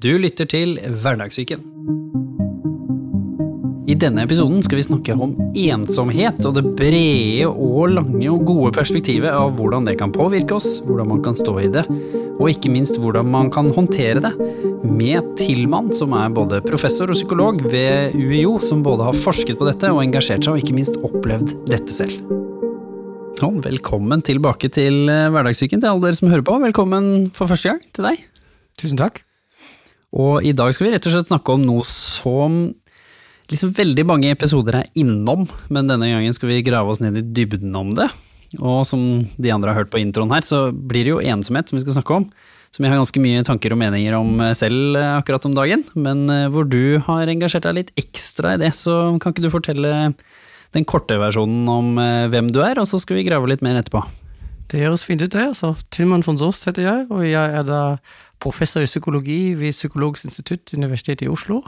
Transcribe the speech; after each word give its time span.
Du 0.00 0.14
lytter 0.16 0.46
til 0.48 0.78
Hverdagssyken. 0.80 1.60
I 3.84 3.96
denne 4.00 4.22
episoden 4.24 4.62
skal 4.64 4.78
vi 4.78 4.84
snakke 4.86 5.12
om 5.12 5.34
ensomhet 5.52 6.40
og 6.48 6.54
det 6.56 6.62
brede 6.78 7.50
og 7.50 7.92
lange 7.98 8.30
og 8.32 8.46
gode 8.48 8.70
perspektivet 8.78 9.28
av 9.28 9.52
hvordan 9.58 9.84
det 9.90 9.98
kan 10.00 10.14
påvirke 10.14 10.56
oss, 10.56 10.78
hvordan 10.86 11.12
man 11.12 11.20
kan 11.26 11.36
stå 11.36 11.58
i 11.60 11.68
det, 11.76 11.84
og 12.38 12.48
ikke 12.48 12.72
minst 12.72 12.96
hvordan 12.96 13.28
man 13.28 13.52
kan 13.52 13.68
håndtere 13.76 14.24
det, 14.24 14.32
med 14.88 15.34
Tillmann, 15.36 15.92
som 15.92 16.16
er 16.16 16.32
både 16.32 16.64
professor 16.64 17.12
og 17.12 17.20
psykolog 17.20 17.60
ved 17.68 18.16
UiO, 18.16 18.56
som 18.64 18.80
både 18.86 19.10
har 19.10 19.22
forsket 19.28 19.60
på 19.60 19.68
dette 19.68 19.92
og 19.92 20.00
engasjert 20.06 20.48
seg, 20.48 20.56
og 20.56 20.64
ikke 20.64 20.80
minst 20.80 20.96
opplevd 21.04 21.58
dette 21.68 21.92
selv. 21.92 22.16
Og 23.44 23.60
velkommen 23.68 24.24
tilbake 24.24 24.72
til 24.72 25.10
Hverdagssyken 25.10 25.84
til 25.84 25.92
alle 25.92 26.08
dere 26.08 26.24
som 26.24 26.32
hører 26.32 26.48
på. 26.48 26.62
Velkommen 26.70 27.26
for 27.36 27.52
første 27.52 27.74
gang 27.74 27.90
til 27.92 28.14
deg. 28.14 28.30
Tusen 28.80 28.96
takk. 28.96 29.26
Og 30.16 30.46
i 30.46 30.54
dag 30.56 30.72
skal 30.74 30.88
vi 30.88 30.94
rett 30.94 31.06
og 31.06 31.14
slett 31.14 31.30
snakke 31.30 31.54
om 31.54 31.62
noe 31.66 31.84
som 31.86 32.62
liksom 33.50 33.72
veldig 33.74 34.04
mange 34.06 34.30
episoder 34.30 34.80
er 34.80 34.90
innom, 34.98 35.46
men 35.70 35.90
denne 35.90 36.08
gangen 36.10 36.34
skal 36.34 36.50
vi 36.52 36.62
grave 36.66 36.90
oss 36.92 37.00
ned 37.02 37.18
i 37.18 37.26
dybden 37.34 37.74
om 37.78 37.90
det. 37.94 38.08
Og 38.58 38.82
som 38.86 39.24
de 39.38 39.52
andre 39.54 39.70
har 39.70 39.82
hørt 39.82 39.92
på 39.92 40.00
introen 40.02 40.32
her, 40.34 40.46
så 40.46 40.68
blir 40.74 41.06
det 41.06 41.14
jo 41.14 41.22
ensomhet 41.22 41.70
som 41.70 41.78
vi 41.78 41.84
skal 41.84 41.98
snakke 41.98 42.16
om. 42.20 42.28
Som 42.70 42.86
jeg 42.86 42.92
har 42.92 43.00
ganske 43.00 43.22
mye 43.22 43.42
tanker 43.46 43.74
og 43.74 43.80
meninger 43.80 44.14
om 44.14 44.38
selv 44.58 44.94
akkurat 44.98 45.46
om 45.46 45.54
dagen. 45.56 45.82
Men 45.98 46.30
hvor 46.54 46.66
du 46.70 47.02
har 47.06 47.30
engasjert 47.30 47.66
deg 47.66 47.78
litt 47.80 47.92
ekstra 47.98 48.54
i 48.54 48.60
det, 48.62 48.70
så 48.78 49.18
kan 49.22 49.34
ikke 49.34 49.42
du 49.46 49.50
fortelle 49.50 49.94
den 50.74 50.86
korte 50.86 51.18
versjonen 51.18 51.66
om 51.70 51.98
hvem 52.30 52.50
du 52.54 52.60
er, 52.62 52.78
og 52.78 52.86
så 52.86 53.02
skal 53.02 53.18
vi 53.18 53.26
grave 53.26 53.50
litt 53.50 53.62
mer 53.66 53.78
etterpå. 53.80 54.04
Det 54.70 54.84
høres 54.84 55.02
fint 55.02 55.22
ut, 55.22 55.32
det. 55.34 55.48
Altså, 55.50 55.72
Tilman 55.90 56.22
von 56.22 56.38
Sost 56.38 56.68
heter 56.70 56.86
jeg, 56.86 57.06
og 57.10 57.26
jeg 57.26 57.58
er 57.58 57.66
da 57.66 57.80
professor 58.40 58.84
i 58.84 58.88
psykologi 58.88 59.54
ved 59.58 59.74
Psykologisk 59.76 60.30
institutt, 60.30 60.72
Universitetet 60.76 61.26
i 61.26 61.30
Oslo. 61.32 61.62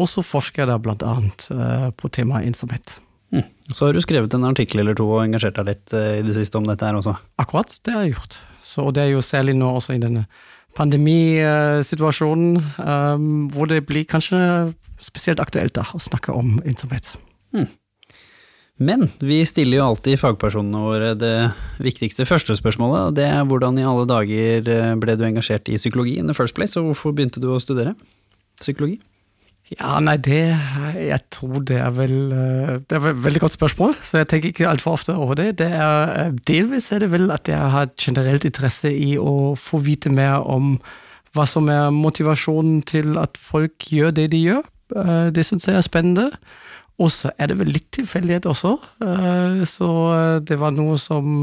Og 0.00 0.10
så 0.10 0.24
forsker 0.26 0.64
jeg 0.64 0.72
da 0.72 0.78
blant 0.82 1.04
annet 1.06 1.46
uh, 1.54 1.90
på 1.94 2.10
temaet 2.14 2.48
ensomhet. 2.50 2.96
Mm. 3.34 3.46
Så 3.70 3.86
har 3.86 3.94
du 3.94 4.02
skrevet 4.02 4.34
en 4.34 4.46
artikkel 4.46 4.82
eller 4.82 4.96
to 4.98 5.06
og 5.10 5.22
engasjert 5.24 5.58
deg 5.60 5.70
litt 5.70 5.94
uh, 5.94 6.16
i 6.18 6.24
det 6.26 6.34
siste 6.36 6.58
om 6.58 6.66
dette 6.66 6.86
her 6.86 6.98
også? 6.98 7.14
Akkurat, 7.42 7.78
det 7.86 7.94
har 7.94 8.06
jeg 8.06 8.16
gjort. 8.16 8.40
Så, 8.64 8.88
og 8.88 8.94
det 8.96 9.04
er 9.04 9.14
jo 9.14 9.22
særlig 9.24 9.54
nå 9.58 9.70
også 9.78 9.94
i 9.94 10.02
denne 10.02 10.26
pandemisituasjonen, 10.74 12.58
um, 12.82 13.46
hvor 13.54 13.70
det 13.70 13.84
blir 13.86 14.06
kanskje 14.10 14.40
spesielt 15.04 15.42
aktuelt 15.42 15.76
da, 15.76 15.86
å 15.94 16.02
snakke 16.02 16.34
om 16.34 16.58
ensomhet. 16.66 17.12
Mm. 17.54 17.68
Men 18.82 19.06
vi 19.22 19.38
stiller 19.46 19.78
jo 19.78 19.86
alltid 19.92 20.18
fagpersonene 20.18 20.80
våre 20.82 21.12
det 21.14 21.34
viktigste 21.82 22.26
første 22.26 22.56
spørsmålet. 22.58 23.14
Det 23.14 23.26
er 23.28 23.46
hvordan 23.46 23.78
i 23.78 23.86
alle 23.86 24.06
dager 24.10 24.96
ble 24.98 25.14
du 25.14 25.24
engasjert 25.28 25.70
i 25.70 25.78
psykologi 25.78 26.16
in 26.18 26.26
the 26.26 26.34
first 26.34 26.56
place, 26.56 26.74
og 26.80 26.90
hvorfor 26.90 27.14
begynte 27.14 27.42
du 27.42 27.52
å 27.54 27.60
studere 27.62 27.94
psykologi? 28.58 28.98
Ja, 29.72 29.96
nei, 30.02 30.18
det 30.20 30.42
Jeg 31.00 31.20
tror 31.32 31.62
det 31.64 31.78
er 31.80 31.92
vel 31.96 32.16
Det 32.84 32.98
er 32.98 33.06
et 33.08 33.22
veldig 33.24 33.40
godt 33.46 33.54
spørsmål, 33.54 33.94
så 34.04 34.20
jeg 34.20 34.28
tenker 34.28 34.50
ikke 34.50 34.68
altfor 34.68 34.98
ofte 34.98 35.14
over 35.16 35.38
det. 35.38 35.58
det 35.58 35.70
er, 35.72 36.34
delvis 36.46 36.90
er 36.92 37.00
det 37.00 37.12
vel 37.14 37.30
at 37.32 37.48
jeg 37.48 37.70
har 37.72 37.88
generelt 37.96 38.44
interesse 38.44 38.92
i 38.92 39.14
å 39.16 39.54
få 39.56 39.80
vite 39.80 40.12
mer 40.12 40.44
om 40.44 40.76
hva 41.34 41.46
som 41.48 41.70
er 41.72 41.88
motivasjonen 41.90 42.82
til 42.82 43.16
at 43.18 43.38
folk 43.40 43.88
gjør 43.90 44.12
det 44.14 44.28
de 44.34 44.42
gjør. 44.42 44.68
Det 45.34 45.46
syns 45.46 45.66
jeg 45.66 45.80
er 45.80 45.86
spennende. 45.86 46.28
Og 47.02 47.10
så 47.10 47.32
er 47.38 47.50
det 47.50 47.58
vel 47.58 47.72
litt 47.74 47.88
tilfeldighet 47.96 48.46
også. 48.46 48.76
Så 49.66 49.88
det 50.46 50.58
var 50.60 50.76
noe 50.76 50.94
som 51.02 51.42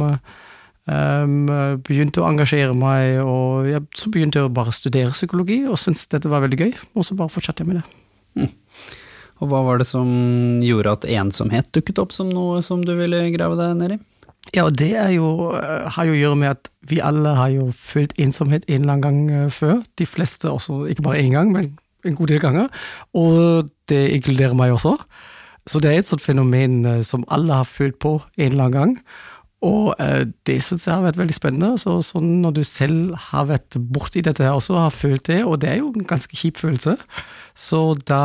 begynte 0.87 2.23
å 2.23 2.27
engasjere 2.29 2.73
meg, 2.75 3.19
og 3.23 3.67
så 3.95 4.11
begynte 4.11 4.39
jeg 4.39 4.47
å 4.47 4.53
bare 4.53 4.73
studere 4.75 5.11
psykologi, 5.15 5.59
og 5.67 5.79
syntes 5.79 6.07
dette 6.11 6.31
var 6.31 6.43
veldig 6.45 6.59
gøy. 6.63 6.71
Og 6.95 7.05
så 7.07 7.17
bare 7.19 7.33
fortsatte 7.33 7.65
jeg 7.65 7.69
med 7.69 7.81
det. 7.81 7.85
Mm. 8.39 8.49
Og 9.41 9.49
hva 9.51 9.59
var 9.65 9.81
det 9.81 9.87
som 9.89 10.07
gjorde 10.63 10.95
at 10.95 11.05
ensomhet 11.09 11.69
dukket 11.75 11.99
opp 11.99 12.15
som 12.15 12.29
noe 12.29 12.61
som 12.65 12.83
du 12.85 12.93
ville 12.95 13.23
grave 13.33 13.59
deg 13.59 13.77
ned 13.79 13.95
i? 13.97 13.99
Ja, 14.55 14.65
og 14.65 14.75
det 14.79 14.91
jo, 15.13 15.51
har 15.53 16.07
jo 16.07 16.15
å 16.15 16.19
gjøre 16.19 16.39
med 16.39 16.55
at 16.55 16.69
vi 16.89 16.97
alle 17.03 17.35
har 17.37 17.51
jo 17.53 17.67
følt 17.77 18.15
ensomhet 18.19 18.65
en 18.67 18.81
eller 18.81 18.97
annen 18.97 19.27
gang 19.29 19.51
før. 19.53 19.83
De 20.01 20.07
fleste 20.09 20.49
også, 20.49 20.87
ikke 20.91 21.05
bare 21.05 21.21
én 21.21 21.35
gang, 21.35 21.51
men 21.53 21.75
en 22.07 22.17
god 22.17 22.31
del 22.33 22.41
ganger. 22.41 22.71
Og 23.13 23.69
det 23.91 24.01
inkluderer 24.17 24.57
meg 24.57 24.73
også. 24.73 24.95
Så 25.71 25.79
det 25.79 25.91
er 25.91 26.01
et 26.01 26.09
sånt 26.09 26.23
fenomen 26.23 26.83
som 27.07 27.23
alle 27.31 27.61
har 27.61 27.69
følt 27.69 27.95
på 28.03 28.17
en 28.19 28.49
eller 28.51 28.67
annen 28.67 28.75
gang. 28.75 28.97
Og 29.61 29.93
eh, 30.01 30.23
det 30.49 30.57
syns 30.65 30.87
jeg 30.87 30.95
har 30.95 31.03
vært 31.05 31.19
veldig 31.21 31.35
spennende. 31.35 31.75
Så, 31.81 31.99
sånn 32.05 32.39
når 32.41 32.57
du 32.57 32.63
selv 32.65 33.13
har 33.29 33.47
vært 33.51 33.77
borti 33.93 34.23
dette 34.25 34.45
her 34.45 34.57
også, 34.57 34.79
har 34.79 34.95
følt 34.95 35.27
det, 35.29 35.43
og 35.45 35.59
det 35.61 35.69
er 35.69 35.79
jo 35.81 35.91
en 35.93 36.07
ganske 36.09 36.37
kjip 36.37 36.61
følelse, 36.61 36.97
så 37.57 37.81
da 38.09 38.23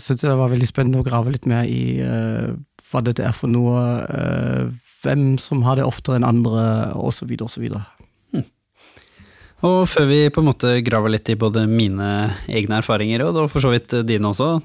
syns 0.00 0.24
jeg 0.24 0.32
det 0.32 0.38
var 0.40 0.50
veldig 0.50 0.68
spennende 0.68 1.02
å 1.02 1.06
grave 1.06 1.34
litt 1.34 1.46
mer 1.46 1.68
i 1.68 2.00
uh, 2.02 2.54
hva 2.90 3.02
dette 3.04 3.22
er 3.22 3.34
for 3.36 3.52
noe, 3.52 3.78
uh, 4.08 4.72
hvem 5.04 5.36
som 5.40 5.62
har 5.66 5.78
det 5.78 5.86
oftere 5.86 6.18
enn 6.18 6.26
andre, 6.26 6.64
osv., 6.98 7.30
osv. 7.46 7.68
Hm. 8.32 8.46
Og 9.68 9.78
før 9.92 10.08
vi 10.10 10.22
på 10.32 10.42
en 10.42 10.48
måte 10.50 10.74
graver 10.82 11.14
litt 11.14 11.30
i 11.30 11.38
både 11.38 11.66
mine 11.70 12.08
egne 12.50 12.80
erfaringer, 12.80 13.22
og 13.28 13.44
for 13.52 13.62
så 13.62 13.70
vidt 13.74 13.94
dine 14.08 14.32
også, 14.32 14.56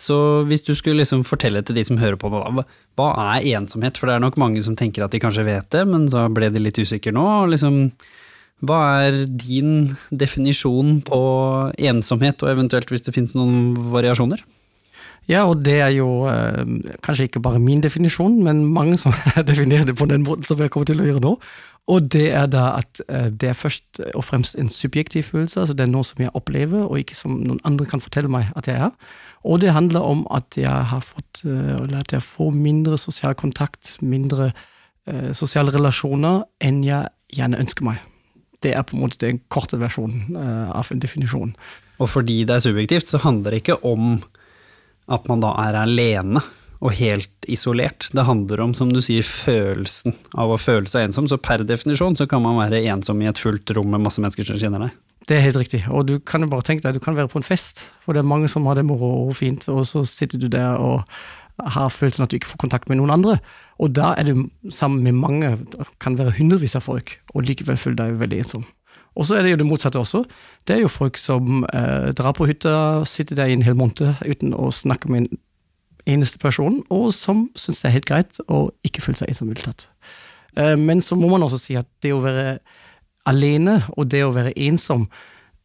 så 0.00 0.16
hvis 0.48 0.64
du 0.64 0.72
skulle 0.76 1.02
liksom 1.02 1.26
fortelle 1.28 1.60
til 1.66 1.76
de 1.76 1.84
som 1.84 1.98
hører 2.00 2.16
på, 2.20 2.30
hva, 2.32 2.64
hva 2.96 3.08
er 3.34 3.48
ensomhet? 3.58 3.98
For 4.00 4.08
det 4.08 4.16
er 4.16 4.24
nok 4.24 4.38
mange 4.40 4.62
som 4.64 4.78
tenker 4.78 5.04
at 5.04 5.12
de 5.12 5.20
kanskje 5.20 5.44
vet 5.44 5.68
det, 5.74 5.84
men 5.88 6.08
så 6.08 6.24
ble 6.32 6.48
de 6.54 6.62
litt 6.62 6.80
usikre 6.80 7.12
nå. 7.12 7.26
Liksom, 7.52 7.82
hva 8.64 8.80
er 9.04 9.20
din 9.28 9.90
definisjon 10.08 11.02
på 11.04 11.20
ensomhet, 11.92 12.40
og 12.40 12.54
eventuelt 12.54 12.92
hvis 12.92 13.04
det 13.04 13.14
finnes 13.16 13.36
noen 13.36 13.74
variasjoner? 13.92 14.40
Ja, 15.28 15.44
og 15.44 15.60
det 15.66 15.76
er 15.84 15.92
jo 15.94 16.08
eh, 16.30 16.64
kanskje 17.04 17.28
ikke 17.28 17.42
bare 17.44 17.60
min 17.62 17.82
definisjon, 17.84 18.40
men 18.42 18.64
mange 18.72 18.96
som 18.98 19.12
definerer 19.50 19.84
det 19.86 19.98
på 20.00 20.08
den 20.10 20.24
måten 20.26 20.48
som 20.48 20.58
jeg 20.58 20.72
kommer 20.72 20.88
til 20.88 21.02
å 21.02 21.10
gjøre 21.10 21.24
nå. 21.26 21.34
Og 21.90 22.06
det 22.12 22.28
er 22.36 22.48
da 22.50 22.70
at 22.78 23.02
eh, 23.08 23.28
det 23.28 23.52
er 23.52 23.58
først 23.58 24.00
og 24.14 24.24
fremst 24.24 24.56
en 24.58 24.72
subjektiv 24.72 25.28
følelse, 25.28 25.60
altså 25.60 25.76
det 25.76 25.86
er 25.86 25.92
noe 25.92 26.06
som 26.06 26.24
jeg 26.24 26.32
opplever, 26.34 26.86
og 26.86 27.02
ikke 27.02 27.18
som 27.18 27.36
noen 27.36 27.60
andre 27.68 27.86
kan 27.90 28.02
fortelle 28.02 28.32
meg 28.32 28.48
at 28.56 28.70
jeg 28.70 28.80
er. 28.88 28.96
Og 29.48 29.60
det 29.62 29.72
handler 29.72 30.04
om 30.04 30.26
at 30.34 30.58
jeg 30.60 30.88
har 30.90 31.00
fått, 31.04 31.42
eller 31.46 32.02
at 32.02 32.12
jeg 32.12 32.24
får 32.24 32.52
mindre 32.56 32.98
sosial 33.00 33.36
kontakt, 33.38 33.94
mindre 34.04 34.50
eh, 35.08 35.30
sosiale 35.36 35.72
relasjoner 35.72 36.42
enn 36.60 36.82
jeg 36.84 37.08
gjerne 37.38 37.60
ønsker 37.62 37.88
meg. 37.88 38.02
Det 38.60 38.74
er 38.76 38.84
på 38.84 38.98
en 38.98 39.06
måte 39.06 39.22
den 39.22 39.40
korte 39.48 39.80
versjonen 39.80 40.36
eh, 40.36 40.72
av 40.76 40.92
en 40.92 41.00
definisjon. 41.00 41.54
Og 42.00 42.12
fordi 42.12 42.42
det 42.48 42.58
er 42.58 42.66
subjektivt, 42.66 43.08
så 43.08 43.22
handler 43.24 43.56
det 43.56 43.62
ikke 43.62 43.80
om 43.88 44.18
at 45.10 45.26
man 45.28 45.42
da 45.42 45.54
er 45.64 45.78
alene 45.80 46.42
og 46.80 46.94
helt 46.96 47.48
isolert. 47.48 48.08
Det 48.12 48.24
handler 48.24 48.62
om, 48.64 48.72
som 48.76 48.92
du 48.92 49.02
sier, 49.04 49.24
følelsen 49.24 50.16
av 50.40 50.52
å 50.52 50.60
føle 50.60 50.88
seg 50.88 51.08
ensom. 51.08 51.28
Så 51.28 51.40
per 51.40 51.64
definisjon 51.68 52.16
så 52.16 52.28
kan 52.28 52.44
man 52.44 52.60
være 52.60 52.80
ensom 52.92 53.20
i 53.20 53.28
et 53.28 53.40
fullt 53.40 53.72
rom 53.76 53.90
med 53.92 54.04
masse 54.04 54.22
mennesker 54.22 54.48
som 54.48 54.60
kjenner 54.60 54.86
deg. 54.86 54.96
Det 55.30 55.36
er 55.38 55.44
helt 55.44 55.60
riktig. 55.60 55.84
Og 55.86 56.08
du 56.08 56.16
kan 56.18 56.42
jo 56.42 56.48
bare 56.50 56.66
tenke 56.66 56.82
deg, 56.82 56.96
du 56.98 57.02
kan 57.02 57.14
være 57.14 57.30
på 57.30 57.38
en 57.38 57.46
fest, 57.46 57.84
hvor 58.02 58.16
det 58.16 58.24
er 58.24 58.26
mange 58.26 58.48
som 58.50 58.64
har 58.66 58.74
det 58.74 58.82
moro 58.88 59.28
og 59.28 59.36
fint, 59.38 59.68
og 59.70 59.84
så 59.86 60.02
sitter 60.08 60.40
du 60.42 60.48
der 60.50 60.74
og 60.74 61.04
har 61.60 61.92
følelsen 61.92 62.24
at 62.24 62.32
du 62.32 62.38
ikke 62.40 62.50
får 62.50 62.58
kontakt 62.64 62.88
med 62.90 62.98
noen 62.98 63.12
andre. 63.14 63.36
Og 63.78 63.92
da 63.94 64.10
er 64.18 64.26
du 64.26 64.48
sammen 64.74 65.04
med 65.06 65.20
mange, 65.20 65.52
kan 66.02 66.18
være 66.18 66.34
hundrevis 66.40 66.74
av 66.74 66.82
folk, 66.88 67.14
og 67.30 67.46
likevel 67.46 67.78
føler 67.78 68.00
deg 68.00 68.18
veldig 68.24 68.42
ensom. 68.42 68.66
Og 69.14 69.28
så 69.28 69.36
er 69.36 69.46
det 69.46 69.54
jo 69.54 69.60
det 69.60 69.68
motsatte 69.68 70.02
også. 70.02 70.24
Det 70.66 70.76
er 70.76 70.82
jo 70.82 70.90
folk 70.90 71.18
som 71.18 71.62
eh, 71.74 72.10
drar 72.18 72.34
på 72.34 72.50
hytta, 72.50 73.04
sitter 73.06 73.38
der 73.38 73.52
i 73.52 73.54
en 73.54 73.62
hel 73.66 73.78
måned 73.78 74.24
uten 74.26 74.54
å 74.54 74.72
snakke 74.74 75.10
med 75.12 75.28
en 75.28 75.40
eneste 76.10 76.42
person, 76.42 76.82
og 76.90 77.10
som 77.14 77.46
syns 77.54 77.84
det 77.84 77.90
er 77.90 77.98
helt 78.00 78.10
greit 78.10 78.42
å 78.48 78.66
ikke 78.86 79.06
føle 79.06 79.22
seg 79.22 79.30
ensom 79.30 79.50
i 79.50 79.54
det 79.54 79.62
hele 79.62 79.74
tatt. 79.74 79.90
Eh, 80.58 80.76
men 80.80 81.06
så 81.06 81.18
må 81.18 81.30
man 81.30 81.46
også 81.46 81.62
si 81.62 81.78
at 81.78 81.86
det 82.02 82.14
å 82.16 82.22
være 82.24 82.58
alene 83.28 83.80
og 83.96 84.08
det 84.12 84.22
å 84.24 84.32
være 84.34 84.54
ensom, 84.68 85.08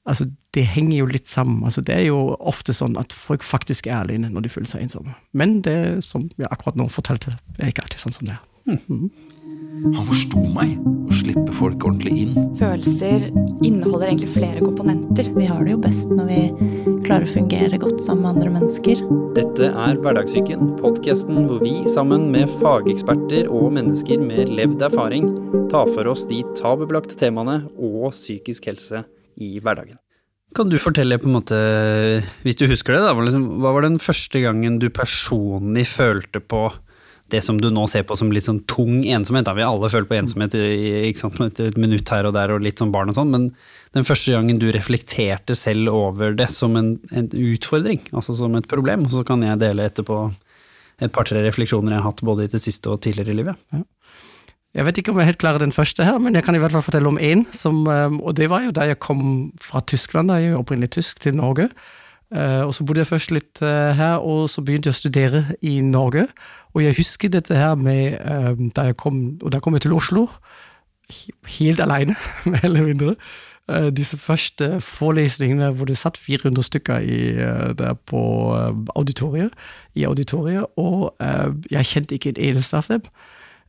altså 0.05 0.27
det 0.55 0.65
henger 0.75 0.97
jo 0.99 1.11
litt 1.11 1.29
sammen. 1.31 1.63
Altså 1.67 1.83
det 1.85 1.95
er 1.95 2.07
jo 2.09 2.19
ofte 2.39 2.75
sånn 2.75 2.97
at 2.99 3.13
folk 3.15 3.45
faktisk 3.45 3.87
er 3.89 4.01
alene 4.01 4.31
når 4.31 4.45
de 4.45 4.53
føler 4.53 4.71
seg 4.71 4.85
ensomme. 4.85 5.15
Men 5.33 5.61
det 5.65 6.03
som 6.05 6.27
jeg 6.37 6.49
akkurat 6.51 6.77
nå 6.79 6.89
fortalte, 6.93 7.37
er 7.57 7.71
ikke 7.71 7.87
alltid 7.87 8.05
sånn 8.05 8.17
som 8.19 8.29
det 8.29 8.37
er. 8.37 8.43
Mm. 8.65 9.09
Han 9.93 10.05
forsto 10.07 10.41
meg, 10.55 10.71
å 11.05 11.13
slippe 11.13 11.53
folk 11.53 11.83
ordentlig 11.85 12.15
inn. 12.23 12.37
Følelser 12.57 13.27
inneholder 13.65 14.07
egentlig 14.07 14.31
flere 14.33 14.63
komponenter. 14.63 15.29
Vi 15.35 15.45
har 15.45 15.61
det 15.65 15.75
jo 15.75 15.81
best 15.83 16.09
når 16.09 16.29
vi 16.31 16.39
klarer 17.05 17.27
å 17.27 17.33
fungere 17.35 17.79
godt 17.81 18.01
sammen 18.01 18.25
med 18.25 18.31
andre 18.33 18.53
mennesker. 18.55 19.03
Dette 19.37 19.69
er 19.69 19.99
Hverdagssyken, 20.01 20.71
podkasten 20.79 21.45
hvor 21.45 21.61
vi 21.61 21.75
sammen 21.91 22.29
med 22.33 22.49
fageksperter 22.63 23.51
og 23.51 23.75
mennesker 23.77 24.23
med 24.23 24.49
levd 24.57 24.87
erfaring 24.89 25.29
tar 25.69 25.91
for 25.93 26.09
oss 26.09 26.25
de 26.29 26.41
tabubelagte 26.57 27.17
temaene 27.19 27.61
og 27.75 28.09
psykisk 28.15 28.71
helse 28.71 29.03
i 29.37 29.59
hverdagen. 29.59 29.99
Kan 30.55 30.69
du 30.71 30.77
fortelle, 30.79 31.17
på 31.19 31.27
en 31.27 31.35
måte, 31.35 31.57
hvis 32.45 32.57
du 32.57 32.63
husker 32.71 32.95
det, 32.95 33.03
da, 33.03 33.13
hva 33.13 33.73
var 33.75 33.83
den 33.83 33.99
første 33.99 34.39
gangen 34.39 34.79
du 34.79 34.87
personlig 34.93 35.83
følte 35.91 36.39
på 36.39 36.69
det 37.33 37.41
som 37.41 37.57
du 37.61 37.71
nå 37.73 37.87
ser 37.89 38.03
på 38.05 38.15
som 38.19 38.29
litt 38.33 38.45
sånn 38.45 38.61
tung 38.69 38.99
ensomhet. 39.09 39.47
Da 39.47 39.55
vi 39.57 39.65
alle 39.65 39.89
følt 39.89 40.09
på 40.09 40.17
ensomhet 40.17 40.53
i, 40.57 41.09
et 41.09 41.79
minutt 41.81 42.11
her 42.13 42.27
og 42.29 42.35
der 42.37 42.53
og 42.53 42.61
litt 42.61 42.81
sånn 42.81 42.93
barn 42.93 43.09
og 43.09 43.17
sånn, 43.17 43.33
men 43.33 43.47
den 43.97 44.05
første 44.05 44.35
gangen 44.35 44.59
du 44.61 44.67
reflekterte 44.75 45.55
selv 45.57 45.89
over 45.93 46.35
det 46.37 46.51
som 46.53 46.77
en, 46.77 46.95
en 47.15 47.29
utfordring, 47.31 48.03
altså 48.13 48.35
som 48.37 48.55
et 48.59 48.69
problem, 48.69 49.07
og 49.07 49.15
så 49.15 49.25
kan 49.25 49.43
jeg 49.45 49.61
dele 49.63 49.87
etterpå 49.89 50.19
et 51.03 51.11
par-tre 51.11 51.41
refleksjoner 51.43 51.95
jeg 51.95 51.99
har 52.03 52.11
hatt 52.11 52.23
både 52.23 52.45
i 52.45 52.51
det 52.51 52.61
siste 52.61 52.91
og 52.91 53.01
tidligere 53.03 53.33
i 53.33 53.39
livet. 53.41 53.83
Jeg 54.75 54.85
vet 54.87 54.97
ikke 54.99 55.13
om 55.13 55.19
jeg 55.21 55.31
helt 55.31 55.41
klarer 55.41 55.63
den 55.63 55.75
første 55.75 56.03
her, 56.03 56.17
men 56.19 56.35
jeg 56.35 56.43
kan 56.45 56.55
i 56.55 56.59
hvert 56.59 56.75
fall 56.75 56.83
fortelle 56.83 57.07
om 57.07 57.19
én. 57.19 57.45
Og 58.19 58.31
det 58.35 58.49
var 58.51 58.65
jo 58.65 58.73
da 58.75 58.87
jeg 58.89 58.99
kom 59.03 59.21
fra 59.63 59.81
Tyskland, 59.87 60.31
da 60.31 60.39
jeg 60.41 60.51
er 60.51 60.59
opprinnelig 60.59 60.91
tysk, 60.97 61.21
til 61.23 61.37
Norge. 61.39 61.69
Uh, 62.33 62.65
og 62.65 62.73
så 62.73 62.83
bodde 62.83 63.03
jeg 63.03 63.07
først 63.07 63.31
litt 63.31 63.61
uh, 63.61 63.93
her, 63.93 64.17
og 64.17 64.49
så 64.49 64.63
begynte 64.65 64.89
jeg 64.89 64.95
å 64.95 64.97
studere 64.97 65.41
i 65.61 65.77
Norge. 65.85 66.25
Og 66.73 66.81
jeg 66.81 66.97
husker 66.97 67.29
dette 67.29 67.53
her 67.53 67.75
med 67.77 68.17
uh, 68.17 68.55
da 68.73 68.89
jeg 68.89 68.97
kom, 68.97 69.37
Og 69.43 69.51
da 69.53 69.61
kom 69.61 69.77
jeg 69.77 69.85
til 69.85 69.93
Oslo, 69.93 70.27
helt 71.59 71.79
aleine, 71.79 72.15
mer 72.51 72.65
eller 72.65 72.83
mindre. 72.83 73.15
disse 73.97 74.17
første 74.17 74.79
forelesningene 74.81 75.71
hvor 75.73 75.85
det 75.89 75.97
satt 75.97 76.17
400 76.21 76.63
stykker 76.63 76.99
i, 77.01 77.33
der 77.77 77.93
på 78.05 78.19
auditoriet, 78.95 79.53
i 79.95 80.03
auditoriet, 80.05 80.65
og 80.77 81.15
jeg 81.71 81.85
kjente 81.85 82.13
ikke 82.13 82.29
en 82.29 82.41
eneste 82.49 82.77
av 82.77 82.85
dem. 82.89 83.01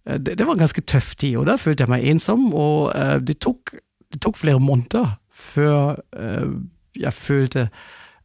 Det, 0.05 0.39
det, 0.39 0.47
var 0.47 0.53
en 0.53 0.59
ganske 0.59 0.81
tøff 0.85 1.15
tid, 1.17 1.37
og 1.37 1.47
da 1.47 1.57
følte 1.57 1.85
jeg 1.85 1.93
meg 1.95 2.05
ensom, 2.05 2.53
og 2.53 2.93
det 3.25 3.39
tok, 3.41 3.73
det 4.13 4.21
tok 4.21 4.37
flere 4.37 4.61
måneder 4.61 5.17
før 5.33 5.97
jeg 6.97 7.13
følte 7.13 7.69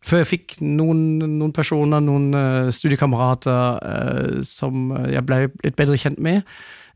før 0.06 0.24
jeg 0.24 0.30
fikk 0.32 0.56
noen, 0.66 1.02
noen 1.22 1.54
personer, 1.56 2.02
noen 2.04 2.32
uh, 2.34 2.70
studiekamerater 2.74 3.82
uh, 3.82 4.40
som 4.48 4.94
jeg 5.06 5.26
ble 5.28 5.44
litt 5.64 5.78
bedre 5.78 6.00
kjent 6.02 6.22
med, 6.24 6.42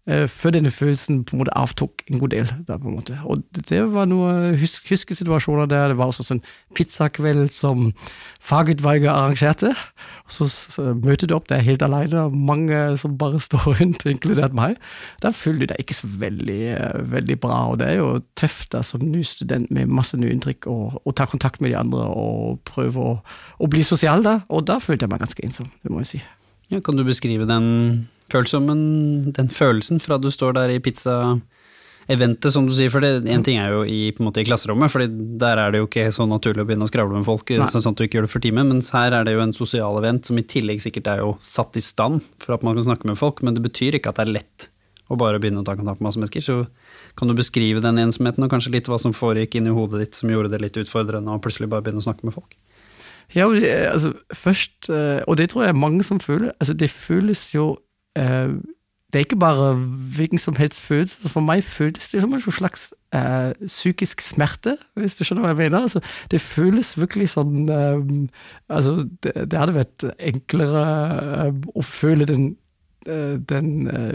før 0.06 0.54
denne 0.54 0.69
følelsen 0.69 1.24
på 1.25 1.34
en 1.34 1.40
måte 1.42 1.54
avtok 1.57 2.04
en 2.12 2.19
god 2.22 2.30
del. 2.30 2.50
Der, 2.68 2.78
på 2.78 2.92
en 2.92 2.98
måte. 3.00 3.18
Og 3.25 3.42
det, 3.57 3.80
var 3.90 4.06
noen 4.06 4.54
husk, 4.62 4.86
huskesituasjoner 4.92 5.66
der. 5.72 5.90
Det 5.90 5.98
var 5.98 6.12
også 6.12 6.28
sånn 6.28 6.44
pizzakveld 6.78 7.50
som 7.54 7.90
fagutvalget 8.44 9.10
arrangerte. 9.10 9.72
Og 10.28 10.36
så, 10.36 10.48
så 10.50 10.86
møter 10.94 11.30
du 11.30 11.36
opp 11.38 11.50
der 11.50 11.66
helt 11.66 11.81
alene, 11.86 12.28
mange 12.30 12.84
som 13.02 13.18
bare 13.18 13.42
står 13.42 13.66
rundt, 13.80 14.06
inkludert 14.10 14.54
meg. 14.57 14.78
Da 15.25 15.34
føler 15.34 15.66
du 15.66 15.74
deg 15.74 15.81
ikke 15.81 15.98
så 15.98 16.10
veldig, 16.22 16.62
veldig 17.10 17.42
bra, 17.42 17.60
og 17.74 17.81
det 17.81 17.92
er 17.94 18.00
jo 18.04 18.10
tøft 18.38 18.72
da, 18.78 18.86
som 18.86 19.04
ny 19.06 19.25
student 19.25 19.74
med 19.74 19.90
masse 19.90 20.18
nye 20.22 20.34
inntrykk, 20.38 20.69
å 20.69 21.18
ta 21.18 21.25
kontakt 21.30 21.62
med 21.63 21.74
de 21.74 21.80
andre 21.81 22.06
og 22.06 22.62
prøve 22.68 23.02
å, 23.02 23.19
å 23.57 23.69
bli 23.72 23.86
sosial 23.86 24.25
da. 24.25 24.40
Og 24.54 24.68
da 24.69 24.78
følte 24.84 25.07
jeg 25.07 25.16
meg 25.16 25.25
ganske 25.25 25.46
ensom, 25.50 25.69
det 25.81 25.94
må 25.94 26.06
jeg 26.06 26.16
si. 26.16 26.25
Ja, 26.74 26.81
kan 26.81 26.98
du 26.98 27.06
beskrive 27.06 27.46
den 27.50 28.07
følelsen, 28.31 29.33
den 29.36 29.51
følelsen 29.54 30.01
fra 30.04 30.18
du 30.22 30.31
står 30.33 30.57
der 30.57 30.74
i 30.75 30.81
pizza 30.83 31.38
eventet, 32.12 32.54
som 32.54 32.68
du 32.68 32.74
sier. 32.75 32.92
For 32.94 33.04
det, 33.04 33.25
en 33.31 33.45
ting 33.45 33.60
er 33.62 33.74
jo 33.74 33.81
i, 33.89 34.10
måte, 34.22 34.44
i 34.44 34.48
klasserommet, 34.48 34.92
for 34.94 35.06
der 35.06 35.62
er 35.62 35.74
det 35.74 35.81
jo 35.81 35.89
ikke 35.89 36.07
så 36.13 36.27
naturlig 36.30 36.66
å 36.66 36.69
begynne 36.69 36.88
å 36.88 36.92
skravle 36.92 37.18
med 37.18 37.27
folk, 37.27 37.56
Nei. 37.56 37.69
sånn 37.72 37.89
at 37.92 37.98
du 37.98 38.06
ikke 38.06 38.19
gjør 38.19 38.27
det 38.27 38.36
for 38.36 38.45
time. 38.45 38.68
Mens 38.68 38.92
her 38.95 39.16
er 39.16 39.27
det 39.27 39.36
jo 39.36 39.44
en 39.45 39.56
sosial 39.56 40.00
event 40.01 40.30
som 40.30 40.39
i 40.39 40.45
tillegg 40.45 40.83
sikkert 40.83 41.10
er 41.12 41.25
jo 41.25 41.33
satt 41.44 41.77
i 41.80 41.83
stand 41.83 42.24
for 42.44 42.57
at 42.57 42.66
man 42.66 42.77
kan 42.77 42.89
snakke 42.92 43.10
med 43.10 43.19
folk, 43.22 43.44
men 43.45 43.57
det 43.57 43.66
betyr 43.66 44.00
ikke 44.00 44.13
at 44.13 44.22
det 44.22 44.28
er 44.28 44.38
lett 44.39 44.69
å 45.06 45.18
bare 45.21 45.38
begynne 45.42 45.62
å 45.62 45.66
ta 45.66 45.75
kontakt 45.78 46.00
med 46.01 46.10
masse 46.10 46.21
mennesker. 46.21 46.42
Så 46.42 47.13
kan 47.18 47.30
du 47.30 47.36
beskrive 47.38 47.83
den 47.83 48.01
ensomheten, 48.01 48.45
og 48.45 48.54
kanskje 48.54 48.74
litt 48.74 48.89
hva 48.89 48.98
som 49.01 49.13
foregikk 49.13 49.60
inni 49.60 49.74
hodet 49.74 50.01
ditt 50.01 50.18
som 50.18 50.31
gjorde 50.33 50.54
det 50.54 50.63
litt 50.63 50.80
utfordrende 50.81 51.36
å 51.36 51.42
plutselig 51.42 51.69
bare 51.71 51.86
begynne 51.86 52.01
å 52.01 52.07
snakke 52.07 52.25
med 52.25 52.33
folk? 52.38 52.57
Ja, 53.33 53.48
altså 53.89 54.13
først, 54.33 54.89
eh, 54.94 55.24
og 55.25 55.38
det 55.39 55.50
tror 55.51 55.66
jeg 55.66 55.78
mange 55.78 56.06
som 56.06 56.21
føler, 56.21 56.54
altså 56.62 56.75
det 56.78 56.92
føles 56.94 57.48
jo 57.56 57.71
eh, 57.74 57.84
det 58.15 59.19
er 59.19 59.25
ikke 59.25 59.39
bare 59.39 59.73
hvilken 60.17 60.38
som 60.38 60.56
helst 60.56 60.81
følelse. 60.81 61.29
For 61.29 61.39
meg 61.39 61.63
føles 61.63 62.09
det 62.09 62.21
som 62.21 62.33
en 62.33 62.41
slags 62.41 62.94
uh, 63.15 63.67
psykisk 63.67 64.21
smerte, 64.21 64.77
hvis 65.00 65.15
du 65.15 65.23
skjønner 65.23 65.45
hva 65.45 65.53
jeg 65.53 65.59
mener. 65.62 65.85
Altså, 65.88 66.01
det 66.31 66.41
føles 66.44 66.97
virkelig 67.00 67.29
sånn 67.31 67.69
um, 67.69 68.25
altså, 68.67 69.07
det, 69.23 69.31
det, 69.51 69.59
hadde 69.59 69.77
vært 69.77 70.07
enklere 70.19 70.83
uh, 71.47 71.63
å 71.75 71.85
føle 71.85 72.27
den, 72.27 72.50
den 73.47 73.69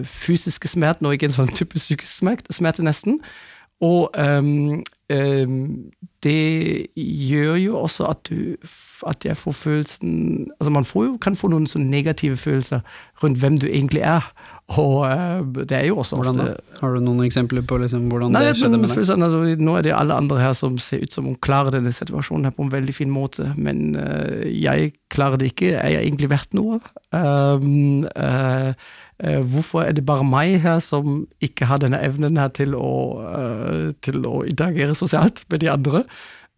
fysiske 0.04 0.68
smerten, 0.68 1.06
og 1.08 1.16
ikke 1.16 1.30
en 1.30 1.38
sånn 1.38 1.52
type 1.56 1.80
psykisk 1.80 2.12
smerte, 2.20 2.52
smerte 2.52 2.84
nesten. 2.84 3.22
Og 3.80 4.10
det 5.10 6.86
gjør 6.94 7.56
jo 7.58 7.78
også 7.80 8.06
at 8.12 8.28
du 8.28 8.56
at 9.08 9.24
jeg 9.24 9.36
får 9.36 9.52
følelsen 9.56 10.12
Altså 10.60 10.70
man 10.70 10.84
får 10.84 11.04
jo, 11.04 11.16
kan 11.22 11.36
få 11.36 11.48
noen 11.48 11.66
sånne 11.70 11.90
negative 11.90 12.36
følelser 12.36 12.80
rundt 13.22 13.40
hvem 13.40 13.56
du 13.60 13.66
egentlig 13.68 14.02
er. 14.04 14.26
Og 14.78 15.02
uh, 15.02 15.42
det 15.66 15.74
er 15.74 15.86
jo 15.88 15.98
også 15.98 16.18
hvordan 16.20 16.40
ofte 16.40 16.52
da? 16.52 16.78
Har 16.80 16.94
du 16.94 17.02
noen 17.02 17.24
eksempler 17.26 17.64
på 17.66 17.80
liksom, 17.82 18.06
hvordan 18.12 18.34
nei, 18.36 18.44
det 18.46 18.54
skjedde 18.60 18.78
med 18.78 18.92
deg? 18.92 19.10
Altså, 19.16 19.42
nå 19.58 19.76
er 19.78 19.86
det 19.86 19.96
alle 19.96 20.18
andre 20.20 20.38
her 20.38 20.54
som 20.56 20.78
ser 20.78 21.02
ut 21.04 21.16
som 21.16 21.26
om 21.30 21.36
klarer 21.42 21.74
denne 21.74 21.92
situasjonen 21.94 22.46
her 22.48 22.54
på 22.54 22.66
en 22.66 22.72
veldig 22.72 22.94
fin 22.94 23.10
måte, 23.10 23.50
men 23.58 23.96
uh, 23.98 24.46
jeg 24.46 24.94
klarer 25.10 25.40
det 25.40 25.52
ikke. 25.54 25.74
Er 25.80 25.96
jeg 25.96 26.06
egentlig 26.06 26.30
verdt 26.30 26.54
noe? 26.56 26.80
Um, 27.10 28.06
uh, 28.14 28.76
hvorfor 29.20 29.82
er 29.84 29.92
det 29.92 30.06
bare 30.08 30.24
meg 30.24 30.62
her 30.62 30.78
som 30.80 31.26
ikke 31.44 31.66
har 31.68 31.82
denne 31.82 32.00
evnen 32.00 32.38
her 32.40 32.48
til 32.56 32.72
å, 32.78 32.90
til 34.00 34.24
å 34.24 34.40
interagere 34.48 34.96
sosialt 34.96 35.42
med 35.52 35.60
de 35.60 35.68
andre? 35.72 36.04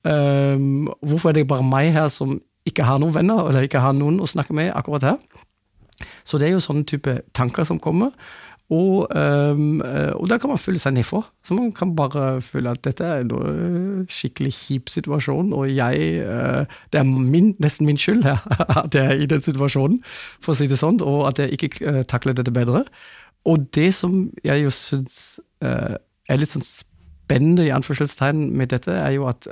Um, 0.03 0.91
hvorfor 1.03 1.31
er 1.31 1.41
det 1.41 1.49
bare 1.51 1.67
meg 1.67 1.93
her 1.95 2.09
som 2.11 2.41
ikke 2.67 2.87
har 2.87 2.99
noen 3.03 3.15
venner, 3.15 3.49
eller 3.49 3.67
ikke 3.67 3.83
har 3.83 3.95
noen 3.95 4.21
å 4.23 4.31
snakke 4.31 4.55
med 4.55 4.71
akkurat 4.75 5.07
her? 5.13 5.19
Så 6.27 6.39
det 6.39 6.49
er 6.49 6.57
jo 6.57 6.63
sånne 6.63 6.87
type 6.89 7.21
tanker 7.37 7.67
som 7.67 7.81
kommer. 7.83 8.15
Og, 8.73 9.09
um, 9.17 9.81
og 10.17 10.29
da 10.31 10.39
kan 10.41 10.53
man 10.53 10.61
føle 10.61 10.81
seg 10.81 10.95
nedfor. 10.97 11.27
Så 11.45 11.55
man 11.55 11.73
kan 11.77 11.95
bare 11.97 12.41
føle 12.41 12.73
at 12.73 12.85
dette 12.87 13.05
er 13.05 13.25
en 13.25 14.07
skikkelig 14.09 14.53
kjip 14.57 14.93
situasjon, 14.93 15.53
og 15.53 15.69
jeg 15.69 16.23
uh, 16.25 16.65
Det 16.93 17.01
er 17.01 17.05
min, 17.05 17.55
nesten 17.61 17.87
min 17.87 17.99
skyld 18.01 18.25
her, 18.29 18.41
at 18.85 18.95
jeg 18.95 19.05
er 19.05 19.25
i 19.25 19.27
den 19.29 19.43
situasjonen, 19.43 20.01
for 20.41 20.55
å 20.55 20.57
si 20.57 20.71
det 20.71 20.81
sånn, 20.81 21.03
og 21.05 21.27
at 21.29 21.43
jeg 21.43 21.59
ikke 21.59 21.73
uh, 21.85 22.01
takler 22.09 22.39
dette 22.39 22.55
bedre. 22.55 22.87
Og 23.45 23.67
det 23.75 23.91
som 23.95 24.31
jeg 24.45 24.65
jo 24.65 24.73
syns 24.73 25.41
uh, 25.65 25.99
er 26.31 26.41
litt 26.41 26.53
sånn 26.53 26.65
spennende 26.65 27.67
i 27.67 27.75
anførselstegn 27.75 28.49
med 28.57 28.73
dette, 28.73 28.93
er 28.93 29.17
jo 29.17 29.27
at 29.29 29.47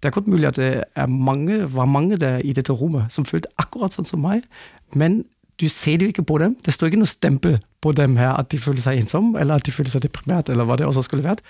det 0.00 0.08
er 0.08 0.14
godt 0.14 0.28
mulig 0.30 0.46
at 0.48 0.56
det 0.56 0.84
mange, 1.08 1.64
var 1.74 1.88
mange 1.90 2.16
der 2.16 2.38
i 2.46 2.52
dette 2.56 2.72
rommet 2.72 3.12
som 3.12 3.26
følte 3.28 3.50
akkurat 3.60 3.92
sånn 3.92 4.08
som 4.08 4.22
meg, 4.24 4.46
men 4.94 5.24
du 5.60 5.68
ser 5.68 6.02
jo 6.02 6.08
ikke 6.08 6.24
på 6.26 6.38
dem. 6.42 6.56
Det 6.64 6.74
står 6.74 6.90
ikke 6.90 7.02
noe 7.02 7.10
stempel 7.10 7.58
på 7.80 7.92
dem 7.96 8.16
her 8.16 8.34
at 8.36 8.50
de 8.52 8.58
føler 8.60 8.82
seg 8.84 9.00
ensomme, 9.00 9.38
eller 9.40 9.60
at 9.60 9.66
de 9.66 9.72
føler 9.72 9.92
seg 9.92 10.04
deprimert, 10.04 10.48
eller 10.48 10.68
hva 10.68 10.76
det 10.80 10.86
også 10.88 11.04
skulle 11.06 11.24
vært. 11.24 11.42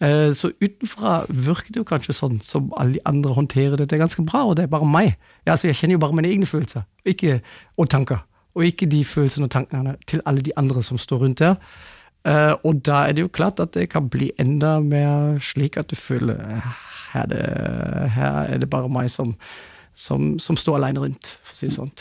Eh, 0.00 0.30
så 0.36 0.50
utenfra 0.62 1.24
virker 1.28 1.74
det 1.74 1.82
jo 1.82 1.88
kanskje 1.88 2.16
sånn 2.16 2.40
som 2.44 2.72
alle 2.78 2.98
de 2.98 3.04
andre 3.08 3.32
håndterer 3.34 3.76
dette 3.76 3.90
Det 3.90 4.00
ganske 4.00 4.22
bra, 4.22 4.44
og 4.46 4.56
det 4.56 4.66
er 4.66 4.72
bare 4.72 4.88
meg. 4.88 5.16
Ja, 5.44 5.52
altså, 5.52 5.68
jeg 5.68 5.76
kjenner 5.76 5.98
jo 5.98 6.02
bare 6.06 6.16
mine 6.16 6.30
egne 6.30 6.46
følelser 6.46 6.86
ikke, 7.04 7.40
og 7.76 7.90
tanker. 7.90 8.24
Og 8.54 8.64
ikke 8.64 8.88
de 8.90 9.04
følelsene 9.04 9.48
og 9.48 9.54
tankene 9.54 9.96
til 10.06 10.22
alle 10.26 10.42
de 10.42 10.54
andre 10.56 10.82
som 10.82 10.98
står 10.98 11.24
rundt 11.24 11.38
der. 11.38 11.56
Eh, 12.26 12.54
og 12.64 12.82
da 12.86 13.06
er 13.06 13.16
det 13.16 13.22
jo 13.22 13.32
klart 13.32 13.60
at 13.60 13.74
det 13.74 13.88
kan 13.90 14.08
bli 14.10 14.32
enda 14.38 14.78
mer 14.80 15.38
slik 15.40 15.76
at 15.76 15.90
du 15.90 15.96
føler 15.96 16.62
her 17.12 17.24
er 17.24 17.26
det, 17.26 18.10
her 18.12 18.42
er 18.52 18.58
det 18.58 18.70
bare 18.70 18.90
meg 18.92 19.10
som, 19.10 19.34
som, 19.94 20.38
som 20.38 20.56
står 20.56 20.76
alene 20.76 21.00
rundt, 21.00 21.38
for 21.42 21.54
å 21.54 21.58
si 21.58 21.70
det 21.70 21.76
sånn. 21.78 21.92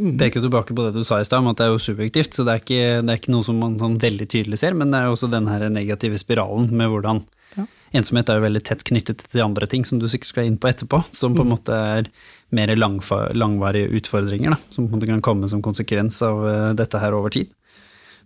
Mm. 0.00 0.16
Peker 0.18 0.40
tilbake 0.40 0.74
på 0.74 0.86
det 0.86 0.94
du 0.96 1.04
sa 1.04 1.18
i 1.20 1.26
stad, 1.26 1.42
om 1.42 1.50
at 1.50 1.60
det 1.60 1.66
er 1.66 1.74
jo 1.74 1.82
subjektivt. 1.82 2.34
Så 2.34 2.46
det 2.48 2.54
er 2.54 2.62
ikke, 2.62 2.82
det 3.04 3.12
er 3.12 3.20
ikke 3.20 3.34
noe 3.34 3.46
som 3.46 3.58
man 3.60 3.78
sånn 3.80 3.98
veldig 4.00 4.28
tydelig 4.32 4.62
ser, 4.62 4.76
men 4.78 4.92
det 4.92 5.00
er 5.00 5.08
jo 5.08 5.16
også 5.16 5.30
den 5.32 5.50
her 5.52 5.66
negative 5.72 6.20
spiralen 6.20 6.70
med 6.72 6.92
hvordan 6.92 7.24
ja. 7.52 7.66
Ensomhet 7.98 8.30
er 8.32 8.38
jo 8.38 8.46
veldig 8.46 8.62
tett 8.64 8.84
knyttet 8.88 9.26
til 9.28 9.42
andre 9.44 9.66
ting 9.68 9.82
som 9.84 9.98
du 10.00 10.06
sikkert 10.08 10.30
skal 10.30 10.46
inn 10.48 10.56
på 10.60 10.70
etterpå, 10.70 11.02
som 11.12 11.34
på 11.36 11.44
en 11.44 11.50
mm. 11.50 11.52
måte 11.52 11.80
er 11.98 12.08
mer 12.56 12.72
langvarige 12.72 13.90
utfordringer, 13.98 14.54
da, 14.54 14.60
som 14.72 14.86
på 14.86 14.94
en 14.94 14.96
måte 14.96 15.10
kan 15.10 15.24
komme 15.24 15.50
som 15.52 15.60
konsekvens 15.64 16.22
av 16.24 16.40
uh, 16.40 16.70
dette 16.76 17.00
her 17.00 17.12
over 17.16 17.34
tid. 17.34 17.52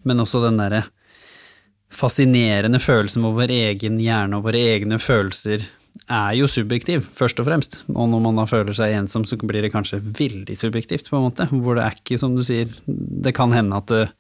Men 0.07 0.23
også 0.23 0.45
den 0.45 0.61
derre 0.63 0.85
fascinerende 1.91 2.79
følelsen 2.83 3.25
hvor 3.25 3.35
vår 3.41 3.53
egen 3.55 3.99
hjerne 4.03 4.39
og 4.39 4.47
våre 4.47 4.63
egne 4.75 4.99
følelser 5.03 5.67
er 6.13 6.33
jo 6.39 6.49
subjektiv, 6.51 7.05
først 7.17 7.41
og 7.43 7.49
fremst. 7.49 7.79
Og 7.93 8.09
når 8.13 8.23
man 8.25 8.41
da 8.41 8.47
føler 8.49 8.77
seg 8.77 8.95
ensom, 8.97 9.27
så 9.29 9.39
blir 9.41 9.65
det 9.65 9.73
kanskje 9.75 10.01
veldig 10.01 10.57
subjektivt, 10.59 11.11
på 11.11 11.19
en 11.19 11.29
måte. 11.29 11.49
Hvor 11.51 11.79
det 11.79 11.85
er 11.87 11.99
ikke, 11.99 12.19
som 12.21 12.37
du 12.37 12.43
sier, 12.47 12.73
det 12.87 13.35
kan 13.37 13.55
hende 13.55 13.79
at 13.81 13.95
eh, 13.95 14.13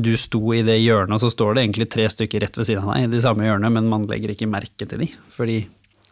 du 0.00 0.12
sto 0.20 0.42
i 0.56 0.62
det 0.66 0.78
hjørnet, 0.80 1.16
og 1.16 1.24
så 1.24 1.32
står 1.32 1.56
det 1.56 1.66
egentlig 1.66 1.90
tre 1.92 2.06
stykker 2.12 2.44
rett 2.44 2.56
ved 2.58 2.68
siden 2.68 2.86
av 2.86 2.94
deg 2.94 3.08
i 3.08 3.12
de 3.14 3.22
samme 3.24 3.46
hjørnene, 3.46 3.72
men 3.76 3.90
man 3.90 4.06
legger 4.10 4.34
ikke 4.34 4.50
merke 4.50 4.88
til 4.88 5.04
de, 5.04 5.10
fordi 5.34 5.60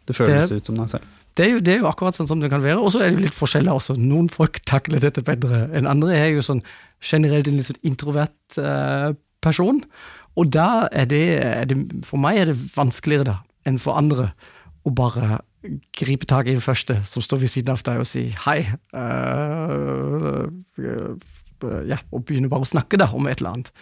det 0.09 0.17
føles 0.17 0.51
det, 0.51 0.61
ut 0.61 0.71
som 0.71 0.79
deg 0.81 0.93
selv. 0.93 1.17
Det 1.39 1.45
er, 1.45 1.51
jo, 1.53 1.63
det 1.63 1.73
er, 1.75 1.81
jo, 1.83 1.89
akkurat 1.91 2.17
sånn 2.19 2.29
som 2.31 2.41
det 2.43 2.51
kan 2.51 2.65
være. 2.65 2.81
Og 2.83 2.91
så 2.91 3.03
er 3.03 3.13
det 3.13 3.21
jo 3.21 3.27
litt 3.29 3.37
forskjeller 3.37 3.79
også. 3.79 3.95
Noen 4.01 4.27
folk 4.33 4.59
takler 4.71 5.03
dette 5.05 5.23
bedre 5.27 5.67
enn 5.77 5.87
andre. 5.91 6.17
Jeg 6.17 6.33
er 6.33 6.39
jo 6.39 6.47
sånn 6.47 6.65
generelt 7.05 7.47
en 7.47 7.61
litt 7.61 7.69
sånn 7.69 7.83
introvert 7.87 8.59
uh, 8.59 9.13
person. 9.45 9.79
Og 10.39 10.51
da 10.55 10.89
er 10.91 11.07
det, 11.11 11.27
er 11.45 11.69
det, 11.71 11.79
For 12.07 12.19
meg 12.23 12.41
er 12.41 12.51
det 12.51 12.59
vanskeligere 12.75 13.29
da 13.29 13.37
enn 13.69 13.79
for 13.83 13.99
andre 14.01 14.33
og 14.88 14.97
bare 14.97 15.38
gripe 15.99 16.26
tak 16.26 16.47
i 16.47 16.54
den 16.54 16.62
første 16.62 17.00
som 17.04 17.23
står 17.23 17.42
ved 17.42 17.52
siden 17.52 17.75
av 17.75 17.83
deg 17.85 18.00
og 18.00 18.09
sier 18.09 18.35
hei, 18.47 18.61
uh, 18.95 20.47
uh, 20.78 21.83
ja, 21.88 21.99
og 22.14 22.25
begynner 22.25 22.50
bare 22.52 22.66
å 22.66 22.71
snakke 22.71 23.00
da, 23.00 23.11
om 23.14 23.26
et 23.26 23.42
eller 23.42 23.59
annet. 23.59 23.73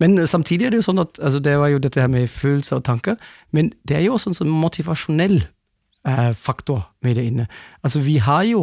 Men 0.00 0.16
samtidig 0.30 0.66
er 0.66 0.72
det 0.72 0.80
jo 0.80 0.86
sånn 0.86 1.02
at 1.02 1.18
altså 1.20 1.40
Det 1.44 1.56
var 1.60 1.68
jo 1.68 1.80
dette 1.82 2.00
her 2.00 2.08
med 2.08 2.30
følelser 2.32 2.78
og 2.78 2.86
tanker, 2.86 3.18
men 3.52 3.72
det 3.88 3.98
er 3.98 4.04
jo 4.06 4.14
også 4.14 4.30
en 4.30 4.38
sånn 4.38 4.52
motivasjonell 4.54 5.42
eh, 5.42 6.30
faktor 6.38 6.86
med 7.04 7.18
det 7.18 7.26
inne. 7.28 7.48
Altså, 7.82 8.00
vi 8.06 8.16
har 8.22 8.46
jo 8.48 8.62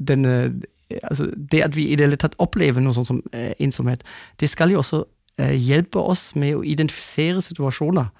denne 0.00 0.62
altså 1.04 1.28
Det 1.36 1.60
at 1.64 1.76
vi 1.76 1.86
i 1.86 1.96
det 1.96 2.08
hele 2.08 2.18
tatt 2.20 2.34
opplever 2.42 2.82
noe 2.82 2.96
sånt 2.96 3.08
som 3.08 3.20
ensomhet, 3.32 4.02
det 4.40 4.50
skal 4.50 4.72
jo 4.72 4.80
også 4.80 5.04
hjelpe 5.38 6.00
oss 6.00 6.34
med 6.36 6.58
å 6.58 6.64
identifisere 6.66 7.40
situasjoner 7.40 8.10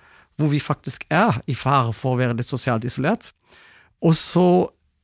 hvor 0.43 0.53
vi 0.53 0.61
faktisk 0.63 1.07
er 1.11 1.39
i 1.47 1.57
fare 1.57 1.95
for 1.97 2.15
å 2.15 2.21
være 2.21 2.37
litt 2.39 2.49
sosialt 2.49 2.87
isolert. 2.89 3.31
Og 4.03 4.17
så 4.19 4.47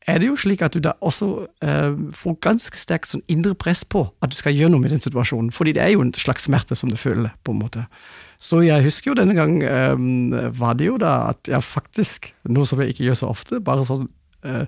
er 0.09 0.21
det 0.21 0.31
jo 0.31 0.39
slik 0.41 0.63
at 0.65 0.75
du 0.75 0.81
da 0.83 0.95
også 1.05 1.29
eh, 1.65 1.97
får 2.17 2.39
ganske 2.45 2.81
sterkt 2.81 3.11
sånn 3.11 3.25
indre 3.31 3.55
press 3.59 3.85
på 3.85 4.07
at 4.25 4.33
du 4.33 4.39
skal 4.39 4.57
gjøre 4.57 4.73
noe 4.73 4.83
med 4.83 4.95
den 4.95 5.03
situasjonen, 5.05 5.53
fordi 5.55 5.75
det 5.77 5.85
er 5.85 5.93
jo 5.95 6.05
en 6.05 6.15
slags 6.17 6.49
smerte 6.49 6.77
som 6.79 6.91
du 6.91 6.97
føler, 6.99 7.35
på 7.45 7.55
en 7.55 7.61
måte. 7.61 7.85
Så 8.41 8.63
jeg 8.65 8.85
husker 8.87 9.13
jo 9.13 9.19
denne 9.19 9.37
gang 9.37 9.59
eh, 9.67 10.51
var 10.57 10.79
det 10.79 10.89
jo 10.89 10.99
da 11.01 11.33
at 11.33 11.51
jeg 11.51 11.67
faktisk, 11.67 12.33
noe 12.49 12.69
som 12.69 12.81
jeg 12.83 12.95
ikke 12.95 13.09
gjør 13.11 13.21
så 13.23 13.33
ofte, 13.35 13.61
bare 13.65 13.87
sånn 13.89 14.09
eh, 14.47 14.65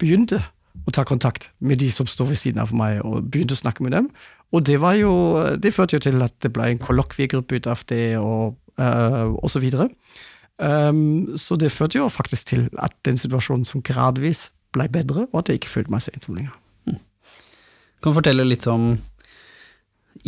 begynte 0.00 0.42
å 0.84 0.94
ta 0.94 1.04
kontakt 1.06 1.50
med 1.64 1.80
de 1.80 1.90
som 1.92 2.06
står 2.10 2.32
ved 2.32 2.40
siden 2.40 2.62
av 2.62 2.74
meg, 2.76 3.00
og 3.06 3.30
begynte 3.32 3.56
å 3.56 3.62
snakke 3.62 3.84
med 3.86 3.94
dem. 3.96 4.10
Og 4.54 4.62
det 4.66 4.76
var 4.82 4.94
jo, 4.98 5.12
det 5.58 5.74
førte 5.74 5.98
jo 5.98 6.04
til 6.04 6.22
at 6.22 6.34
det 6.44 6.52
ble 6.54 6.68
en 6.70 6.82
kollokviegruppe 6.82 7.58
ut 7.58 7.68
av 7.70 7.82
det, 7.90 8.04
og, 8.20 8.58
uh, 8.80 9.34
og 9.34 9.50
så 9.52 9.62
videre. 9.62 9.88
Um, 10.58 11.34
så 11.40 11.58
det 11.58 11.72
førte 11.74 11.98
jo 11.98 12.10
faktisk 12.12 12.52
til 12.52 12.68
at 12.78 12.94
den 13.06 13.18
situasjonen 13.18 13.66
som 13.66 13.82
gradvis 13.84 14.48
ble 14.74 14.86
bedre, 14.90 15.26
og 15.32 15.40
at 15.42 15.50
jeg 15.50 15.62
ikke 15.62 15.72
følte 15.72 15.94
meg 15.94 16.04
så 16.04 16.14
ensom 16.14 16.38
lenger. 16.38 16.54
Mm. 16.86 17.00
Kan 18.04 18.16
fortelle 18.16 18.46
litt 18.46 18.66
om 18.70 18.94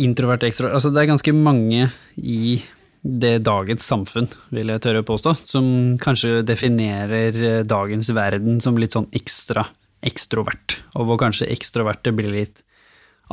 introvert 0.03 0.43
ekstra 0.43 0.73
Altså 0.75 0.91
det 0.91 0.99
er 1.01 1.09
ganske 1.09 1.33
mange 1.33 1.87
i 2.19 2.59
det 3.07 3.37
dagens 3.47 3.85
samfunn, 3.87 4.27
vil 4.51 4.73
jeg 4.73 4.83
tørre 4.83 5.03
å 5.03 5.07
påstå, 5.07 5.33
som 5.47 5.67
kanskje 6.01 6.41
definerer 6.43 7.63
dagens 7.63 8.09
verden 8.11 8.59
som 8.63 8.79
litt 8.79 8.97
sånn 8.97 9.07
ekstra 9.15 9.63
ekstrovert, 10.05 10.77
og 10.97 11.07
hvor 11.07 11.19
kanskje 11.21 11.47
ekstroverte 11.53 12.13
blir 12.15 12.33
litt 12.33 12.63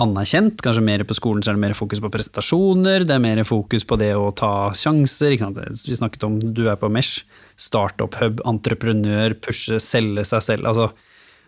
anerkjent. 0.01 0.61
Kanskje 0.65 0.85
mer 0.85 1.05
på 1.07 1.17
skolen 1.17 1.45
så 1.45 1.53
er 1.53 1.59
det 1.59 1.65
mer 1.65 1.77
fokus 1.79 2.03
på 2.03 2.11
prestasjoner, 2.13 3.07
det 3.07 3.15
er 3.15 3.23
mer 3.23 3.43
fokus 3.47 3.87
på 3.87 3.99
det 4.01 4.13
å 4.19 4.31
ta 4.37 4.73
sjanser. 4.75 5.37
Vi 5.39 5.99
snakket 5.99 6.27
om 6.27 6.39
du 6.43 6.67
er 6.71 6.79
på 6.81 6.91
Mesh, 6.93 7.25
startup-hub, 7.61 8.43
entreprenør, 8.49 9.37
pushe, 9.45 9.79
selge 9.83 10.27
seg 10.29 10.47
selv. 10.49 10.71
Altså 10.71 10.91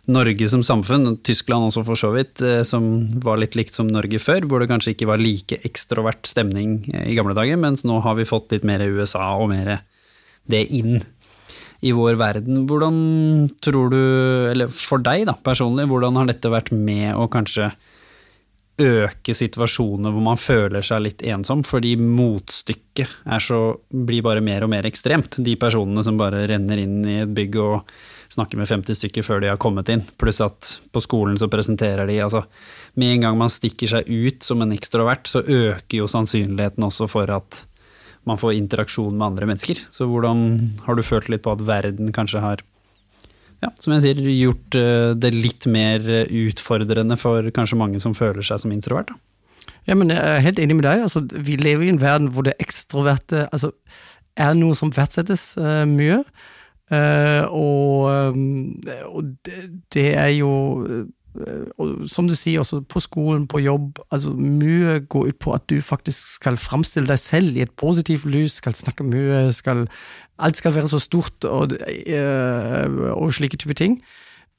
Norge 0.06 0.46
som 0.46 0.62
samfunn, 0.62 1.16
Tyskland 1.26 1.66
også 1.66 1.82
for 1.86 1.98
så 1.98 2.12
vidt, 2.14 2.38
eh, 2.38 2.62
som 2.62 3.08
var 3.24 3.40
litt 3.42 3.56
likt 3.58 3.74
som 3.74 3.88
Norge 3.90 4.20
før, 4.22 4.46
hvor 4.46 4.62
det 4.62 4.70
kanskje 4.70 4.94
ikke 4.94 5.08
var 5.10 5.18
like 5.18 5.58
ekstrovert 5.66 6.28
stemning 6.30 6.84
eh, 6.92 7.08
i 7.10 7.16
gamle 7.18 7.34
dager, 7.34 7.58
mens 7.58 7.82
nå 7.82 7.98
har 8.04 8.14
vi 8.14 8.28
fått 8.28 8.54
litt 8.54 8.66
mer 8.66 8.86
USA 8.86 9.32
og 9.34 9.50
mer 9.50 9.80
det 10.46 10.62
inn 10.70 11.00
i 11.82 11.90
vår 11.90 12.14
verden. 12.20 12.62
Hvordan 12.70 13.00
tror 13.58 13.90
du, 13.90 13.98
eller 14.52 14.70
for 14.70 15.02
deg 15.02 15.26
da, 15.26 15.34
personlig, 15.42 15.88
hvordan 15.90 16.22
har 16.22 16.30
dette 16.30 16.54
vært 16.54 16.70
med 16.70 17.10
å 17.18 17.26
kanskje 17.32 17.72
øke 18.76 19.34
situasjoner 19.34 20.12
hvor 20.12 20.24
man 20.24 20.40
føler 20.40 20.84
seg 20.84 21.04
litt 21.04 21.22
ensom, 21.24 21.62
fordi 21.64 21.94
motstykket 21.96 23.30
så, 23.42 23.60
blir 23.88 24.24
bare 24.26 24.44
mer 24.44 24.66
og 24.66 24.72
mer 24.72 24.88
ekstremt. 24.88 25.38
De 25.44 25.56
personene 25.60 26.04
som 26.04 26.18
bare 26.20 26.44
renner 26.50 26.82
inn 26.82 27.00
i 27.08 27.20
et 27.22 27.32
bygg 27.32 27.56
og 27.62 27.96
snakker 28.32 28.58
med 28.58 28.68
50 28.68 28.98
stykker 28.98 29.24
før 29.24 29.40
de 29.42 29.50
har 29.52 29.60
kommet 29.62 29.88
inn, 29.92 30.02
pluss 30.18 30.42
at 30.44 30.74
på 30.92 31.02
skolen 31.04 31.38
så 31.40 31.48
presenterer 31.48 32.08
de 32.08 32.18
altså 32.24 32.42
Med 32.96 33.12
en 33.12 33.26
gang 33.26 33.38
man 33.38 33.52
stikker 33.52 33.90
seg 33.90 34.08
ut 34.08 34.42
som 34.42 34.62
en 34.64 34.72
ekstrovert, 34.72 35.28
så 35.28 35.42
øker 35.44 35.98
jo 35.98 36.06
sannsynligheten 36.08 36.84
også 36.84 37.08
for 37.12 37.28
at 37.28 37.66
man 38.26 38.40
får 38.40 38.56
interaksjon 38.56 39.14
med 39.14 39.26
andre 39.26 39.46
mennesker. 39.46 39.82
Så 39.92 40.08
hvordan 40.08 40.72
har 40.86 40.96
du 40.96 41.04
følt 41.04 41.28
litt 41.30 41.44
på 41.44 41.52
at 41.52 41.62
verden 41.68 42.08
kanskje 42.16 42.40
har 42.42 42.64
ja, 43.64 43.70
som 43.80 43.94
jeg 43.94 44.04
sier, 44.04 44.20
gjort 44.36 44.76
eh, 44.78 45.12
det 45.16 45.32
litt 45.34 45.68
mer 45.70 46.04
utfordrende 46.24 47.16
for 47.20 47.48
kanskje 47.56 47.80
mange 47.80 48.02
som 48.02 48.16
føler 48.16 48.44
seg 48.46 48.60
som 48.62 48.74
introvert? 48.74 49.12
Da? 49.12 49.72
Ja, 49.86 49.94
men 49.94 50.10
Jeg 50.10 50.18
er 50.18 50.42
helt 50.42 50.58
enig 50.58 50.76
med 50.76 50.86
deg. 50.88 51.04
Altså, 51.06 51.22
vi 51.22 51.56
lever 51.60 51.86
i 51.86 51.92
en 51.94 52.02
verden 52.02 52.32
hvor 52.34 52.46
det 52.46 52.56
ekstroverte 52.62 53.46
altså, 53.54 53.70
er 54.36 54.56
noe 54.58 54.74
som 54.76 54.90
verdsettes 54.94 55.54
uh, 55.60 55.84
mye. 55.88 56.22
Uh, 56.90 57.42
og, 57.50 58.34
um, 58.34 58.74
og 59.10 59.30
det, 59.46 59.62
det, 59.94 60.10
er 60.14 60.34
jo 60.36 60.50
Eh, 60.94 61.06
og 61.78 62.04
som 62.08 62.28
du 62.28 62.34
sier, 62.34 62.60
også 62.60 62.80
på 62.88 63.00
skolen, 63.00 63.46
på 63.48 63.60
jobb, 63.60 63.98
altså 64.10 64.32
mye 64.36 65.00
går 65.08 65.32
ut 65.32 65.38
på 65.42 65.54
at 65.56 65.64
du 65.70 65.80
faktisk 65.84 66.36
skal 66.38 66.56
framstille 66.60 67.08
deg 67.08 67.18
selv 67.20 67.56
i 67.56 67.64
et 67.64 67.72
positivt 67.76 68.24
lys, 68.24 68.58
skal 68.60 68.76
snakke 68.76 69.06
mye, 69.06 69.50
skal 69.52 69.86
Alt 70.38 70.58
skal 70.58 70.74
være 70.74 70.88
så 70.88 70.98
stort 71.00 71.44
og, 71.48 71.72
eh, 71.80 72.96
og 73.16 73.30
slike 73.32 73.56
typer 73.56 73.74
ting. 73.74 74.02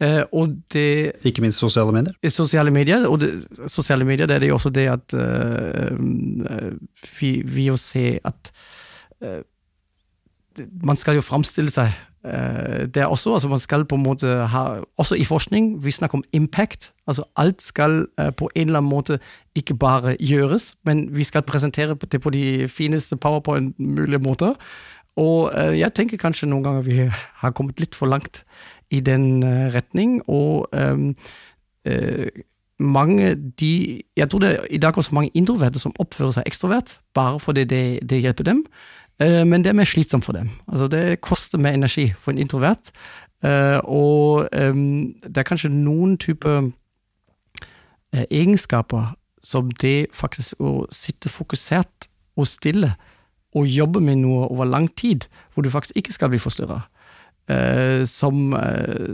Uh, 0.02 0.22
og 0.34 0.56
det 0.74 1.12
Ikke 1.26 1.42
minst 1.42 1.58
sosiale 1.58 1.92
medier? 1.92 2.14
Sosiale 2.30 2.72
medier, 2.72 3.08
og 3.08 3.22
det, 3.22 3.46
sosiale 3.68 4.06
medier 4.06 4.26
det 4.26 4.36
er 4.36 4.40
det 4.40 4.50
jo 4.50 4.54
også 4.54 4.70
det 4.70 4.88
at 4.90 5.14
uh, 5.14 5.98
vi, 7.20 7.42
vi 7.46 7.70
å 7.74 7.78
se 7.78 8.20
at 8.26 8.52
uh, 9.26 9.42
Man 10.86 10.98
skal 10.98 11.18
jo 11.18 11.26
framstille 11.26 11.74
seg 11.74 11.94
Eh, 12.17 12.17
det 12.94 13.02
er 13.02 13.06
også, 13.06 13.34
altså 13.34 13.48
Man 13.48 13.60
skal 13.60 13.86
på 13.86 13.96
en 13.96 14.04
måte 14.04 14.28
ha 14.28 14.82
Også 14.98 15.16
i 15.16 15.24
forskning, 15.24 15.86
vi 15.86 15.92
snakker 15.92 16.18
om 16.18 16.24
impact. 16.34 16.94
altså 17.08 17.24
Alt 17.36 17.62
skal 17.62 18.06
uh, 18.22 18.30
på 18.30 18.50
en 18.56 18.68
eller 18.68 18.80
annen 18.80 18.90
måte 18.90 19.20
ikke 19.56 19.76
bare 19.76 20.18
gjøres, 20.20 20.76
men 20.86 21.16
vi 21.16 21.24
skal 21.24 21.42
presentere 21.42 21.96
det 22.12 22.22
på 22.22 22.30
de 22.30 22.68
fineste 22.68 23.18
powerpoint-mulige 23.18 24.20
måter. 24.20 24.54
Og 25.16 25.52
uh, 25.58 25.80
jeg 25.80 25.94
tenker 25.94 26.18
kanskje 26.18 26.48
noen 26.48 26.64
ganger 26.64 26.82
vi 26.82 27.10
har 27.42 27.52
kommet 27.52 27.80
litt 27.80 27.96
for 27.96 28.06
langt 28.06 28.44
i 28.92 29.00
den 29.00 29.44
uh, 29.44 29.74
retning. 29.74 30.22
Og 30.28 30.68
um, 30.74 31.16
mange 32.80 33.36
de 33.60 34.04
Jeg 34.18 34.30
tror 34.30 34.40
det 34.40 34.50
er 34.50 34.66
i 34.70 34.78
dag 34.78 34.98
også 34.98 35.16
mange 35.16 35.32
introverte 35.34 35.80
som 35.80 35.94
oppfører 36.00 36.32
seg 36.32 36.44
ekstrovert, 36.46 37.00
bare 37.14 37.40
fordi 37.40 37.64
det, 37.64 38.10
det 38.10 38.22
hjelper 38.22 38.44
dem. 38.44 38.66
Eh, 39.20 39.44
men 39.48 39.64
det 39.64 39.72
er 39.72 39.78
mer 39.78 39.90
slitsomt 39.90 40.26
for 40.26 40.38
dem. 40.38 40.50
Altså, 40.68 40.88
det 40.88 41.22
koster 41.22 41.58
mer 41.58 41.74
energi 41.78 42.12
for 42.20 42.32
en 42.32 42.42
introvert. 42.42 42.92
Eh, 43.44 43.80
og 43.84 44.48
det 44.52 45.38
er 45.38 45.46
kanskje 45.46 45.74
noen 45.74 46.18
typer 46.18 46.70
eh, 48.14 48.26
egenskaper 48.30 49.16
som 49.44 49.70
det 49.82 50.10
faktisk 50.14 50.60
å 50.60 50.88
sitte 50.92 51.30
fokusert 51.30 52.10
og 52.38 52.50
stille 52.50 52.96
og 53.56 53.70
jobbe 53.70 54.02
med 54.04 54.20
noe 54.22 54.48
over 54.52 54.66
lang 54.66 54.90
tid, 54.98 55.26
hvor 55.54 55.64
du 55.64 55.70
faktisk 55.70 55.98
ikke 55.98 56.14
skal 56.14 56.30
bli 56.30 56.40
forstyrra, 56.42 56.82
som, 58.06 58.52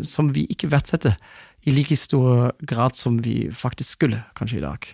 som 0.01 0.31
vi 0.33 0.48
ikke 0.50 0.72
verdsetter 0.72 1.13
i 1.69 1.72
like 1.72 1.95
stor 1.95 2.50
grad 2.65 2.98
som 2.98 3.19
vi 3.24 3.51
faktisk 3.53 4.00
skulle, 4.00 4.24
kanskje 4.36 4.57
i 4.57 4.63
dag. 4.63 4.88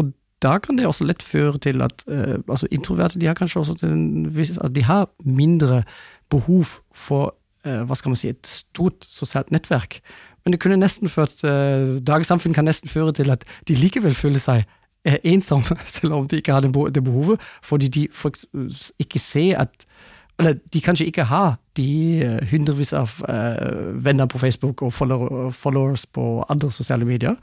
Og 0.00 0.10
da 0.42 0.58
kan 0.62 0.78
det 0.78 0.86
også 0.86 1.06
lett 1.08 1.22
føre 1.22 1.58
til 1.58 1.82
at 1.82 2.04
uh, 2.06 2.38
altså 2.48 2.68
introverte 2.70 3.18
de 3.18 3.26
har 3.26 3.34
kanskje 3.38 3.60
også 3.60 3.76
en 3.86 4.28
de 4.74 4.84
har 4.86 5.08
mindre 5.24 5.82
behov 6.30 6.78
for 6.94 7.34
uh, 7.66 7.82
hva 7.86 7.94
skal 7.98 8.14
man 8.14 8.20
si, 8.20 8.30
et 8.30 8.46
stort 8.46 9.06
sosialt 9.08 9.50
nettverk. 9.50 10.00
Men 10.44 10.54
det 10.54 10.60
kunne 10.62 10.78
nesten 10.78 11.08
ført, 11.08 11.40
uh, 11.44 11.98
dagens 11.98 12.30
samfunn 12.30 12.54
kan 12.54 12.68
nesten 12.68 12.88
føre 12.88 13.12
til 13.12 13.30
at 13.30 13.44
de 13.68 13.74
likevel 13.74 14.14
føler 14.14 14.38
seg 14.38 14.64
ensomme, 15.24 15.78
selv 15.86 16.14
om 16.14 16.28
de 16.28 16.36
ikke 16.36 16.52
har 16.52 16.60
det 16.60 17.04
behovet, 17.04 17.40
fordi 17.62 17.88
de 17.88 18.08
ikke 18.98 19.18
ser 19.18 19.58
at 19.58 19.86
eller 20.38 20.54
de 20.72 20.80
kanskje 20.80 21.06
ikke 21.06 21.24
har 21.26 21.56
de 21.74 22.38
hundrevis 22.50 22.92
av 22.94 23.10
venner 23.98 24.26
på 24.30 24.38
Facebook 24.38 24.82
og 24.86 24.92
followers 24.92 26.06
på 26.06 26.44
andre 26.48 26.70
sosiale 26.70 27.04
medier. 27.04 27.34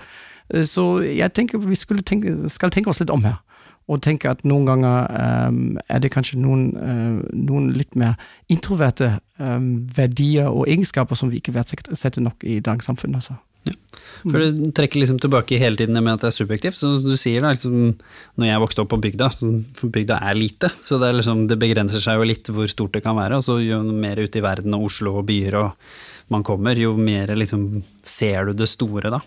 Eh, 0.53 0.65
så 0.69 0.85
jeg 1.05 1.33
tenker 1.33 1.61
vi 1.63 1.77
tenke, 2.03 2.37
skal 2.49 2.73
tenke 2.73 2.91
oss 2.91 3.01
litt 3.03 3.13
om 3.13 3.25
her. 3.25 3.41
Og 3.85 4.01
tenke 4.01 4.31
at 4.31 4.39
noen 4.41 4.65
ganger 4.65 5.03
um, 5.45 5.75
er 5.93 5.99
det 6.01 6.09
kanskje 6.09 6.39
noen, 6.41 6.71
uh, 6.73 7.19
noen 7.37 7.67
litt 7.75 7.93
mer 7.93 8.15
introverte 8.49 9.19
um, 9.37 9.83
verdier 9.93 10.49
og 10.49 10.65
egenskaper 10.65 11.19
som 11.19 11.29
vi 11.29 11.37
ikke 11.37 11.53
verdsetter 11.53 12.23
nok 12.25 12.41
i 12.49 12.57
dagens 12.65 12.89
samfunn. 12.89 13.13
Altså. 13.19 13.35
Ja. 13.65 13.75
For 14.23 14.41
du 14.41 14.71
trekker 14.73 15.01
liksom 15.01 15.19
tilbake 15.21 15.59
hele 15.61 15.77
tiden 15.77 15.97
med 15.99 16.15
at 16.15 16.25
det 16.25 16.31
er 16.31 16.37
subjektivt. 16.37 16.77
Så 16.79 16.95
du 17.03 17.13
sier 17.13 17.45
da, 17.45 17.53
liksom, 17.53 17.93
når 18.41 18.49
jeg 18.49 18.63
vokste 18.63 18.81
opp 18.81 18.91
på 18.95 19.01
bygda, 19.05 19.29
for 19.77 19.93
bygda 19.93 20.17
er 20.31 20.39
lite, 20.39 20.71
så 20.81 20.97
det, 21.01 21.11
er 21.11 21.19
liksom, 21.19 21.45
det 21.51 21.59
begrenser 21.61 22.01
seg 22.01 22.17
jo 22.17 22.25
litt 22.29 22.49
hvor 22.49 22.69
stort 22.71 22.97
det 22.97 23.03
kan 23.05 23.17
være. 23.17 23.37
Og 23.37 23.45
så 23.45 23.59
jo 23.61 23.83
mer 23.85 24.21
ute 24.21 24.41
i 24.41 24.45
verden 24.45 24.77
og 24.77 24.89
Oslo 24.89 25.19
og 25.21 25.29
byer 25.29 25.61
og 25.61 25.87
man 26.33 26.41
kommer, 26.41 26.73
jo 26.73 26.95
mer 26.97 27.35
liksom 27.37 27.83
ser 28.01 28.49
du 28.49 28.57
det 28.57 28.69
store 28.71 29.11
da. 29.13 29.21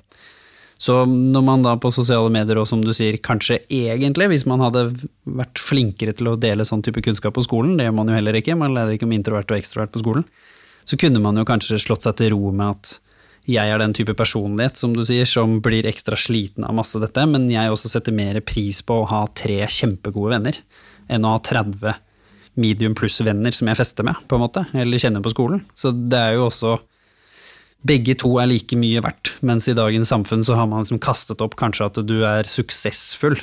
Så 0.78 1.00
når 1.10 1.42
man 1.42 1.64
da 1.66 1.72
på 1.80 1.90
sosiale 1.90 2.30
medier 2.30 2.60
og 2.60 2.68
som 2.70 2.84
du 2.84 2.92
sier, 2.94 3.16
kanskje 3.18 3.58
egentlig, 3.66 4.28
hvis 4.30 4.46
man 4.46 4.62
hadde 4.62 4.84
vært 5.26 5.58
flinkere 5.58 6.14
til 6.14 6.30
å 6.30 6.36
dele 6.38 6.66
sånn 6.66 6.84
type 6.86 7.02
kunnskap 7.02 7.34
på 7.34 7.42
skolen, 7.42 7.74
det 7.78 7.88
gjør 7.88 7.96
man 7.98 8.12
jo 8.12 8.14
heller 8.14 8.38
ikke, 8.38 8.54
man 8.58 8.76
lærer 8.76 8.94
ikke 8.94 9.08
om 9.08 9.16
introvert 9.16 9.50
og 9.50 9.58
ekstrovert 9.58 9.90
på 9.94 10.04
skolen, 10.04 10.26
så 10.86 10.96
kunne 11.00 11.20
man 11.24 11.36
jo 11.36 11.46
kanskje 11.48 11.80
slått 11.82 12.06
seg 12.06 12.20
til 12.20 12.30
ro 12.36 12.52
med 12.54 12.78
at 12.78 12.94
jeg 13.48 13.72
er 13.72 13.80
den 13.80 13.94
type 13.96 14.14
personlighet, 14.14 14.78
som 14.78 14.92
du 14.94 15.02
sier, 15.08 15.26
som 15.26 15.56
blir 15.64 15.88
ekstra 15.88 16.18
sliten 16.20 16.66
av 16.68 16.76
masse 16.76 17.00
dette, 17.00 17.24
men 17.26 17.48
jeg 17.50 17.72
også 17.72 17.90
setter 17.90 18.14
mer 18.14 18.38
pris 18.46 18.82
på 18.84 19.00
å 19.00 19.08
ha 19.08 19.22
tre 19.34 19.62
kjempegode 19.64 20.36
venner 20.36 20.60
enn 21.08 21.24
å 21.24 21.32
ha 21.34 21.40
30 21.42 21.96
medium 22.60 22.94
pluss-venner 22.98 23.54
som 23.54 23.70
jeg 23.70 23.80
fester 23.80 24.06
med, 24.06 24.20
på 24.28 24.36
en 24.36 24.44
måte, 24.44 24.66
eller 24.76 25.00
kjenner 25.00 25.24
på 25.24 25.32
skolen. 25.32 25.64
Så 25.74 25.90
det 25.90 26.20
er 26.20 26.36
jo 26.36 26.46
også 26.48 26.76
Begge 27.86 28.16
to 28.18 28.32
er 28.42 28.48
like 28.50 28.76
mye 28.78 29.02
verdt, 29.04 29.36
mens 29.46 29.68
i 29.70 29.76
dagens 29.76 30.10
samfunn 30.10 30.42
så 30.44 30.56
har 30.58 30.66
man 30.66 30.82
liksom 30.82 30.98
kastet 31.02 31.42
opp 31.44 31.54
kanskje 31.60 31.86
at 31.86 32.00
du 32.08 32.16
er 32.26 32.48
suksessfull 32.50 33.38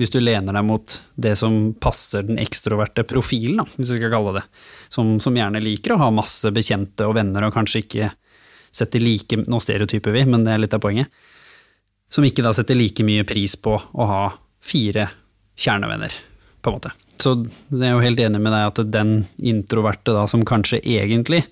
hvis 0.00 0.10
du 0.10 0.18
lener 0.18 0.56
deg 0.56 0.64
mot 0.66 0.96
det 1.14 1.36
som 1.38 1.68
passer 1.78 2.24
den 2.26 2.40
ekstroverte 2.42 3.04
profilen, 3.06 3.60
da, 3.60 3.66
hvis 3.76 3.92
vi 3.92 4.00
skal 4.00 4.10
kalle 4.10 4.32
det, 4.40 4.42
som, 4.90 5.14
som, 5.22 5.36
gjerne 5.38 5.62
liker 5.62 5.94
å 5.94 6.00
ha 6.00 6.08
masse 6.14 6.50
bekjente 6.54 7.06
og 7.06 7.14
venner, 7.18 7.46
og 7.46 7.54
kanskje 7.54 7.84
ikke 7.84 8.10
setter 8.74 9.02
like 9.04 9.38
Nå 9.38 9.60
stereotyper 9.62 10.16
vi, 10.16 10.24
men 10.26 10.42
det 10.42 10.54
er 10.54 10.64
litt 10.64 10.74
av 10.74 10.82
poenget. 10.82 11.12
Som 12.10 12.26
ikke 12.26 12.42
da 12.42 12.50
setter 12.56 12.74
like 12.74 13.06
mye 13.06 13.22
pris 13.26 13.54
på 13.54 13.76
å 13.78 14.08
ha 14.10 14.24
fire 14.64 15.06
kjernevenner, 15.54 16.16
på 16.58 16.72
en 16.72 16.80
måte. 16.80 16.90
Så 17.22 17.36
jeg 17.70 17.86
er 17.86 17.94
jo 17.94 18.02
helt 18.02 18.22
enig 18.24 18.40
med 18.42 18.50
deg 18.50 18.72
at 18.72 18.80
den 18.90 19.12
introverte 19.38 20.16
da, 20.16 20.26
som 20.30 20.42
kanskje 20.42 20.82
egentlig 20.82 21.44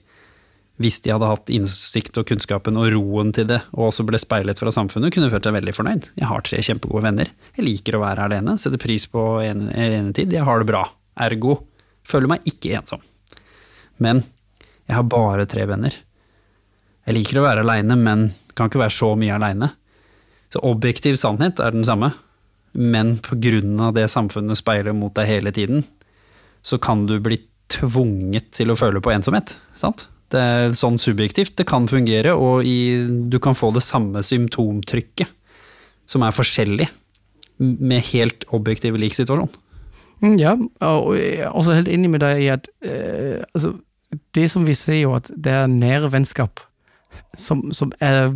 hvis 0.83 1.01
de 1.05 1.12
hadde 1.15 1.29
hatt 1.31 1.51
innsikt 1.55 2.19
og 2.21 2.27
kunnskapen 2.29 2.79
og 2.81 2.91
roen 2.95 3.33
til 3.35 3.49
det, 3.51 3.61
og 3.77 3.89
også 3.91 4.07
ble 4.09 4.21
speilet 4.21 4.59
fra 4.61 4.73
samfunnet, 4.75 5.12
kunne 5.15 5.31
følt 5.33 5.47
seg 5.47 5.57
veldig 5.57 5.75
fornøyd. 5.77 6.09
Jeg 6.19 6.31
har 6.31 6.45
tre 6.47 6.61
kjempegode 6.67 7.07
venner. 7.07 7.33
Jeg 7.57 7.67
liker 7.67 7.99
å 7.99 8.03
være 8.05 8.27
alene, 8.29 8.57
setter 8.61 8.83
pris 8.83 9.07
på 9.11 9.25
enetid. 9.47 10.35
Jeg 10.35 10.47
har 10.47 10.62
det 10.62 10.69
bra. 10.71 10.85
Ergo 11.23 11.61
føler 12.09 12.35
meg 12.35 12.49
ikke 12.49 12.75
ensom. 12.81 13.03
Men 14.03 14.25
jeg 14.89 14.99
har 14.99 15.07
bare 15.07 15.47
tre 15.49 15.67
venner. 15.71 15.95
Jeg 17.07 17.17
liker 17.17 17.41
å 17.41 17.47
være 17.47 17.65
aleine, 17.65 17.97
men 17.99 18.29
kan 18.59 18.71
ikke 18.71 18.83
være 18.83 18.95
så 18.95 19.12
mye 19.19 19.39
aleine. 19.39 19.73
Så 20.53 20.61
objektiv 20.69 21.17
sannhet 21.21 21.62
er 21.62 21.75
den 21.75 21.87
samme, 21.87 22.12
men 22.73 23.17
på 23.25 23.39
grunn 23.41 23.81
av 23.81 23.95
det 23.97 24.09
samfunnet 24.12 24.61
speiler 24.61 24.95
mot 24.97 25.15
deg 25.17 25.29
hele 25.29 25.53
tiden, 25.55 25.87
så 26.62 26.79
kan 26.79 27.07
du 27.09 27.17
bli 27.25 27.41
tvunget 27.73 28.53
til 28.55 28.73
å 28.73 28.77
føle 28.79 29.01
på 29.03 29.12
ensomhet, 29.15 29.57
sant? 29.81 30.07
Det 30.33 30.41
er 30.41 30.77
sånn 30.77 30.99
subjektivt 31.01 31.57
det 31.61 31.69
kan 31.69 31.89
fungere, 31.91 32.33
og 32.33 32.67
i, 32.69 33.05
du 33.29 33.39
kan 33.43 33.57
få 33.59 33.73
det 33.77 33.85
samme 33.85 34.23
symptomtrykket, 34.25 35.29
som 36.09 36.25
er 36.25 36.35
forskjellig, 36.35 36.89
med 37.62 38.03
helt 38.11 38.47
objektiv 38.57 38.97
lik 38.99 39.15
situasjon. 39.15 39.53
Mm, 40.23 40.37
ja, 40.41 40.57
og 40.87 41.15
jeg 41.19 41.43
er 41.45 41.53
også 41.53 41.77
helt 41.77 41.91
enig 41.91 42.11
med 42.11 42.23
deg 42.23 42.41
i 42.45 42.51
at 42.55 42.69
eh, 42.87 43.43
altså, 43.53 43.75
det 44.35 44.49
som 44.51 44.67
vi 44.67 44.75
ser 44.79 45.01
jo 45.01 45.17
at 45.19 45.31
det 45.35 45.53
er 45.53 45.71
nære 45.71 46.12
vennskap 46.12 46.62
som, 47.39 47.73
som, 47.73 47.93
er 48.01 48.33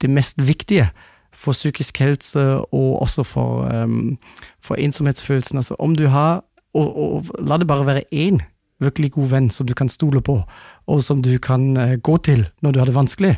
det 0.00 0.10
mest 0.10 0.36
viktige 0.38 0.90
for 1.32 1.52
psykisk 1.52 1.98
helse 1.98 2.40
og 2.58 3.02
også 3.02 3.22
for, 3.22 3.64
um, 3.70 4.18
for 4.62 4.74
ensomhetsfølelsen. 4.74 5.58
Altså 5.58 5.76
om 5.78 5.94
du 5.96 6.06
har, 6.06 6.44
og, 6.74 6.96
og 6.96 7.24
la 7.38 7.56
det 7.56 7.66
bare 7.66 7.86
være 7.86 8.04
én 8.12 8.40
virkelig 8.80 9.12
god 9.12 9.28
venn 9.28 9.50
som 9.50 9.66
du 9.66 9.74
kan 9.74 9.88
stole 9.88 10.20
på, 10.20 10.40
og 10.90 11.04
som 11.06 11.22
du 11.22 11.36
kan 11.42 11.72
uh, 11.78 11.96
gå 11.96 12.16
til 12.26 12.46
når 12.60 12.72
du 12.72 12.80
har 12.80 12.90
det 12.90 12.96
vanskelig, 12.96 13.32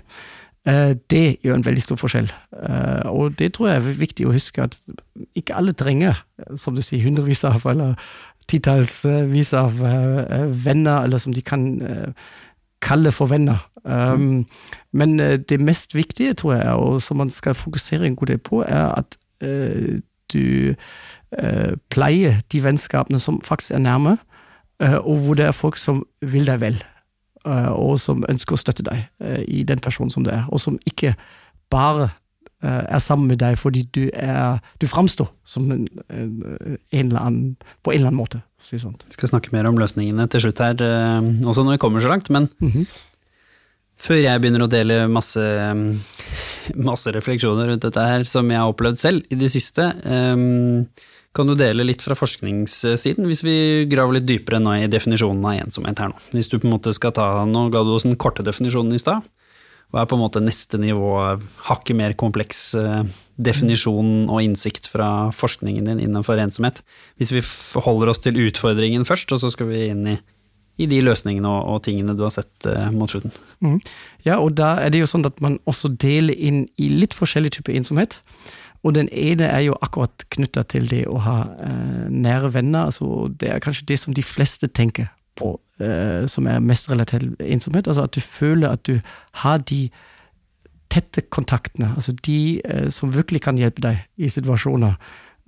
uh, 0.69 0.93
det 1.13 1.25
gjør 1.45 1.59
en 1.59 1.67
veldig 1.67 1.85
stor 1.85 2.01
forskjell. 2.01 2.31
Uh, 2.53 3.09
og 3.13 3.39
det 3.39 3.53
tror 3.55 3.71
jeg 3.71 3.81
er 3.81 4.03
viktig 4.03 4.29
å 4.29 4.35
huske, 4.35 4.65
at 4.65 4.79
ikke 5.39 5.57
alle 5.59 5.77
trenger, 5.77 6.25
som 6.57 6.77
du 6.77 6.83
sier, 6.85 7.05
hundrevis 7.05 7.45
av 7.49 7.67
eller 7.69 7.97
titallsvis 8.51 9.53
av 9.55 9.77
venner, 10.65 11.05
eller 11.05 11.21
som 11.23 11.33
de 11.33 11.41
kan 11.47 11.63
kalle 12.83 13.13
for 13.15 13.31
venner. 13.31 13.63
Mm. 13.87 14.43
Men 14.99 15.13
det 15.47 15.61
mest 15.63 15.95
viktige, 15.95 16.35
tror 16.35 16.57
jeg, 16.57 16.73
og 16.75 16.99
som 17.07 17.23
man 17.23 17.31
skal 17.31 17.55
fokusere 17.55 18.05
en 18.05 18.17
god 18.19 18.33
del 18.33 18.41
på, 18.43 18.65
er 18.67 18.91
at 18.99 19.15
du 20.35 20.75
pleier 21.95 22.43
de 22.53 22.65
vennskapene 22.67 23.23
som 23.23 23.39
faktisk 23.47 23.79
er 23.79 23.87
nærme, 23.87 24.17
Eh, 24.83 24.99
og 24.99 25.17
hvor 25.23 25.39
det 25.39 25.47
er 25.47 25.57
folk 25.57 25.79
som 25.79 26.03
vil 26.21 26.49
deg 26.49 26.61
vel, 26.63 26.81
eh, 26.81 26.92
og 27.45 27.99
som 28.01 28.25
ønsker 28.31 28.57
å 28.57 28.61
støtte 28.61 28.85
deg 28.87 29.07
eh, 29.23 29.43
i 29.49 29.63
den 29.69 29.83
personen 29.83 30.13
som 30.13 30.27
du 30.27 30.33
er, 30.35 30.45
og 30.51 30.63
som 30.63 30.81
ikke 30.89 31.17
bare 31.73 32.13
er 32.63 33.01
sammen 33.03 33.27
med 33.27 33.41
deg 33.41 33.57
fordi 33.59 33.81
du, 33.91 34.05
er, 34.15 34.61
du 34.79 34.85
framstår 34.87 35.27
som 35.43 35.65
en, 35.75 35.81
en, 36.15 36.37
eller 36.93 37.19
annen, 37.19 37.57
på 37.83 37.91
en 37.91 37.97
eller 37.97 38.13
annen 38.13 38.21
måte. 38.21 38.39
Vi 38.69 38.79
skal 38.79 39.33
snakke 39.33 39.51
mer 39.51 39.67
om 39.67 39.81
løsningene 39.81 40.29
til 40.31 40.45
slutt 40.45 40.63
her, 40.63 40.77
også 41.43 41.65
når 41.67 41.75
vi 41.75 41.81
kommer 41.83 42.05
så 42.05 42.13
langt. 42.13 42.31
Men 42.31 42.47
mm 42.61 42.71
-hmm. 42.71 42.87
før 43.97 44.23
jeg 44.23 44.41
begynner 44.41 44.63
å 44.63 44.71
dele 44.71 45.09
masse, 45.09 45.43
masse 46.77 47.11
refleksjoner 47.11 47.73
rundt 47.73 47.83
dette 47.83 48.07
her, 48.07 48.23
som 48.23 48.51
jeg 48.51 48.61
har 48.61 48.71
opplevd 48.71 48.99
selv 48.99 49.27
i 49.29 49.35
det 49.35 49.51
siste, 49.51 49.91
um, 50.07 50.87
kan 51.33 51.49
du 51.49 51.55
dele 51.57 51.85
litt 51.87 52.03
fra 52.05 52.17
forskningssiden, 52.17 53.25
hvis 53.29 53.41
vi 53.45 53.57
graver 53.89 54.19
litt 54.19 54.29
dypere 54.29 54.61
nå 54.61 54.75
i 54.83 54.91
definisjonen 54.93 55.45
av 55.49 55.63
ensomhet 55.65 56.03
her 56.03 56.13
nå? 56.13 56.19
Hvis 56.37 56.51
du 56.53 56.59
på 56.59 56.69
en 56.69 56.75
måte 56.75 56.93
skal 56.93 57.15
ta, 57.17 57.29
Nå 57.49 57.69
ga 57.73 57.81
du 57.85 57.95
oss 57.95 58.05
den 58.05 58.19
korte 58.21 58.45
definisjonen 58.45 58.93
i 58.93 59.01
stad. 59.01 59.25
Hva 59.93 60.03
er 60.03 60.09
på 60.09 60.17
en 60.17 60.23
måte 60.23 60.41
neste 60.41 60.81
nivå, 60.81 61.09
hakket 61.69 61.97
mer 61.99 62.15
kompleks 62.17 62.61
eh, 62.81 63.03
definisjon 63.37 64.31
og 64.33 64.41
innsikt 64.41 64.89
fra 64.89 65.09
forskningen 65.37 65.89
din 65.89 66.01
innenfor 66.07 66.41
ensomhet? 66.41 66.81
Hvis 67.21 67.33
vi 67.35 67.45
forholder 67.45 68.13
oss 68.13 68.23
til 68.25 68.41
utfordringen 68.41 69.05
først, 69.09 69.33
og 69.37 69.43
så 69.43 69.53
skal 69.53 69.69
vi 69.69 69.83
inn 69.91 70.07
i, 70.15 70.17
i 70.81 70.89
de 70.89 71.03
løsningene 71.05 71.49
og, 71.49 71.75
og, 71.75 71.83
tingene 71.85 72.17
du 72.17 72.25
har 72.25 72.33
sett 72.33 72.69
uh, 72.69 72.89
mot 72.93 73.13
slutten. 73.13 73.37
Mm. 73.61 73.77
Ja, 74.25 74.39
og 74.39 74.57
da 74.57 74.79
er 74.81 74.93
det 74.93 75.03
jo 75.03 75.11
sånn 75.13 75.29
at 75.29 75.45
man 75.45 75.61
også 75.69 75.93
deler 75.93 76.41
inn 76.41 76.65
i 76.81 76.89
litt 76.93 77.17
forskjellig 77.17 77.53
type 77.59 77.77
ensomhet. 77.77 78.23
Og 78.83 78.95
den 78.95 79.09
ene 79.13 79.47
er 79.47 79.61
jo 79.67 79.77
akkurat 79.83 80.25
knytta 80.35 80.65
til 80.67 80.89
det 80.91 81.05
å 81.07 81.21
ha 81.23 81.37
eh, 81.63 82.07
nære 82.11 82.55
venner. 82.55 82.91
altså 82.91 83.29
Det 83.41 83.51
er 83.51 83.63
kanskje 83.63 83.87
det 83.89 83.99
som 83.99 84.15
de 84.15 84.23
fleste 84.23 84.67
tenker 84.67 85.07
på, 85.39 85.55
eh, 85.81 86.27
som 86.27 86.47
er 86.47 86.61
mest 86.61 86.91
relatert 86.91 87.23
til 87.23 87.37
ensomhet. 87.39 87.87
Altså 87.87 88.03
at 88.09 88.15
du 88.15 88.21
føler 88.21 88.75
at 88.75 88.87
du 88.87 88.99
har 89.45 89.59
de 89.59 89.89
tette 90.93 91.23
kontaktene, 91.33 91.95
altså 91.95 92.13
de 92.13 92.61
eh, 92.65 92.91
som 92.91 93.15
virkelig 93.15 93.41
kan 93.47 93.59
hjelpe 93.59 93.81
deg 93.81 94.03
i 94.19 94.29
situasjoner 94.29 94.99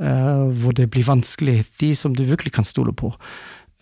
eh, 0.01 0.45
hvor 0.63 0.73
det 0.73 0.91
blir 0.91 1.05
vanskelig. 1.05 1.65
De 1.81 1.95
som 1.95 2.15
du 2.15 2.25
virkelig 2.25 2.53
kan 2.53 2.65
stole 2.65 2.93
på. 2.93 3.13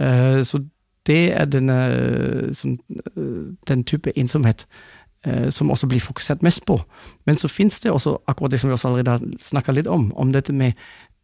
Eh, 0.01 0.43
så 0.43 0.65
det 1.07 1.33
er 1.37 1.45
denne, 1.45 2.55
som, 2.55 2.79
eh, 3.17 3.55
den 3.69 3.85
type 3.85 4.19
ensomhet 4.19 4.67
som 5.55 5.71
også 5.71 5.87
blir 5.87 6.03
fokusert 6.03 6.43
mest 6.43 6.65
på. 6.67 6.81
Men 7.27 7.39
så 7.39 7.51
finnes 7.51 7.81
det 7.81 7.93
også 7.93 8.17
akkurat 8.27 8.53
det 8.53 8.61
som 8.61 8.71
vi 8.71 8.77
også 8.77 8.89
allerede 8.89 9.17
har 9.17 9.27
snakka 9.41 9.75
litt 9.77 9.91
om, 9.91 10.11
om 10.19 10.33
dette 10.35 10.53
med 10.53 10.75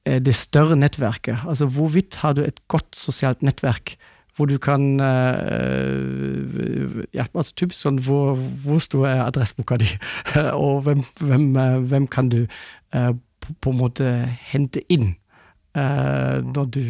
eh, 0.07 0.21
det 0.23 0.37
større 0.39 0.79
nettverket. 0.79 1.43
Altså 1.49 1.67
hvorvidt 1.67 2.21
har 2.23 2.39
du 2.39 2.45
et 2.45 2.63
godt 2.69 2.97
sosialt 2.97 3.43
nettverk 3.43 3.97
hvor 4.39 4.47
du 4.47 4.55
kan 4.63 5.01
øh, 5.03 7.01
ja, 7.11 7.25
altså 7.35 7.57
Typisk 7.59 7.81
sånn 7.83 7.97
hvor, 8.07 8.37
hvor 8.39 8.79
stor 8.79 9.09
er 9.11 9.23
adresseboka 9.25 9.81
di, 9.83 9.89
og 10.55 10.85
hvem, 10.87 11.03
hvem, 11.19 11.49
hvem, 11.91 12.07
kan 12.07 12.31
du 12.31 12.45
på, 12.47 13.73
en 13.73 13.81
måte 13.81 14.07
hente 14.53 14.85
inn 14.87 15.17
når 15.75 16.71
du 16.75 16.83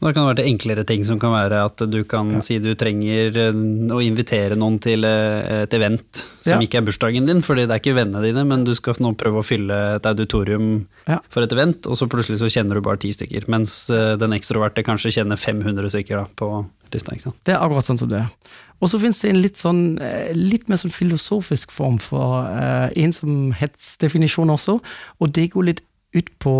da 0.00 0.12
kan 0.16 0.24
det 0.24 0.30
være 0.30 0.48
enklere 0.48 0.84
ting 0.88 1.02
som 1.04 1.18
kan 1.20 1.34
være 1.34 1.58
at 1.68 1.82
du 1.92 1.98
kan 2.08 2.30
ja. 2.38 2.40
si 2.44 2.56
du 2.62 2.70
trenger 2.78 3.36
eh, 3.36 3.58
å 3.92 4.00
invitere 4.00 4.56
noen 4.56 4.78
til 4.80 5.04
eh, 5.04 5.64
et 5.66 5.76
event 5.76 6.22
som 6.40 6.56
ja. 6.56 6.60
ikke 6.64 6.80
er 6.80 6.86
bursdagen 6.86 7.28
din, 7.28 7.42
fordi 7.44 7.66
det 7.66 7.76
er 7.76 7.82
ikke 7.82 7.98
vennene 7.98 8.24
dine, 8.24 8.46
men 8.48 8.64
du 8.64 8.72
skal 8.76 8.96
nå 9.04 9.12
prøve 9.20 9.42
å 9.42 9.44
fylle 9.44 9.76
et 9.98 10.08
auditorium 10.08 10.70
ja. 11.04 11.20
for 11.28 11.44
et 11.44 11.52
event, 11.52 11.84
og 11.84 12.00
så 12.00 12.08
plutselig 12.08 12.40
så 12.40 12.48
kjenner 12.48 12.80
du 12.80 12.84
bare 12.86 13.02
ti 13.02 13.12
stykker. 13.12 13.44
Mens 13.52 13.74
eh, 13.92 14.14
den 14.20 14.36
ekstroverte 14.36 14.86
kanskje 14.86 15.12
kjenner 15.18 15.40
500 15.40 15.92
stykker 15.92 16.22
da, 16.22 16.24
på 16.32 16.50
lista. 16.94 17.12
ikke 17.12 17.28
sant? 17.28 17.40
Det 17.44 17.54
er 17.54 17.60
akkurat 17.60 17.90
sånn 17.90 18.00
som 18.00 18.10
det 18.10 18.22
er. 18.22 18.56
Og 18.80 18.88
så 18.88 19.02
finnes 19.02 19.20
det 19.20 19.34
en 19.34 19.42
litt, 19.44 19.60
sånn, 19.60 19.84
litt 20.32 20.70
mer 20.72 20.80
sånn 20.80 20.94
filosofisk 20.94 21.74
form 21.76 22.00
for 22.00 22.48
uh, 22.48 22.88
ensomhetsdefinisjon 22.96 24.56
også, 24.56 24.78
og 25.20 25.34
det 25.36 25.50
går 25.52 25.68
litt 25.68 25.84
ut 26.16 26.30
på 26.42 26.54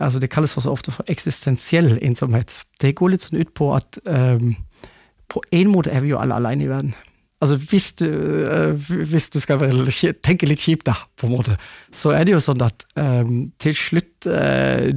altså 0.00 0.18
Det 0.18 0.30
kalles 0.30 0.56
også 0.56 0.70
ofte 0.70 0.92
for 0.92 1.04
eksistensiell 1.08 1.98
ensomhet. 2.02 2.62
Det 2.80 2.94
går 2.98 3.14
litt 3.14 3.26
sånn 3.26 3.40
ut 3.40 3.52
på 3.54 3.70
at 3.76 3.98
um, 4.04 4.54
på 5.30 5.42
en 5.52 5.70
måte 5.70 5.92
er 5.94 6.04
vi 6.04 6.12
jo 6.12 6.20
alle 6.20 6.38
alene 6.38 6.66
i 6.66 6.70
verden. 6.70 6.94
Altså 7.44 7.56
hvis 7.70 7.92
du, 8.00 8.08
uh, 8.48 8.90
hvis 9.10 9.30
du 9.30 9.38
skal 9.42 9.60
tenke 10.24 10.48
litt 10.48 10.64
kjipt, 10.64 10.86
da, 10.88 10.96
på 11.18 11.28
en 11.28 11.36
måte, 11.36 11.56
så 11.92 12.14
er 12.16 12.26
det 12.26 12.34
jo 12.34 12.42
sånn 12.42 12.62
at 12.64 12.86
um, 12.98 13.52
til 13.62 13.76
slutt 13.76 14.28
uh, 14.30 14.90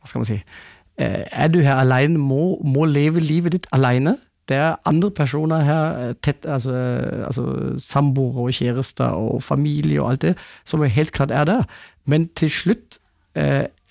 Hva 0.00 0.10
skal 0.10 0.20
man 0.20 0.28
si 0.28 0.38
uh, 0.40 1.22
Er 1.24 1.52
du 1.52 1.60
her 1.62 1.80
alene, 1.80 2.20
må, 2.20 2.58
må 2.64 2.88
leve 2.90 3.22
livet 3.24 3.56
ditt 3.56 3.68
alene. 3.72 4.18
Det 4.48 4.58
er 4.60 4.76
andre 4.84 5.08
personer 5.14 5.62
her, 5.64 6.12
tett, 6.20 6.44
altså, 6.44 6.74
altså 7.24 7.44
samboere 7.80 8.50
og 8.50 8.58
kjærester 8.58 9.16
og 9.16 9.40
familie 9.42 10.02
og 10.02 10.10
alt 10.10 10.26
det, 10.26 10.34
som 10.68 10.84
helt 10.84 11.14
klart 11.16 11.32
er 11.32 11.48
der. 11.48 11.64
Men 12.04 12.28
til 12.36 12.52
slutt 12.52 12.98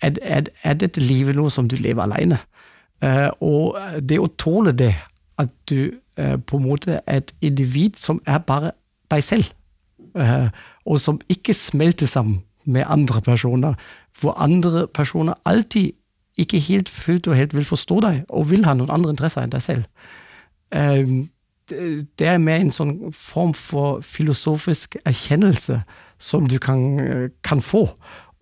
er, 0.03 0.43
er, 0.63 0.73
dette 0.73 1.01
livet 1.01 1.35
noe 1.37 1.51
som 1.51 1.67
du 1.69 1.75
lever 1.79 2.03
alene? 2.03 2.39
Uh, 3.03 3.29
og 3.43 3.79
det 3.99 4.19
å 4.21 4.29
tåle 4.39 4.71
det, 4.71 4.93
at 5.41 5.51
du 5.69 5.91
uh, 6.19 6.37
på 6.37 6.59
en 6.59 6.67
måte 6.67 7.01
er 7.01 7.23
et 7.23 7.33
individ 7.43 7.97
som 7.99 8.21
er 8.29 8.39
bare 8.47 8.71
deg 9.11 9.23
selv, 9.25 9.49
uh, 10.15 10.47
og 10.85 11.01
som 11.01 11.19
ikke 11.31 11.55
smelter 11.57 12.07
sammen 12.07 12.43
med 12.63 12.87
andre 12.87 13.21
personer. 13.21 13.75
Hvor 14.19 14.37
andre 14.39 14.87
personer 14.87 15.33
alltid 15.45 15.91
ikke 16.37 16.59
helt 16.59 16.89
fullt 16.89 17.27
og 17.27 17.35
helt 17.37 17.55
vil 17.55 17.65
forstå 17.65 17.99
deg, 18.05 18.23
og 18.29 18.49
vil 18.49 18.65
ha 18.65 18.73
noen 18.77 18.93
andre 18.93 19.13
interesser 19.13 19.43
enn 19.43 19.53
deg 19.53 19.61
selv. 19.61 19.85
Det 20.73 21.27
det 22.19 22.27
er 22.27 22.41
mer 22.43 22.59
en 22.59 22.73
sånn 22.75 22.95
form 23.15 23.53
for 23.55 24.01
filosofisk 24.03 24.97
erkjennelse 25.07 25.79
som 26.19 26.47
du 26.51 26.57
kan, 26.61 27.29
kan 27.47 27.61
få, 27.63 27.85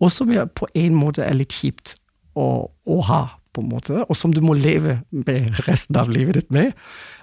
og 0.02 0.10
som 0.10 0.30
på 0.58 0.68
en 0.74 0.98
måte 0.98 1.24
er 1.24 1.38
litt 1.38 1.54
kjipt 1.54 1.96
å, 2.34 2.66
å 2.68 3.00
ha, 3.08 3.22
på 3.54 3.62
en 3.62 3.70
måte, 3.70 4.02
og 4.02 4.16
som 4.18 4.34
du 4.34 4.40
må 4.44 4.56
leve 4.58 5.00
med 5.10 5.62
resten 5.68 5.98
av 6.00 6.10
livet 6.10 6.40
ditt 6.40 6.54
med. 6.54 6.72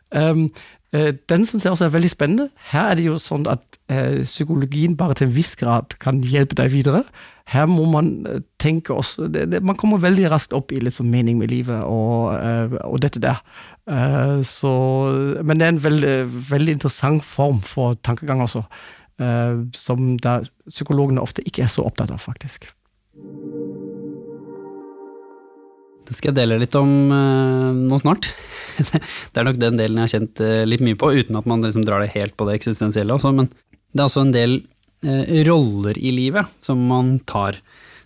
Um, 0.09 0.47
den 0.89 1.43
syns 1.45 1.65
jeg 1.65 1.73
også 1.73 1.85
er 1.85 1.91
veldig 1.93 2.09
spennende. 2.09 2.47
Her 2.71 2.91
er 2.91 2.97
det 2.97 3.03
jo 3.05 3.19
sånn 3.21 3.43
at 3.51 3.77
eh, 3.93 4.23
psykologien 4.23 4.95
bare 4.97 5.13
til 5.19 5.27
en 5.27 5.35
viss 5.35 5.51
grad 5.59 5.93
kan 6.01 6.23
hjelpe 6.25 6.57
deg 6.57 6.71
videre. 6.73 7.03
Her 7.49 7.65
må 7.69 7.85
man 7.89 8.09
eh, 8.29 8.41
tenke 8.61 8.93
også 8.93 9.27
det, 9.31 9.47
det, 9.51 9.61
Man 9.65 9.77
kommer 9.77 10.01
veldig 10.01 10.29
raskt 10.31 10.53
opp 10.57 10.73
i 10.73 10.81
litt 10.81 10.97
sånn 10.97 11.09
mening 11.11 11.39
med 11.41 11.51
livet 11.53 11.81
og, 11.85 12.33
eh, 12.37 12.75
og 12.85 12.99
dette 13.05 13.21
der. 13.23 13.41
Eh, 13.89 14.39
så, 14.45 14.73
men 15.41 15.59
det 15.59 15.67
er 15.67 15.75
en 15.75 15.83
veldig, 15.83 16.15
veldig 16.51 16.77
interessant 16.77 17.25
form 17.25 17.61
for 17.65 17.97
tankegang 18.05 18.43
også, 18.45 18.63
som 19.75 20.13
da 20.23 20.37
psykologene 20.69 21.19
ofte 21.19 21.43
ikke 21.43 21.65
er 21.65 21.71
så 21.73 21.83
opptatt 21.83 22.13
av, 22.15 22.21
faktisk. 22.23 22.69
Det 26.09 26.15
skal 26.17 26.31
jeg 26.31 26.39
dele 26.39 26.57
litt 26.57 26.73
om 26.77 26.89
eh, 27.13 27.81
nå 27.85 27.99
snart. 28.01 28.31
det 28.89 29.37
er 29.37 29.45
nok 29.45 29.59
den 29.61 29.77
delen 29.77 29.99
jeg 29.99 30.07
har 30.07 30.13
kjent 30.15 30.41
eh, 30.41 30.63
litt 30.65 30.81
mye 30.81 30.97
på, 30.97 31.11
uten 31.13 31.37
at 31.37 31.49
man 31.49 31.61
liksom 31.61 31.85
drar 31.85 32.01
det 32.01 32.15
helt 32.15 32.33
på 32.39 32.47
det 32.49 32.55
eksistensielle 32.57 33.13
også, 33.13 33.33
men 33.37 33.51
det 33.93 34.01
er 34.01 34.07
også 34.07 34.23
en 34.25 34.33
del 34.33 34.55
eh, 35.05 35.43
roller 35.45 35.99
i 36.01 36.13
livet 36.15 36.49
som 36.65 36.81
man 36.89 37.19
tar, 37.29 37.59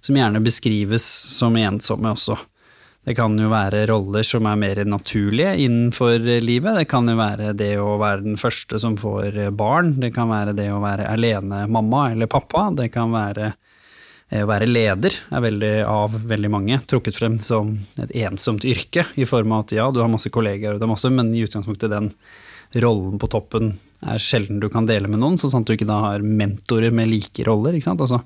som 0.03 0.19
gjerne 0.19 0.43
beskrives 0.43 1.05
som 1.37 1.55
ensomme 1.59 2.11
også. 2.11 2.35
Det 3.03 3.17
kan 3.17 3.33
jo 3.35 3.49
være 3.51 3.81
roller 3.89 4.23
som 4.23 4.45
er 4.47 4.59
mer 4.59 4.79
naturlige 4.87 5.57
innenfor 5.65 6.23
livet. 6.39 6.77
Det 6.79 6.85
kan 6.87 7.09
jo 7.11 7.17
være 7.19 7.49
det 7.59 7.73
å 7.81 7.97
være 7.99 8.23
den 8.23 8.37
første 8.39 8.79
som 8.79 8.95
får 8.99 9.41
barn. 9.59 9.97
Det 9.99 10.13
kan 10.15 10.31
være 10.31 10.53
det 10.55 10.69
å 10.71 10.79
være 10.83 11.09
alene 11.11 11.65
mamma 11.67 12.05
eller 12.13 12.31
pappa. 12.31 12.69
Det 12.71 12.87
kan 12.93 13.11
være 13.11 13.49
eh, 13.49 14.45
å 14.45 14.47
være 14.47 14.69
leder, 14.71 15.17
er 15.35 15.43
veldig 15.43 15.73
av 15.83 16.15
veldig 16.31 16.51
mange 16.53 16.79
trukket 16.87 17.19
frem 17.19 17.35
som 17.43 17.75
et 17.99 18.15
ensomt 18.23 18.63
yrke, 18.63 19.03
i 19.19 19.27
form 19.27 19.51
av 19.51 19.65
at 19.65 19.75
ja, 19.75 19.89
du 19.91 19.99
har 19.99 20.11
masse 20.11 20.31
kollegaer, 20.31 20.77
og 20.77 20.79
det 20.79 20.87
er 20.87 20.93
masse, 20.95 21.11
men 21.11 21.33
i 21.35 21.43
utgangspunktet 21.43 21.91
den 21.91 22.07
rollen 22.79 23.19
på 23.19 23.27
toppen 23.35 23.75
er 24.03 24.23
sjelden 24.23 24.63
du 24.63 24.69
kan 24.71 24.87
dele 24.87 25.11
med 25.11 25.19
noen, 25.19 25.35
så 25.39 25.51
sant 25.51 25.67
du 25.67 25.75
ikke 25.75 25.91
da 25.91 25.99
har 26.07 26.23
mentorer 26.23 26.95
med 26.95 27.11
like 27.11 27.43
roller. 27.47 27.75
ikke 27.75 27.91
sant? 27.91 28.07
Altså, 28.07 28.23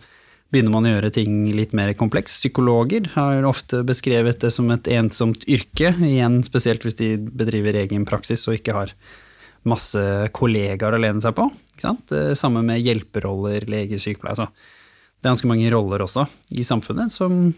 begynner 0.54 0.72
man 0.72 0.88
å 0.88 0.92
gjøre 0.96 1.12
ting 1.16 1.40
litt 1.56 1.74
mer 1.76 1.92
kompleks. 2.00 2.38
Psykologer 2.40 3.10
har 3.18 3.48
ofte 3.48 3.82
beskrevet 3.88 4.40
det 4.44 4.52
som 4.56 4.70
et 4.72 4.88
ensomt 4.96 5.44
yrke, 5.50 5.92
igjen 6.08 6.40
spesielt 6.48 6.86
hvis 6.88 7.00
de 7.00 7.16
bedriver 7.18 7.80
egen 7.84 8.08
praksis 8.08 8.48
og 8.48 8.60
ikke 8.60 8.76
har 8.78 8.94
masse 9.68 10.02
kollegaer 10.36 10.96
å 10.96 11.02
lene 11.02 11.24
seg 11.24 11.36
på. 11.38 11.50
Det 12.08 12.38
samme 12.40 12.64
med 12.66 12.82
hjelperoller, 12.82 13.68
lege, 13.70 14.00
sykepleier. 14.00 14.38
Altså. 14.38 14.76
Det 15.18 15.26
er 15.26 15.34
ganske 15.34 15.50
mange 15.50 15.72
roller 15.74 16.06
også 16.06 16.28
i 16.56 16.64
samfunnet 16.64 17.12
som, 17.12 17.50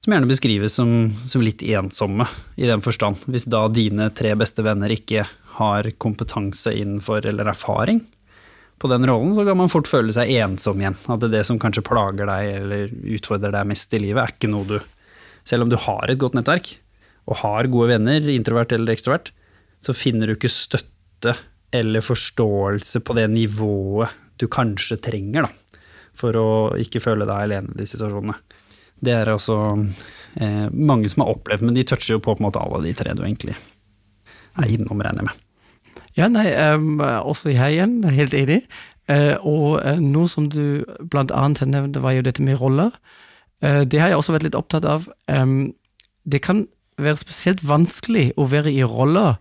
som 0.00 0.14
gjerne 0.14 0.30
beskrives 0.30 0.76
som, 0.78 1.10
som, 1.28 1.42
litt 1.44 1.62
ensomme, 1.74 2.26
i 2.56 2.68
den 2.70 2.84
forstand. 2.84 3.26
Hvis 3.28 3.48
da 3.50 3.66
dine 3.68 4.08
tre 4.16 4.32
beste 4.38 4.64
venner 4.64 4.94
ikke 4.94 5.26
har 5.58 5.90
kompetanse 6.00 6.72
innenfor 6.72 7.26
eller 7.28 7.50
erfaring 7.52 8.00
på 8.82 8.90
den 8.90 9.06
rollen, 9.08 9.32
så 9.36 9.44
kan 9.46 9.58
man 9.58 9.70
fort 9.72 9.88
føle 9.88 10.12
seg 10.14 10.32
ensom 10.34 10.80
igjen. 10.82 10.96
At 11.06 11.22
det, 11.22 11.30
er 11.30 11.36
det 11.38 11.44
som 11.48 11.60
kanskje 11.62 11.84
plager 11.86 12.28
deg 12.28 12.50
eller 12.58 12.94
utfordrer 13.16 13.54
deg 13.54 13.70
mest 13.70 13.94
i 13.94 14.00
livet, 14.02 14.22
er 14.22 14.34
ikke 14.34 14.52
noe 14.52 14.68
du 14.68 14.78
Selv 15.44 15.66
om 15.66 15.68
du 15.68 15.76
har 15.76 16.08
et 16.08 16.16
godt 16.16 16.32
nettverk 16.38 16.70
og 17.28 17.36
har 17.42 17.66
gode 17.68 17.90
venner, 17.90 18.28
introvert 18.32 18.72
eller 18.72 18.94
ekstrovert, 18.94 19.26
så 19.84 19.92
finner 19.92 20.30
du 20.30 20.38
ikke 20.38 20.48
støtte 20.48 21.34
eller 21.74 22.04
forståelse 22.04 23.02
på 23.04 23.16
det 23.18 23.26
nivået 23.28 24.14
du 24.40 24.46
kanskje 24.48 24.96
trenger, 25.04 25.44
da, 25.44 25.80
for 26.16 26.36
å 26.40 26.48
ikke 26.80 27.02
føle 27.04 27.28
deg 27.28 27.44
alene 27.44 27.74
i 27.74 27.82
de 27.82 27.88
situasjonene. 27.90 28.38
Det 29.04 29.12
er 29.12 29.34
også 29.34 29.58
eh, 30.40 30.68
mange 30.72 31.12
som 31.12 31.26
har 31.26 31.34
opplevd, 31.34 31.66
men 31.66 31.76
de 31.76 31.84
toucher 31.86 32.16
jo 32.16 32.22
på, 32.24 32.34
på 32.38 32.44
måte 32.44 32.62
alle 32.62 32.80
de 32.86 32.96
tre 32.96 33.12
du 33.12 33.24
egentlig 33.26 33.56
er 34.54 34.70
innom, 34.70 35.02
regner 35.02 35.24
jeg 35.24 35.28
med. 35.28 35.43
Ja, 36.16 36.28
nei, 36.30 36.46
um, 36.74 37.00
også 37.00 37.50
jeg 37.50 37.76
igjen, 37.76 38.04
helt 38.04 38.34
enig. 38.38 38.62
Uh, 39.10 39.34
og 39.44 39.80
uh, 39.84 39.98
noe 40.00 40.30
som 40.30 40.46
du 40.48 40.84
blant 41.10 41.32
annet 41.34 41.64
nevnte, 41.66 42.02
var 42.02 42.14
jo 42.16 42.24
dette 42.24 42.42
med 42.42 42.60
roller. 42.60 42.94
Uh, 43.64 43.82
det 43.82 44.00
har 44.00 44.12
jeg 44.12 44.20
også 44.20 44.36
vært 44.36 44.46
litt 44.46 44.58
opptatt 44.58 44.86
av. 44.88 45.08
Um, 45.28 45.74
det 46.24 46.42
kan 46.46 46.66
være 47.02 47.20
spesielt 47.20 47.64
vanskelig 47.66 48.30
å 48.38 48.46
være 48.48 48.72
i 48.72 48.84
roller 48.86 49.36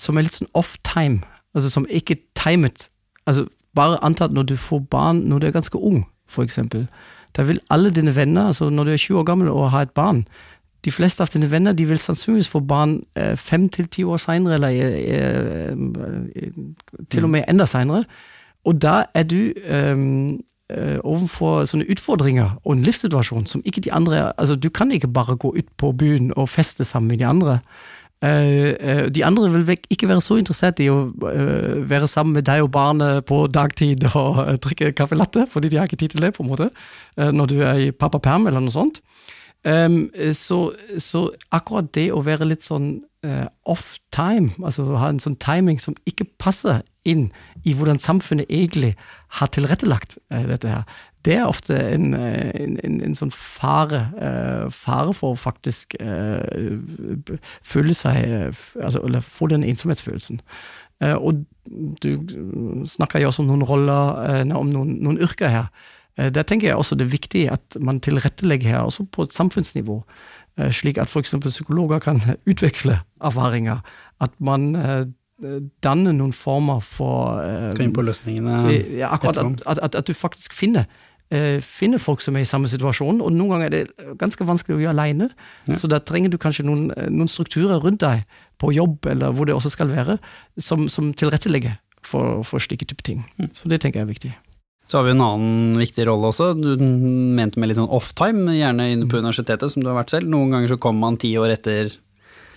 som 0.00 0.16
er 0.16 0.26
litt 0.26 0.38
sånn 0.38 0.52
off-time, 0.56 1.20
altså 1.56 1.70
som 1.72 1.88
ikke 1.92 2.18
timet. 2.38 2.88
Altså 3.28 3.46
bare 3.76 4.00
antatt 4.04 4.32
når 4.32 4.48
du 4.50 4.56
får 4.60 4.82
barn 4.92 5.24
når 5.28 5.40
du 5.40 5.46
er 5.48 5.56
ganske 5.56 5.78
ung, 5.78 6.04
for 6.28 6.44
eksempel. 6.44 6.86
Da 7.36 7.44
vil 7.44 7.60
alle 7.70 7.92
dine 7.92 8.14
venner, 8.16 8.48
altså 8.48 8.70
når 8.72 8.84
du 8.88 8.92
er 8.92 9.02
20 9.02 9.20
år 9.20 9.28
gammel 9.28 9.52
og 9.52 9.70
har 9.70 9.86
et 9.86 9.96
barn, 9.96 10.24
de 10.86 10.92
fleste 10.94 11.22
av 11.22 11.32
dine 11.34 11.50
venner 11.50 11.74
de 11.74 11.84
vil 11.88 11.98
sannsynligvis 11.98 12.48
få 12.48 12.60
barn 12.62 13.00
eh, 13.18 13.34
fem 13.36 13.66
til 13.74 13.88
ti 13.90 14.04
år 14.06 14.20
seinere, 14.22 14.54
eller 14.54 14.68
eh, 14.70 15.72
eh, 15.74 16.52
til 17.10 17.26
og 17.26 17.32
med 17.34 17.48
enda 17.50 17.66
seinere. 17.66 18.04
Og 18.66 18.78
da 18.82 19.04
er 19.14 19.26
du 19.26 19.52
um, 19.70 20.40
overfor 21.06 21.68
sånne 21.70 21.86
utfordringer 21.94 22.56
og 22.64 22.72
en 22.74 22.80
livssituasjon 22.82 23.44
som 23.46 23.60
ikke 23.62 23.84
de 23.84 23.92
andre 23.94 24.32
Altså, 24.32 24.56
du 24.58 24.66
kan 24.74 24.90
ikke 24.90 25.06
bare 25.06 25.36
gå 25.38 25.52
ut 25.54 25.68
på 25.78 25.92
byen 25.92 26.32
og 26.34 26.48
feste 26.50 26.84
sammen 26.84 27.08
med 27.08 27.22
de 27.22 27.26
andre. 27.26 27.60
Uh, 28.24 28.72
uh, 28.80 29.06
de 29.12 29.24
andre 29.24 29.50
vil 29.52 29.78
ikke 29.90 30.08
være 30.08 30.24
så 30.24 30.38
interessert 30.40 30.80
i 30.80 30.88
å 30.90 31.12
uh, 31.12 31.90
være 31.90 32.08
sammen 32.08 32.34
med 32.34 32.46
deg 32.48 32.64
og 32.64 32.72
barnet 32.74 33.26
på 33.28 33.44
dagtid 33.46 34.08
og 34.16 34.40
drikke 34.64 34.94
caffè 34.96 35.18
latte, 35.18 35.46
fordi 35.52 35.68
de 35.68 35.78
har 35.78 35.86
ikke 35.86 36.00
tid 36.00 36.16
til 36.16 36.26
det, 36.26 36.32
på 36.34 36.42
en 36.42 36.50
måte, 36.50 36.70
når 37.16 37.46
du 37.46 37.60
er 37.60 37.82
i 37.84 37.90
pappaperm 37.92 38.48
eller 38.48 38.64
noe 38.64 38.74
sånt. 38.74 39.02
Um, 39.66 40.10
så, 40.32 40.72
så, 40.98 41.30
akkurat 41.50 41.88
det 41.96 42.12
å 42.14 42.20
være 42.22 42.46
litt 42.46 42.62
sånn 42.62 43.00
uh, 43.26 43.48
off 43.66 43.96
time, 44.14 44.52
altså 44.62 44.84
ha 44.94 45.08
en 45.10 45.18
sånn 45.18 45.34
timing 45.42 45.80
som 45.82 45.96
ikke 46.06 46.28
passer 46.38 46.84
inn 47.02 47.32
i 47.66 47.74
hvordan 47.74 47.98
samfunnet 47.98 48.46
egentlig 48.46 48.92
har 49.40 49.50
tilrettelagt 49.50 50.20
uh, 50.30 50.44
dette 50.46 50.70
her, 50.70 50.84
det 51.26 51.34
er 51.34 51.48
ofte 51.50 51.74
en, 51.74 52.12
eh, 52.14 52.52
en, 52.54 52.76
en, 52.86 53.00
en 53.02 53.16
sånn 53.18 53.32
fare, 53.34 54.04
uh, 54.14 54.68
fare 54.70 55.10
for 55.18 55.34
faktisk 55.34 55.96
føle 57.66 57.96
seg 57.98 58.54
altså, 58.78 59.00
Eller 59.02 59.26
få 59.26 59.48
den 59.50 59.64
ensomhetsfølelsen. 59.66 60.38
og 61.18 61.42
du 62.02 62.12
snakker 62.86 63.18
jo 63.18 63.32
også 63.32 63.42
om 63.42 63.50
noen 63.50 63.66
roller, 63.66 64.46
om 64.54 64.70
noen, 64.70 64.94
noen 65.02 65.18
yrker 65.18 65.50
her. 65.50 65.66
Eh, 66.18 66.32
der 66.32 66.42
tenker 66.42 66.68
jeg 66.68 66.76
også 66.76 66.96
det 66.96 67.06
er 67.06 67.12
viktig 67.12 67.44
at 67.52 67.76
man 67.80 68.00
tilrettelegger 68.00 68.68
her, 68.68 68.78
også 68.78 69.06
på 69.12 69.22
et 69.22 69.34
samfunnsnivå, 69.34 70.02
eh, 70.58 70.72
slik 70.72 70.98
at 70.98 71.08
f.eks. 71.12 71.34
psykologer 71.48 71.98
kan 71.98 72.22
utvikle 72.50 73.00
erfaringer. 73.20 73.82
At 74.20 74.32
man 74.40 74.74
eh, 74.76 75.04
danner 75.84 76.12
noen 76.16 76.32
former 76.32 76.80
for 76.80 77.42
Skal 77.74 77.90
inn 77.90 77.92
på 77.92 78.06
løsningene 78.06 78.70
ja, 78.96 79.10
akkurat 79.12 79.36
at, 79.66 79.82
at, 79.82 79.94
at, 79.94 80.06
du 80.06 80.16
faktisk 80.16 80.56
finner 80.56 80.88
finner 81.60 81.98
folk 81.98 82.20
som 82.22 82.36
er 82.38 82.44
i 82.44 82.46
samme 82.46 82.68
situasjon, 82.70 83.18
og 83.18 83.32
noen 83.34 83.50
ganger 83.50 83.66
er 83.66 83.72
det 83.74 84.12
ganske 84.20 84.44
vanskelig 84.46 84.76
å 84.76 84.82
gjøre 84.84 84.92
alene. 84.94 85.26
Ja. 85.66 85.74
Så 85.74 85.90
da 85.90 85.98
trenger 85.98 86.30
du 86.30 86.36
kanskje 86.38 86.62
noen, 86.62 86.84
noen, 87.10 87.26
strukturer 87.26 87.82
rundt 87.82 87.98
deg, 88.04 88.22
på 88.62 88.70
jobb 88.70 89.08
eller 89.10 89.34
hvor 89.34 89.50
det 89.50 89.56
også 89.56 89.72
skal 89.74 89.90
være, 89.90 90.20
som, 90.62 90.86
som 90.86 91.10
tilrettelegger 91.18 91.74
for, 92.06 92.46
for 92.46 92.62
slike 92.62 92.86
type 92.86 93.02
ting. 93.02 93.26
Mm. 93.42 93.50
Så 93.58 93.66
det 93.68 93.80
tenker 93.82 93.98
jeg 93.98 94.06
er 94.06 94.12
viktig. 94.12 94.32
Så 94.86 94.98
har 94.98 95.06
vi 95.06 95.14
en 95.16 95.22
annen 95.24 95.78
viktig 95.80 96.06
rolle 96.06 96.30
også. 96.30 96.52
Du 96.54 96.76
mente 96.78 97.58
med 97.58 97.70
litt 97.70 97.78
sånn 97.80 97.90
off-time, 97.90 98.54
gjerne 98.54 98.90
inne 98.92 99.08
på 99.08 99.18
mm. 99.18 99.24
universitetet, 99.24 99.72
som 99.72 99.82
du 99.82 99.90
har 99.90 99.98
vært 99.98 100.14
selv. 100.14 100.30
Noen 100.30 100.54
ganger 100.54 100.74
så 100.74 100.78
kommer 100.82 101.08
man 101.08 101.18
ti 101.18 101.32
år 101.40 101.56
etter 101.56 101.90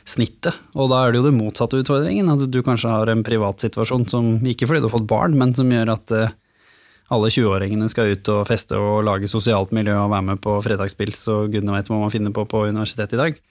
snittet, 0.09 0.55
og 0.73 0.89
da 0.89 1.03
er 1.03 1.11
det 1.11 1.19
jo 1.19 1.25
det 1.27 1.37
motsatte 1.37 1.79
utfordringen. 1.81 2.29
At 2.31 2.45
du 2.49 2.59
kanskje 2.65 2.93
har 2.93 3.09
en 3.09 3.25
privatsituasjon 3.25 4.05
som, 4.09 4.29
ikke 4.45 4.69
fordi 4.69 4.83
du 4.83 4.89
har 4.89 4.95
fått 4.97 5.09
barn, 5.09 5.37
men 5.41 5.55
som 5.57 5.73
gjør 5.73 5.93
at 5.95 6.13
uh, 6.13 6.37
alle 7.13 7.31
20-åringene 7.33 7.89
skal 7.89 8.13
ut 8.13 8.31
og 8.33 8.45
feste 8.49 8.77
og 8.77 9.03
lage 9.07 9.29
sosialt 9.29 9.73
miljø 9.75 9.97
og 9.97 10.13
være 10.13 10.27
med 10.31 10.41
på 10.45 10.55
fredagspils 10.65 11.25
og 11.33 11.53
gudene 11.53 11.77
vet 11.77 11.89
hva 11.89 12.01
man 12.03 12.13
finner 12.13 12.33
på 12.35 12.45
på 12.49 12.67
universitetet 12.69 13.17
i 13.17 13.21
dag. 13.23 13.41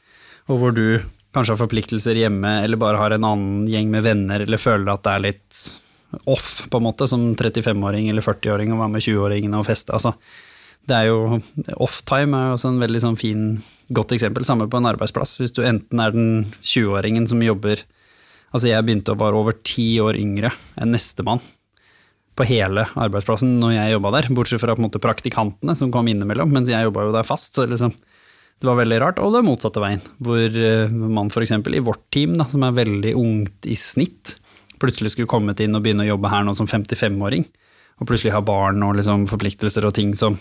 Og 0.49 0.63
hvor 0.63 0.75
du 0.75 1.01
kanskje 1.35 1.55
har 1.55 1.61
forpliktelser 1.61 2.19
hjemme, 2.19 2.61
eller 2.65 2.81
bare 2.81 3.03
har 3.03 3.15
en 3.15 3.27
annen 3.27 3.67
gjeng 3.71 3.91
med 3.93 4.07
venner, 4.07 4.47
eller 4.47 4.63
føler 4.63 4.95
at 4.95 5.05
det 5.05 5.15
er 5.15 5.27
litt 5.27 5.63
off, 6.25 6.69
på 6.71 6.81
en 6.81 6.87
måte, 6.87 7.09
som 7.11 7.35
35-åring 7.37 8.09
eller 8.09 8.25
40-åring 8.25 8.73
og 8.73 8.83
være 8.83 8.95
med 8.95 9.05
20-åringene 9.05 9.61
og 9.61 9.69
feste. 9.69 9.93
Altså, 9.97 10.15
det 10.89 10.97
er 10.97 11.11
jo 11.11 11.41
Off-time 11.85 12.39
er 12.39 12.55
også 12.55 12.73
en 12.73 12.81
veldig 12.81 13.03
sånn 13.05 13.21
fin, 13.21 13.45
godt 13.93 14.15
eksempel. 14.17 14.47
Samme 14.49 14.71
på 14.71 14.81
en 14.81 14.89
arbeidsplass. 14.89 15.37
Hvis 15.43 15.53
du 15.57 15.63
enten 15.67 16.01
er 16.01 16.15
den 16.15 16.49
20-åringen 16.63 17.29
som 17.31 17.45
jobber 17.45 17.85
Altså, 18.49 18.71
jeg 18.71 18.81
begynte 18.81 19.13
å 19.13 19.19
være 19.21 19.37
over 19.37 19.57
ti 19.61 19.99
år 20.01 20.17
yngre 20.17 20.49
enn 20.81 20.95
nestemann 20.95 21.43
på 22.39 22.47
hele 22.49 22.87
arbeidsplassen 22.97 23.59
når 23.61 23.75
jeg 23.75 23.93
jobba 23.93 24.13
der, 24.15 24.29
bortsett 24.33 24.63
fra 24.63 24.73
på 24.73 24.81
en 24.81 24.87
måte 24.87 25.03
praktikantene 25.03 25.75
som 25.77 25.91
kom 25.93 26.09
innimellom, 26.09 26.49
mens 26.55 26.71
jeg 26.73 26.87
jobba 26.87 27.05
jo 27.05 27.13
der 27.13 27.27
fast. 27.29 27.59
så 27.59 27.67
liksom 27.69 27.93
det 28.59 28.67
var 28.67 28.79
veldig 28.81 28.97
rart, 28.99 29.21
og 29.23 29.37
det 29.37 29.45
motsatte 29.47 29.83
veien, 29.83 30.01
hvor 30.25 30.57
eh, 30.59 30.91
man 30.91 31.29
f.eks. 31.31 31.53
i 31.55 31.83
vårt 31.85 32.03
team, 32.15 32.33
da, 32.41 32.49
som 32.51 32.65
er 32.67 32.75
veldig 32.75 33.13
ungt 33.21 33.69
i 33.71 33.77
snitt, 33.79 34.35
plutselig 34.83 35.15
skulle 35.15 35.31
kommet 35.31 35.61
inn 35.65 35.77
og 35.77 35.85
begynne 35.85 36.07
å 36.07 36.13
jobbe 36.13 36.31
her 36.33 36.47
nå 36.47 36.55
som 36.59 36.69
55-åring, 36.71 37.45
og 37.99 38.09
plutselig 38.09 38.35
ha 38.35 38.43
barn 38.45 38.83
og 38.87 38.97
liksom 38.99 39.27
forpliktelser 39.31 39.87
og 39.89 39.95
ting 39.99 40.15
som, 40.19 40.39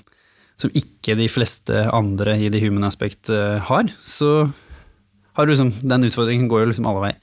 som 0.62 0.74
ikke 0.78 1.18
de 1.20 1.30
fleste 1.32 1.88
andre 1.94 2.38
i 2.38 2.52
The 2.54 2.62
Human 2.64 2.88
Aspect 2.88 3.32
eh, 3.34 3.58
har, 3.70 3.92
så 4.06 4.50
har 5.38 5.46
du 5.46 5.54
liksom, 5.54 5.74
den 5.86 6.08
utfordringen 6.08 6.50
går 6.50 6.66
jo 6.66 6.70
liksom 6.72 6.90
alle 6.90 7.04
veier. 7.04 7.18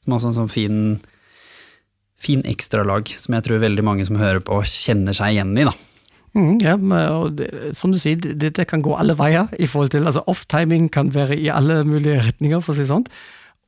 Som 0.00 0.14
altså 0.16 0.30
en 0.30 0.38
sånn 0.38 0.52
fin, 0.52 0.78
fin 2.16 2.44
ekstralag 2.48 3.10
som 3.20 3.36
jeg 3.36 3.44
tror 3.44 3.60
veldig 3.60 3.84
mange 3.84 4.06
som 4.08 4.16
hører 4.20 4.40
på, 4.44 4.62
kjenner 4.64 5.16
seg 5.16 5.36
igjen 5.36 5.52
i. 5.58 5.66
da. 5.68 5.74
Mm, 6.36 6.54
ja, 6.62 6.76
og 7.16 7.38
det, 7.38 7.48
som 7.76 7.92
du 7.92 7.98
sier, 8.00 8.20
det, 8.20 8.52
det, 8.56 8.66
kan 8.70 8.84
gå 8.84 8.94
alle 8.96 9.16
veier. 9.18 9.48
i 9.58 9.66
forhold 9.66 9.92
til, 9.92 10.06
altså 10.06 10.24
Off-timing 10.26 10.88
kan 10.92 11.12
være 11.14 11.36
i 11.36 11.48
alle 11.52 11.82
mulige 11.84 12.22
retninger, 12.24 12.60
for 12.64 12.72
å 12.72 12.78
si 12.78 12.88
sånn. 12.88 13.06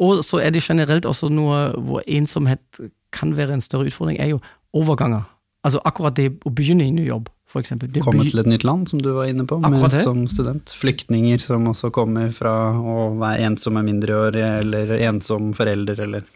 Og 0.01 0.25
så 0.25 0.41
er 0.41 0.55
det 0.55 0.63
generelt 0.65 1.07
også 1.07 1.29
noe 1.33 1.69
hvor 1.77 2.05
ensomhet 2.09 2.81
kan 3.13 3.35
være 3.37 3.59
en 3.59 3.65
større 3.65 3.91
utfordring, 3.91 4.19
er 4.21 4.33
jo 4.33 4.41
overganger. 4.77 5.27
Altså 5.67 5.83
akkurat 5.85 6.17
det 6.17 6.31
å 6.47 6.53
begynne 6.57 6.87
i 6.87 6.95
ny 6.95 7.05
jobb, 7.05 7.29
f.eks. 7.51 7.75
Komme 8.01 8.25
til 8.25 8.41
et 8.41 8.49
nytt 8.49 8.65
land, 8.65 8.89
som 8.89 9.03
du 9.03 9.11
var 9.13 9.29
inne 9.29 9.45
på, 9.49 9.59
med, 9.61 9.91
som 9.93 10.23
student. 10.31 10.73
Flyktninger 10.73 11.43
som 11.43 11.69
også 11.69 11.91
kommer 11.93 12.31
fra 12.33 12.55
å 12.79 13.11
være 13.21 13.51
ensomme 13.51 13.83
mindreårige, 13.85 14.53
eller 14.65 14.95
ensom 15.11 15.53
forelder, 15.57 16.07
eller 16.07 16.29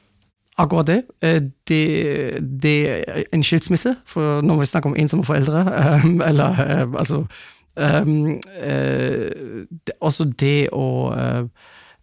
Akkurat 0.55 0.87
det. 0.87 1.01
Eh, 1.19 1.41
det. 1.67 2.39
Det 2.63 2.75
er 2.87 3.25
en 3.35 3.43
skilsmisse, 3.43 3.97
for 4.07 4.43
når 4.45 4.61
vi 4.61 4.67
snakker 4.71 4.93
om 4.93 4.97
ensomme 4.97 5.25
foreldre, 5.27 5.65
um, 6.05 6.21
eller 6.23 6.61
uh, 6.61 6.93
altså 7.01 7.25
um, 7.75 8.37
det, 8.45 9.97
Også 9.99 10.29
det 10.31 10.69
å 10.71 10.85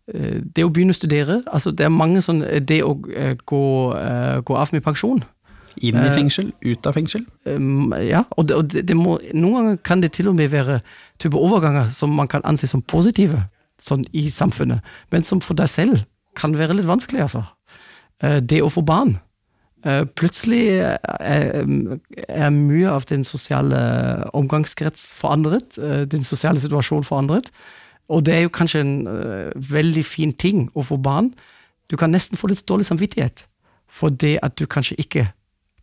Det 0.07 0.63
å 0.65 0.71
begynne 0.73 0.95
å 0.95 0.97
studere. 0.97 1.41
altså 1.45 1.71
Det 1.71 1.85
er 1.85 1.93
mange 1.93 2.21
sånn 2.25 2.41
Det 2.67 2.81
å 2.83 2.95
gå, 2.97 3.61
gå 4.43 4.55
av 4.57 4.73
med 4.73 4.83
pensjon. 4.83 5.21
Inn 5.79 6.01
i 6.01 6.09
fengsel, 6.11 6.49
ut 6.61 6.87
av 6.89 6.97
fengsel? 6.97 7.23
Ja, 8.03 8.25
og, 8.35 8.47
det, 8.49 8.57
og 8.57 8.73
det, 8.73 8.95
må, 8.97 9.19
noen 9.31 9.55
ganger 9.55 9.77
kan 9.87 10.03
det 10.03 10.11
til 10.17 10.27
og 10.27 10.35
med 10.35 10.51
være 10.51 10.81
type 11.21 11.37
overganger 11.37 11.93
som 11.95 12.11
man 12.17 12.27
kan 12.27 12.43
anse 12.43 12.67
som 12.67 12.81
positive 12.81 13.45
sånn 13.81 14.03
i 14.13 14.27
samfunnet, 14.29 14.83
men 15.13 15.25
som 15.25 15.41
for 15.41 15.57
deg 15.57 15.69
selv 15.71 16.03
kan 16.37 16.55
være 16.57 16.77
litt 16.77 16.89
vanskelig, 16.89 17.25
altså. 17.25 17.43
Eh, 18.23 18.39
det 18.39 18.61
å 18.63 18.71
få 18.71 18.83
barn. 18.85 19.17
Eh, 19.83 20.03
plutselig 20.17 20.61
er, 20.77 21.63
er 22.27 22.53
mye 22.53 22.91
av 22.91 23.07
den 23.09 23.25
sosiale 23.27 23.79
omgangskrets 24.37 25.09
forandret, 25.17 25.79
eh, 25.81 26.03
den 26.09 26.25
sosiale 26.27 26.61
situasjonen 26.61 27.07
forandret. 27.07 27.49
Og 28.09 28.23
det 28.25 28.33
er 28.35 28.45
jo 28.45 28.53
kanskje 28.55 28.81
en 28.83 28.95
veldig 29.55 30.03
fin 30.07 30.33
ting 30.33 30.65
å 30.73 30.83
få 30.83 30.97
barn. 31.01 31.31
Du 31.91 31.97
kan 31.99 32.11
nesten 32.11 32.39
få 32.39 32.49
litt 32.51 32.65
dårlig 32.67 32.89
samvittighet 32.89 33.45
for 33.91 34.13
det 34.23 34.37
at 34.43 34.55
du 34.59 34.65
kanskje 34.71 34.97
ikke 35.03 35.27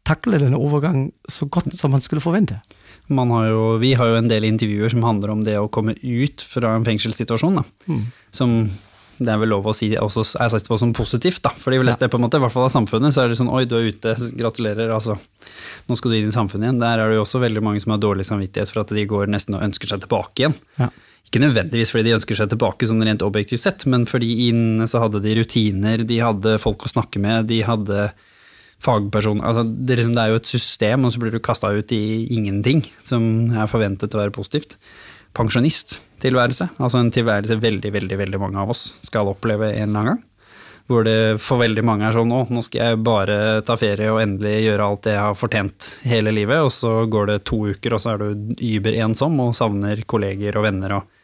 takler 0.08 0.40
denne 0.40 0.56
overgangen 0.56 1.10
så 1.28 1.48
godt 1.52 1.74
som 1.76 1.92
man 1.92 2.00
skulle 2.04 2.24
forvente. 2.24 2.58
Har 3.08 3.46
jo, 3.48 3.62
vi 3.80 3.94
har 3.98 4.08
jo 4.08 4.18
en 4.20 4.30
del 4.30 4.46
intervjuer 4.48 4.92
som 4.92 5.04
handler 5.04 5.34
om 5.34 5.44
det 5.44 5.58
å 5.60 5.68
komme 5.72 5.94
ut 6.00 6.44
fra 6.44 6.74
en 6.76 6.86
fengselssituasjon. 6.86 7.60
Mm. 7.88 8.04
Som 8.32 8.54
det 9.18 9.32
er 9.32 9.40
vel 9.42 9.50
lov 9.50 9.66
å 9.66 9.74
si 9.74 9.90
også 9.98 10.22
er 10.38 10.50
sett 10.52 10.68
på 10.70 10.78
som 10.78 10.92
positivt, 10.94 11.42
da. 11.42 11.50
For 11.50 11.74
de 11.74 11.80
fleste, 11.82 12.06
ja. 12.06 12.12
på 12.12 12.20
en 12.20 12.24
måte, 12.24 12.38
i 12.38 12.42
hvert 12.44 12.54
fall 12.54 12.68
av 12.68 12.72
samfunnet, 12.72 13.14
så 13.14 13.24
er 13.24 13.32
det 13.32 13.38
sånn 13.40 13.50
oi, 13.50 13.64
du 13.66 13.74
er 13.74 13.88
ute, 13.90 14.14
gratulerer, 14.38 14.92
altså. 14.94 15.18
Nå 15.88 15.98
skal 15.98 16.14
du 16.14 16.18
inn 16.20 16.30
i 16.30 16.34
samfunnet 16.34 16.68
igjen. 16.68 16.80
Der 16.82 17.02
er 17.02 17.10
det 17.10 17.18
jo 17.18 17.24
også 17.24 17.42
veldig 17.42 17.64
mange 17.66 17.82
som 17.82 17.96
har 17.96 18.02
dårlig 18.02 18.28
samvittighet 18.28 18.70
for 18.70 18.84
at 18.84 18.94
de 18.94 19.06
går 19.10 19.32
nesten 19.34 19.58
og 19.58 19.64
ønsker 19.66 19.90
seg 19.90 20.04
tilbake 20.04 20.44
igjen. 20.44 20.54
Ja. 20.78 20.92
Ikke 21.28 21.42
nødvendigvis 21.42 21.92
fordi 21.92 22.08
de 22.08 22.16
ønsker 22.16 22.38
seg 22.38 22.48
tilbake 22.48 22.88
sånn 22.88 23.04
rent 23.04 23.24
objektivt 23.26 23.60
sett, 23.60 23.84
men 23.90 24.06
fordi 24.08 24.48
inne 24.48 24.88
så 24.88 25.02
hadde 25.02 25.20
de 25.24 25.36
rutiner, 25.36 26.06
de 26.08 26.22
hadde 26.24 26.56
folk 26.62 26.86
å 26.86 26.92
snakke 26.94 27.20
med, 27.20 27.50
de 27.50 27.60
hadde 27.68 28.08
fagpersoner 28.78 29.42
altså 29.42 29.64
det, 29.66 29.98
liksom, 29.98 30.14
det 30.14 30.22
er 30.22 30.32
jo 30.32 30.38
et 30.38 30.48
system, 30.48 31.04
og 31.04 31.12
så 31.12 31.20
blir 31.20 31.34
du 31.34 31.42
kasta 31.42 31.72
ut 31.74 31.92
i 31.92 32.02
ingenting 32.36 32.84
som 33.04 33.50
er 33.50 33.68
forventet 33.70 34.14
å 34.14 34.22
være 34.22 34.34
positivt 34.34 34.78
pensjonisttilværelse. 35.36 36.70
Altså 36.78 37.02
en 37.02 37.12
tilværelse 37.14 37.58
veldig, 37.60 37.92
veldig, 37.94 38.18
veldig 38.22 38.40
mange 38.40 38.62
av 38.62 38.72
oss 38.72 38.88
skal 39.06 39.30
oppleve 39.30 39.70
en 39.74 39.90
eller 39.90 40.00
annen 40.00 40.10
gang. 40.14 40.24
Hvor 40.88 41.04
det 41.04 41.36
for 41.44 41.60
veldig 41.60 41.82
mange 41.84 42.06
er 42.08 42.14
sånn 42.16 42.30
nå, 42.32 42.46
nå 42.48 42.62
skal 42.64 42.80
jeg 42.94 43.00
bare 43.04 43.34
ta 43.68 43.76
ferie 43.76 44.08
og 44.08 44.22
endelig 44.22 44.54
gjøre 44.64 44.86
alt 44.86 45.02
det 45.04 45.18
jeg 45.18 45.24
har 45.26 45.36
fortjent 45.36 45.88
hele 46.08 46.32
livet, 46.32 46.62
og 46.64 46.72
så 46.72 46.92
går 47.12 47.28
det 47.28 47.42
to 47.50 47.58
uker, 47.74 47.92
og 47.92 48.00
så 48.00 48.14
er 48.14 48.22
du 48.22 48.54
überensom 48.56 49.36
og 49.44 49.52
savner 49.58 50.00
kolleger 50.08 50.56
og 50.56 50.64
venner 50.64 50.96
og 50.96 51.17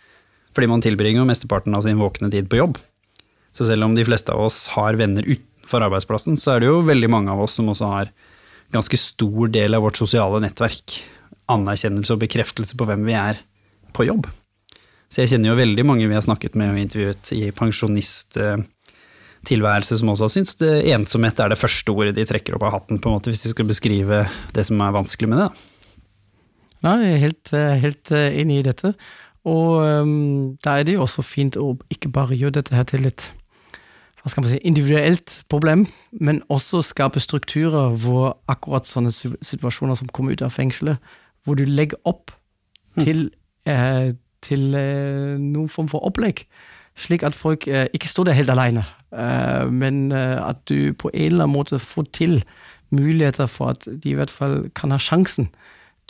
Fordi 0.55 0.69
man 0.71 0.83
tilbringer 0.85 1.21
jo 1.23 1.29
mesteparten 1.29 1.77
av 1.77 1.83
sin 1.87 2.01
våkne 2.01 2.29
tid 2.33 2.47
på 2.51 2.61
jobb. 2.61 2.75
Så 3.55 3.63
selv 3.69 3.83
om 3.87 3.95
de 3.95 4.07
fleste 4.07 4.33
av 4.35 4.41
oss 4.47 4.59
har 4.75 4.99
venner 4.99 5.25
utenfor 5.27 5.81
arbeidsplassen, 5.87 6.35
så 6.39 6.47
er 6.55 6.59
det 6.63 6.69
jo 6.71 6.87
veldig 6.87 7.11
mange 7.11 7.31
av 7.33 7.41
oss 7.45 7.55
som 7.59 7.71
også 7.71 7.87
har 7.91 8.07
ganske 8.75 8.97
stor 8.99 9.45
del 9.55 9.71
av 9.77 9.83
vårt 9.87 9.99
sosiale 10.01 10.39
nettverk. 10.43 10.87
Anerkjennelse 11.53 12.13
og 12.15 12.23
bekreftelse 12.23 12.75
på 12.79 12.87
hvem 12.89 13.03
vi 13.07 13.15
er 13.19 13.35
på 13.95 14.03
jobb. 14.09 14.25
Så 15.13 15.17
jeg 15.23 15.31
kjenner 15.35 15.49
jo 15.53 15.61
veldig 15.61 15.85
mange 15.87 16.09
vi 16.11 16.17
har 16.17 16.27
snakket 16.27 16.55
med 16.59 16.69
og 16.73 16.81
intervjuet 16.81 17.25
i 17.37 17.43
pensjonisttilværelse 17.55 19.95
som 20.01 20.11
også 20.11 20.25
har 20.27 20.35
syntes 20.35 20.55
ensomhet 20.97 21.37
er 21.39 21.49
det 21.53 21.61
første 21.61 21.91
ordet 21.93 22.17
de 22.17 22.25
trekker 22.27 22.55
opp 22.57 22.67
av 22.67 22.75
hatten, 22.81 22.97
på 22.99 23.07
en 23.11 23.17
måte, 23.19 23.31
hvis 23.31 23.45
de 23.45 23.53
skal 23.53 23.67
beskrive 23.69 24.17
det 24.57 24.65
som 24.67 24.77
er 24.83 24.97
vanskelig 24.97 25.29
med 25.31 25.39
det. 25.45 25.51
Nei, 26.85 26.97
jeg 27.01 27.13
er 27.13 27.23
helt, 27.23 27.47
helt 27.85 28.07
enig 28.13 28.57
i 28.61 28.67
dette. 28.67 28.89
Og 29.45 30.57
da 30.65 30.79
er 30.79 30.87
det 30.89 30.95
jo 30.95 31.03
også 31.05 31.23
fint 31.23 31.57
å 31.61 31.75
ikke 31.93 32.09
bare 32.09 32.37
gjøre 32.37 32.59
dette 32.59 32.75
her 32.75 32.87
til 32.89 33.05
et 33.07 33.27
hva 34.23 34.31
skal 34.33 34.41
man 34.41 34.51
si, 34.55 34.59
individuelt 34.65 35.35
problem, 35.53 35.83
men 36.17 36.39
også 36.49 36.81
skape 36.81 37.21
strukturer 37.21 37.93
hvor 38.01 38.39
akkurat 38.49 38.89
sånne 38.89 39.13
situasjoner 39.13 39.99
som 40.01 40.09
kommer 40.17 40.33
ut 40.33 40.41
av 40.41 40.55
fengselet, 40.55 40.97
hvor 41.45 41.61
du 41.61 41.67
legger 41.69 42.01
opp 42.09 42.33
hm. 42.97 43.03
til 43.05 43.21
Eh, 43.65 44.13
til 44.45 44.75
eh, 44.77 45.39
noen 45.41 45.71
form 45.73 45.87
for 45.89 46.05
opplegg, 46.05 46.43
slik 47.01 47.23
at 47.25 47.37
folk 47.37 47.65
eh, 47.65 47.87
ikke 47.97 48.11
står 48.11 48.29
der 48.29 48.37
helt 48.37 48.53
alene, 48.53 48.85
men 49.71 50.11
at 50.13 50.65
du 50.67 50.91
på 50.99 51.07
en 51.15 51.29
eller 51.31 51.45
annen 51.45 51.55
måte 51.55 51.79
får 51.79 52.09
til 52.13 52.33
muligheter 52.91 53.47
for 53.47 53.71
at 53.71 53.87
de 53.87 54.11
i 54.11 54.17
hvert 54.19 54.31
fall 54.31 54.65
kan 54.75 54.91
ha 54.91 54.99
sjansen 54.99 55.47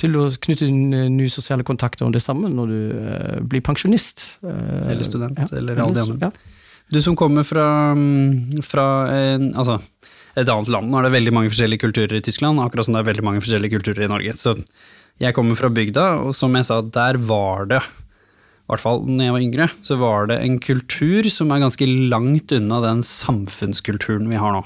til 0.00 0.16
å 0.18 0.26
knytte 0.33 0.66
nye 0.70 1.30
sosiale 1.30 1.66
kontakter, 1.66 2.07
om 2.07 2.12
det 2.14 2.22
samme 2.24 2.50
når 2.50 2.72
du 2.72 3.44
blir 3.50 3.62
pensjonist. 3.62 4.37
eller 4.42 5.04
student, 5.07 5.38
ja, 5.38 5.46
eller 5.57 5.78
alle 5.85 5.94
de 5.94 6.04
andre. 6.04 6.30
Ja. 6.30 6.54
Du 6.92 7.00
som 7.02 7.16
kommer 7.16 7.46
fra, 7.46 7.94
mm, 7.94 8.62
fra 8.62 8.87
en, 9.09 9.52
altså, 9.54 9.78
et 10.37 10.48
annet 10.48 10.68
land, 10.68 10.90
nå 10.90 10.98
er 10.98 11.07
det 11.07 11.14
veldig 11.14 11.33
mange 11.33 11.52
forskjellige 11.52 11.87
kulturer 11.87 12.18
i 12.18 12.24
Tyskland, 12.24 12.61
akkurat 12.61 12.87
som 12.87 12.96
det 12.96 13.04
er 13.04 13.12
veldig 13.12 13.24
mange 13.24 13.42
forskjellige 13.44 13.78
kulturer 13.78 14.04
i 14.04 14.11
Norge. 14.11 14.37
så 14.37 14.59
jeg 15.22 15.35
kommer 15.37 15.54
fra 15.54 15.70
bygda, 15.70 16.07
og 16.26 16.35
som 16.35 16.54
jeg 16.59 16.66
sa, 16.66 16.80
der 16.83 17.18
var 17.22 17.68
det, 17.70 17.80
i 18.64 18.72
hvert 18.72 18.83
fall 18.83 19.04
når 19.07 19.24
jeg 19.24 19.35
var 19.35 19.44
yngre, 19.44 19.68
så 19.85 19.98
var 20.00 20.26
det 20.30 20.40
en 20.42 20.59
kultur 20.59 21.28
som 21.30 21.52
er 21.52 21.62
ganske 21.62 21.87
langt 22.11 22.54
unna 22.57 22.80
den 22.83 23.04
samfunnskulturen 23.07 24.26
vi 24.30 24.40
har 24.40 24.57
nå. 24.57 24.64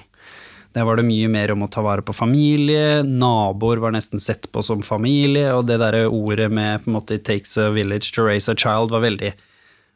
Der 0.79 0.87
var 0.87 0.95
det 0.95 1.09
mye 1.09 1.27
mer 1.27 1.51
om 1.51 1.65
å 1.65 1.71
ta 1.75 1.83
vare 1.83 2.05
på 2.07 2.15
familie, 2.15 3.01
naboer 3.03 3.81
var 3.83 3.91
nesten 3.97 4.21
sett 4.23 4.47
på 4.55 4.63
som 4.63 4.79
familie, 4.87 5.49
og 5.57 5.65
det 5.67 5.81
derre 5.83 6.05
ordet 6.07 6.47
med 6.55 6.85
på 6.85 6.93
en 6.93 6.95
måte 6.95 7.17
'it 7.17 7.25
takes 7.27 7.57
a 7.59 7.71
village 7.75 8.13
to 8.15 8.23
raise 8.23 8.49
a 8.49 8.55
child' 8.55 8.93
var 8.95 9.01
veldig, 9.03 9.33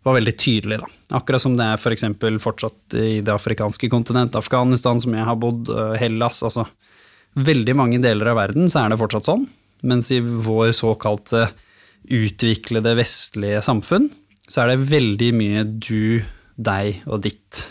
var 0.03 0.16
veldig 0.18 0.35
tydelig, 0.37 0.81
da. 0.81 0.88
Akkurat 1.18 1.40
som 1.40 1.57
det 1.57 1.62
er 1.62 1.77
for 1.77 1.92
eksempel 1.92 2.40
fortsatt 2.42 2.95
i 2.99 3.21
det 3.21 3.31
afrikanske 3.31 3.88
kontinent, 3.88 4.35
Afghanistan, 4.35 5.01
som 5.01 5.14
jeg 5.14 5.25
har 5.25 5.37
bodd, 5.37 5.68
eh, 5.71 5.99
Hellas, 6.01 6.42
altså. 6.42 6.66
Veldig 7.37 7.77
mange 7.77 8.03
deler 8.03 8.27
av 8.27 8.37
verden 8.37 8.66
så 8.66 8.85
er 8.85 8.88
det 8.90 8.99
fortsatt 8.99 9.25
sånn. 9.25 9.47
Mens 9.85 10.11
i 10.11 10.18
vår 10.18 10.73
såkalte 10.75 11.53
utviklede 12.11 12.97
vestlige 12.97 13.62
samfunn, 13.62 14.11
så 14.49 14.62
er 14.62 14.75
det 14.75 14.90
veldig 14.90 15.33
mye 15.33 15.64
du, 15.79 16.25
deg 16.59 17.03
og 17.07 17.23
ditt. 17.23 17.68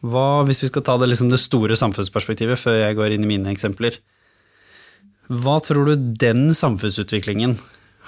Hva, 0.00 0.42
hvis 0.48 0.62
vi 0.64 0.70
skal 0.70 0.84
ta 0.86 0.96
det, 1.00 1.10
liksom 1.10 1.28
det 1.32 1.40
store 1.42 1.76
samfunnsperspektivet 1.76 2.60
før 2.60 2.78
jeg 2.80 2.96
går 2.96 3.16
inn 3.16 3.26
i 3.26 3.32
mine 3.34 3.52
eksempler, 3.52 3.98
hva 5.30 5.60
tror 5.62 5.86
du 5.86 6.08
den 6.18 6.48
samfunnsutviklingen 6.56 7.58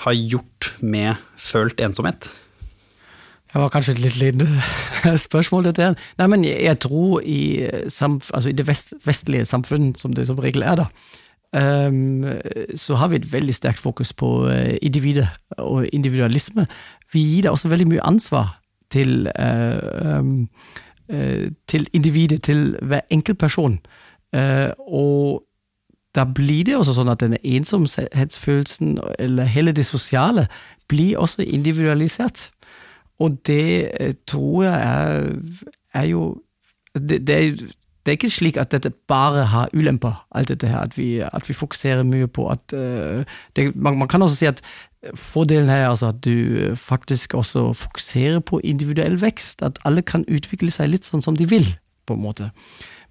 har 0.03 0.17
gjort 0.17 0.73
med 0.81 1.21
følt 1.39 1.81
ensomhet? 1.85 2.31
Det 3.53 3.61
var 3.61 3.69
kanskje 3.69 3.93
et 3.93 4.01
litt 4.01 4.17
lite 4.17 4.47
spørsmål, 5.27 5.69
dette. 5.69 5.93
Nei, 6.19 6.29
men 6.33 6.45
jeg 6.49 6.79
tror 6.81 7.21
i, 7.21 7.69
altså 7.85 8.49
i 8.49 8.57
det 8.57 8.65
vest, 8.67 8.95
vestlige 9.05 9.45
samfunn, 9.49 9.93
som 10.01 10.15
det 10.17 10.25
som 10.31 10.41
regel 10.41 10.65
er, 10.65 10.81
da, 10.81 10.89
um, 11.53 12.25
så 12.81 12.97
har 12.97 13.13
vi 13.13 13.21
et 13.21 13.29
veldig 13.33 13.55
sterkt 13.55 13.83
fokus 13.85 14.15
på 14.17 14.31
uh, 14.49 14.73
individet 14.81 15.29
og 15.61 15.85
individualisme. 15.93 16.65
Vi 17.13 17.27
gir 17.29 17.47
da 17.47 17.53
også 17.53 17.69
veldig 17.69 17.91
mye 17.93 18.07
ansvar 18.09 18.57
til, 18.93 19.29
uh, 19.37 20.19
um, 20.25 20.49
til 21.69 21.87
individet, 21.93 22.43
til 22.43 22.77
hver 22.83 23.01
enkelt 23.11 23.39
person. 23.39 23.81
og 24.79 25.43
da 26.15 26.25
blir 26.25 26.65
det 26.65 26.77
også 26.77 26.95
sånn 26.97 27.11
at 27.13 27.23
denne 27.23 27.41
ensomhetsfølelsen, 27.41 28.99
eller 29.19 29.49
hele 29.49 29.73
det 29.73 29.87
sosiale, 29.89 30.47
blir 30.89 31.21
også 31.21 31.43
individualisert. 31.43 32.51
Og 33.23 33.39
det 33.47 33.91
eh, 34.01 34.15
tror 34.29 34.65
jeg 34.67 34.81
er, 34.83 35.31
er 35.95 36.09
jo 36.11 36.25
det, 36.95 37.23
det, 37.27 37.37
er, 37.37 37.55
det, 37.57 38.11
er, 38.11 38.19
ikke 38.19 38.31
slik 38.31 38.59
at 38.61 38.73
dette 38.75 38.91
bare 39.09 39.47
har 39.49 39.73
ulemper, 39.73 40.19
alt 40.37 40.51
dette 40.53 40.69
her, 40.69 40.85
at 40.85 40.99
vi, 40.99 41.23
at 41.25 41.49
vi 41.49 41.57
fokuserer 41.57 42.03
mye 42.05 42.29
på 42.29 42.51
at 42.53 42.75
uh, 42.77 43.25
det, 43.57 43.71
man, 43.77 43.97
man, 43.99 44.09
kan 44.09 44.23
også 44.23 44.37
si 44.37 44.47
at 44.51 44.61
fordelen 45.15 45.69
her 45.69 45.77
er 45.77 45.89
altså 45.89 46.07
at 46.07 46.25
du 46.25 46.77
faktisk 46.77 47.35
også 47.35 47.73
fokuserer 47.73 48.41
på 48.41 48.61
individuell 48.65 49.21
vekst, 49.21 49.63
at 49.63 49.79
alle 49.85 50.03
kan 50.03 50.25
utvikle 50.29 50.71
seg 50.71 50.93
litt 50.93 51.09
sånn 51.09 51.23
som 51.23 51.37
de 51.37 51.49
vil, 51.51 51.67
på 52.07 52.15
en 52.15 52.23
måte. 52.23 52.51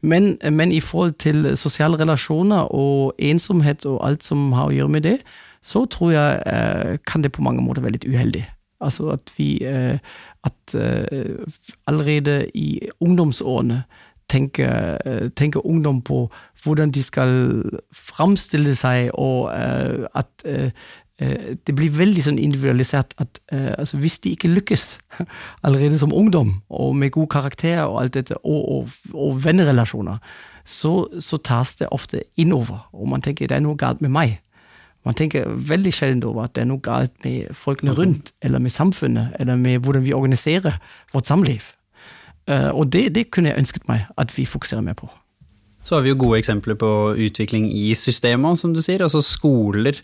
Men, 0.01 0.37
men, 0.51 0.71
i 0.71 0.79
forhold 0.79 1.13
til 1.21 1.57
sosiale 1.57 1.99
relasjoner 1.99 2.71
og 2.73 3.13
ensomhet 3.19 3.85
og 3.85 3.99
alt 4.07 4.23
som 4.23 4.51
har 4.57 4.71
å 4.71 4.75
gjøre 4.75 4.95
med 4.95 5.05
det, 5.05 5.17
så 5.61 5.85
tror 5.85 6.11
jeg 6.15 6.41
eh, 6.49 6.97
kan 7.05 7.21
det 7.21 7.35
på 7.35 7.43
mange 7.45 7.61
måter 7.61 7.85
være 7.85 7.99
litt 7.99 8.07
uheldig. 8.09 8.45
Altså 8.81 9.11
at 9.13 9.29
vi 9.37 9.59
eh, 9.63 9.99
At 10.43 10.73
eh, 10.73 11.37
allerede 11.85 12.49
i 12.57 12.89
ungdomsårene 12.99 13.83
tenker, 14.29 14.97
eh, 15.05 15.29
tenker, 15.29 15.65
ungdom 15.65 16.01
på 16.01 16.31
hvordan 16.63 16.91
de 16.91 17.03
skal 17.03 17.61
framstille 17.93 18.73
seg, 18.75 19.11
og 19.13 19.51
eh, 19.53 20.07
at 20.15 20.45
eh, 20.45 20.71
Eh, 20.71 20.71
det 21.21 21.73
blir 21.77 21.93
veldig 21.93 22.23
sånn 22.25 22.39
individualisert 22.41 23.13
at 23.21 23.39
eh, 23.53 23.71
altså 23.77 23.99
hvis 24.01 24.19
de 24.23 24.33
ikke 24.35 24.49
lykkes 24.49 24.85
allerede 25.65 25.99
som 26.01 26.13
ungdom, 26.13 26.55
og 26.69 26.95
med 26.97 27.13
god 27.13 27.27
karakter 27.33 27.83
og 27.83 27.99
alt 28.01 28.15
dette, 28.17 28.37
og, 28.41 28.61
og, 28.71 28.95
og 29.13 29.43
vennerelasjoner, 29.45 30.21
så, 30.65 31.07
så, 31.19 31.37
tas 31.37 31.75
det 31.79 31.89
ofte 31.91 32.23
innover, 32.37 32.87
og 32.93 33.09
man 33.09 33.21
tenker 33.21 33.49
det 33.49 33.57
er 33.57 33.65
noe 33.65 33.77
galt 33.77 34.01
med 34.01 34.13
meg. 34.13 34.39
Man 35.05 35.17
tenker 35.17 35.49
veldig 35.49 35.93
sjelden 35.93 36.23
over 36.29 36.45
at 36.45 36.53
det 36.55 36.63
er 36.63 36.69
noe 36.69 36.83
galt 36.85 37.13
med 37.25 37.53
folkene 37.57 37.95
rundt, 37.97 38.33
eller 38.41 38.61
med 38.61 38.73
samfunnet, 38.73 39.35
eller 39.39 39.57
med 39.57 39.81
hvordan 39.81 40.05
vi 40.05 40.13
organiserer 40.13 40.77
vårt 41.13 41.29
samliv. 41.29 41.73
Eh, 42.47 42.69
og 42.69 42.91
det, 42.93 43.09
det 43.15 43.29
kunne 43.33 43.49
jeg 43.49 43.61
ønsket 43.61 43.87
meg 43.89 44.05
at 44.17 44.33
vi 44.37 44.45
fokuserer 44.45 44.85
mer 44.85 44.97
på. 44.97 45.09
Så 45.83 45.97
har 45.97 46.05
vi 46.05 46.13
jo 46.13 46.19
gode 46.21 46.37
eksempler 46.37 46.77
på 46.77 46.91
utvikling 47.17 47.71
i 47.73 47.95
systemet, 47.97 48.59
som 48.61 48.73
du 48.73 48.81
sier. 48.85 49.01
Altså 49.01 49.23
skoler 49.25 49.97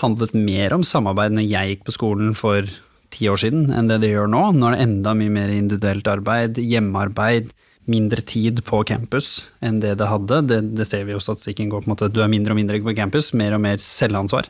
handlet 0.00 0.32
mer 0.34 0.74
om 0.76 0.84
samarbeid 0.86 1.36
når 1.36 1.48
jeg 1.48 1.72
gikk 1.72 1.84
på 1.88 1.96
skolen 1.98 2.32
for 2.38 2.68
ti 3.12 3.28
år 3.28 3.42
siden, 3.42 3.66
enn 3.76 3.90
det 3.90 4.00
det 4.02 4.12
gjør 4.14 4.30
nå. 4.32 4.44
Nå 4.56 4.70
er 4.70 4.76
det 4.76 4.86
enda 4.86 5.12
mye 5.18 5.32
mer 5.32 5.52
individuelt 5.52 6.08
arbeid, 6.08 6.60
hjemmearbeid, 6.62 7.52
mindre 7.90 8.22
tid 8.22 8.60
på 8.62 8.84
campus 8.86 9.48
enn 9.64 9.80
det 9.82 9.96
det 10.00 10.08
hadde. 10.08 10.42
Det, 10.48 10.60
det 10.78 10.86
ser 10.88 11.04
vi 11.08 11.16
jo 11.16 11.22
statistikken 11.22 11.72
går 11.72 11.82
på 11.82 11.90
en 11.90 11.94
måte, 11.96 12.12
du 12.12 12.22
er 12.22 12.30
mindre 12.30 12.54
og 12.54 12.60
mindre 12.60 12.80
på 12.84 12.94
campus, 12.96 13.32
mer 13.36 13.56
og 13.56 13.64
mer 13.64 13.82
selvansvar. 13.82 14.48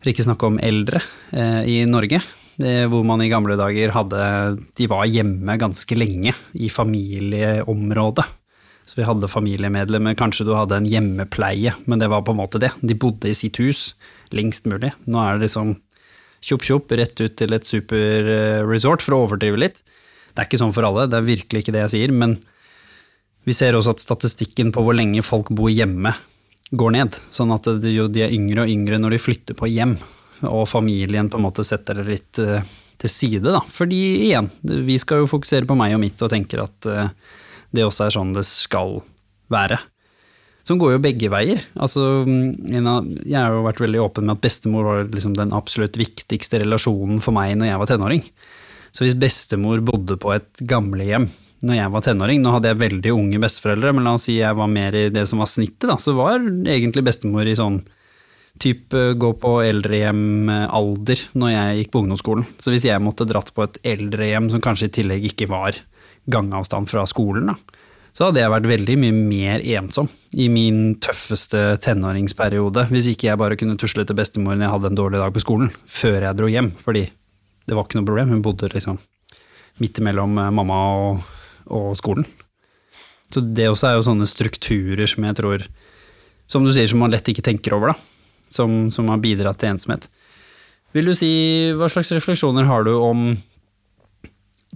For 0.00 0.12
ikke 0.12 0.26
snakke 0.26 0.48
om 0.48 0.58
eldre 0.62 1.02
eh, 1.32 1.62
i 1.68 1.76
Norge, 1.88 2.20
det, 2.56 2.74
hvor 2.88 3.04
man 3.04 3.20
i 3.20 3.28
gamle 3.28 3.56
dager 3.58 3.90
hadde 3.92 4.20
De 4.78 4.86
var 4.88 5.04
hjemme 5.10 5.58
ganske 5.60 5.98
lenge, 5.98 6.32
i 6.56 6.70
familieområdet. 6.72 8.24
Så 8.86 9.00
vi 9.00 9.06
hadde 9.06 9.28
familiemedlemmer, 9.28 10.14
kanskje 10.16 10.46
du 10.46 10.54
hadde 10.54 10.78
en 10.78 10.86
hjemmepleie, 10.86 11.74
men 11.90 12.00
det 12.00 12.08
var 12.12 12.22
på 12.24 12.32
en 12.32 12.38
måte 12.38 12.60
det. 12.62 12.70
De 12.80 12.94
bodde 12.94 13.28
i 13.28 13.36
sitt 13.36 13.58
hus 13.58 13.90
lengst 14.34 14.66
mulig. 14.70 14.92
Nå 15.06 15.20
er 15.22 15.36
det 15.36 15.46
liksom 15.46 15.76
tjopp 16.46 16.66
tjopp, 16.66 16.92
rett 16.98 17.20
ut 17.20 17.36
til 17.38 17.54
et 17.56 17.66
superresort, 17.66 19.04
for 19.04 19.16
å 19.16 19.22
overdrive 19.26 19.60
litt. 19.60 19.80
Det 20.32 20.42
er 20.42 20.48
ikke 20.48 20.60
sånn 20.60 20.74
for 20.76 20.86
alle, 20.86 21.06
det 21.10 21.18
er 21.18 21.26
virkelig 21.26 21.62
ikke 21.62 21.74
det 21.74 21.84
jeg 21.86 21.94
sier, 21.94 22.14
men 22.14 22.36
vi 23.46 23.54
ser 23.56 23.78
også 23.78 23.94
at 23.94 24.02
statistikken 24.02 24.72
på 24.74 24.82
hvor 24.84 24.96
lenge 24.96 25.22
folk 25.24 25.52
bor 25.54 25.70
hjemme, 25.72 26.12
går 26.76 26.94
ned. 26.96 27.16
Sånn 27.30 27.54
at 27.54 27.68
de, 27.82 27.94
er 27.94 28.34
yngre 28.34 28.64
og 28.64 28.72
yngre 28.72 28.98
når 29.00 29.16
de 29.16 29.22
flytter 29.22 29.58
på 29.58 29.70
hjem, 29.70 29.94
og 30.44 30.66
familien 30.68 31.30
på 31.32 31.38
en 31.38 31.46
måte 31.46 31.64
setter 31.64 32.02
det 32.02 32.06
litt 32.10 32.40
uh, 32.42 32.58
til 33.00 33.12
side, 33.12 33.46
da. 33.46 33.62
Fordi 33.72 34.00
igjen, 34.26 34.50
vi 34.62 34.98
skal 35.00 35.22
jo 35.22 35.30
fokusere 35.30 35.68
på 35.68 35.76
meg 35.78 35.94
og 35.96 36.02
mitt 36.02 36.20
og 36.26 36.32
tenker 36.32 36.64
at 36.66 36.90
uh, 36.90 37.06
det 37.72 37.86
også 37.86 38.06
er 38.06 38.16
sånn 38.18 38.34
det 38.36 38.44
skal 38.48 38.98
være. 39.52 39.78
Som 40.66 40.80
går 40.82 40.96
jo 40.96 41.02
begge 41.04 41.30
veier. 41.30 41.62
Altså, 41.78 42.24
jeg 42.26 43.36
har 43.38 43.54
jo 43.54 43.64
vært 43.68 43.82
veldig 43.84 44.02
åpen 44.02 44.26
med 44.26 44.34
at 44.34 44.44
bestemor 44.44 44.86
var 44.88 45.04
liksom 45.12 45.36
den 45.38 45.54
absolutt 45.54 45.98
viktigste 46.00 46.58
relasjonen 46.64 47.20
for 47.22 47.36
meg 47.36 47.54
når 47.54 47.70
jeg 47.70 47.82
var 47.82 47.90
tenåring. 47.92 48.24
Så 48.90 49.04
hvis 49.04 49.18
bestemor 49.20 49.84
bodde 49.86 50.16
på 50.18 50.32
et 50.34 50.64
gamlehjem 50.66 51.28
når 51.66 51.78
jeg 51.78 51.92
var 51.94 52.04
tenåring, 52.04 52.42
nå 52.42 52.52
hadde 52.52 52.70
jeg 52.72 52.80
veldig 52.82 53.12
unge 53.14 53.40
besteforeldre, 53.40 53.92
men 53.96 54.04
la 54.04 54.16
oss 54.18 54.26
si 54.28 54.36
jeg 54.36 54.58
var 54.58 54.68
mer 54.68 54.96
i 54.96 55.06
det 55.12 55.24
som 55.28 55.40
var 55.40 55.48
snittet, 55.48 55.86
da, 55.88 55.96
så 56.00 56.12
var 56.18 56.42
egentlig 56.42 57.06
bestemor 57.06 57.48
i 57.48 57.56
sånn 57.56 57.80
type 58.60 59.02
gå 59.20 59.30
på 59.40 59.52
eldrehjem-alder 59.64 61.24
når 61.36 61.52
jeg 61.52 61.80
gikk 61.80 61.90
på 61.92 62.02
ungdomsskolen. 62.04 62.46
Så 62.60 62.72
hvis 62.72 62.86
jeg 62.88 63.02
måtte 63.04 63.28
dratt 63.28 63.52
på 63.56 63.64
et 63.64 63.80
eldrehjem 63.86 64.50
som 64.52 64.62
kanskje 64.64 64.90
i 64.90 64.94
tillegg 64.98 65.26
ikke 65.30 65.48
var 65.50 65.76
gangavstand 66.32 66.88
fra 66.90 67.04
skolen, 67.08 67.52
da, 67.52 67.75
så 68.16 68.30
hadde 68.30 68.40
jeg 68.40 68.48
vært 68.48 68.68
veldig 68.70 68.94
mye 68.96 69.14
mer 69.16 69.64
ensom 69.76 70.06
i 70.40 70.46
min 70.48 70.94
tøffeste 71.04 71.60
tenåringsperiode, 71.84 72.86
hvis 72.88 73.10
ikke 73.10 73.28
jeg 73.28 73.40
bare 73.42 73.58
kunne 73.60 73.76
tusle 73.76 74.06
til 74.08 74.16
bestemor 74.16 74.56
når 74.56 74.64
jeg 74.64 74.72
hadde 74.72 74.90
en 74.92 74.98
dårlig 75.02 75.20
dag 75.20 75.34
på 75.34 75.42
skolen, 75.44 75.68
før 75.84 76.24
jeg 76.24 76.38
dro 76.38 76.48
hjem, 76.48 76.70
fordi 76.80 77.02
det 77.68 77.76
var 77.76 77.84
ikke 77.84 78.00
noe 78.00 78.08
problem, 78.08 78.32
hun 78.32 78.44
bodde 78.46 78.70
liksom 78.72 78.96
midt 79.82 80.00
imellom 80.00 80.38
eh, 80.40 80.52
mamma 80.54 80.78
og, 80.96 81.26
og 81.76 81.90
skolen. 82.00 82.24
Så 83.28 83.42
det 83.42 83.68
også 83.68 83.90
er 83.90 83.98
jo 83.98 84.06
sånne 84.06 84.28
strukturer 84.30 85.10
som 85.10 85.26
jeg 85.28 85.36
tror, 85.36 85.66
som 86.48 86.64
du 86.64 86.72
sier, 86.72 86.88
som 86.88 87.02
man 87.02 87.12
lett 87.12 87.28
ikke 87.28 87.44
tenker 87.44 87.76
over, 87.76 87.92
da, 87.92 88.46
som, 88.48 88.86
som 88.94 89.12
har 89.12 89.20
bidratt 89.20 89.60
til 89.60 89.74
ensomhet. 89.74 90.08
Vil 90.96 91.10
du 91.10 91.12
si, 91.18 91.28
hva 91.76 91.90
slags 91.92 92.14
refleksjoner 92.16 92.64
har 92.64 92.86
du 92.86 92.94
om 92.96 93.28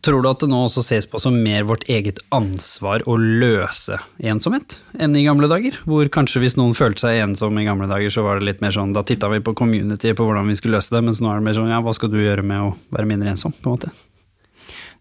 Tror 0.01 0.23
du 0.23 0.29
at 0.31 0.41
det 0.41 0.49
nå 0.49 0.59
også 0.65 0.83
ses 0.85 1.05
på 1.09 1.21
som 1.21 1.35
mer 1.45 1.67
vårt 1.69 1.83
eget 1.93 2.23
ansvar 2.33 3.03
å 3.11 3.19
løse 3.21 3.99
ensomhet 4.17 4.79
enn 4.97 5.17
i 5.19 5.25
gamle 5.27 5.49
dager? 5.51 5.77
Hvor 5.85 6.09
kanskje 6.13 6.41
hvis 6.45 6.57
noen 6.57 6.73
følte 6.79 7.05
seg 7.05 7.21
ensom 7.27 7.59
i 7.61 7.67
gamle 7.67 7.89
dager, 7.91 8.13
så 8.13 8.25
var 8.25 8.41
det 8.41 8.49
litt 8.49 8.63
mer 8.65 8.73
sånn 8.73 8.95
da 8.97 9.03
titta 9.05 9.29
vi 9.33 9.43
på 9.45 9.53
community 9.59 10.15
på 10.17 10.25
hvordan 10.25 10.49
vi 10.49 10.57
skulle 10.57 10.79
løse 10.79 10.95
det, 10.95 11.03
mens 11.05 11.21
nå 11.21 11.29
er 11.33 11.41
det 11.41 11.49
mer 11.51 11.59
sånn 11.59 11.73
ja, 11.73 11.83
hva 11.85 11.93
skal 11.97 12.13
du 12.13 12.17
gjøre 12.21 12.45
med 12.47 12.71
å 12.71 12.71
være 12.97 13.11
mindre 13.11 13.35
ensom, 13.35 13.53
på 13.53 13.69
en 13.69 13.77
måte? 13.77 13.93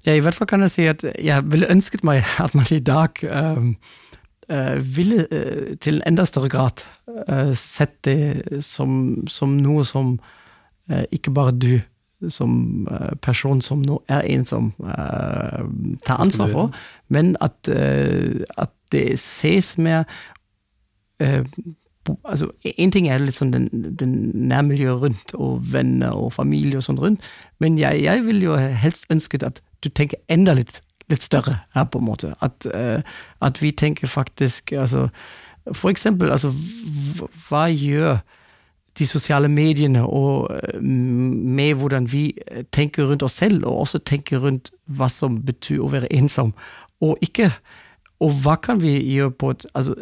Ja, 0.04 0.16
i 0.16 0.24
hvert 0.24 0.36
fall 0.36 0.50
kan 0.52 0.64
jeg 0.66 0.74
si 0.74 0.88
at 0.92 1.06
jeg 1.16 1.48
ville 1.48 1.70
ønsket 1.72 2.04
meg 2.08 2.28
at 2.44 2.56
man 2.58 2.68
i 2.76 2.82
dag 2.84 3.24
um, 3.30 3.74
uh, 4.52 4.76
ville 4.84 5.28
uh, 5.32 5.78
til 5.80 6.02
en 6.02 6.10
enda 6.12 6.28
større 6.28 6.52
grad 6.52 6.84
uh, 7.08 7.56
sett 7.56 7.96
det 8.08 8.64
som, 8.66 9.22
som 9.32 9.56
noe 9.64 9.88
som 9.88 10.18
ikke 11.14 11.30
bare 11.30 11.52
du 11.54 11.74
som 12.28 12.88
eh, 12.92 13.16
person 13.22 13.62
som 13.62 13.82
nå 13.86 14.02
er 14.12 14.26
en 14.28 14.46
som 14.46 14.72
uh, 14.84 15.64
tar 16.06 16.20
ansvar 16.20 16.52
for, 16.52 16.80
men 17.08 17.36
at, 17.42 17.56
uh, 17.72 18.44
at 18.58 18.72
det 18.92 19.20
ses 19.20 19.78
mer 19.78 20.04
uh, 21.24 21.46
altså, 22.26 22.50
En 22.80 22.92
ting 22.92 23.08
er 23.08 23.24
litt 23.24 23.38
sånn 23.38 23.54
den, 23.54 23.70
den 23.72 24.18
nærmiljøet 24.52 25.02
rundt, 25.04 25.34
og 25.34 25.64
venner 25.72 26.18
og 26.18 26.34
familie 26.36 26.82
og 26.82 26.88
sånn 26.90 27.00
rundt, 27.00 27.30
men 27.60 27.80
jeg, 27.80 28.04
jeg 28.04 28.26
vil 28.28 28.44
jo 28.44 28.58
helst 28.58 29.08
ønsket 29.14 29.46
at 29.48 29.64
du 29.80 29.90
tenker 29.90 30.20
enda 30.28 30.58
litt, 30.58 30.82
litt 31.08 31.24
større 31.24 31.62
her, 31.76 31.88
på 31.88 32.02
en 32.02 32.10
måte. 32.10 32.34
At, 32.44 32.68
at 32.68 33.62
vi 33.64 33.72
tenker 33.72 34.12
faktisk 34.12 34.74
altså, 34.76 35.08
For 35.72 35.94
eksempel, 35.94 36.32
altså, 36.34 36.52
hva 37.48 37.70
gjør 37.72 38.20
de 38.98 39.08
sosiale 39.08 39.50
mediene 39.52 40.04
og 40.06 40.50
eh, 40.56 40.82
med 40.82 41.74
hvordan 41.80 42.10
vi 42.12 42.34
eh, 42.48 42.64
tenker 42.72 43.10
rundt 43.10 43.24
oss 43.24 43.40
selv, 43.42 43.66
og 43.66 43.86
også 43.86 44.02
tenker 44.06 44.42
rundt 44.44 44.72
hva 44.86 45.10
som 45.12 45.40
betyr 45.46 45.84
å 45.84 45.92
være 45.94 46.12
ensom, 46.14 46.54
og 47.02 47.18
ikke 47.22 47.54
Og 48.20 48.34
hva 48.44 48.58
kan 48.60 48.82
vi 48.82 48.98
gjøre 49.00 49.32
på 49.32 49.50
et 49.54 49.62
altså, 49.74 49.94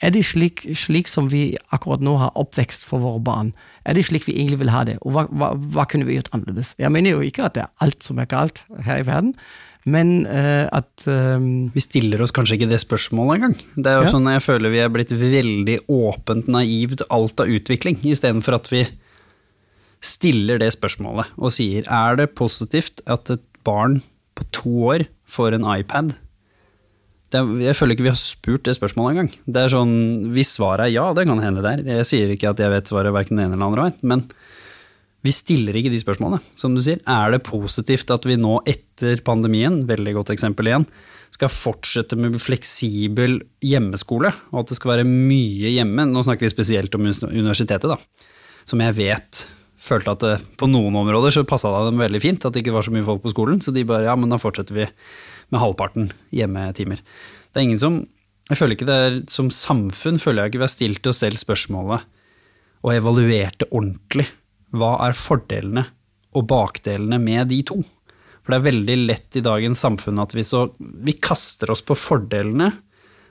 Er 0.00 0.10
det 0.10 0.22
slik, 0.24 0.62
slik, 0.74 1.08
som 1.08 1.26
vi 1.28 1.58
akkurat 1.76 2.00
nå 2.00 2.14
har 2.16 2.32
oppvekst 2.40 2.86
for 2.88 2.98
våre 2.98 3.20
barn? 3.20 3.52
Er 3.84 3.92
det 3.92 4.06
slik 4.08 4.24
vi 4.26 4.32
egentlig 4.32 4.58
vil 4.62 4.72
ha 4.72 4.80
det? 4.88 4.96
Og 5.02 5.12
hva, 5.12 5.26
hva, 5.28 5.52
hva 5.54 5.84
kunne 5.84 6.08
vi 6.08 6.16
gjort 6.16 6.32
annerledes? 6.32 6.72
Jeg 6.78 6.90
mener 6.90 7.10
jo 7.10 7.20
ikke 7.20 7.44
at 7.44 7.54
det 7.54 7.62
er 7.66 7.84
alt 7.84 8.02
som 8.02 8.18
er 8.18 8.26
galt 8.26 8.64
her 8.82 9.02
i 9.02 9.06
verden, 9.06 9.34
men 9.84 10.24
uh, 10.24 10.64
at 10.72 11.04
um, 11.10 11.68
Vi 11.74 11.82
stiller 11.84 12.22
oss 12.24 12.32
kanskje 12.32 12.56
ikke 12.56 12.70
det 12.70 12.80
spørsmålet 12.80 13.36
engang. 13.36 13.56
Det 13.76 13.90
er 13.90 13.98
jo 14.00 14.06
ja. 14.06 14.12
sånn 14.14 14.30
jeg 14.32 14.44
føler 14.44 14.72
vi 14.72 14.80
er 14.80 14.92
blitt 14.92 15.12
veldig 15.12 15.78
åpent 15.92 16.48
naivt 16.48 17.04
alt 17.12 17.42
av 17.44 17.52
utvikling, 17.52 18.00
istedenfor 18.08 18.56
at 18.56 18.70
vi 18.72 18.86
stiller 20.04 20.60
det 20.60 20.70
spørsmålet 20.74 21.32
og 21.40 21.52
sier 21.56 21.86
er 21.88 22.18
det 22.20 22.34
positivt 22.36 23.00
at 23.08 23.30
et 23.32 23.44
barn 23.64 24.02
på 24.36 24.44
to 24.52 24.72
år 24.92 25.06
får 25.30 25.56
en 25.56 25.68
iPad? 25.76 26.14
Det, 27.32 27.40
jeg 27.64 27.76
føler 27.76 27.96
ikke 27.96 28.06
vi 28.06 28.12
har 28.12 28.20
spurt 28.20 28.64
det 28.68 28.76
spørsmålet 28.76 29.14
engang. 29.14 29.30
Det 29.44 29.62
er 29.64 29.72
sånn, 29.72 29.94
Hvis 30.36 30.54
svaret 30.58 30.86
er 30.86 30.94
ja, 30.94 31.06
det 31.16 31.24
kan 31.26 31.40
hende 31.42 31.64
det 31.64 31.72
er. 31.72 31.86
Jeg 31.98 32.08
sier 32.10 32.34
ikke 32.34 32.52
at 32.52 32.60
jeg 32.62 32.72
vet 32.72 32.90
svaret 32.90 33.14
verken 33.16 33.40
den 33.40 33.48
ene 33.48 33.58
eller 33.58 33.72
andre 33.72 33.88
veien, 33.88 33.98
men 34.12 34.26
vi 35.24 35.32
stiller 35.32 35.76
ikke 35.78 35.92
de 35.92 36.00
spørsmålene, 36.00 36.42
som 36.58 36.74
du 36.76 36.82
sier. 36.84 37.00
Er 37.08 37.32
det 37.32 37.46
positivt 37.46 38.12
at 38.12 38.26
vi 38.28 38.36
nå 38.36 38.58
etter 38.68 39.22
pandemien, 39.24 39.80
veldig 39.88 40.12
godt 40.18 40.34
eksempel 40.34 40.68
igjen, 40.68 40.84
skal 41.34 41.50
fortsette 41.50 42.18
med 42.20 42.36
fleksibel 42.42 43.38
hjemmeskole, 43.64 44.30
og 44.52 44.60
at 44.60 44.70
det 44.70 44.78
skal 44.78 44.92
være 44.94 45.08
mye 45.08 45.72
hjemme? 45.72 46.04
Nå 46.10 46.26
snakker 46.26 46.46
vi 46.46 46.52
spesielt 46.52 46.94
om 46.98 47.08
universitetet, 47.08 47.88
da, 47.88 48.28
som 48.68 48.84
jeg 48.84 48.98
vet 49.00 49.46
følte 49.84 50.14
at 50.14 50.24
det, 50.24 50.34
på 50.60 50.68
noen 50.68 50.96
områder 50.96 51.34
så 51.34 51.44
passa 51.48 51.72
det 51.72 51.90
dem 51.90 52.00
veldig 52.00 52.20
fint 52.22 52.44
at 52.44 52.54
det 52.54 52.62
ikke 52.62 52.76
var 52.76 52.86
så 52.86 52.92
mye 52.94 53.06
folk 53.06 53.24
på 53.24 53.32
skolen, 53.34 53.60
så 53.64 53.72
de 53.74 53.84
bare 53.88 54.06
ja, 54.08 54.14
men 54.16 54.32
da 54.32 54.40
fortsetter 54.40 54.76
vi 54.76 54.86
med 55.52 55.60
halvparten 55.60 56.08
hjemmetimer. 56.34 57.00
Det 57.00 57.60
er 57.60 57.68
ingen 57.68 57.80
som 57.80 58.04
Jeg 58.50 58.58
føler 58.60 58.76
ikke 58.76 58.88
det 58.88 58.94
er 59.00 59.14
Som 59.32 59.46
samfunn 59.54 60.18
føler 60.20 60.42
jeg 60.42 60.50
ikke 60.50 60.60
vi 60.60 60.66
har 60.66 60.72
stilt 60.72 61.06
oss 61.08 61.22
selv 61.22 61.40
spørsmålet 61.40 62.02
og 62.84 62.90
evaluert 62.92 63.56
det 63.62 63.70
ordentlig 63.70 64.26
hva 64.74 64.96
er 65.06 65.16
fordelene 65.18 65.86
og 66.34 66.48
bakdelene 66.50 67.20
med 67.22 67.50
de 67.52 67.60
to? 67.66 67.80
For 68.44 68.52
det 68.52 68.58
er 68.58 68.68
veldig 68.68 68.96
lett 69.08 69.38
i 69.38 69.44
dagens 69.44 69.80
samfunn 69.80 70.20
at 70.20 70.34
vi 70.36 70.44
så 70.44 70.66
Vi 70.78 71.16
kaster 71.16 71.72
oss 71.72 71.80
på 71.86 71.96
fordelene, 71.96 72.70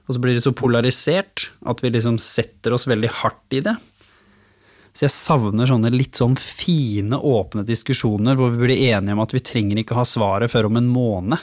og 0.04 0.16
så 0.16 0.20
blir 0.20 0.36
det 0.36 0.44
så 0.44 0.56
polarisert 0.58 1.50
at 1.70 1.84
vi 1.84 1.94
liksom 1.94 2.18
setter 2.20 2.76
oss 2.76 2.88
veldig 2.89 3.12
hardt 3.22 3.56
i 3.56 3.62
det. 3.64 3.76
Så 4.94 5.08
jeg 5.08 5.16
savner 5.16 5.70
sånne 5.70 5.89
litt 5.94 6.20
sånn 6.20 6.36
fine, 6.38 7.18
åpne 7.18 7.64
diskusjoner 7.66 8.38
hvor 8.38 8.52
vi 8.54 8.68
blir 8.68 8.84
enige 8.91 9.16
om 9.16 9.24
at 9.24 9.34
vi 9.34 9.41
trenger 9.41 9.80
ikke 9.82 9.98
ha 9.98 10.06
svaret 10.06 10.54
før 10.54 10.70
om 10.70 10.78
en 10.78 10.89
måned. 10.91 11.39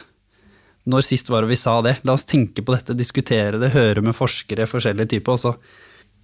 Når 0.91 1.07
sist 1.07 1.31
var 1.33 1.45
det 1.45 1.53
vi 1.53 1.59
sa 1.61 1.81
det? 1.85 1.97
La 2.07 2.15
oss 2.17 2.29
tenke 2.29 2.63
på 2.63 2.75
dette, 2.75 2.97
diskutere 2.99 3.59
det, 3.61 3.73
høre 3.75 4.05
med 4.05 4.17
forskere, 4.17 4.69
forskjellige 4.71 5.17
typer, 5.17 5.37
og 5.37 5.43
så 5.43 5.55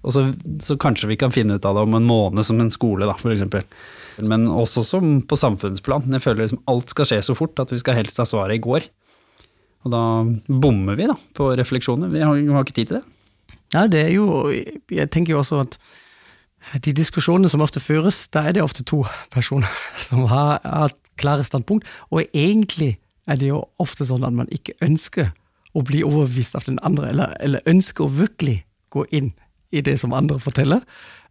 og 0.06 0.14
så, 0.14 0.22
så, 0.62 0.76
kanskje 0.78 1.10
vi 1.10 1.18
kan 1.18 1.34
finne 1.34 1.56
ut 1.58 1.64
av 1.66 1.74
det 1.74 1.82
om 1.82 1.96
en 1.98 2.06
måned 2.06 2.46
som 2.46 2.60
en 2.62 2.70
skole, 2.70 3.08
da, 3.08 3.16
f.eks. 3.18 3.42
Men 4.30 4.46
også 4.48 4.84
som 4.86 5.18
på 5.26 5.36
samfunnsplan. 5.36 6.06
Jeg 6.14 6.24
føler 6.24 6.44
liksom 6.44 6.62
alt 6.70 6.92
skal 6.94 7.08
skje 7.10 7.18
så 7.26 7.34
fort 7.36 7.58
at 7.60 7.74
vi 7.74 7.80
skal 7.82 7.98
helst 7.98 8.22
ha 8.22 8.28
svaret 8.28 8.56
i 8.56 8.62
går. 8.62 8.86
Og 9.86 9.92
da 9.92 10.02
bommer 10.46 10.96
vi 10.98 11.08
da 11.10 11.18
på 11.36 11.50
refleksjoner. 11.58 12.10
Vi 12.14 12.22
har, 12.22 12.38
vi 12.38 12.54
har 12.54 12.64
ikke 12.64 12.78
tid 12.78 12.92
til 12.92 13.00
det. 13.00 13.04
Ja, 13.74 13.86
det 13.90 13.98
er 14.06 14.12
jo 14.14 14.26
Jeg 14.94 15.10
tenker 15.10 15.34
jo 15.34 15.40
også 15.42 15.64
at 15.64 15.78
de 16.82 16.94
diskusjonene 16.94 17.50
som 17.50 17.62
ofte 17.62 17.82
føres, 17.82 18.24
da 18.34 18.42
er 18.46 18.56
det 18.56 18.62
ofte 18.62 18.82
to 18.86 19.04
personer 19.30 19.70
som 20.08 20.24
har, 20.30 20.58
har 20.64 20.90
et 20.90 21.12
klare 21.20 21.46
standpunkt. 21.46 21.86
Og 22.10 22.24
egentlig 22.32 22.96
er 23.26 23.38
det 23.38 23.50
jo 23.50 23.64
ofte 23.82 24.06
sånn 24.06 24.26
at 24.26 24.34
man 24.34 24.50
ikke 24.54 24.74
ønsker 24.82 25.32
å 25.76 25.82
bli 25.84 26.00
overbevist 26.06 26.56
av 26.56 26.64
den 26.66 26.80
andre, 26.86 27.10
eller, 27.12 27.36
eller 27.44 27.68
ønsker 27.68 28.06
å 28.06 28.14
virkelig 28.22 28.62
gå 28.94 29.04
inn 29.14 29.34
i 29.76 29.84
det 29.84 29.98
som 30.00 30.16
andre 30.16 30.40
forteller. 30.42 30.82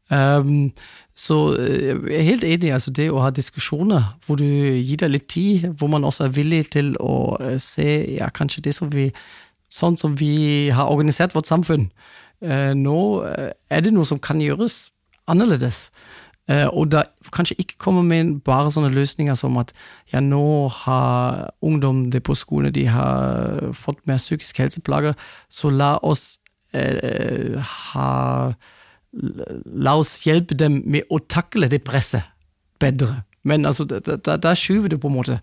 Um, 0.10 0.70
så 1.16 1.56
eh, 1.58 1.96
jeg 2.12 2.20
er 2.20 2.28
helt 2.28 2.44
enig. 2.44 2.74
altså 2.74 2.92
Det 2.92 3.08
å 3.12 3.22
ha 3.24 3.32
diskusjoner 3.34 4.04
hvor 4.26 4.38
du 4.38 4.46
gir 4.46 5.00
deg 5.02 5.14
litt 5.16 5.28
tid, 5.32 5.70
hvor 5.80 5.90
man 5.90 6.06
også 6.06 6.28
er 6.28 6.36
villig 6.36 6.66
til 6.76 6.94
å 7.02 7.38
eh, 7.40 7.58
se 7.62 7.88
ja, 8.18 8.30
kanskje 8.30 8.68
det 8.70 8.76
som 8.78 8.92
vi 8.94 9.12
Sånn 9.76 9.96
som 9.98 10.14
vi 10.14 10.70
har 10.70 10.92
organisert 10.94 11.34
vårt 11.34 11.50
samfunn. 11.50 11.88
Uh, 12.38 12.72
nå 12.78 13.26
er 13.26 13.82
det 13.82 13.92
noe 13.92 14.06
som 14.06 14.20
kan 14.22 14.38
gjøres 14.40 14.92
annerledes. 15.28 15.90
Uh, 16.46 16.70
og 16.70 16.92
da 16.94 17.02
kanskje 17.34 17.58
ikke 17.60 17.80
komme 17.82 18.04
med 18.06 18.30
bare 18.46 18.70
sånne 18.72 18.94
løsninger 18.94 19.36
som 19.36 19.58
at 19.58 19.74
ja, 20.14 20.22
nå 20.22 20.70
har 20.86 21.50
ungdom 21.66 22.06
det 22.14 22.22
på 22.24 22.38
skolen, 22.38 22.72
de 22.78 22.86
har 22.94 23.74
fått 23.74 24.06
mer 24.08 24.22
psykiske 24.22 24.62
helseplager, 24.62 25.18
så 25.50 25.74
la 25.74 25.96
oss 26.06 26.36
Eh, 26.76 27.56
ha 27.92 28.10
La 29.16 29.94
oss 29.96 30.26
hjelpe 30.26 30.58
dem 30.60 30.82
med 30.84 31.08
å 31.08 31.22
takle 31.32 31.70
det 31.72 31.86
presset 31.88 32.26
bedre. 32.84 33.22
Men 33.48 33.64
altså, 33.66 33.86
da, 33.88 34.54
skyver 34.58 34.92
det 34.92 35.00
på 35.00 35.08
en 35.08 35.16
måte 35.16 35.38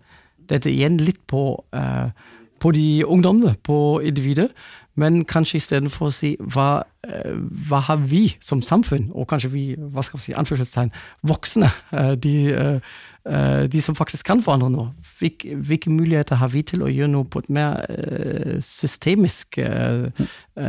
dette 0.51 0.69
igjen 0.69 0.99
litt 1.01 1.23
på, 1.31 1.57
eh, 1.73 2.11
på 2.61 2.73
de 2.77 3.05
ungdommene, 3.07 3.55
på 3.65 4.03
individet. 4.05 4.51
Men 4.95 5.23
kanskje 5.25 5.57
istedenfor 5.57 6.11
å 6.11 6.13
si 6.13 6.35
hva, 6.53 6.83
hva, 7.71 7.79
har 7.87 8.03
vi 8.05 8.27
som 8.45 8.61
samfunn, 8.61 9.07
og 9.17 9.31
kanskje 9.31 9.51
vi, 9.55 9.63
hva 9.79 10.05
skal 10.05 10.21
vi 10.21 10.27
si, 10.27 10.35
anførselstegn, 10.37 10.93
voksne, 11.25 11.71
de, 12.21 12.35
de, 13.73 13.81
som 13.81 13.97
faktisk 13.97 14.29
kan 14.29 14.45
forandre 14.45 14.69
noe. 14.75 14.91
Hvilke, 15.17 15.57
hvilke, 15.57 15.95
muligheter 15.97 16.37
har 16.43 16.53
vi 16.53 16.61
til 16.69 16.85
å 16.85 16.93
gjøre 16.93 17.09
noe 17.15 17.25
på 17.25 17.41
et 17.41 17.49
mer 17.57 17.81
systemisk 18.61 19.57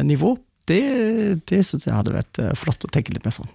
nivå? 0.07 0.37
Det, 0.69 0.83
det 1.49 1.61
syns 1.67 1.87
jeg 1.87 1.95
hadde 1.95 2.15
vært 2.15 2.39
eh, 2.39 2.53
flott 2.57 2.85
å 2.85 2.91
tenke 2.91 3.15
litt 3.15 3.25
mer 3.27 3.35
sånn. 3.35 3.51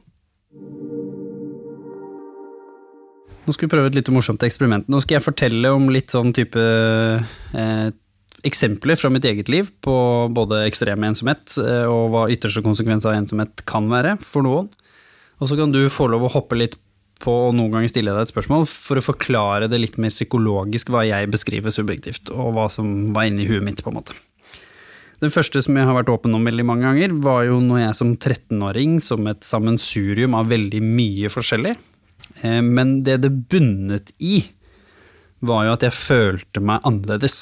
Nå 3.49 3.55
skal 3.57 3.65
vi 3.65 3.73
prøve 3.73 3.89
et 3.89 3.97
litt 3.97 4.11
morsomt 4.13 4.43
eksperiment. 4.45 4.91
Nå 4.93 5.01
skal 5.01 5.17
jeg 5.17 5.25
fortelle 5.25 5.71
om 5.73 5.87
litt 5.89 6.13
sånn 6.13 6.35
type 6.37 6.61
eh, 6.61 7.87
eksempler 8.47 8.99
fra 9.01 9.11
mitt 9.13 9.25
eget 9.25 9.49
liv 9.49 9.71
på 9.85 9.95
både 10.37 10.67
ekstrem 10.69 11.07
ensomhet 11.09 11.57
eh, 11.63 11.87
og 11.89 12.13
hva 12.13 12.27
ytterste 12.33 12.63
konsekvens 12.67 13.09
av 13.09 13.17
ensomhet 13.17 13.65
kan 13.69 13.89
være 13.89 14.19
for 14.21 14.45
noen. 14.45 14.69
Og 15.39 15.49
så 15.49 15.57
kan 15.57 15.73
du 15.73 15.81
få 15.93 16.11
lov 16.13 16.27
å 16.27 16.35
hoppe 16.35 16.59
litt 16.61 16.77
på 17.23 17.35
og 17.49 17.57
noen 17.57 17.73
ganger 17.73 17.91
stille 17.91 18.13
deg 18.15 18.27
et 18.27 18.31
spørsmål 18.31 18.69
for 18.71 19.01
å 19.01 19.03
forklare 19.09 19.71
det 19.71 19.81
litt 19.81 19.97
mer 19.99 20.13
psykologisk 20.13 20.93
hva 20.95 21.03
jeg 21.09 21.31
beskriver 21.33 21.75
subjektivt, 21.75 22.31
og 22.31 22.53
hva 22.55 22.69
som 22.71 23.15
var 23.17 23.27
inni 23.31 23.49
huet 23.49 23.65
mitt, 23.65 23.83
på 23.83 23.91
en 23.91 23.99
måte. 23.99 24.15
Den 25.19 25.33
første 25.35 25.61
som 25.65 25.75
jeg 25.75 25.87
har 25.89 25.97
vært 25.97 26.13
åpen 26.13 26.37
om 26.37 26.45
veldig 26.47 26.65
mange 26.67 26.87
ganger, 26.87 27.15
var 27.25 27.43
jo 27.49 27.59
når 27.63 27.81
jeg 27.83 27.97
som 27.99 28.13
13-åring, 28.15 28.99
som 29.03 29.27
et 29.27 29.43
sammensurium 29.47 30.37
av 30.39 30.53
veldig 30.53 30.83
mye 30.85 31.31
forskjellig, 31.33 31.73
eh, 32.45 32.61
men 32.63 33.01
det 33.07 33.19
det 33.25 33.33
bunnet 33.51 34.13
i, 34.23 34.45
var 35.43 35.67
jo 35.67 35.75
at 35.75 35.89
jeg 35.89 35.99
følte 35.99 36.63
meg 36.63 36.87
annerledes. 36.87 37.41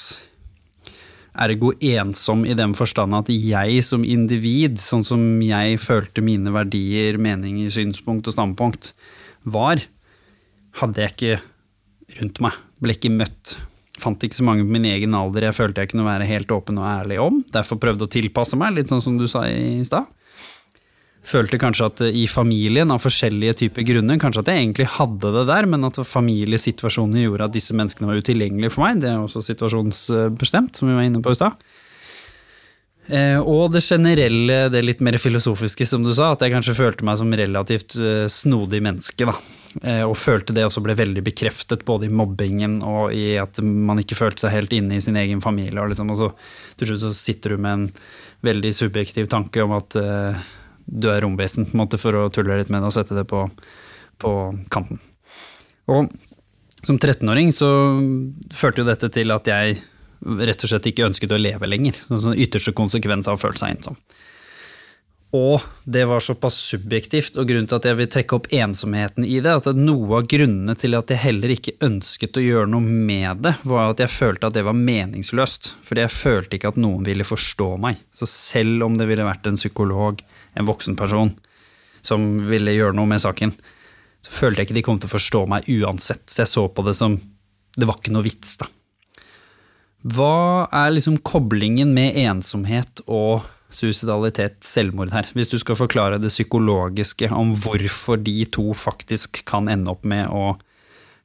Ergo 1.37 1.75
ensom 1.85 2.47
i 2.49 2.57
den 2.57 2.73
forstand 2.77 3.13
at 3.17 3.29
jeg 3.29 3.85
som 3.85 4.05
individ, 4.09 4.81
sånn 4.81 5.05
som 5.05 5.23
jeg 5.45 5.77
følte 5.85 6.25
mine 6.25 6.53
verdier, 6.57 7.21
meninger, 7.21 7.69
synspunkt 7.73 8.29
og 8.29 8.39
standpunkt, 8.39 8.95
var, 9.45 9.85
hadde 10.81 11.05
jeg 11.05 11.13
ikke 11.13 12.21
rundt 12.23 12.41
meg, 12.49 12.57
ble 12.81 12.97
ikke 12.97 13.13
møtt 13.13 13.59
fant 14.01 14.23
ikke 14.27 14.39
så 14.39 14.45
mange 14.47 14.67
på 14.67 14.75
min 14.77 14.87
egen 14.91 15.15
alder 15.17 15.49
jeg 15.49 15.57
følte 15.57 15.85
jeg 15.85 15.93
kunne 15.93 16.07
være 16.07 16.29
helt 16.29 16.53
åpen 16.53 16.79
og 16.81 16.89
ærlig 16.89 17.19
om. 17.23 17.41
Derfor 17.55 17.81
prøvde 17.81 18.07
å 18.07 18.13
tilpasse 18.13 18.59
meg, 18.61 18.77
litt 18.77 18.93
sånn 18.93 19.05
som 19.05 19.17
du 19.21 19.27
sa 19.31 19.47
i 19.49 19.81
stad. 19.87 20.09
Følte 21.27 21.59
kanskje 21.59 21.87
at 21.89 22.03
i 22.07 22.27
familien, 22.31 22.93
av 22.95 23.03
forskjellige 23.03 23.57
typer 23.65 23.87
grunner, 23.89 24.19
kanskje 24.23 24.45
at 24.45 24.51
jeg 24.53 24.63
egentlig 24.63 24.87
hadde 24.95 25.33
det 25.35 25.43
der, 25.49 25.67
men 25.67 25.89
at 25.89 25.99
familiesituasjonen 26.07 27.25
gjorde 27.25 27.49
at 27.49 27.57
disse 27.57 27.75
menneskene 27.75 28.13
var 28.13 28.21
utilgjengelige 28.23 28.71
for 28.77 28.87
meg. 28.87 29.01
Det 29.03 29.11
er 29.11 29.25
også 29.25 29.43
situasjonsbestemt, 29.49 30.79
som 30.79 30.87
vi 30.87 30.95
var 30.95 31.09
inne 31.09 31.25
på 31.25 31.35
i 31.35 31.41
stad. 31.41 31.59
Eh, 33.07 33.39
og 33.39 33.75
det 33.75 33.83
generelle, 33.87 34.67
det 34.71 34.83
litt 34.85 35.03
mer 35.03 35.19
filosofiske, 35.23 35.87
som 35.87 36.07
du 36.07 36.13
sa, 36.15 36.33
at 36.35 36.47
jeg 36.47 36.55
kanskje 36.55 36.79
følte 36.79 37.07
meg 37.07 37.19
som 37.19 37.35
relativt 37.43 37.99
eh, 37.99 38.27
snodig 38.31 38.83
menneske, 38.87 39.27
da. 39.27 39.35
Eh, 39.83 40.03
og 40.07 40.17
følte 40.17 40.55
det 40.57 40.65
også 40.67 40.83
ble 40.85 40.97
veldig 40.97 41.23
bekreftet, 41.27 41.85
både 41.89 42.09
i 42.09 42.13
mobbingen 42.13 42.79
og 42.87 43.15
i 43.17 43.35
at 43.41 43.59
man 43.63 44.01
ikke 44.01 44.19
følte 44.19 44.47
seg 44.47 44.55
helt 44.55 44.77
inne 44.77 44.97
i 44.97 45.03
sin 45.05 45.19
egen 45.21 45.43
familie. 45.45 45.79
Og, 45.83 45.91
liksom, 45.93 46.13
og 46.15 46.21
så 46.21 46.31
til 46.79 46.93
slutt 46.93 47.03
så 47.05 47.13
sitter 47.17 47.55
du 47.55 47.65
med 47.65 47.73
en 47.73 47.89
veldig 48.47 48.73
subjektiv 48.77 49.29
tanke 49.33 49.65
om 49.65 49.75
at 49.77 49.97
uh, 49.99 50.47
du 50.87 51.11
er 51.11 51.21
romvesen, 51.25 51.67
på 51.67 51.77
en 51.77 51.83
måte, 51.83 52.01
for 52.01 52.17
å 52.17 52.29
tulle 52.33 52.61
litt 52.61 52.71
med 52.73 52.85
det 52.85 52.93
og 52.93 52.97
sette 52.97 53.17
det 53.17 53.27
på, 53.29 53.43
på 54.23 54.33
kanten. 54.73 55.01
Og 55.91 56.13
som 56.87 56.99
13-åring 57.01 57.51
så 57.55 57.69
førte 58.55 58.83
jo 58.83 58.89
dette 58.89 59.11
til 59.13 59.35
at 59.35 59.49
jeg 59.51 59.81
rett 60.21 60.63
og 60.63 60.71
slett 60.71 60.89
ikke 60.89 61.09
ønsket 61.09 61.35
å 61.35 61.41
leve 61.41 61.69
lenger. 61.69 61.99
En 62.11 62.23
sånn 62.23 62.39
ytterste 62.39 62.75
konsekvens 62.77 63.29
av 63.29 63.37
å 63.37 63.43
føle 63.43 63.59
seg 63.61 63.77
ensom. 63.77 63.99
Og 65.37 65.65
det 65.85 66.05
var 66.09 66.23
såpass 66.23 66.57
subjektivt, 66.71 67.37
og 67.37 67.49
grunnen 67.49 67.67
til 67.69 67.77
at 67.77 67.87
jeg 67.89 67.99
vil 67.99 68.09
trekke 68.13 68.37
opp 68.39 68.47
ensomheten 68.55 69.27
i 69.27 69.41
det, 69.45 69.53
at 69.59 69.69
noe 69.77 70.21
av 70.21 70.29
grunnene 70.31 70.77
til 70.79 70.97
at 70.97 71.11
jeg 71.13 71.21
heller 71.25 71.53
ikke 71.53 71.75
ønsket 71.85 72.39
å 72.39 72.45
gjøre 72.45 72.71
noe 72.73 72.85
med 72.85 73.43
det, 73.45 73.53
var 73.69 73.91
at 73.93 74.01
jeg 74.01 74.15
følte 74.15 74.49
at 74.49 74.57
det 74.57 74.65
var 74.65 74.79
meningsløst. 74.79 75.73
Fordi 75.85 76.05
jeg 76.07 76.15
følte 76.15 76.57
ikke 76.57 76.71
at 76.73 76.81
noen 76.81 77.05
ville 77.05 77.27
forstå 77.27 77.69
meg. 77.83 78.01
Så 78.17 78.29
selv 78.31 78.87
om 78.87 78.97
det 78.97 79.09
ville 79.11 79.27
vært 79.27 79.49
en 79.51 79.59
psykolog, 79.61 80.23
en 80.57 80.71
voksen 80.71 80.97
person, 80.97 81.35
som 82.07 82.29
ville 82.49 82.77
gjøre 82.77 82.97
noe 82.97 83.11
med 83.11 83.21
saken, 83.25 83.53
så 84.25 84.39
følte 84.39 84.63
jeg 84.63 84.71
ikke 84.71 84.79
de 84.79 84.87
kom 84.87 85.03
til 85.03 85.11
å 85.11 85.17
forstå 85.17 85.43
meg 85.53 85.69
uansett. 85.77 86.25
Så 86.31 86.45
jeg 86.45 86.55
så 86.55 86.69
på 86.71 86.87
det 86.87 86.97
som 86.99 87.21
Det 87.77 87.85
var 87.85 87.99
ikke 87.99 88.15
noe 88.15 88.25
vits, 88.25 88.55
da. 88.57 88.71
Hva 90.17 90.65
er 90.73 90.95
liksom 90.95 91.19
koblingen 91.21 91.91
med 91.93 92.17
ensomhet 92.23 93.03
og 93.05 93.45
suicidalitet, 93.75 94.61
selvmord 94.65 95.13
her. 95.15 95.29
Hvis 95.37 95.51
du 95.53 95.59
skal 95.61 95.79
forklare 95.79 96.21
det 96.23 96.33
psykologiske 96.33 97.31
om 97.35 97.55
hvorfor 97.59 98.21
de 98.23 98.45
to 98.53 98.71
faktisk 98.77 99.43
kan 99.49 99.69
ende 99.73 99.93
opp 99.93 100.07
med 100.09 100.31
å 100.31 100.55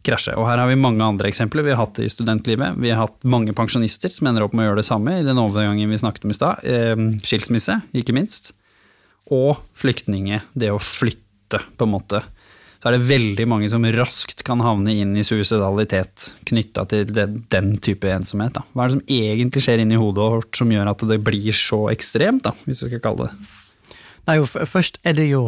krasje. 0.05 0.33
Og 0.37 0.47
her 0.49 0.57
har 0.57 0.69
vi 0.69 0.79
mange 0.79 1.05
andre 1.05 1.29
eksempler 1.29 1.65
vi 1.65 1.73
har 1.73 1.81
hatt 1.83 1.99
i 2.01 2.09
studentlivet. 2.09 2.79
Vi 2.81 2.89
har 2.89 3.03
hatt 3.03 3.19
mange 3.27 3.53
pensjonister 3.57 4.13
som 4.13 4.29
ender 4.29 4.45
opp 4.45 4.55
med 4.57 4.65
å 4.65 4.71
gjøre 4.71 4.81
det 4.81 4.87
samme 4.89 5.19
i 5.19 5.25
den 5.27 5.41
overgangen 5.41 5.91
vi 5.91 6.01
snakket 6.01 6.25
om 6.25 6.33
i 6.33 6.37
stad. 6.37 6.65
Eh, 6.65 7.05
skilsmisse, 7.25 7.77
ikke 7.97 8.15
minst. 8.17 8.53
Og 9.31 9.61
flyktninge. 9.77 10.41
det 10.57 10.71
å 10.73 10.81
flytte, 10.81 11.61
på 11.77 11.85
en 11.85 11.93
måte. 11.93 12.23
Så 12.81 12.89
er 12.89 12.95
det 12.97 13.05
veldig 13.11 13.45
mange 13.45 13.67
som 13.69 13.83
raskt 13.93 14.41
kan 14.47 14.61
havne 14.65 14.95
inn 14.97 15.11
i 15.13 15.21
suicidalitet 15.25 16.31
knytta 16.49 16.87
til 16.89 17.11
den, 17.13 17.35
den 17.53 17.75
type 17.77 18.09
ensomhet. 18.09 18.55
Da. 18.57 18.63
Hva 18.73 18.87
er 18.87 18.89
det 18.89 18.95
som 18.97 19.03
egentlig 19.21 19.61
skjer 19.67 19.83
inni 19.83 19.99
hodet 20.01 20.25
vårt 20.33 20.57
som 20.57 20.71
gjør 20.73 20.89
at 20.89 21.03
det 21.11 21.19
blir 21.21 21.53
så 21.53 21.83
ekstremt, 21.93 22.41
da, 22.47 22.55
hvis 22.65 22.81
vi 22.81 22.89
skal 22.95 23.03
kalle 23.05 23.27
det 23.29 23.35
Nei, 24.27 24.35
jo, 24.37 24.45
først 24.49 24.99
er 25.05 25.15
det 25.17 25.29
jo 25.31 25.47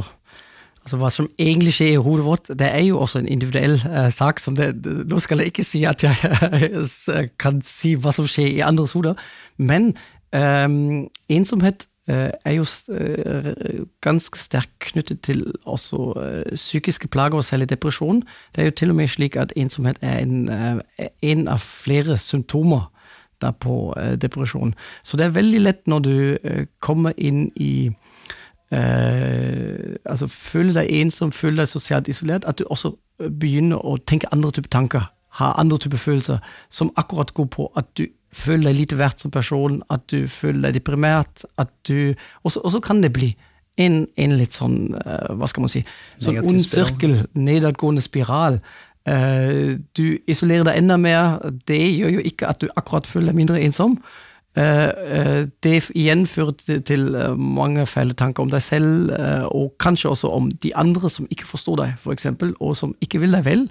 Altså 0.84 0.97
Hva 0.99 1.07
som 1.15 1.27
egentlig 1.39 1.71
skjer 1.77 1.93
i 1.93 1.99
hodet 2.03 2.25
vårt, 2.25 2.49
det 2.59 2.67
er 2.67 2.81
jo 2.84 2.97
også 2.99 3.21
en 3.21 3.27
individuell 3.31 3.77
uh, 3.86 4.09
sak. 4.11 4.41
som 4.43 4.57
det, 4.57 4.84
det- 4.84 5.05
Nå 5.07 5.19
skal 5.23 5.39
jeg 5.39 5.53
ikke 5.53 5.63
si 5.63 5.86
at 5.88 6.03
jeg 6.03 7.29
kan 7.43 7.61
si 7.63 7.93
hva 7.95 8.11
som 8.11 8.27
skjer 8.27 8.49
i 8.57 8.65
andres 8.67 8.91
hoder, 8.97 9.15
men 9.57 9.93
um, 10.36 11.05
ensomhet 11.31 11.88
er 12.08 12.54
jo 12.58 12.66
eh, 12.93 13.84
ganske 14.01 14.39
sterkt 14.39 14.80
knyttet 14.80 15.22
til 15.24 15.45
også 15.64 16.14
eh, 16.20 16.56
psykiske 16.56 17.08
plager, 17.08 17.38
og 17.39 17.43
særlig 17.43 17.70
depresjon. 17.70 18.24
Det 18.56 18.62
er 18.62 18.66
jo 18.66 18.72
til 18.72 18.89
og 18.89 18.95
med 18.95 19.08
slik 19.08 19.36
at 19.36 19.54
ensomhet 19.56 19.97
er 20.01 20.18
en, 20.20 20.49
eh, 20.49 21.08
en 21.22 21.47
av 21.47 21.60
flere 21.64 22.18
symptomer 22.18 22.89
på 23.51 23.93
eh, 23.97 24.16
depresjon. 24.22 24.76
Så 25.04 25.18
det 25.18 25.26
er 25.26 25.36
veldig 25.36 25.60
lett 25.60 25.88
når 25.88 25.99
du 25.99 26.38
eh, 26.43 26.66
kommer 26.80 27.14
inn 27.18 27.51
i 27.56 27.91
Uh, 28.74 29.93
altså 30.10 30.26
føler 30.28 30.74
deg 30.74 30.88
ensom, 30.89 31.32
føler 31.32 31.62
deg 31.62 31.68
sosialt 31.70 32.08
isolert, 32.10 32.45
at 32.49 32.58
du 32.58 32.64
også 32.74 32.95
eh, 33.22 33.28
begynner 33.30 33.78
å 33.86 33.99
tenke 34.01 34.32
andre 34.34 34.49
typer 34.56 34.72
tanker, 34.74 35.04
ha 35.39 35.53
andre 35.57 35.79
typer 35.81 35.97
følelser, 35.97 36.43
som 36.69 36.91
akkurat 36.99 37.34
går 37.34 37.49
på 37.53 37.71
at 37.79 37.89
du 37.97 38.05
føler 38.34 38.71
deg 38.71 38.79
lite 38.81 38.99
verdt 38.99 39.23
som 39.23 39.34
person, 39.34 39.81
at 39.93 40.05
du 40.11 40.27
føler 40.31 40.67
deg 40.67 40.81
deprimert, 40.81 41.45
at 41.61 41.71
du 41.88 42.15
Og 42.43 42.51
så 42.51 42.79
kan 42.84 43.01
det 43.03 43.13
bli 43.13 43.34
en, 43.81 44.03
en 44.17 44.36
litt 44.38 44.53
sånn, 44.53 44.93
eh, 44.97 45.29
hva 45.34 45.49
skal 45.49 45.65
man 45.65 45.71
si, 45.73 45.84
sånn 46.21 46.41
ond 46.43 46.61
sirkel, 46.61 47.15
nedadgående 47.34 48.03
spiral. 48.05 48.59
Eh, 49.09 49.79
du 49.97 50.05
isolerer 50.29 50.67
deg 50.69 50.84
enda 50.84 50.99
mer, 51.01 51.39
det 51.69 51.81
gjør 51.81 52.19
jo 52.19 52.27
ikke 52.29 52.51
at 52.51 52.61
du 52.61 52.69
akkurat 52.75 53.09
føler 53.09 53.31
deg 53.31 53.39
mindre 53.41 53.63
ensom. 53.63 53.97
Eh, 54.53 55.49
det 55.65 55.73
igjen 55.97 56.27
fører 56.29 56.84
til, 56.86 57.09
mange 57.34 57.88
feile 57.89 58.13
tanker 58.13 58.45
om 58.45 58.53
deg 58.53 58.61
selv, 58.61 59.09
og 59.49 59.73
kanskje 59.81 60.13
også 60.13 60.29
om 60.29 60.51
de 60.53 60.75
andre 60.77 61.09
som 61.09 61.25
ikke 61.34 61.49
forstår 61.49 61.81
deg, 61.81 61.99
for 62.05 62.13
eksempel, 62.13 62.53
og 62.61 62.77
som 62.77 62.93
ikke 63.01 63.23
vil 63.25 63.34
deg 63.34 63.47
vel. 63.49 63.67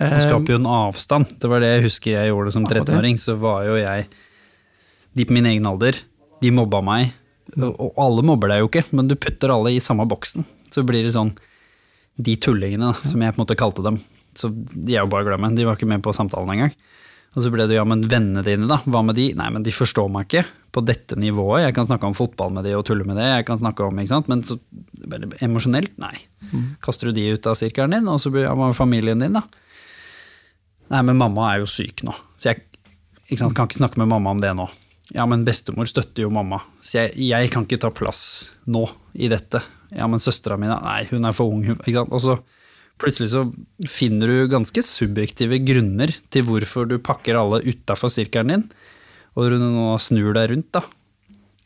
Man 0.00 0.14
Eh, 0.16 0.22
skaper 0.24 0.54
jo 0.54 0.60
en 0.62 0.66
avstand. 0.66 1.34
Det 1.40 1.48
var 1.50 1.60
det 1.60 1.74
jeg 1.74 1.84
husker 1.84 2.14
jeg 2.14 2.30
gjorde 2.32 2.52
som 2.56 2.64
13-åring. 2.66 3.18
Så 3.20 3.36
var 3.40 3.66
jo 3.68 3.76
jeg 3.76 4.06
De 5.16 5.24
på 5.26 5.34
min 5.34 5.46
egen 5.50 5.66
alder, 5.66 5.96
de 6.40 6.50
mobba 6.54 6.80
meg. 6.86 7.10
Og 7.58 7.92
alle 7.98 8.22
mobber 8.22 8.48
deg 8.52 8.60
jo 8.62 8.68
ikke, 8.70 8.84
men 8.94 9.08
du 9.10 9.16
putter 9.18 9.50
alle 9.50 9.72
i 9.74 9.80
samme 9.82 10.06
boksen. 10.06 10.44
Så 10.70 10.84
blir 10.86 11.02
det 11.02 11.16
sånn 11.16 11.32
De 12.16 12.36
tullingene, 12.36 12.92
da, 12.92 13.08
som 13.10 13.20
jeg 13.20 13.34
på 13.34 13.40
en 13.40 13.44
måte 13.44 13.58
kalte 13.58 13.82
dem. 13.82 13.98
Så 14.38 14.52
de 14.54 14.94
er 14.94 15.02
jo 15.02 15.10
bare 15.10 15.26
å 15.26 15.28
glemme. 15.32 15.50
De 15.56 15.66
var 15.66 15.76
ikke 15.76 15.88
med 15.90 16.02
på 16.04 16.14
samtalen 16.14 16.52
engang. 16.54 16.72
Og 17.34 17.44
så 17.44 17.50
ble 17.50 17.66
det 17.70 17.76
ja, 17.76 17.84
men 17.86 18.02
vennene 18.10 18.42
dine, 18.46 18.66
da? 18.70 18.80
Hva 18.90 19.02
med 19.06 19.14
de? 19.18 19.28
Nei, 19.38 19.48
men 19.54 19.62
de 19.66 19.70
forstår 19.74 20.08
meg 20.10 20.26
ikke 20.26 20.44
på 20.74 20.82
dette 20.86 21.18
nivået. 21.18 21.64
Jeg 21.66 21.74
kan 21.76 21.86
snakke 21.86 22.06
om 22.08 22.14
fotball 22.14 22.50
med 22.54 22.64
de 22.66 22.72
og 22.78 22.84
tulle 22.86 23.06
med 23.06 23.18
det, 23.18 23.26
jeg 23.26 23.46
kan 23.46 23.58
snakke 23.60 23.86
om, 23.86 23.98
ikke 24.02 24.10
sant. 24.10 24.30
Men 24.30 24.42
så 24.46 24.58
emosjonelt, 25.42 25.92
nei. 26.02 26.14
Kaster 26.82 27.10
du 27.10 27.18
de 27.18 27.28
ut 27.34 27.46
av 27.50 27.58
sirkelen 27.58 27.94
din, 27.98 28.08
og 28.10 28.18
så 28.22 28.32
blir 28.34 28.46
ja, 28.48 28.54
hva 28.58 28.72
familien 28.74 29.22
din, 29.22 29.38
da? 29.38 29.44
Nei, 30.90 31.02
men 31.06 31.18
mamma 31.20 31.52
er 31.52 31.62
jo 31.62 31.70
syk 31.70 32.02
nå, 32.06 32.14
så 32.40 32.50
jeg 32.50 32.64
ikke 33.30 33.44
sant, 33.44 33.54
kan 33.54 33.68
ikke 33.68 33.78
snakke 33.78 34.00
med 34.00 34.10
mamma 34.10 34.32
om 34.34 34.40
det 34.42 34.50
nå. 34.58 34.66
Ja, 35.14 35.26
men 35.26 35.44
bestemor 35.46 35.88
støtter 35.90 36.24
jo 36.24 36.30
mamma, 36.34 36.60
så 36.82 37.04
jeg, 37.04 37.14
jeg 37.30 37.50
kan 37.50 37.66
ikke 37.66 37.80
ta 37.82 37.90
plass 37.94 38.22
nå 38.70 38.84
i 39.14 39.30
dette. 39.30 39.62
Ja, 39.94 40.06
men 40.10 40.22
søstera 40.22 40.58
mi, 40.58 40.70
nei, 40.70 41.02
hun 41.10 41.26
er 41.26 41.34
for 41.34 41.50
ung, 41.50 41.64
ikke 41.72 41.96
sant. 41.96 42.14
Og 42.14 42.22
så 42.22 42.36
plutselig 43.00 43.32
så 43.32 43.44
finner 43.90 44.30
du 44.30 44.50
ganske 44.52 44.84
subjektive 44.86 45.58
grunner 45.66 46.12
til 46.30 46.46
hvorfor 46.46 46.86
du 46.90 46.98
pakker 47.02 47.38
alle 47.38 47.62
utafor 47.66 48.12
sirkelen 48.12 48.54
din, 48.54 48.64
og 49.38 49.50
du 49.50 49.58
nå 49.62 49.92
snur 50.02 50.34
deg 50.36 50.50
rundt, 50.52 50.72
da. 50.74 50.84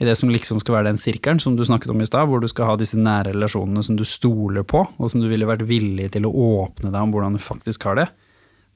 I 0.03 0.09
det 0.09 0.17
som 0.19 0.33
liksom 0.33 0.59
skal 0.61 0.79
være 0.79 0.91
den 0.91 0.99
sirkelen 0.99 1.39
som 1.41 1.55
du 1.57 1.63
snakket 1.65 1.93
om 1.93 2.01
i 2.03 2.09
stad, 2.09 2.27
hvor 2.29 2.41
du 2.43 2.49
skal 2.51 2.73
ha 2.73 2.79
disse 2.81 2.99
nære 2.99 3.31
relasjonene 3.37 3.85
som 3.87 3.97
du 3.97 4.03
stoler 4.09 4.65
på, 4.67 4.83
og 4.83 5.11
som 5.11 5.23
du 5.23 5.29
ville 5.31 5.47
vært 5.49 5.65
villig 5.69 6.09
til 6.17 6.27
å 6.27 6.33
åpne 6.65 6.91
deg 6.91 6.99
om 6.99 7.15
hvordan 7.15 7.37
du 7.37 7.43
faktisk 7.43 7.87
har 7.87 8.01
det, 8.01 8.09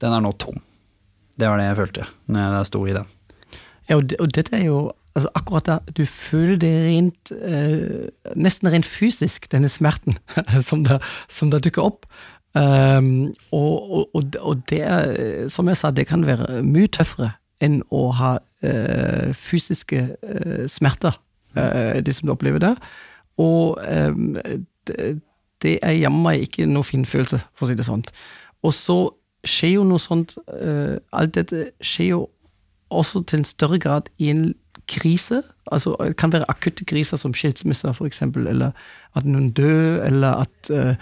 den 0.01 0.15
er 0.15 0.23
nå 0.23 0.33
tom. 0.39 0.59
Det 1.39 1.47
var 1.47 1.59
det 1.59 1.69
jeg 1.69 1.79
følte 1.79 2.07
når 2.27 2.57
jeg 2.57 2.69
sto 2.71 2.85
i 2.85 2.95
den. 2.95 3.11
Ja, 3.89 3.97
og, 3.97 4.09
det, 4.09 4.19
og 4.21 4.33
dette 4.35 4.57
er 4.57 4.65
jo 4.67 4.79
altså 5.17 5.29
akkurat 5.35 5.65
da 5.65 5.77
du 5.97 6.03
føler 6.05 6.59
det 6.61 6.73
rent 6.85 7.31
eh, 7.33 8.09
Nesten 8.37 8.69
rent 8.71 8.85
fysisk, 8.85 9.49
denne 9.51 9.69
smerten 9.71 10.19
som 10.67 10.83
da, 10.85 10.99
som 11.27 11.51
da 11.51 11.61
dukker 11.63 11.85
opp. 11.85 12.09
Um, 12.57 13.29
og, 13.53 14.15
og, 14.15 14.35
og, 14.41 14.61
det 14.71 14.81
som 15.53 15.67
jeg 15.69 15.77
sa, 15.77 15.91
det 15.93 16.07
kan 16.09 16.25
være 16.25 16.63
mye 16.65 16.89
tøffere 16.89 17.35
enn 17.61 17.81
å 17.93 18.07
ha 18.15 18.31
eh, 18.63 19.31
fysiske 19.35 19.99
eh, 20.15 20.63
smerter, 20.71 21.17
eh, 21.59 21.99
det 22.03 22.15
som 22.15 22.29
du 22.29 22.33
opplever 22.33 22.63
der. 22.63 22.79
Og 23.39 23.79
em, 23.83 24.37
det, 24.87 25.09
det 25.63 25.75
er 25.83 25.97
jammen 25.99 26.23
meg 26.25 26.47
ikke 26.47 26.67
noe 26.69 26.87
fin 26.87 27.05
følelse, 27.07 27.41
for 27.53 27.67
å 27.67 27.69
si 27.69 27.77
det 27.79 27.87
sånn. 27.87 28.05
Og 28.63 28.75
så 28.75 28.97
skjer 29.47 29.77
jo 29.77 29.85
noe 29.87 30.01
sånt 30.01 30.35
eh, 30.51 30.97
Alt 31.15 31.35
dette 31.35 31.71
skjer 31.81 32.13
jo 32.13 32.27
også 32.89 33.21
til 33.29 33.39
en 33.39 33.45
større 33.45 33.79
grad 33.79 34.09
i 34.17 34.31
en 34.33 34.53
krise. 34.89 35.43
Altså, 35.71 35.95
det 36.01 36.15
kan 36.17 36.33
være 36.33 36.49
akutte 36.49 36.85
kriser 36.85 37.17
som 37.17 37.33
skilsmisser, 37.33 37.93
eksempel, 38.05 38.47
eller 38.47 38.71
at 39.15 39.25
noen 39.25 39.51
dør, 39.51 40.01
eller 40.05 40.45
at 40.45 40.71
eh, 40.73 40.95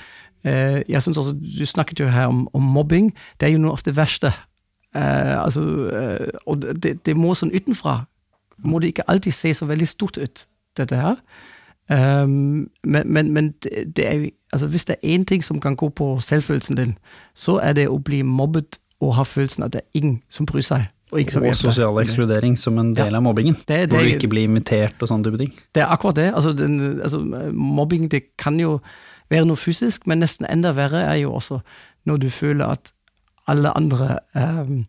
Jeg 0.88 1.02
synes 1.02 1.18
også, 1.18 1.34
Du 1.60 1.66
snakket 1.66 2.00
jo 2.00 2.08
her 2.08 2.28
om, 2.28 2.48
om 2.54 2.62
mobbing. 2.62 3.14
Det 3.40 3.48
er 3.48 3.52
jo 3.52 3.64
noe 3.64 3.72
av 3.72 3.82
det 3.86 3.96
verste. 3.98 4.34
Eh, 4.96 5.44
altså, 5.44 5.64
eh, 5.90 6.28
og 6.46 6.62
det, 6.84 7.06
det 7.06 7.18
må 7.18 7.34
sånn 7.34 7.56
utenfra 7.56 8.06
må 8.58 8.80
det 8.80 8.88
ikke 8.94 9.10
alltid 9.12 9.32
se 9.32 9.54
så 9.54 9.66
veldig 9.66 9.88
stort 9.88 10.18
ut, 10.18 10.48
dette 10.78 10.96
her. 10.96 11.16
Um, 11.90 12.70
men 12.84 13.04
men, 13.06 13.32
men 13.32 13.54
det, 13.64 13.96
det 13.96 14.08
er 14.08 14.14
jo 14.14 14.30
altså 14.58 14.68
Hvis 14.68 14.86
det 14.86 14.96
er 15.04 15.16
én 15.18 15.24
ting 15.26 15.44
som 15.46 15.60
kan 15.62 15.76
gå 15.78 15.90
på 15.90 16.20
selvfølelsen 16.20 16.76
din, 16.78 16.98
så 17.36 17.60
er 17.64 17.74
det 17.78 17.88
å 17.88 17.98
bli 18.04 18.22
mobbet 18.26 18.80
og 19.02 19.16
ha 19.16 19.24
følelsen 19.24 19.64
at 19.64 19.74
det 19.74 19.82
er 19.82 20.00
ingen 20.02 20.22
som 20.30 20.46
bryr 20.50 20.66
seg. 20.66 20.88
Og, 21.12 21.22
Og 21.40 21.56
sosial 21.56 21.96
ekskludering 22.02 22.58
som 22.60 22.78
en 22.82 22.94
del 22.96 23.12
Ja. 23.14 23.18
av 23.18 23.24
mobbingen. 23.24 23.56
Det- 23.56 23.68
det- 23.68 23.90
hvor 23.90 24.00
du 24.00 24.06
ikke 24.10 24.28
blir 24.28 24.44
invitert 24.44 24.96
og 25.02 25.08
sånne 25.08 25.24
type 25.24 25.38
ting. 25.38 25.54
Det 25.76 25.84
er 25.84 25.88
akkurat 25.88 26.16
det. 26.16 26.34
Altså, 26.34 26.52
den, 26.58 27.02
altså, 27.02 27.20
mobbing 27.54 28.12
det 28.12 28.24
kan 28.38 28.60
jo 28.60 28.80
være 29.30 29.46
noe 29.46 29.56
fysisk, 29.56 30.08
men 30.08 30.20
nesten 30.20 30.46
enda 30.52 30.72
verre 30.72 31.02
er 31.04 31.16
jo 31.16 31.34
også 31.34 31.60
når 32.06 32.18
du 32.18 32.30
føler 32.30 32.66
at 32.66 32.92
alle 33.48 33.72
andre 33.78 34.20
ehm, 34.36 34.86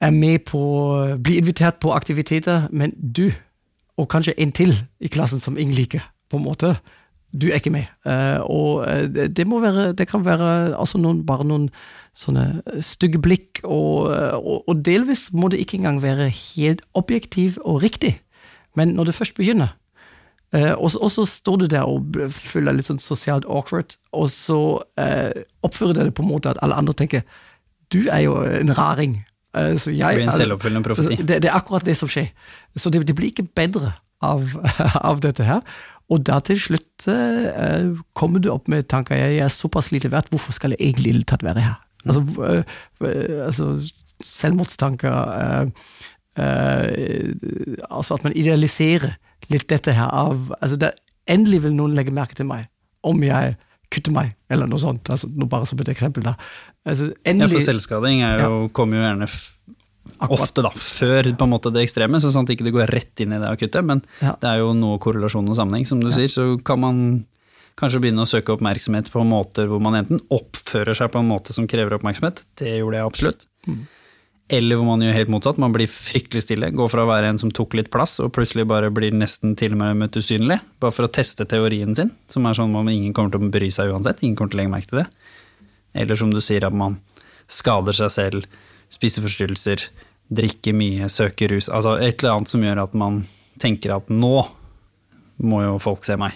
er 0.00 0.10
med 0.10 0.38
på 0.44 0.58
Blir 1.22 1.36
invitert 1.38 1.80
på 1.80 1.92
aktiviteter, 1.92 2.68
men 2.70 2.90
du, 2.90 3.30
og 3.96 4.08
kanskje 4.08 4.34
en 4.38 4.52
til 4.52 4.74
i 5.00 5.08
klassen 5.08 5.40
som 5.40 5.56
ingen 5.58 5.74
liker, 5.74 6.00
på 6.30 6.36
en 6.36 6.44
måte, 6.44 6.76
du 7.34 7.48
er 7.50 7.58
ikke 7.58 7.72
med. 7.74 7.90
Eh, 8.06 8.40
og 8.40 8.84
eh, 8.88 9.28
det, 9.28 9.46
må 9.46 9.60
være 9.60 9.92
Det 9.92 10.06
kan 10.08 10.24
være 10.24 10.78
altså 10.78 10.98
noen, 10.98 11.24
bare 11.26 11.46
noen 11.46 11.68
sånne 12.14 12.62
stygge 12.84 13.18
blikk, 13.18 13.60
og, 13.64 14.12
eh, 14.14 14.36
og, 14.38 14.68
og 14.70 14.84
delvis 14.86 15.32
må 15.34 15.50
det 15.50 15.58
ikke 15.64 15.80
engang 15.80 16.02
være 16.02 16.28
helt 16.30 16.84
objektiv 16.94 17.58
og 17.64 17.82
riktig. 17.82 18.20
Men 18.78 18.94
når 18.94 19.10
det 19.10 19.14
først 19.14 19.34
begynner, 19.34 19.74
og, 20.54 20.92
og 21.02 21.10
så 21.10 21.24
står 21.26 21.56
du 21.56 21.66
der 21.66 21.82
og 21.82 22.14
føler 22.30 22.70
deg 22.70 22.76
litt 22.78 22.86
sånn 22.86 23.00
sosialt 23.02 23.46
awkward, 23.50 23.96
og 24.14 24.28
så 24.30 24.58
eh, 25.02 25.42
oppfører 25.66 25.96
du 25.96 26.00
deg 26.04 26.12
på 26.14 26.22
en 26.22 26.30
måte 26.30 26.52
at 26.52 26.60
alle 26.62 26.78
andre 26.78 26.94
tenker 26.94 27.24
du 27.90 28.04
er 28.06 28.22
jo 28.22 28.36
en 28.46 28.70
raring. 28.78 29.16
Så 29.54 29.90
jeg, 29.90 29.98
Det 29.98 30.14
blir 30.18 30.28
en 30.28 30.34
selvoppfyllende 30.34 30.86
profeti. 30.86 31.18
det, 31.18 31.40
det 31.42 31.50
er 31.50 31.58
akkurat 31.58 31.84
det 31.86 31.96
som 31.98 32.10
skjer. 32.10 32.30
Så 32.78 32.90
det, 32.90 33.02
det 33.06 33.14
blir 33.18 33.30
ikke 33.30 33.46
bedre 33.54 33.92
av, 34.24 34.54
av 35.10 35.20
dette 35.22 35.46
her. 35.46 35.62
Og 36.12 36.20
da 36.28 36.38
til 36.44 36.58
slutt 36.60 37.06
eh, 37.08 37.90
kommer 38.16 38.42
du 38.42 38.50
opp 38.52 38.68
med 38.68 38.88
tanker 38.92 39.16
jeg, 39.16 39.38
jeg 39.38 39.44
er 39.46 39.52
såpass 39.52 39.90
lite 39.94 40.10
verdt, 40.12 40.28
hvorfor 40.32 40.52
skal 40.56 40.74
jeg 40.74 40.92
egentlig 40.92 41.24
tatt 41.30 41.44
være 41.46 41.64
her? 41.64 41.78
Altså, 42.04 42.24
eh, 42.44 42.74
eh, 43.08 43.38
altså 43.46 43.68
selvmordstanker 44.24 45.14
eh, 45.40 45.70
eh, 46.38 47.32
Altså 47.88 48.18
at 48.18 48.26
man 48.26 48.36
idealiserer 48.36 49.16
litt 49.52 49.66
dette 49.72 49.92
her 49.96 50.12
av 50.12 50.52
altså 50.60 50.76
det, 50.80 50.92
Endelig 51.30 51.62
vil 51.64 51.76
noen 51.76 51.96
legge 51.96 52.12
merke 52.12 52.36
til 52.36 52.48
meg 52.48 52.68
om 53.04 53.20
jeg 53.24 53.56
kutter 53.92 54.12
meg, 54.12 54.30
eller 54.52 54.68
noe 54.68 54.80
sånt. 54.80 55.08
altså 55.12 55.28
Bare 55.48 55.66
som 55.68 55.80
et 55.80 55.90
eksempel. 55.92 56.24
da. 56.24 56.34
Altså, 56.88 57.10
Ja, 57.24 57.46
for 57.48 57.64
selvskading 57.64 58.22
er 58.24 58.42
jo, 58.42 58.68
kommer 58.72 58.98
jo 58.98 59.04
gjerne 59.04 59.28
Akkurat. 60.20 60.40
ofte 60.46 60.62
da, 60.62 60.70
før 60.70 61.22
på 61.36 61.44
en 61.46 61.50
måte 61.52 61.72
det 61.72 61.82
ekstreme, 61.86 62.20
så 62.20 62.30
sånn 62.32 62.44
at 62.46 62.50
ikke 62.54 62.64
det 62.68 62.72
går 62.76 62.90
rett 62.92 63.20
inn 63.24 63.32
i 63.32 63.38
det 63.40 63.48
akutte, 63.50 63.82
men 63.84 64.02
Ja. 64.20 64.36
det 64.40 64.48
er 64.50 64.58
jo 64.58 64.72
noe 64.76 64.98
korrelasjon 64.98 65.48
og 65.48 65.56
sammenheng, 65.56 65.86
som 65.86 66.00
du 66.00 66.10
sier, 66.10 66.28
så 66.28 66.62
kan 66.62 66.78
man 66.80 67.24
kanskje 67.76 68.00
begynne 68.00 68.22
å 68.22 68.28
søke 68.28 68.52
oppmerksomhet 68.54 69.10
på 69.10 69.24
måter 69.26 69.66
hvor 69.66 69.80
man 69.82 69.94
enten 69.98 70.20
oppfører 70.30 70.94
seg 70.94 71.10
på 71.10 71.18
en 71.18 71.28
måte 71.28 71.52
som 71.52 71.66
krever 71.66 71.96
oppmerksomhet, 71.98 72.44
det 72.56 72.78
gjorde 72.80 73.00
jeg 73.00 73.06
absolutt, 73.10 73.46
Mm. 73.66 73.86
eller 74.50 74.76
hvor 74.76 74.84
man 74.86 75.00
gjør 75.00 75.14
helt 75.14 75.28
motsatt, 75.32 75.58
man 75.58 75.72
blir 75.72 75.86
fryktelig 75.88 76.42
stille, 76.44 76.70
går 76.70 76.88
fra 76.90 77.02
å 77.02 77.08
være 77.08 77.30
en 77.32 77.38
som 77.38 77.50
tok 77.50 77.74
litt 77.74 77.90
plass, 77.90 78.20
og 78.20 78.30
plutselig 78.32 78.68
bare 78.68 78.90
blir 78.92 79.10
nesten 79.10 79.56
til 79.56 79.72
og 79.72 79.96
med 79.96 80.12
usynlig, 80.12 80.60
bare 80.80 80.92
for 80.92 81.06
å 81.08 81.12
teste 81.12 81.44
teorien 81.48 81.96
sin, 81.96 82.12
som 82.28 82.44
er 82.46 82.52
sånn 82.54 82.76
at 82.76 82.92
ingen 82.92 83.12
kommer 83.12 83.32
til 83.32 83.40
å 83.40 83.50
bry 83.50 83.68
seg 83.70 83.90
uansett, 83.90 84.22
ingen 84.22 84.36
kommer 84.36 84.50
til 84.52 84.60
å 84.60 84.62
legge 84.62 84.70
merke 84.76 84.86
til 84.92 84.98
det. 85.02 85.06
Eller 85.96 86.14
som 86.14 86.30
du 86.30 86.38
sier, 86.40 86.62
at 86.64 86.72
man 86.72 87.00
skader 87.48 87.92
seg 87.92 88.10
selv, 88.10 88.46
spiseforstyrrelser, 88.92 89.86
drikke 90.34 90.74
mye, 90.76 91.08
søke 91.12 91.48
rus. 91.52 91.68
Altså 91.68 91.96
et 91.98 92.22
eller 92.22 92.38
annet 92.38 92.52
som 92.52 92.64
gjør 92.64 92.82
at 92.84 92.96
man 92.98 93.22
tenker 93.62 93.94
at 93.96 94.10
nå 94.12 94.36
må 95.44 95.62
jo 95.64 95.78
folk 95.82 96.04
se 96.06 96.16
meg, 96.20 96.34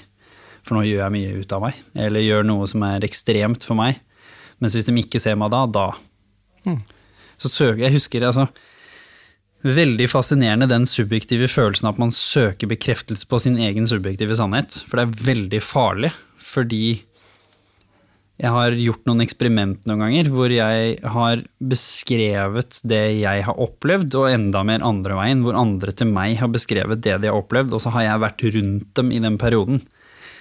for 0.66 0.78
nå 0.78 0.84
gjør 0.86 1.04
jeg 1.04 1.14
mye 1.14 1.36
ut 1.42 1.54
av 1.54 1.64
meg. 1.64 1.82
Eller 2.06 2.26
gjør 2.26 2.46
noe 2.46 2.68
som 2.70 2.84
er 2.86 3.06
ekstremt 3.06 3.66
for 3.66 3.78
meg. 3.78 4.00
Mens 4.58 4.74
hvis 4.74 4.88
de 4.88 4.96
ikke 4.98 5.20
ser 5.22 5.38
meg 5.38 5.52
da, 5.54 5.66
da 5.70 6.74
Så 7.38 7.46
søker 7.46 7.84
jeg 7.84 7.94
husker 7.94 8.24
altså 8.26 8.48
Veldig 9.62 10.06
fascinerende 10.10 10.68
den 10.70 10.84
subjektive 10.86 11.48
følelsen 11.50 11.88
at 11.90 11.98
man 11.98 12.12
søker 12.14 12.70
bekreftelse 12.70 13.26
på 13.26 13.40
sin 13.42 13.56
egen 13.58 13.88
subjektive 13.90 14.36
sannhet. 14.38 14.76
For 14.86 14.98
det 14.98 15.06
er 15.06 15.24
veldig 15.26 15.60
farlig, 15.62 16.12
fordi 16.38 17.00
jeg 18.38 18.54
har 18.54 18.74
gjort 18.78 19.08
noen 19.08 19.24
eksperiment 19.24 19.86
noen 19.88 20.02
ganger 20.04 20.28
hvor 20.30 20.52
jeg 20.52 20.98
har 21.02 21.40
beskrevet 21.58 22.76
det 22.86 23.02
jeg 23.18 23.42
har 23.48 23.58
opplevd, 23.58 24.14
og 24.14 24.30
enda 24.30 24.62
mer 24.66 24.84
andre 24.86 25.16
veien, 25.18 25.42
hvor 25.42 25.58
andre 25.58 25.90
til 25.90 26.12
meg 26.12 26.36
har 26.38 26.52
beskrevet 26.54 27.02
det 27.02 27.16
de 27.24 27.32
har 27.32 27.38
opplevd, 27.38 27.74
og 27.74 27.82
så 27.82 27.90
har 27.96 28.06
jeg 28.06 28.22
vært 28.22 28.44
rundt 28.54 28.92
dem 29.00 29.10
i 29.10 29.18
den 29.24 29.40
perioden. 29.42 29.82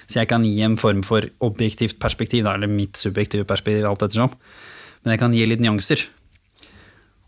Så 0.05 0.21
jeg 0.21 0.29
kan 0.29 0.45
gi 0.45 0.61
en 0.63 0.77
form 0.79 1.01
for 1.03 1.25
objektivt 1.43 1.97
perspektiv, 1.99 2.45
eller 2.45 2.69
mitt 2.69 3.01
subjektive 3.01 3.47
perspektiv, 3.49 3.89
alt 3.89 4.05
ettersom. 4.05 4.37
Men 5.01 5.15
jeg 5.15 5.23
kan 5.23 5.33
gi 5.33 5.49
litt 5.49 5.65
nyanser. 5.65 6.05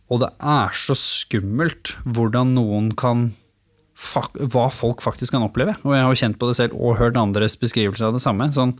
Og 0.09 0.21
det 0.21 0.29
er 0.37 0.77
så 0.77 0.95
skummelt 0.97 1.95
hvordan 2.05 2.55
noen 2.57 2.93
kan 2.97 3.31
Hva 3.99 4.69
folk 4.71 5.01
faktisk 5.03 5.33
kan 5.35 5.43
oppleve. 5.43 5.73
Og 5.83 5.91
jeg 5.91 6.05
har 6.05 6.13
jo 6.13 6.19
kjent 6.21 6.37
på 6.39 6.47
det 6.47 6.55
selv 6.55 6.77
og 6.79 6.95
hørt 7.01 7.17
andres 7.19 7.57
beskrivelser 7.59 8.07
av 8.07 8.13
det 8.15 8.21
samme. 8.23 8.47
Sånn, 8.55 8.77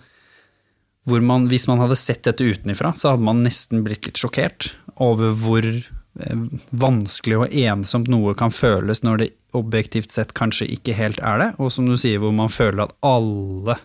hvor 1.10 1.24
man, 1.26 1.48
hvis 1.52 1.68
man 1.70 1.82
hadde 1.82 1.98
sett 2.00 2.24
dette 2.28 2.46
utenifra, 2.46 2.94
så 2.98 3.14
hadde 3.14 3.26
man 3.28 3.44
nesten 3.46 3.84
blitt 3.86 4.08
litt 4.08 4.20
sjokkert 4.20 4.72
over 5.02 5.34
hvor 5.38 5.66
eh, 5.66 6.44
vanskelig 6.70 7.40
og 7.42 7.56
ensomt 7.66 8.10
noe 8.12 8.36
kan 8.38 8.54
føles 8.54 9.04
når 9.06 9.22
det 9.22 9.30
objektivt 9.58 10.14
sett 10.14 10.36
kanskje 10.38 10.70
ikke 10.76 10.96
helt 10.98 11.22
er 11.26 11.42
det, 11.42 11.50
og 11.58 11.72
som 11.74 11.88
du 11.90 11.96
sier, 11.98 12.22
hvor 12.22 12.36
man 12.36 12.52
føler 12.54 12.86
at 12.86 12.96
alle 13.06 13.80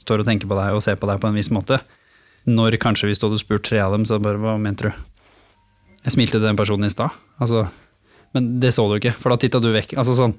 står 0.00 0.22
og 0.22 0.30
tenker 0.30 0.48
på 0.48 0.56
deg 0.56 0.76
og 0.76 0.84
ser 0.84 0.96
på 1.00 1.08
deg 1.10 1.20
på 1.20 1.28
en 1.28 1.36
viss 1.36 1.52
måte. 1.52 1.80
Når 2.48 2.78
kanskje 2.80 3.10
hvis 3.10 3.20
du 3.20 3.28
hadde 3.28 3.42
spurt 3.42 3.66
tre 3.68 3.82
av 3.84 3.92
dem, 3.92 4.06
så 4.08 4.16
bare 4.22 4.40
hva 4.40 4.56
mente 4.60 4.88
du? 4.88 5.02
Jeg 6.06 6.16
smilte 6.16 6.38
til 6.38 6.48
den 6.48 6.56
personen 6.56 6.88
i 6.88 6.92
stad, 6.92 7.12
altså, 7.42 7.66
men 8.32 8.54
det 8.62 8.72
så 8.72 8.86
du 8.88 8.96
ikke, 8.96 9.12
for 9.20 9.32
da 9.32 9.36
titta 9.42 9.60
du 9.60 9.68
vekk. 9.74 9.98
Altså 10.00 10.14
sånn, 10.16 10.32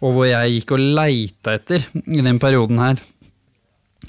og 0.00 0.16
hvor 0.16 0.28
jeg 0.28 0.54
gikk 0.54 0.72
og 0.76 0.86
leita 0.96 1.56
etter 1.58 1.84
i 1.92 2.24
den 2.24 2.40
perioden 2.40 2.80
her 2.80 3.02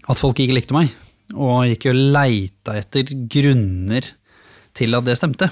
at 0.07 0.19
folk 0.19 0.39
ikke 0.39 0.55
likte 0.55 0.75
meg, 0.75 0.93
og 1.35 1.67
gikk 1.67 1.89
og 1.91 2.01
leita 2.15 2.77
etter 2.79 3.09
grunner 3.31 4.05
til 4.77 4.95
at 4.95 5.07
det 5.07 5.17
stemte. 5.19 5.49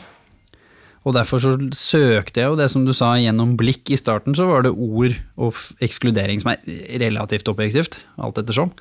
Og 1.05 1.13
derfor 1.13 1.41
så 1.41 1.53
søkte 1.77 2.41
jeg 2.41 2.49
jo 2.49 2.57
det 2.57 2.69
som 2.73 2.85
du 2.85 2.93
sa 2.95 3.11
gjennom 3.21 3.53
blikk 3.59 3.91
i 3.93 3.99
starten, 3.99 4.33
så 4.37 4.47
var 4.49 4.65
det 4.65 4.73
ord 4.73 5.13
og 5.37 5.59
ekskludering 5.85 6.41
som 6.41 6.55
er 6.55 6.63
relativt 7.03 7.49
objektivt, 7.51 7.99
alt 8.17 8.39
ettersom. 8.41 8.71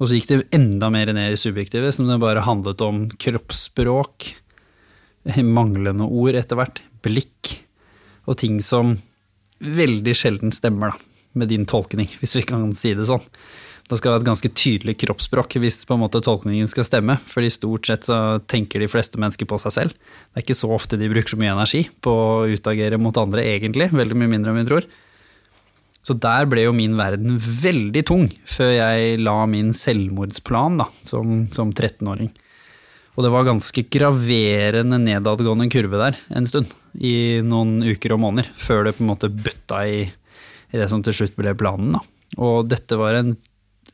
Og 0.00 0.08
så 0.08 0.16
gikk 0.16 0.30
det 0.30 0.38
enda 0.56 0.88
mer 0.92 1.12
ned 1.12 1.34
i 1.34 1.40
subjektivet, 1.40 1.92
som 1.92 2.08
det 2.08 2.20
bare 2.22 2.46
handlet 2.46 2.80
om 2.84 3.04
kroppsspråk, 3.20 4.30
manglende 5.44 6.06
ord 6.08 6.38
etter 6.40 6.56
hvert, 6.56 6.80
blikk, 7.04 7.58
og 8.24 8.38
ting 8.40 8.56
som 8.64 8.96
veldig 9.60 10.14
sjelden 10.16 10.54
stemmer 10.56 10.94
da, 10.94 11.02
med 11.36 11.52
din 11.52 11.66
tolkning, 11.68 12.08
hvis 12.22 12.38
vi 12.38 12.46
kan 12.48 12.70
si 12.72 12.94
det 12.96 13.04
sånn. 13.10 13.24
Det 13.90 13.98
skal 13.98 14.12
være 14.12 14.22
et 14.22 14.28
ganske 14.28 14.50
tydelig 14.54 14.94
kroppsspråk 15.02 15.56
hvis 15.58 15.80
på 15.88 15.96
en 15.96 16.02
måte 16.04 16.20
tolkningen 16.22 16.68
skal 16.70 16.86
stemme, 16.86 17.16
fordi 17.26 17.48
stort 17.50 17.88
sett 17.90 18.06
så 18.06 18.38
tenker 18.50 18.82
de 18.82 18.90
fleste 18.90 19.18
mennesker 19.18 19.48
på 19.50 19.58
seg 19.58 19.74
selv. 19.74 19.96
Det 20.30 20.38
er 20.38 20.44
ikke 20.44 20.60
så 20.60 20.70
ofte 20.76 20.98
de 21.00 21.10
bruker 21.10 21.34
så 21.34 21.38
mye 21.40 21.54
energi 21.56 21.84
på 22.04 22.14
å 22.14 22.44
utagere 22.52 23.00
mot 23.02 23.16
andre, 23.18 23.42
egentlig. 23.50 23.90
Veldig 23.90 24.18
mye 24.20 24.30
mindre 24.30 24.54
enn 24.54 24.60
vi 24.62 24.68
tror. 24.68 24.86
Så 26.06 26.14
der 26.16 26.46
ble 26.48 26.64
jo 26.64 26.76
min 26.76 26.94
verden 26.96 27.34
veldig 27.36 28.04
tung 28.08 28.28
før 28.48 28.70
jeg 28.72 29.18
la 29.20 29.34
min 29.50 29.74
selvmordsplan 29.76 30.78
da, 30.80 30.86
som, 31.04 31.44
som 31.52 31.74
13-åring. 31.74 32.30
Og 33.18 33.26
det 33.26 33.32
var 33.34 33.48
ganske 33.48 33.84
graverende 33.92 35.00
nedadgående 35.02 35.66
kurve 35.72 35.98
der 36.00 36.16
en 36.32 36.46
stund, 36.48 36.70
i 36.94 37.42
noen 37.44 37.82
uker 37.84 38.14
og 38.14 38.22
måneder, 38.22 38.48
før 38.56 38.86
det 38.86 38.94
på 38.96 39.04
en 39.04 39.10
måte 39.10 39.28
butta 39.28 39.82
i, 39.90 40.06
i 40.06 40.80
det 40.80 40.88
som 40.88 41.02
til 41.04 41.18
slutt 41.18 41.36
ble 41.36 41.52
planen. 41.58 41.98
Da. 41.98 42.04
Og 42.40 42.70
dette 42.70 42.96
var 42.96 43.18
en, 43.18 43.34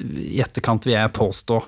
i 0.01 0.41
etterkant 0.45 0.87
vil 0.87 0.97
jeg 0.97 1.15
påstå, 1.17 1.61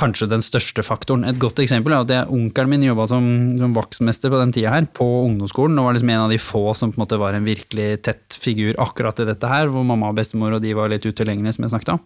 kanskje 0.00 0.28
den 0.30 0.42
største 0.44 0.84
faktoren. 0.86 1.26
Et 1.28 1.38
godt 1.40 1.60
eksempel 1.60 1.92
er 1.92 2.04
at 2.04 2.12
jeg, 2.14 2.30
onkelen 2.32 2.70
min 2.72 2.86
jobba 2.86 3.08
som, 3.10 3.24
som 3.58 3.74
vaktmester 3.76 4.32
på 4.32 4.38
den 4.40 4.54
tida 4.54 4.72
her, 4.72 4.86
på 4.96 5.06
ungdomsskolen, 5.26 5.76
og 5.80 5.88
var 5.88 5.96
liksom 5.96 6.12
en 6.14 6.24
av 6.24 6.32
de 6.32 6.40
få 6.40 6.62
som 6.78 6.92
på 6.92 7.00
en 7.00 7.04
måte 7.04 7.20
var 7.20 7.36
en 7.36 7.48
virkelig 7.48 7.88
tett 8.06 8.38
figur 8.38 8.78
akkurat 8.80 9.20
i 9.20 9.28
dette 9.28 9.50
her, 9.50 9.68
hvor 9.72 9.84
mamma 9.86 10.12
og 10.12 10.20
bestemor 10.20 10.56
og 10.56 10.64
de 10.64 10.76
var 10.78 10.92
litt 10.92 11.06
utilgjengelige, 11.06 11.58
som 11.58 11.66
jeg 11.66 11.74
snakket 11.74 11.94
om. 11.96 12.02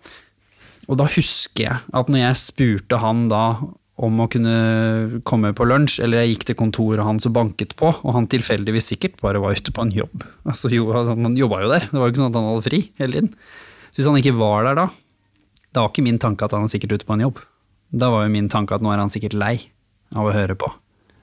Og 0.89 1.01
da 1.01 1.09
husker 1.09 1.67
jeg 1.69 1.97
at 1.97 2.13
når 2.13 2.25
jeg 2.27 2.43
spurte 2.43 3.01
han 3.01 3.27
da 3.33 3.47
om 4.05 4.25
å 4.25 4.27
kunne 4.27 5.21
komme 5.29 5.53
på 5.55 5.67
lunsj, 5.71 6.01
eller 6.03 6.25
jeg 6.25 6.33
gikk 6.33 6.49
til 6.49 6.59
kontoret 6.59 7.07
hans 7.07 7.29
og 7.29 7.37
banket 7.37 7.77
på, 7.79 7.93
og 7.95 8.17
han 8.17 8.27
tilfeldigvis 8.31 8.91
sikkert 8.91 9.21
bare 9.23 9.43
var 9.43 9.55
ute 9.55 9.75
på 9.75 9.85
en 9.85 9.93
jobb. 9.95 10.25
Altså, 10.43 10.73
jo, 10.75 10.89
han 10.91 11.39
jobba 11.39 11.63
jo 11.63 11.71
der, 11.71 11.87
det 11.87 12.01
var 12.01 12.09
jo 12.09 12.15
ikke 12.15 12.23
sånn 12.25 12.33
at 12.33 12.41
han 12.41 12.49
hadde 12.51 12.67
fri 12.67 12.81
hele 12.99 13.21
tiden. 13.21 13.31
Så 13.95 14.03
hvis 14.03 14.11
han 14.11 14.19
ikke 14.19 14.35
var 14.37 14.67
der 14.67 14.79
da, 14.83 14.89
da 15.75 15.85
var 15.85 15.93
ikke 15.93 16.07
min 16.07 16.19
tanke 16.23 16.47
at 16.47 16.55
han 16.55 16.67
er 16.67 16.73
sikkert 16.73 16.97
ute 16.99 17.07
på 17.07 17.15
en 17.15 17.23
jobb. 17.29 17.39
Da 17.95 18.11
var 18.11 18.25
jo 18.27 18.35
min 18.35 18.51
tanke 18.51 18.75
at 18.75 18.83
nå 18.83 18.91
er 18.91 18.99
han 18.99 19.13
sikkert 19.13 19.37
lei 19.39 19.55
av 20.15 20.27
å 20.27 20.35
høre 20.35 20.57
på. 20.59 20.71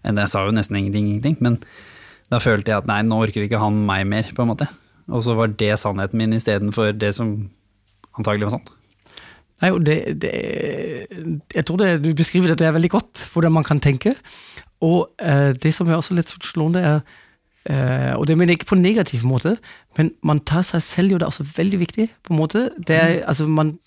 Jeg 0.07 0.31
sa 0.31 0.45
jo 0.47 0.53
nesten 0.55 0.79
ingenting, 0.79 1.09
ingenting, 1.11 1.35
men 1.43 1.59
da 2.31 2.39
følte 2.41 2.71
jeg 2.71 2.81
at 2.81 2.87
nei, 2.89 3.01
nå 3.05 3.19
orker 3.21 3.43
ikke 3.43 3.59
han 3.61 3.83
meg 3.87 4.07
mer, 4.07 4.29
på 4.33 4.43
en 4.43 4.53
måte. 4.53 4.67
Og 5.11 5.23
så 5.25 5.35
var 5.35 5.51
det 5.59 5.73
sannheten 5.81 6.19
min 6.19 6.37
istedenfor 6.37 6.93
det 6.95 7.11
som 7.17 7.33
antagelig 8.17 8.47
var 8.47 8.55
sant. 8.55 8.71
Nei, 9.61 9.69
det, 9.85 9.97
det, 10.23 10.31
jeg 11.53 11.65
tror 11.67 11.81
det, 11.83 11.91
du 12.01 12.09
beskriver 12.17 12.49
det, 12.49 12.61
det 12.63 12.69
er 12.69 12.77
veldig 12.77 12.93
godt, 12.95 13.27
hvordan 13.33 13.53
man 13.59 13.67
kan 13.67 13.83
tenke. 13.83 14.15
Og 14.81 15.11
eh, 15.21 15.51
det 15.53 15.73
som 15.75 15.89
er 15.89 15.99
også 15.99 16.17
litt 16.17 16.31
sånn 16.31 16.47
slående, 16.47 16.81
er 16.81 17.19
eh, 17.69 18.13
Og 18.15 18.27
det 18.27 18.37
mener 18.37 18.53
jeg 18.53 18.61
ikke 18.61 18.71
på 18.71 18.75
en 18.75 18.81
negativ 18.81 19.25
måte, 19.25 19.55
men 19.97 20.11
man 20.23 20.39
tar 20.39 20.63
seg 20.65 20.81
selv 20.81 21.11
jo 21.11 21.19
det 21.19 21.27
er 21.27 21.33
også 21.33 21.47
veldig 21.57 21.79
viktig. 21.79 22.07
på 22.23 22.33
en 22.33 22.39
måte. 22.39 22.69
Er, 22.87 23.23
altså 23.27 23.47
man, 23.47 23.79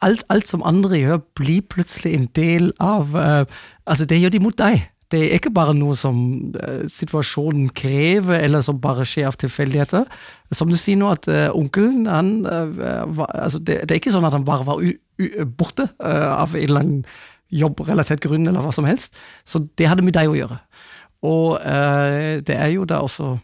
alt, 0.00 0.24
alt 0.28 0.48
som 0.48 0.62
andre 0.64 0.98
gjør, 0.98 1.22
blir 1.34 1.62
plutselig 1.62 2.14
en 2.14 2.28
del 2.34 2.72
av 2.80 3.14
uh, 3.14 3.44
Altså, 3.86 4.04
det 4.04 4.18
gjør 4.20 4.30
de 4.34 4.40
mot 4.42 4.58
deg. 4.58 4.88
Det 5.10 5.20
er 5.22 5.38
ikke 5.38 5.54
bare 5.54 5.74
noe 5.74 5.94
som 5.94 6.16
uh, 6.56 6.82
situasjonen 6.90 7.68
krever, 7.70 8.40
eller 8.40 8.60
som 8.66 8.80
bare 8.80 9.06
skjer 9.06 9.28
av 9.28 9.38
tilfeldigheter. 9.38 10.04
Som 10.50 10.72
du 10.72 10.76
sier 10.76 10.98
nå, 10.98 11.12
at 11.14 11.28
onkelen 11.54 12.06
han, 12.10 12.42
var, 12.42 13.30
altså 13.30 13.58
det, 13.58 13.84
det 13.86 13.94
er 13.94 14.02
ikke 14.02 14.14
sånn 14.14 14.26
at 14.26 14.34
han 14.34 14.46
bare 14.46 14.66
var 14.66 14.82
borte 15.58 15.88
av 16.02 16.54
en 16.54 16.62
eller 16.62 16.82
annen 16.82 17.06
jobbrelatert 17.54 18.22
grunn, 18.24 18.46
eller 18.48 18.64
hva 18.64 18.72
som 18.74 18.86
helst. 18.88 19.14
Så 19.46 19.62
det 19.78 19.88
hadde 19.90 20.04
med 20.06 20.16
deg 20.16 20.30
å 20.30 20.36
gjøre. 20.36 20.58
Og 21.26 21.58
eh, 21.60 22.38
det 22.46 22.56
er 22.56 22.72
jo 22.74 22.86
da 22.88 23.02
også 23.04 23.34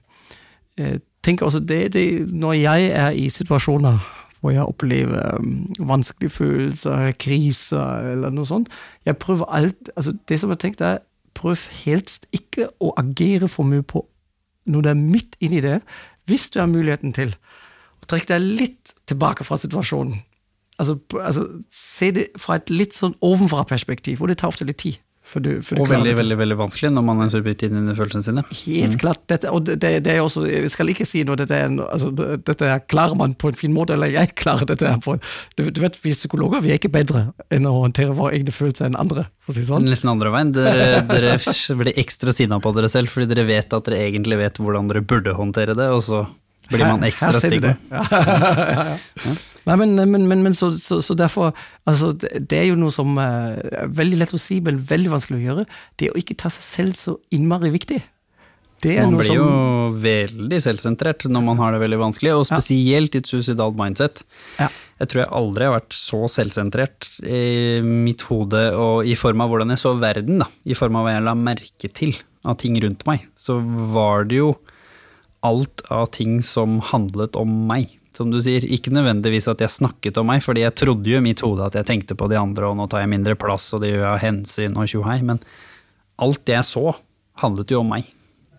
eh, 0.78 0.98
tenker 1.22 1.46
også 1.46 1.60
det, 1.60 1.92
det, 1.94 2.32
Når 2.32 2.52
jeg 2.52 2.90
er 2.90 3.10
i 3.10 3.28
situasjoner 3.28 4.02
hvor 4.42 4.50
jeg 4.50 4.66
opplever 4.66 5.36
um, 5.38 5.68
vanskelige 5.78 6.30
følelser, 6.34 7.12
kriser 7.14 8.10
eller 8.10 8.32
noe 8.34 8.46
sånt, 8.46 8.72
jeg 9.06 9.14
prøver 9.22 9.46
alt 9.54 9.90
altså 9.94 10.16
Det 10.28 10.40
som 10.40 10.50
jeg 10.50 10.58
tenkte 10.58 10.84
er 10.84 10.98
prøv 11.38 11.62
helst 11.84 12.26
ikke 12.34 12.66
å 12.82 12.90
agere 12.98 13.48
for 13.48 13.64
mye 13.64 13.84
på 13.86 14.02
når 14.66 14.82
det 14.82 14.90
er 14.90 14.98
midt 14.98 15.38
inni 15.42 15.60
det, 15.62 15.78
hvis 16.30 16.50
du 16.50 16.60
har 16.60 16.68
muligheten 16.70 17.14
til 17.16 17.32
å 18.02 18.10
trekke 18.10 18.30
deg 18.34 18.44
litt 18.60 18.92
tilbake 19.10 19.46
fra 19.46 19.56
situasjonen. 19.58 20.20
Altså, 20.78 20.98
altså 21.18 21.46
se 21.74 22.10
det 22.14 22.28
fra 22.38 22.58
et 22.60 22.70
litt 22.70 22.94
sånn 22.94 23.16
ovenfra-perspektiv, 23.22 24.22
og 24.22 24.30
det 24.30 24.38
tar 24.38 24.52
ofte 24.52 24.66
litt 24.68 24.78
tid. 24.82 25.00
For 25.32 25.40
du, 25.40 25.62
for 25.64 25.78
du 25.78 25.84
Og 25.84 25.88
veldig, 25.88 26.12
veldig 26.18 26.36
veldig 26.36 26.56
vanskelig 26.60 26.90
når 26.92 27.04
man 27.06 27.22
er 27.24 27.30
subjektiv 27.32 27.72
i 27.72 27.94
følelsene 27.96 28.26
sine. 28.26 28.44
Helt 28.66 28.98
klart. 29.00 29.22
Dette, 29.32 29.48
og 29.48 29.64
det, 29.64 29.78
det 29.80 30.12
er 30.12 30.20
også, 30.20 30.44
jeg 30.50 30.68
skal 30.74 30.92
ikke 30.92 31.06
si 31.08 31.22
noe, 31.24 31.38
dette, 31.40 31.56
er, 31.56 31.72
altså, 31.86 32.10
dette 32.12 32.68
er 32.68 32.82
klarer 32.92 33.16
man 33.16 33.32
på 33.38 33.52
en 33.52 33.56
fin 33.56 33.72
måte, 33.72 33.96
eller 33.96 34.12
jeg 34.12 34.34
klarer 34.36 34.68
dette 34.68 34.88
her 34.88 35.00
på 35.02 35.16
du, 35.56 35.64
du 35.64 35.80
vet, 35.80 35.96
Vi 36.02 36.12
psykologer 36.12 36.60
vi 36.64 36.74
er 36.74 36.80
ikke 36.80 36.92
bedre 36.92 37.30
enn 37.52 37.68
å 37.68 37.74
håndtere 37.86 38.16
våre 38.16 38.36
egne 38.36 38.52
følelser 38.54 38.90
enn 38.90 38.98
andre. 39.00 39.26
for 39.42 39.54
å 39.54 39.56
si 39.56 39.64
sånn. 39.68 39.88
Nesten 39.88 40.12
andre 40.12 40.34
veien. 40.34 40.52
Dere, 40.54 41.00
dere 41.08 41.38
blir 41.80 41.92
ekstra 42.02 42.34
sinna 42.36 42.60
på 42.62 42.74
dere 42.76 42.90
selv 42.92 43.12
fordi 43.12 43.30
dere 43.32 43.48
vet 43.48 43.72
at 43.72 43.88
dere 43.88 44.04
egentlig 44.04 44.38
vet 44.42 44.60
hvordan 44.60 44.90
dere 44.90 45.04
burde 45.06 45.36
håndtere 45.38 45.76
det, 45.78 45.88
og 45.94 46.04
så 46.04 46.26
blir 46.72 46.88
man 46.88 47.04
ekstra 47.06 47.40
det. 47.40 47.74
Ja. 47.92 48.04
ja, 48.10 48.84
ja. 49.26 49.34
Nei, 49.68 49.76
men, 49.78 49.94
men, 50.10 50.26
men, 50.26 50.42
men 50.42 50.56
så, 50.58 50.72
så, 50.78 50.98
så 51.04 51.14
derfor 51.18 51.52
altså, 51.86 52.10
det, 52.18 52.56
er 52.58 52.66
jo 52.72 52.78
noe 52.80 52.94
som 52.94 53.14
eh, 53.22 53.60
er 53.84 53.92
veldig 53.94 54.18
lett 54.24 54.34
å 54.34 54.40
si, 54.40 54.58
men 54.64 54.80
veldig 54.88 55.12
vanskelig 55.12 55.38
å 55.38 55.44
gjøre. 55.44 55.66
Det 56.00 56.10
å 56.10 56.18
ikke 56.18 56.38
ta 56.40 56.50
seg 56.50 56.66
selv 56.66 56.98
så 56.98 57.16
innmari 57.34 57.70
viktig. 57.74 58.00
Man 58.82 59.14
blir 59.14 59.28
som 59.28 59.36
jo 59.36 59.44
veldig 60.02 60.58
selvsentrert 60.64 61.28
når 61.30 61.44
man 61.46 61.60
har 61.62 61.74
det 61.74 61.82
veldig 61.84 62.00
vanskelig, 62.00 62.32
og 62.34 62.48
spesielt 62.48 63.14
i 63.14 63.20
et 63.22 63.30
suicidalt 63.30 63.78
mindset. 63.78 64.24
Ja. 64.58 64.66
Jeg 64.98 65.10
tror 65.10 65.22
jeg 65.22 65.34
aldri 65.38 65.68
har 65.68 65.76
vært 65.76 65.94
så 65.94 66.24
selvsentrert 66.30 67.08
i 67.22 67.78
mitt 67.86 68.24
hode 68.26 68.64
og 68.78 69.06
i 69.06 69.14
form 69.18 69.44
av 69.44 69.52
hvordan 69.52 69.74
jeg 69.74 69.82
så 69.82 69.94
verden, 70.02 70.42
da. 70.42 70.50
I 70.66 70.78
form 70.78 70.98
av 70.98 71.06
hva 71.06 71.14
jeg 71.14 71.26
la 71.28 71.36
merke 71.38 71.92
til 71.94 72.16
av 72.42 72.58
ting 72.58 72.78
rundt 72.82 73.06
meg. 73.06 73.28
Så 73.38 73.60
var 73.94 74.26
det 74.30 74.42
jo 74.42 74.52
alt 75.42 75.82
av 75.90 76.06
ting 76.14 76.40
som 76.42 76.78
handlet 76.92 77.36
om 77.38 77.50
meg. 77.68 77.90
Som 78.16 78.30
du 78.30 78.38
sier, 78.44 78.64
ikke 78.64 78.92
nødvendigvis 78.92 79.48
at 79.48 79.62
jeg 79.64 79.72
snakket 79.72 80.18
om 80.20 80.28
meg, 80.28 80.42
fordi 80.44 80.66
jeg 80.66 80.76
trodde 80.78 81.08
jo 81.08 81.18
i 81.18 81.24
mitt 81.24 81.40
hode 81.44 81.64
at 81.64 81.78
jeg 81.78 81.88
tenkte 81.88 82.16
på 82.18 82.28
de 82.30 82.38
andre, 82.38 82.68
og 82.68 82.76
nå 82.78 82.86
tar 82.92 83.02
jeg 83.02 83.12
mindre 83.12 83.38
plass, 83.40 83.70
og 83.72 83.82
det 83.82 83.94
gjør 83.94 84.02
jeg 84.04 84.10
av 84.10 84.20
hensyn 84.22 84.76
og 84.76 84.90
tjohei, 84.92 85.20
men 85.26 85.40
alt 86.22 86.42
det 86.46 86.58
jeg 86.58 86.68
så, 86.68 86.92
handlet 87.40 87.72
jo 87.72 87.80
om 87.80 87.94
meg. 87.94 88.10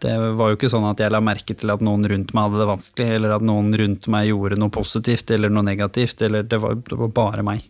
Det 0.04 0.14
var 0.36 0.52
jo 0.52 0.58
ikke 0.58 0.72
sånn 0.74 0.90
at 0.90 1.00
jeg 1.00 1.14
la 1.14 1.22
merke 1.24 1.56
til 1.56 1.72
at 1.72 1.84
noen 1.86 2.04
rundt 2.10 2.34
meg 2.36 2.50
hadde 2.50 2.60
det 2.60 2.72
vanskelig, 2.74 3.10
eller 3.18 3.36
at 3.38 3.46
noen 3.46 3.70
rundt 3.80 4.10
meg 4.12 4.32
gjorde 4.32 4.58
noe 4.60 4.74
positivt 4.74 5.32
eller 5.32 5.54
noe 5.54 5.64
negativt, 5.64 6.26
eller 6.26 6.44
det 6.50 6.60
var, 6.60 6.76
det 6.90 6.98
var 7.00 7.14
bare 7.16 7.46
meg. 7.46 7.64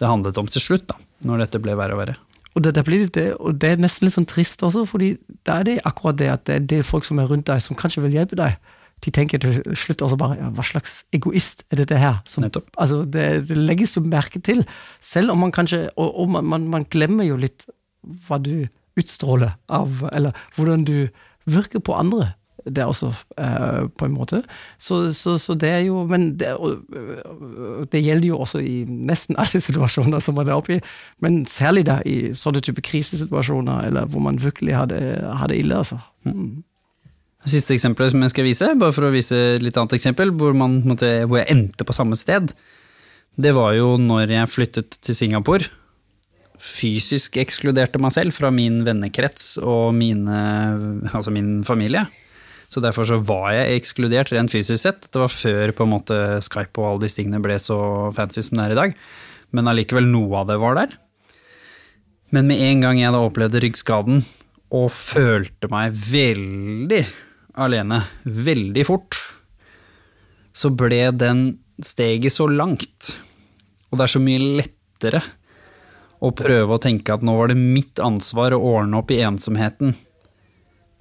Det 0.00 0.10
handlet 0.10 0.40
om 0.40 0.48
til 0.50 0.64
slutt, 0.64 0.88
da, 0.90 0.98
når 1.28 1.44
dette 1.44 1.60
ble 1.62 1.76
verre 1.78 1.94
og 1.94 2.02
verre. 2.02 2.16
Og 2.56 2.64
det, 2.64 2.72
det, 2.74 2.86
det, 3.14 3.26
og 3.36 3.60
det 3.60 3.70
er 3.74 3.82
nesten 3.84 4.08
litt 4.08 4.16
sånn 4.16 4.28
trist 4.28 4.62
også, 4.64 4.86
fordi 4.88 5.12
da 5.44 5.60
er 5.60 5.68
det 5.68 5.76
akkurat 5.84 6.16
det 6.16 6.30
at 6.32 6.46
det 6.48 6.54
er 6.54 6.62
en 6.62 6.68
del 6.72 6.86
folk 6.88 7.04
som 7.04 7.20
er 7.20 7.28
rundt 7.28 7.50
deg, 7.50 7.60
som 7.60 7.76
kanskje 7.76 8.00
vil 8.06 8.16
hjelpe 8.16 8.38
deg. 8.40 8.56
De 9.04 9.12
tenker 9.12 9.42
til 9.42 9.58
slutt 9.76 10.00
også 10.00 10.16
bare 10.16 10.38
ja, 10.38 10.48
hva 10.56 10.64
slags 10.64 11.02
egoist 11.12 11.66
er 11.68 11.82
dette 11.82 11.98
her? 12.00 12.22
Som, 12.24 12.46
altså, 12.48 13.02
det, 13.04 13.26
det 13.50 13.58
legges 13.60 13.92
jo 13.98 14.00
merke 14.06 14.40
til, 14.40 14.64
selv 15.04 15.34
om 15.34 15.44
man 15.44 15.52
kanskje 15.52 15.90
Og, 16.00 16.08
og 16.22 16.30
man, 16.32 16.48
man, 16.48 16.64
man 16.72 16.86
glemmer 16.88 17.28
jo 17.28 17.36
litt 17.36 17.66
hva 18.26 18.38
du 18.40 18.68
utstråler 18.96 19.58
av 19.68 20.00
Eller 20.16 20.32
hvordan 20.56 20.86
du 20.88 21.08
virker 21.44 21.84
på 21.84 21.92
andre. 21.92 22.32
Det 22.66 22.82
også 22.82 23.12
eh, 23.38 23.86
på 23.94 24.08
en 24.08 24.14
måte. 24.14 24.42
Så, 24.78 25.12
så, 25.14 25.36
så 25.38 25.54
det 25.54 25.68
er 25.70 25.84
jo 25.86 26.02
Men 26.10 26.32
det, 26.38 26.50
øh, 26.50 27.86
det 27.92 28.02
gjelder 28.02 28.28
jo 28.28 28.40
også 28.42 28.58
i 28.58 28.84
nesten 28.88 29.38
alle 29.42 29.60
situasjoner 29.62 30.20
som 30.20 30.34
man 30.34 30.48
er 30.48 30.58
oppe 30.58 30.76
i, 30.76 30.80
men 31.22 31.44
særlig 31.46 31.86
da 31.86 32.00
i 32.06 32.32
sånne 32.34 32.60
type 32.64 32.82
krisesituasjoner, 32.82 33.86
eller 33.86 34.10
hvor 34.10 34.24
man 34.24 34.40
virkelig 34.42 34.74
har 34.74 34.90
det, 34.90 35.02
har 35.22 35.52
det 35.52 35.60
ille, 35.62 35.78
altså. 35.78 36.00
Mm. 36.24 36.64
Siste 37.46 37.76
eksempelet 37.76 38.10
som 38.10 38.24
jeg 38.24 38.32
skal 38.32 38.46
vise, 38.48 38.72
bare 38.74 38.94
for 38.94 39.06
å 39.06 39.12
vise 39.14 39.36
et 39.54 39.62
litt 39.62 39.76
annet 39.78 39.94
eksempel, 39.94 40.32
hvor, 40.34 40.56
man, 40.58 40.80
hvor 40.82 41.38
jeg 41.38 41.50
endte 41.52 41.86
på 41.86 41.94
samme 41.94 42.18
sted, 42.18 42.50
det 43.38 43.52
var 43.54 43.76
jo 43.76 43.94
når 44.00 44.32
jeg 44.32 44.50
flyttet 44.50 44.98
til 45.04 45.14
Singapore. 45.14 45.68
Fysisk 46.58 47.36
ekskluderte 47.38 48.00
meg 48.02 48.14
selv 48.16 48.34
fra 48.34 48.50
min 48.50 48.80
vennekrets 48.86 49.58
og 49.60 49.92
mine, 49.94 50.38
altså 51.12 51.30
min 51.30 51.60
familie. 51.68 52.06
Så 52.68 52.82
derfor 52.82 53.06
så 53.08 53.18
var 53.22 53.52
jeg 53.54 53.78
ekskludert 53.78 54.32
rent 54.34 54.52
fysisk 54.52 54.82
sett. 54.82 55.06
Det 55.12 55.22
var 55.22 55.32
før 55.32 55.72
på 55.76 55.86
en 55.86 55.92
måte 55.92 56.18
Skype 56.44 56.82
og 56.82 56.88
alle 56.90 57.04
disse 57.06 57.20
tingene 57.20 57.42
ble 57.44 57.58
så 57.62 57.78
fancy 58.16 58.42
som 58.42 58.58
det 58.58 58.66
er 58.66 58.74
i 58.74 58.80
dag. 58.80 58.96
Men 59.54 59.70
allikevel 59.70 60.08
noe 60.10 60.42
av 60.42 60.50
det 60.50 60.58
var 60.62 60.78
der. 60.80 60.96
Men 62.34 62.48
med 62.50 62.60
en 62.60 62.82
gang 62.82 62.98
jeg 62.98 63.14
da 63.14 63.22
opplevde 63.22 63.62
ryggskaden 63.62 64.24
og 64.74 64.90
følte 64.90 65.70
meg 65.70 65.94
veldig 65.94 67.04
alene 67.62 68.02
veldig 68.24 68.84
fort, 68.88 69.16
så 70.56 70.72
ble 70.74 71.04
den 71.14 71.46
steget 71.84 72.34
så 72.34 72.48
langt. 72.50 73.14
Og 73.90 73.98
det 73.98 74.06
er 74.06 74.14
så 74.16 74.22
mye 74.22 74.42
lettere 74.60 75.22
å 76.24 76.32
prøve 76.34 76.76
å 76.76 76.82
tenke 76.82 77.14
at 77.14 77.24
nå 77.24 77.36
var 77.36 77.52
det 77.52 77.58
mitt 77.60 78.00
ansvar 78.02 78.56
å 78.56 78.62
ordne 78.74 79.00
opp 79.00 79.12
i 79.12 79.22
ensomheten, 79.24 79.94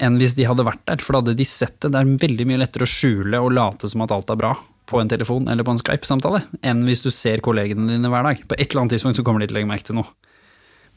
enn 0.02 0.20
hvis 0.20 0.36
de 0.38 0.48
hadde 0.48 0.66
vært 0.68 0.84
der, 0.90 1.04
for 1.04 1.16
da 1.16 1.24
hadde 1.24 1.38
de 1.40 1.48
sett 1.48 1.78
det. 1.82 1.94
Det 1.94 2.02
er 2.02 2.16
veldig 2.26 2.48
mye 2.50 2.62
lettere 2.62 2.88
å 2.88 2.92
skjule 2.92 3.42
og 3.42 3.54
late 3.56 3.90
som 3.92 4.04
at 4.06 4.14
alt 4.16 4.32
er 4.34 4.40
bra 4.40 4.54
på 4.86 5.00
en 5.02 5.10
telefon 5.10 5.48
eller 5.50 5.66
på 5.66 5.74
en 5.74 5.82
Skype-samtale, 5.82 6.44
enn 6.62 6.84
hvis 6.86 7.02
du 7.02 7.10
ser 7.14 7.42
kollegene 7.46 7.90
dine 7.90 8.12
hver 8.12 8.28
dag. 8.28 8.44
På 8.46 8.58
et 8.58 8.68
eller 8.70 8.84
annet 8.84 8.98
tidspunkt 8.98 9.18
så 9.18 9.26
kommer 9.26 9.42
de 9.42 9.50
til 9.50 9.58
å 9.58 9.60
legge 9.60 9.72
merke 9.72 9.90
til 9.90 10.00
noe. 10.02 10.12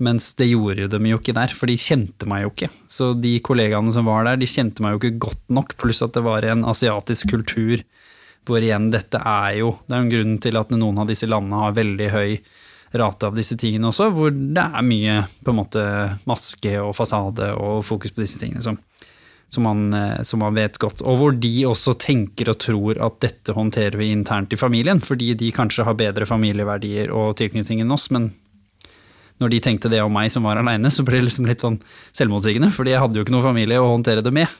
Mens 0.04 0.30
det 0.38 0.46
gjorde 0.46 0.86
de 0.92 1.10
jo 1.10 1.18
ikke 1.18 1.34
der, 1.34 1.54
for 1.56 1.70
de 1.70 1.74
kjente 1.80 2.28
meg 2.30 2.44
jo 2.44 2.52
ikke. 2.52 2.68
Så 2.90 3.10
de 3.18 3.32
kollegaene 3.42 3.94
som 3.94 4.06
var 4.06 4.28
der, 4.28 4.38
de 4.38 4.46
kjente 4.50 4.84
meg 4.84 4.94
jo 4.94 5.00
ikke 5.00 5.24
godt 5.26 5.42
nok, 5.56 5.74
pluss 5.80 6.04
at 6.06 6.14
det 6.14 6.22
var 6.26 6.46
en 6.46 6.66
asiatisk 6.68 7.32
kultur 7.32 7.82
hvor 8.48 8.64
igjen 8.64 8.86
dette 8.88 9.18
er 9.20 9.58
jo 9.58 9.74
Det 9.84 9.92
er 9.92 9.98
jo 9.98 10.06
en 10.06 10.14
grunn 10.14 10.38
til 10.40 10.56
at 10.56 10.70
noen 10.72 11.02
av 11.02 11.10
disse 11.10 11.26
landene 11.28 11.58
har 11.66 11.74
veldig 11.76 12.06
høy 12.14 12.38
rate 12.96 13.28
av 13.28 13.34
disse 13.36 13.58
tingene 13.60 13.90
også, 13.90 14.06
hvor 14.14 14.32
det 14.32 14.62
er 14.64 14.86
mye 14.86 15.16
på 15.44 15.52
en 15.52 15.58
måte 15.58 15.82
maske 16.28 16.72
og 16.80 16.94
fasade 16.96 17.50
og 17.60 17.82
fokus 17.84 18.14
på 18.14 18.22
disse 18.22 18.40
tingene 18.40 18.64
som, 18.64 18.78
som, 19.48 19.64
man, 19.64 19.94
eh, 19.94 20.22
som 20.22 20.42
man 20.44 20.56
vet 20.56 20.78
godt. 20.78 21.02
Og 21.02 21.20
hvor 21.20 21.38
de 21.40 21.54
også 21.68 21.94
tenker 22.00 22.52
og 22.52 22.60
tror 22.62 23.00
at 23.04 23.20
dette 23.24 23.54
håndterer 23.56 23.96
vi 24.00 24.10
internt 24.12 24.52
i 24.52 24.60
familien, 24.60 25.00
fordi 25.00 25.32
de 25.38 25.50
kanskje 25.54 25.86
har 25.88 25.96
bedre 25.98 26.28
familieverdier 26.28 27.12
og 27.14 27.36
tilknytning 27.40 27.82
enn 27.84 27.94
oss, 27.94 28.10
men 28.14 28.30
når 29.38 29.52
de 29.54 29.60
tenkte 29.62 29.90
det 29.92 30.00
om 30.02 30.12
meg 30.12 30.32
som 30.34 30.46
var 30.46 30.58
aleine, 30.58 30.90
så 30.90 31.04
ble 31.06 31.20
det 31.20 31.28
liksom 31.28 31.46
litt 31.46 31.62
sånn 31.62 31.78
selvmotsigende, 32.16 32.72
fordi 32.74 32.94
jeg 32.94 33.02
hadde 33.04 33.20
jo 33.20 33.26
ikke 33.26 33.36
noen 33.36 33.46
familie 33.46 33.78
å 33.80 33.92
håndtere 33.92 34.24
det 34.24 34.34
med. 34.34 34.50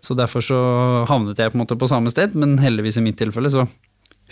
Så 0.00 0.14
derfor 0.16 0.44
så 0.44 0.58
havnet 1.10 1.38
jeg 1.38 1.52
på 1.52 1.58
en 1.58 1.64
måte 1.64 1.76
på 1.78 1.90
samme 1.90 2.10
sted, 2.12 2.34
men 2.38 2.56
heldigvis 2.62 3.00
i 3.00 3.04
mitt 3.04 3.18
tilfelle 3.20 3.50
så 3.52 3.66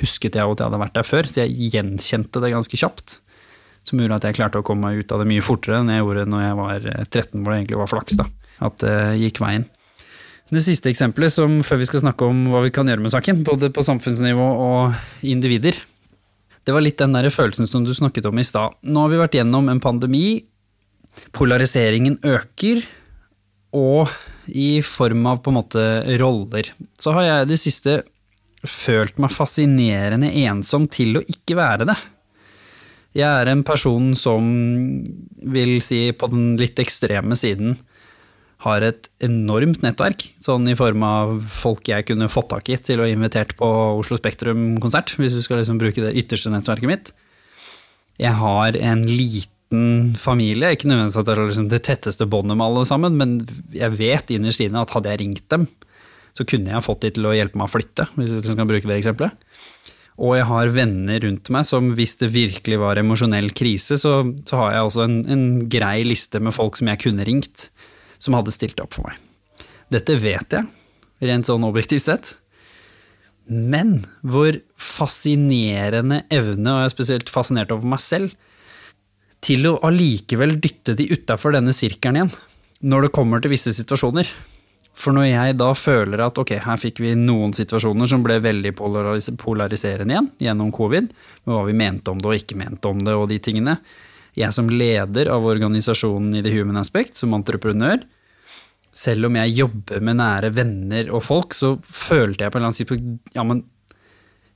husket 0.01 0.37
jeg 0.37 0.45
at 0.45 0.61
jeg 0.61 0.69
hadde 0.69 0.81
vært 0.81 0.97
der 0.97 1.07
før, 1.09 1.29
så 1.29 1.43
jeg 1.43 1.71
gjenkjente 1.75 2.43
det 2.43 2.53
ganske 2.55 2.81
kjapt. 2.81 3.19
Som 3.87 4.01
gjorde 4.01 4.19
at 4.19 4.27
jeg 4.27 4.39
klarte 4.39 4.61
å 4.61 4.67
komme 4.67 4.89
meg 4.89 5.05
ut 5.05 5.13
av 5.15 5.23
det 5.23 5.29
mye 5.31 5.45
fortere 5.45 5.79
enn 5.81 5.93
jeg 5.93 6.03
gjorde 6.03 6.27
når 6.31 6.43
jeg 6.43 6.59
var 6.59 6.87
13, 7.07 7.43
hvor 7.43 7.53
det 7.53 7.59
egentlig 7.61 7.81
var 7.83 7.93
flaks, 7.93 8.19
da. 8.19 8.27
At 8.67 8.81
det 8.83 8.97
gikk 9.21 9.43
veien. 9.45 9.67
Det 10.47 10.63
siste 10.63 10.93
eksempelet, 10.93 11.33
som 11.35 11.59
før 11.67 11.81
vi 11.81 11.89
skal 11.89 12.05
snakke 12.05 12.27
om 12.29 12.45
hva 12.53 12.63
vi 12.63 12.73
kan 12.75 12.87
gjøre 12.87 13.03
med 13.03 13.11
saken, 13.11 13.43
både 13.47 13.73
på 13.75 13.83
samfunnsnivå 13.87 14.47
og 14.63 15.27
individer, 15.27 15.79
det 16.67 16.75
var 16.75 16.83
litt 16.83 16.99
den 16.99 17.15
der 17.15 17.29
følelsen 17.31 17.69
som 17.71 17.85
du 17.87 17.93
snakket 17.95 18.27
om 18.27 18.39
i 18.39 18.47
stad. 18.47 18.75
Nå 18.87 19.05
har 19.05 19.11
vi 19.13 19.21
vært 19.21 19.37
gjennom 19.39 19.71
en 19.71 19.83
pandemi, 19.83 20.43
polariseringen 21.35 22.19
øker, 22.27 22.83
og 23.77 24.11
i 24.47 24.81
form 24.87 25.27
av 25.31 25.43
på 25.43 25.51
en 25.51 25.59
måte 25.59 25.87
roller. 26.21 26.71
Så 26.99 27.15
har 27.15 27.27
jeg 27.27 27.47
i 27.47 27.51
det 27.51 27.59
siste 27.63 27.97
følt 28.67 29.19
meg 29.23 29.35
fascinerende 29.35 30.31
ensom 30.47 30.87
til 30.91 31.19
å 31.19 31.25
ikke 31.27 31.59
være 31.59 31.87
det. 31.91 31.97
Jeg 33.17 33.27
er 33.27 33.51
en 33.51 33.63
person 33.67 34.11
som 34.19 34.47
vil 35.55 35.79
si 35.85 36.11
på 36.13 36.29
den 36.33 36.55
litt 36.61 36.79
ekstreme 36.83 37.39
siden 37.39 37.79
har 38.67 38.85
et 38.85 39.09
enormt 39.25 39.85
nettverk, 39.85 40.27
sånn 40.43 40.67
i 40.71 40.77
form 40.79 41.05
av 41.07 41.37
folk 41.47 41.87
jeg 41.91 42.09
kunne 42.09 42.31
fått 42.33 42.51
tak 42.51 42.71
i 42.73 42.79
til 42.83 43.03
å 43.03 43.09
invitert 43.09 43.55
på 43.59 43.69
Oslo 44.01 44.19
Spektrum-konsert, 44.19 45.15
hvis 45.21 45.37
du 45.37 45.43
skal 45.45 45.63
liksom 45.63 45.79
bruke 45.81 46.03
det 46.03 46.17
ytterste 46.19 46.53
nettverket 46.53 46.91
mitt. 46.91 47.13
Jeg 48.23 48.35
har 48.41 48.79
en 48.81 49.05
liten 49.07 50.15
familie, 50.19 50.73
ikke 50.75 50.91
nødvendigvis 50.91 51.21
at 51.21 51.29
det 51.29 51.35
er 51.35 51.43
liksom 51.45 51.71
det 51.73 51.83
tetteste 51.87 52.29
båndet 52.31 52.59
med 52.59 52.67
alle 52.67 52.87
sammen, 52.89 53.19
men 53.21 53.39
jeg 53.75 53.95
vet 53.99 54.35
innerst 54.35 54.63
inne 54.65 54.83
at 54.83 54.95
hadde 54.95 55.13
jeg 55.13 55.23
ringt 55.23 55.47
dem, 55.53 55.67
så 56.37 56.45
kunne 56.49 56.75
jeg 56.75 56.85
fått 56.85 57.07
de 57.07 57.15
til 57.17 57.29
å 57.29 57.35
hjelpe 57.37 57.59
meg 57.59 57.69
å 57.71 57.75
flytte, 57.77 58.11
hvis 58.17 58.35
jeg 58.35 58.47
skal 58.51 58.69
bruke 58.69 58.89
det 58.89 59.01
eksempelet. 59.01 59.47
Og 60.17 60.33
jeg 60.39 60.47
har 60.49 60.73
venner 60.73 61.21
rundt 61.27 61.51
meg 61.53 61.67
som 61.69 61.91
hvis 61.97 62.17
det 62.23 62.31
virkelig 62.33 62.79
var 62.81 62.97
emosjonell 63.01 63.51
krise, 63.57 63.99
så, 64.01 64.23
så 64.49 64.63
har 64.63 64.73
jeg 64.73 64.87
også 64.89 65.05
en, 65.05 65.19
en 65.29 65.45
grei 65.73 65.99
liste 66.09 66.41
med 66.41 66.57
folk 66.57 66.79
som 66.81 66.89
jeg 66.89 67.03
kunne 67.05 67.27
ringt 67.29 67.69
som 68.19 68.37
hadde 68.39 68.55
stilt 68.55 68.81
opp 68.83 68.97
for 68.97 69.09
meg. 69.09 69.21
Dette 69.93 70.17
vet 70.19 70.57
jeg, 70.57 70.67
rent 71.27 71.49
sånn 71.49 71.67
objektivt 71.67 72.07
sett. 72.07 72.35
Men 73.47 74.01
hvor 74.27 74.59
fascinerende 74.75 76.25
evne, 76.35 76.73
og 76.73 76.81
jeg 76.83 76.89
er 76.89 76.95
spesielt 76.97 77.31
fascinert 77.31 77.73
over 77.75 77.87
meg 77.95 78.03
selv, 78.03 78.35
til 79.45 79.69
å 79.69 79.77
allikevel 79.87 80.57
dytte 80.59 80.97
de 80.99 81.07
utafor 81.13 81.55
denne 81.55 81.75
sirkelen 81.77 82.19
igjen, 82.19 82.35
når 82.83 83.07
det 83.07 83.15
kommer 83.15 83.43
til 83.43 83.53
visse 83.55 83.73
situasjoner. 83.77 84.29
For 84.97 85.13
når 85.13 85.29
jeg 85.29 85.57
da 85.61 85.69
føler 85.77 86.23
at 86.25 86.39
ok, 86.41 86.55
her 86.65 86.81
fikk 86.81 87.03
vi 87.05 87.13
noen 87.21 87.53
situasjoner 87.57 88.09
som 88.09 88.25
ble 88.25 88.39
veldig 88.43 88.73
polaris 88.79 89.29
polariserende 89.39 90.15
igjen, 90.15 90.31
gjennom 90.49 90.73
covid, 90.75 91.11
med 91.45 91.53
hva 91.53 91.65
vi 91.69 91.77
mente 91.77 92.13
om 92.13 92.23
det 92.23 92.31
og 92.31 92.39
ikke 92.41 92.59
mente 92.59 92.91
om 92.91 93.03
det 93.05 93.15
og 93.15 93.29
de 93.31 93.39
tingene, 93.45 93.77
jeg 94.37 94.53
som 94.53 94.69
leder 94.69 95.31
av 95.33 95.47
organisasjonen 95.49 96.37
i 96.37 96.43
The 96.45 96.53
Human 96.53 96.81
Aspect, 96.81 97.17
som 97.17 97.35
entreprenør, 97.37 98.05
selv 98.97 99.29
om 99.29 99.37
jeg 99.37 99.57
jobber 99.59 100.05
med 100.05 100.19
nære 100.21 100.53
venner 100.57 101.11
og 101.13 101.25
folk, 101.27 101.57
så 101.57 101.75
følte 101.85 102.45
jeg 102.45 102.53
på 102.53 102.59
en 102.59 102.63
eller 102.63 102.71
annen 102.71 102.79
tidspunkt 102.79 103.37
Ja, 103.37 103.45
men 103.45 103.65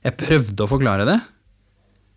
jeg 0.01 0.17
prøvde 0.17 0.65
å 0.65 0.69
forklare 0.71 1.05
det. 1.05 1.19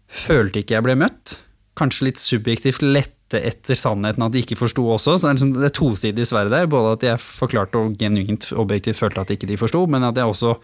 Følte 0.09 0.63
ikke 0.63 0.79
jeg 0.79 0.87
ble 0.87 0.97
møtt. 0.97 1.37
Kanskje 1.77 2.09
litt 2.09 2.23
subjektivt 2.23 2.85
lette 2.85 3.41
etter 3.45 3.77
sannheten 3.77 4.25
at 4.25 4.33
de 4.33 4.41
ikke 4.45 4.57
forsto 4.57 4.87
også. 4.95 5.19
Så 5.19 5.27
det 5.27 5.31
er, 5.31 5.37
liksom, 5.37 5.53
det 5.59 5.69
er 5.69 5.77
tosidig 5.77 6.27
sverd 6.29 6.53
der. 6.55 6.71
Både 6.71 6.95
at 6.97 7.07
jeg 7.11 7.23
forklarte 7.25 7.81
og 7.81 7.99
genuint 8.01 8.49
objektivt 8.57 9.03
følte 9.03 9.25
at 9.25 9.35
ikke 9.35 9.51
de 9.51 9.61
forsto, 9.61 9.85
men 9.91 10.07
at 10.07 10.21
jeg 10.21 10.31
også 10.31 10.55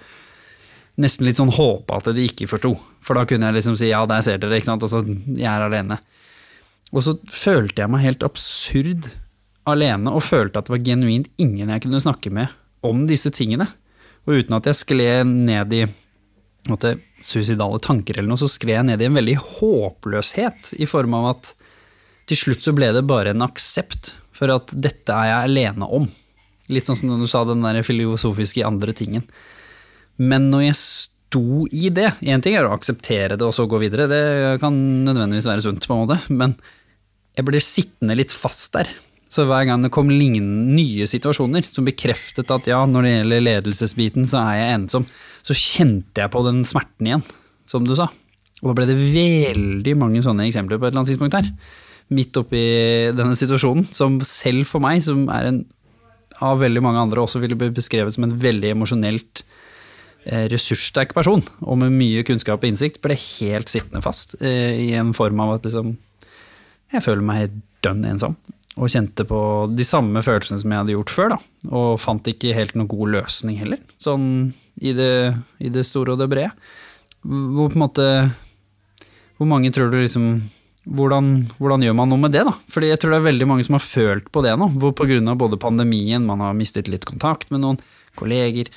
nesten 1.01 1.29
litt 1.29 1.39
sånn 1.39 1.53
håpa 1.55 2.01
at 2.01 2.09
de 2.17 2.25
ikke 2.25 2.49
forsto. 2.51 2.73
For 3.05 3.19
da 3.19 3.27
kunne 3.29 3.51
jeg 3.51 3.59
liksom 3.59 3.77
si 3.81 3.91
ja, 3.91 4.01
der 4.09 4.25
ser 4.25 4.41
dere, 4.41 4.61
ikke 4.61 4.71
sant. 4.71 4.87
Altså, 4.87 5.05
jeg 5.05 5.51
er 5.51 5.67
alene. 5.67 6.01
Og 6.91 7.05
så 7.07 7.17
følte 7.31 7.85
jeg 7.85 7.93
meg 7.93 8.05
helt 8.05 8.25
absurd 8.27 9.11
alene, 9.69 10.11
og 10.11 10.25
følte 10.27 10.59
at 10.59 10.69
det 10.69 10.75
var 10.75 10.85
genuint 10.87 11.29
ingen 11.41 11.71
jeg 11.71 11.85
kunne 11.85 12.03
snakke 12.03 12.33
med 12.35 12.51
om 12.87 13.05
disse 13.09 13.31
tingene. 13.35 13.69
Og 14.27 14.41
uten 14.41 14.57
at 14.57 14.67
jeg 14.69 14.81
skled 14.81 15.31
ned 15.31 15.75
i 15.77 15.85
måtte, 16.69 16.97
suicidale 17.21 17.81
tanker 17.83 18.19
eller 18.19 18.33
noe, 18.33 18.41
så 18.41 18.49
skrev 18.51 18.79
jeg 18.79 18.89
ned 18.91 19.03
i 19.03 19.09
en 19.09 19.17
veldig 19.17 19.37
håpløshet, 19.59 20.75
i 20.81 20.89
form 20.89 21.17
av 21.21 21.31
at 21.35 21.53
til 22.31 22.39
slutt 22.39 22.65
så 22.65 22.75
ble 22.77 22.91
det 22.95 23.07
bare 23.09 23.35
en 23.35 23.45
aksept 23.45 24.15
for 24.37 24.53
at 24.55 24.73
dette 24.73 25.15
er 25.15 25.31
jeg 25.31 25.49
alene 25.51 25.89
om. 25.89 26.09
Litt 26.71 26.87
sånn 26.87 26.99
som 26.99 27.15
du 27.19 27.29
sa, 27.29 27.43
den 27.45 27.65
der 27.65 27.83
filosofiske 27.85 28.65
andre 28.67 28.95
tingen. 28.97 29.25
Men 30.21 30.49
når 30.53 30.69
jeg 30.69 30.79
sto 30.81 31.65
i 31.73 31.89
det 31.95 32.11
Én 32.27 32.43
ting 32.45 32.57
er 32.59 32.67
å 32.67 32.75
akseptere 32.75 33.39
det 33.39 33.47
og 33.47 33.55
så 33.57 33.67
gå 33.71 33.81
videre, 33.83 34.09
det 34.11 34.61
kan 34.63 34.75
nødvendigvis 35.07 35.49
være 35.49 35.65
sunt, 35.65 35.87
på 35.87 35.97
en 35.97 36.05
måte, 36.05 36.21
men 36.29 36.57
jeg 37.41 37.49
ble 37.49 37.63
sittende 37.65 38.17
litt 38.19 38.35
fast 38.35 38.75
der. 38.77 38.91
Så 39.31 39.45
hver 39.47 39.63
gang 39.69 39.85
det 39.85 39.93
kom 39.95 40.09
lignende 40.11 40.75
nye 40.75 41.07
situasjoner 41.09 41.63
som 41.67 41.87
bekreftet 41.87 42.51
at 42.51 42.67
ja, 42.67 42.81
når 42.87 43.07
det 43.07 43.13
gjelder 43.13 43.45
ledelsesbiten, 43.47 44.27
så 44.27 44.41
er 44.43 44.57
jeg 44.59 44.79
ensom, 44.79 45.07
så 45.47 45.55
kjente 45.57 46.25
jeg 46.25 46.33
på 46.35 46.43
den 46.49 46.65
smerten 46.67 47.07
igjen, 47.07 47.23
som 47.71 47.87
du 47.87 47.95
sa. 47.99 48.09
Og 48.61 48.73
da 48.73 48.75
ble 48.77 48.89
det 48.91 48.99
veldig 48.99 49.95
mange 50.01 50.25
sånne 50.25 50.49
eksempler 50.49 50.81
på 50.81 50.89
et 50.89 50.93
eller 50.93 51.05
annet 51.05 51.13
tidspunkt 51.15 51.39
her. 51.39 51.53
Midt 52.11 52.41
oppi 52.43 52.65
denne 53.15 53.39
situasjonen, 53.39 53.87
som 53.95 54.19
selv 54.27 54.67
for 54.69 54.83
meg, 54.83 54.99
som 55.07 55.25
er 55.33 55.53
en 55.53 55.63
av 56.43 56.59
veldig 56.61 56.83
mange 56.83 57.07
andre, 57.07 57.23
også 57.23 57.41
ville 57.41 57.57
bli 57.59 57.71
beskrevet 57.77 58.17
som 58.17 58.27
en 58.27 58.35
veldig 58.43 58.75
emosjonelt 58.75 59.45
eh, 60.27 60.51
ressurssterk 60.51 61.15
person, 61.15 61.45
og 61.63 61.81
med 61.81 61.95
mye 61.95 62.27
kunnskap 62.27 62.59
og 62.59 62.73
innsikt, 62.73 62.99
ble 63.05 63.15
helt 63.15 63.71
sittende 63.71 64.03
fast 64.03 64.35
eh, 64.43 64.89
i 64.89 64.93
en 64.99 65.15
form 65.17 65.39
av 65.45 65.61
at 65.61 65.71
liksom 65.71 65.95
Jeg 66.91 67.05
føler 67.07 67.25
meg 67.25 67.61
dønn 67.85 68.05
ensom 68.09 68.37
og 68.81 68.89
kjente 68.93 69.27
på 69.29 69.39
de 69.75 69.85
samme 69.85 70.23
følelsene 70.25 70.61
som 70.63 70.73
jeg 70.73 70.81
hadde 70.81 70.95
gjort 70.95 71.13
før, 71.13 71.33
da. 71.35 71.39
Og 71.75 71.89
fant 72.01 72.29
ikke 72.31 72.55
helt 72.57 72.77
noen 72.79 72.89
god 72.89 73.11
løsning 73.17 73.59
heller, 73.61 73.81
sånn 74.01 74.29
i 74.81 74.95
det, 74.97 75.35
i 75.61 75.73
det 75.73 75.85
store 75.89 76.15
og 76.15 76.23
det 76.23 76.31
brede. 76.31 76.53
Hvor 77.21 77.69
på 77.69 77.77
en 77.77 77.83
måte 77.83 78.07
Hvor 79.37 79.49
mange 79.51 79.69
tror 79.73 79.91
du 79.93 79.99
liksom 80.01 80.31
hvordan, 80.89 81.27
hvordan, 81.61 81.83
gjør 81.85 81.97
man 81.99 82.09
noe 82.09 82.23
med 82.23 82.33
det, 82.33 82.41
da? 82.49 82.55
Fordi 82.73 82.89
jeg 82.89 83.01
tror 83.01 83.13
det 83.13 83.19
er 83.21 83.27
veldig 83.27 83.49
mange 83.51 83.65
som 83.67 83.77
har 83.77 83.85
følt 83.85 84.31
på 84.33 84.43
det 84.45 84.55
nå, 84.57 84.71
hvor 84.81 84.95
av 84.97 85.37
både 85.39 85.59
pandemien, 85.61 86.25
man 86.25 86.41
har 86.41 86.57
mistet 86.57 86.89
litt 86.89 87.05
kontakt 87.05 87.51
med 87.53 87.61
noen 87.61 87.79
kolleger, 88.17 88.71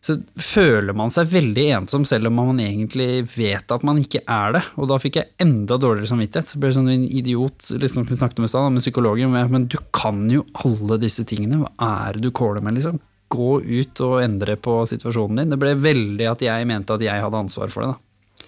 så 0.00 0.16
føler 0.40 0.96
man 0.96 1.10
seg 1.12 1.28
veldig 1.28 1.66
ensom 1.76 2.06
selv 2.08 2.30
om 2.30 2.38
man 2.40 2.60
egentlig 2.62 3.26
vet 3.34 3.68
at 3.74 3.82
man 3.84 3.98
ikke 4.00 4.22
er 4.24 4.54
det. 4.56 4.62
Og 4.80 4.88
da 4.88 4.96
fikk 5.00 5.18
jeg 5.20 5.28
enda 5.44 5.76
dårligere 5.76 6.08
samvittighet. 6.08 6.48
Så 6.48 6.60
ble 6.60 6.70
jeg 6.70 6.78
sånn 6.78 6.88
en 6.88 7.04
idiot, 7.04 7.68
liksom 7.82 8.06
vi 8.08 8.16
snakket 8.16 8.40
om 8.40 8.48
i 8.48 8.62
med 8.72 8.84
psykologen. 8.84 9.36
Men 9.52 9.66
du 9.68 9.76
kan 9.92 10.22
jo 10.32 10.46
alle 10.64 10.96
disse 11.02 11.26
tingene. 11.28 11.60
Hva 11.66 11.90
er 12.08 12.16
det 12.16 12.24
du 12.24 12.30
caller 12.32 12.64
med, 12.64 12.78
liksom? 12.78 12.96
Gå 13.30 13.50
ut 13.60 14.00
og 14.06 14.22
endre 14.24 14.56
på 14.56 14.78
situasjonen 14.88 15.42
din. 15.42 15.52
Det 15.52 15.58
ble 15.60 15.74
veldig 15.76 16.30
at 16.30 16.44
jeg 16.48 16.68
mente 16.70 16.96
at 16.96 17.04
jeg 17.04 17.24
hadde 17.26 17.42
ansvar 17.44 17.68
for 17.72 17.84
det, 17.84 17.92
da. 17.92 18.46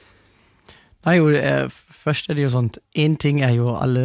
Nei, 1.02 1.16
jo, 1.18 1.28
er, 1.34 1.66
først 1.68 2.28
er 2.30 2.36
det 2.38 2.44
jo 2.44 2.50
sånn 2.52 2.68
Én 2.94 3.16
ting 3.18 3.40
er 3.42 3.56
jo 3.56 3.72
alle 3.74 4.04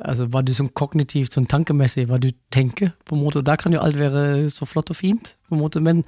Altså 0.00 0.24
hva 0.32 0.40
du 0.40 0.54
sånn 0.56 0.70
kognitivt, 0.72 1.34
sånn 1.36 1.44
tankemessig, 1.52 2.06
hva 2.08 2.16
du 2.16 2.30
tenker, 2.48 2.94
på 3.04 3.14
en 3.14 3.20
måte. 3.20 3.44
Da 3.44 3.58
kan 3.60 3.76
jo 3.76 3.82
alt 3.82 4.00
være 4.00 4.48
så 4.50 4.66
flott 4.66 4.90
og 4.90 4.96
fint, 4.96 5.34
på 5.46 5.54
en 5.54 5.60
måte. 5.60 5.84
Men 5.84 6.00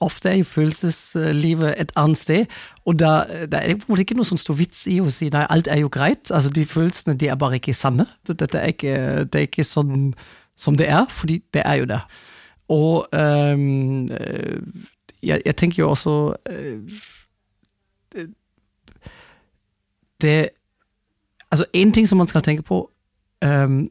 ofte 0.00 0.30
er 0.30 0.38
jo 0.40 0.44
følelseslivet 0.44 1.74
et 1.78 1.92
annet 1.96 2.18
sted, 2.18 2.46
og 2.86 2.98
da, 2.98 3.22
da, 3.46 3.60
er 3.60 3.68
det 3.68 3.78
på 3.80 3.88
en 3.88 3.92
måte 3.92 4.04
ikke 4.06 4.16
noe 4.18 4.26
sånn 4.26 4.40
stor 4.40 4.56
vits 4.58 4.86
i 4.90 4.98
å 5.02 5.10
si 5.12 5.28
nei, 5.30 5.44
alt 5.52 5.68
er 5.70 5.82
jo 5.82 5.90
greit. 5.92 6.32
Altså, 6.34 6.50
de 6.50 6.64
følelsene 6.66 7.16
de 7.18 7.28
er 7.30 7.38
bare 7.38 7.60
ikke 7.60 7.76
sanne. 7.76 8.08
Dette 8.26 8.58
er 8.58 8.72
ikke, 8.74 8.96
det 9.28 9.42
er 9.42 9.46
ikke 9.46 9.66
sånn 9.66 10.12
som 10.58 10.78
det 10.78 10.88
er, 10.90 11.06
fordi 11.14 11.38
det 11.54 11.62
er 11.64 11.82
jo 11.82 11.90
det. 11.90 12.00
Og 12.68 13.08
um, 13.12 14.08
jeg, 15.22 15.40
jeg, 15.44 15.56
tenker 15.56 15.82
jo 15.82 15.90
også 15.90 16.16
uh, 16.50 16.98
Det 20.20 20.50
Altså, 21.50 21.64
én 21.72 21.92
ting 21.92 22.08
som 22.08 22.18
man 22.18 22.28
skal 22.28 22.42
tenke 22.44 22.62
på 22.62 22.90
um, 23.44 23.88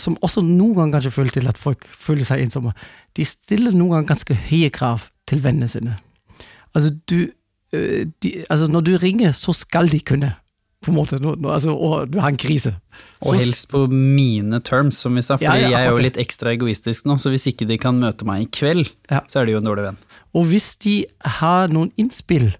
som 0.00 0.16
også 0.24 0.42
noen 0.44 0.74
ganger 0.76 0.98
kanskje 0.98 1.14
føler 1.14 1.36
til 1.36 1.50
at 1.50 1.60
folk 1.60 1.86
føler 1.98 2.26
seg 2.28 2.44
ensomme, 2.44 2.72
de 3.16 3.26
stiller 3.26 3.74
noen 3.74 3.96
ganger 3.96 4.10
ganske 4.12 4.38
høye 4.48 4.70
krav 4.74 5.08
til 5.28 5.42
vennene 5.44 5.68
sine. 5.70 5.96
Altså, 6.76 6.92
du, 7.08 7.30
de, 7.72 8.32
altså, 8.50 8.68
når 8.70 8.84
du 8.86 8.92
ringer, 9.02 9.32
så 9.36 9.54
skal 9.56 9.88
de 9.92 10.00
kunne, 10.04 10.32
på 10.84 10.92
en 10.92 10.98
måte, 10.98 11.18
når, 11.22 11.38
altså, 11.54 11.72
og 11.72 12.12
du 12.12 12.20
har 12.20 12.34
en 12.34 12.40
krise. 12.40 12.74
Og 13.24 13.32
så, 13.32 13.38
helst 13.40 13.70
på 13.72 13.86
mine 13.90 14.60
terms, 14.60 15.00
som 15.02 15.16
vi 15.16 15.24
sa, 15.24 15.38
for 15.40 15.48
ja, 15.48 15.56
ja, 15.56 15.72
jeg 15.72 15.88
er 15.88 15.96
jo 15.96 16.04
litt 16.04 16.20
ekstra 16.20 16.52
egoistisk 16.52 17.08
nå, 17.08 17.18
så 17.22 17.32
hvis 17.32 17.48
ikke 17.50 17.68
de 17.68 17.80
kan 17.80 17.98
møte 18.02 18.28
meg 18.28 18.44
i 18.44 18.50
kveld, 18.52 18.92
ja. 19.10 19.24
så 19.32 19.40
er 19.40 19.48
de 19.48 19.56
jo 19.56 19.64
en 19.64 19.70
dårlig 19.70 19.88
venn. 19.88 20.00
Og 20.36 20.48
hvis 20.52 20.74
de 20.84 21.00
har 21.40 21.72
noen 21.72 21.90
innspill 21.96 22.52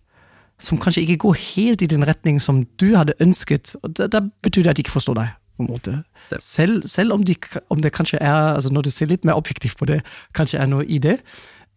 som 0.62 0.80
kanskje 0.80 1.02
ikke 1.04 1.20
går 1.26 1.40
helt 1.52 1.82
i 1.84 1.90
den 1.90 2.06
retning 2.08 2.38
som 2.40 2.64
du 2.80 2.94
hadde 2.96 3.12
ønsket, 3.20 3.74
da, 3.84 4.08
da 4.08 4.24
betyr 4.42 4.64
det 4.64 4.72
at 4.72 4.78
de 4.78 4.86
ikke 4.86 4.96
forstår 4.96 5.20
deg 5.20 5.34
på 5.56 5.64
en 5.64 5.70
måte. 5.70 5.96
Selv, 6.38 6.86
selv 6.88 7.16
om, 7.16 7.24
de, 7.24 7.34
om, 7.72 7.80
det 7.82 7.92
kanskje 7.96 8.20
er, 8.20 8.54
altså 8.54 8.72
når 8.72 8.86
du 8.86 8.90
ser 8.90 9.10
litt 9.10 9.24
mer 9.24 9.38
objektivt 9.38 9.78
på 9.78 9.88
det, 9.88 10.02
kanskje 10.36 10.60
er 10.60 10.70
noe 10.70 10.84
i 10.84 10.98
det. 11.02 11.18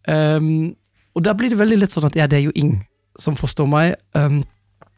Um, 0.08 0.76
og 1.16 1.24
da 1.24 1.34
blir 1.36 1.52
det 1.52 1.58
veldig 1.60 1.80
lett 1.80 1.96
sånn 1.96 2.08
at 2.08 2.16
ja, 2.18 2.28
det 2.30 2.40
er 2.40 2.48
jo 2.48 2.54
ingen 2.54 2.82
som 3.20 3.36
forstår 3.38 3.68
meg. 3.70 3.96
Um, 4.14 4.42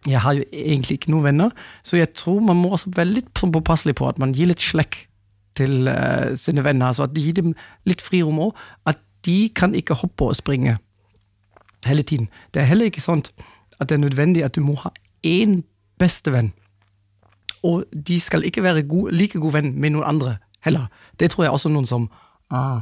jeg 0.08 0.20
har 0.20 0.34
jo 0.34 0.44
egentlig 0.50 0.98
ikke 0.98 1.12
noen 1.14 1.28
venner, 1.28 1.54
så 1.86 1.96
jeg 2.00 2.10
tror 2.18 2.42
man 2.42 2.58
må 2.58 2.72
også 2.74 2.90
være 2.96 3.14
litt 3.20 3.30
sånn 3.38 3.54
påpasselig 3.54 3.94
på 3.98 4.08
at 4.10 4.18
man 4.18 4.34
gir 4.34 4.50
litt 4.50 4.62
slekk 4.62 5.04
til 5.58 5.86
uh, 5.86 6.32
sine 6.38 6.64
venner. 6.66 6.90
Altså 6.90 7.06
at 7.06 7.14
de 7.14 7.22
gir 7.22 7.36
dem 7.38 7.52
litt 7.88 8.02
frirom 8.02 8.40
òg. 8.48 8.58
At 8.88 8.98
de 9.26 9.46
kan 9.54 9.76
ikke 9.78 10.00
hoppe 10.00 10.32
og 10.32 10.38
springe 10.38 10.78
hele 11.86 12.02
tiden. 12.02 12.28
Det 12.54 12.62
er 12.62 12.70
heller 12.70 12.90
ikke 12.90 13.04
sånn 13.04 13.22
at 13.78 13.88
det 13.88 13.96
er 13.96 14.02
nødvendig 14.02 14.42
at 14.46 14.56
du 14.56 14.62
må 14.64 14.74
ha 14.82 14.90
én 15.26 15.62
bestevenn 16.02 16.50
og 17.62 17.84
de 18.08 18.20
skal 18.20 18.44
ikke 18.44 18.62
være 18.62 18.82
god, 18.82 19.12
like 19.12 19.38
god 19.38 19.52
venn 19.52 19.74
med 19.80 19.94
noen 19.94 20.08
andre 20.08 20.36
heller. 20.64 20.88
Det 21.20 21.30
tror 21.30 21.44
jeg 21.44 21.52
også 21.52 21.70
noen 21.72 21.86
som 21.86 22.08
ah, 22.50 22.80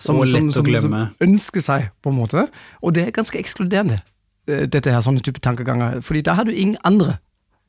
som, 0.00 0.16
som, 0.26 0.52
som, 0.52 0.68
som, 0.80 0.94
ønsker 1.20 1.60
seg, 1.60 1.90
på 2.02 2.12
en 2.12 2.16
måte. 2.16 2.46
Og 2.80 2.94
det 2.96 3.04
er 3.04 3.12
ganske 3.14 3.38
ekskluderende, 3.38 3.98
eh, 4.48 4.64
dette 4.64 4.92
her, 4.92 5.02
sånne 5.04 5.20
type 5.20 5.42
tankeganger. 5.44 6.00
fordi 6.00 6.22
da 6.24 6.38
har 6.38 6.44
du 6.48 6.52
ingen 6.52 6.78
andre 6.84 7.18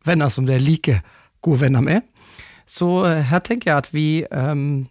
venner 0.06 0.30
som 0.30 0.45
du 0.45 0.54
er 0.54 0.64
like 0.64 1.02
gode 1.41 1.62
venner 1.62 1.82
med. 1.82 2.02
Så 2.68 2.88
uh, 3.04 3.20
her 3.20 3.39
tenker 3.39 3.72
jeg 3.72 3.78
at 3.78 3.89
vi 3.93 4.24
um, 4.32 4.88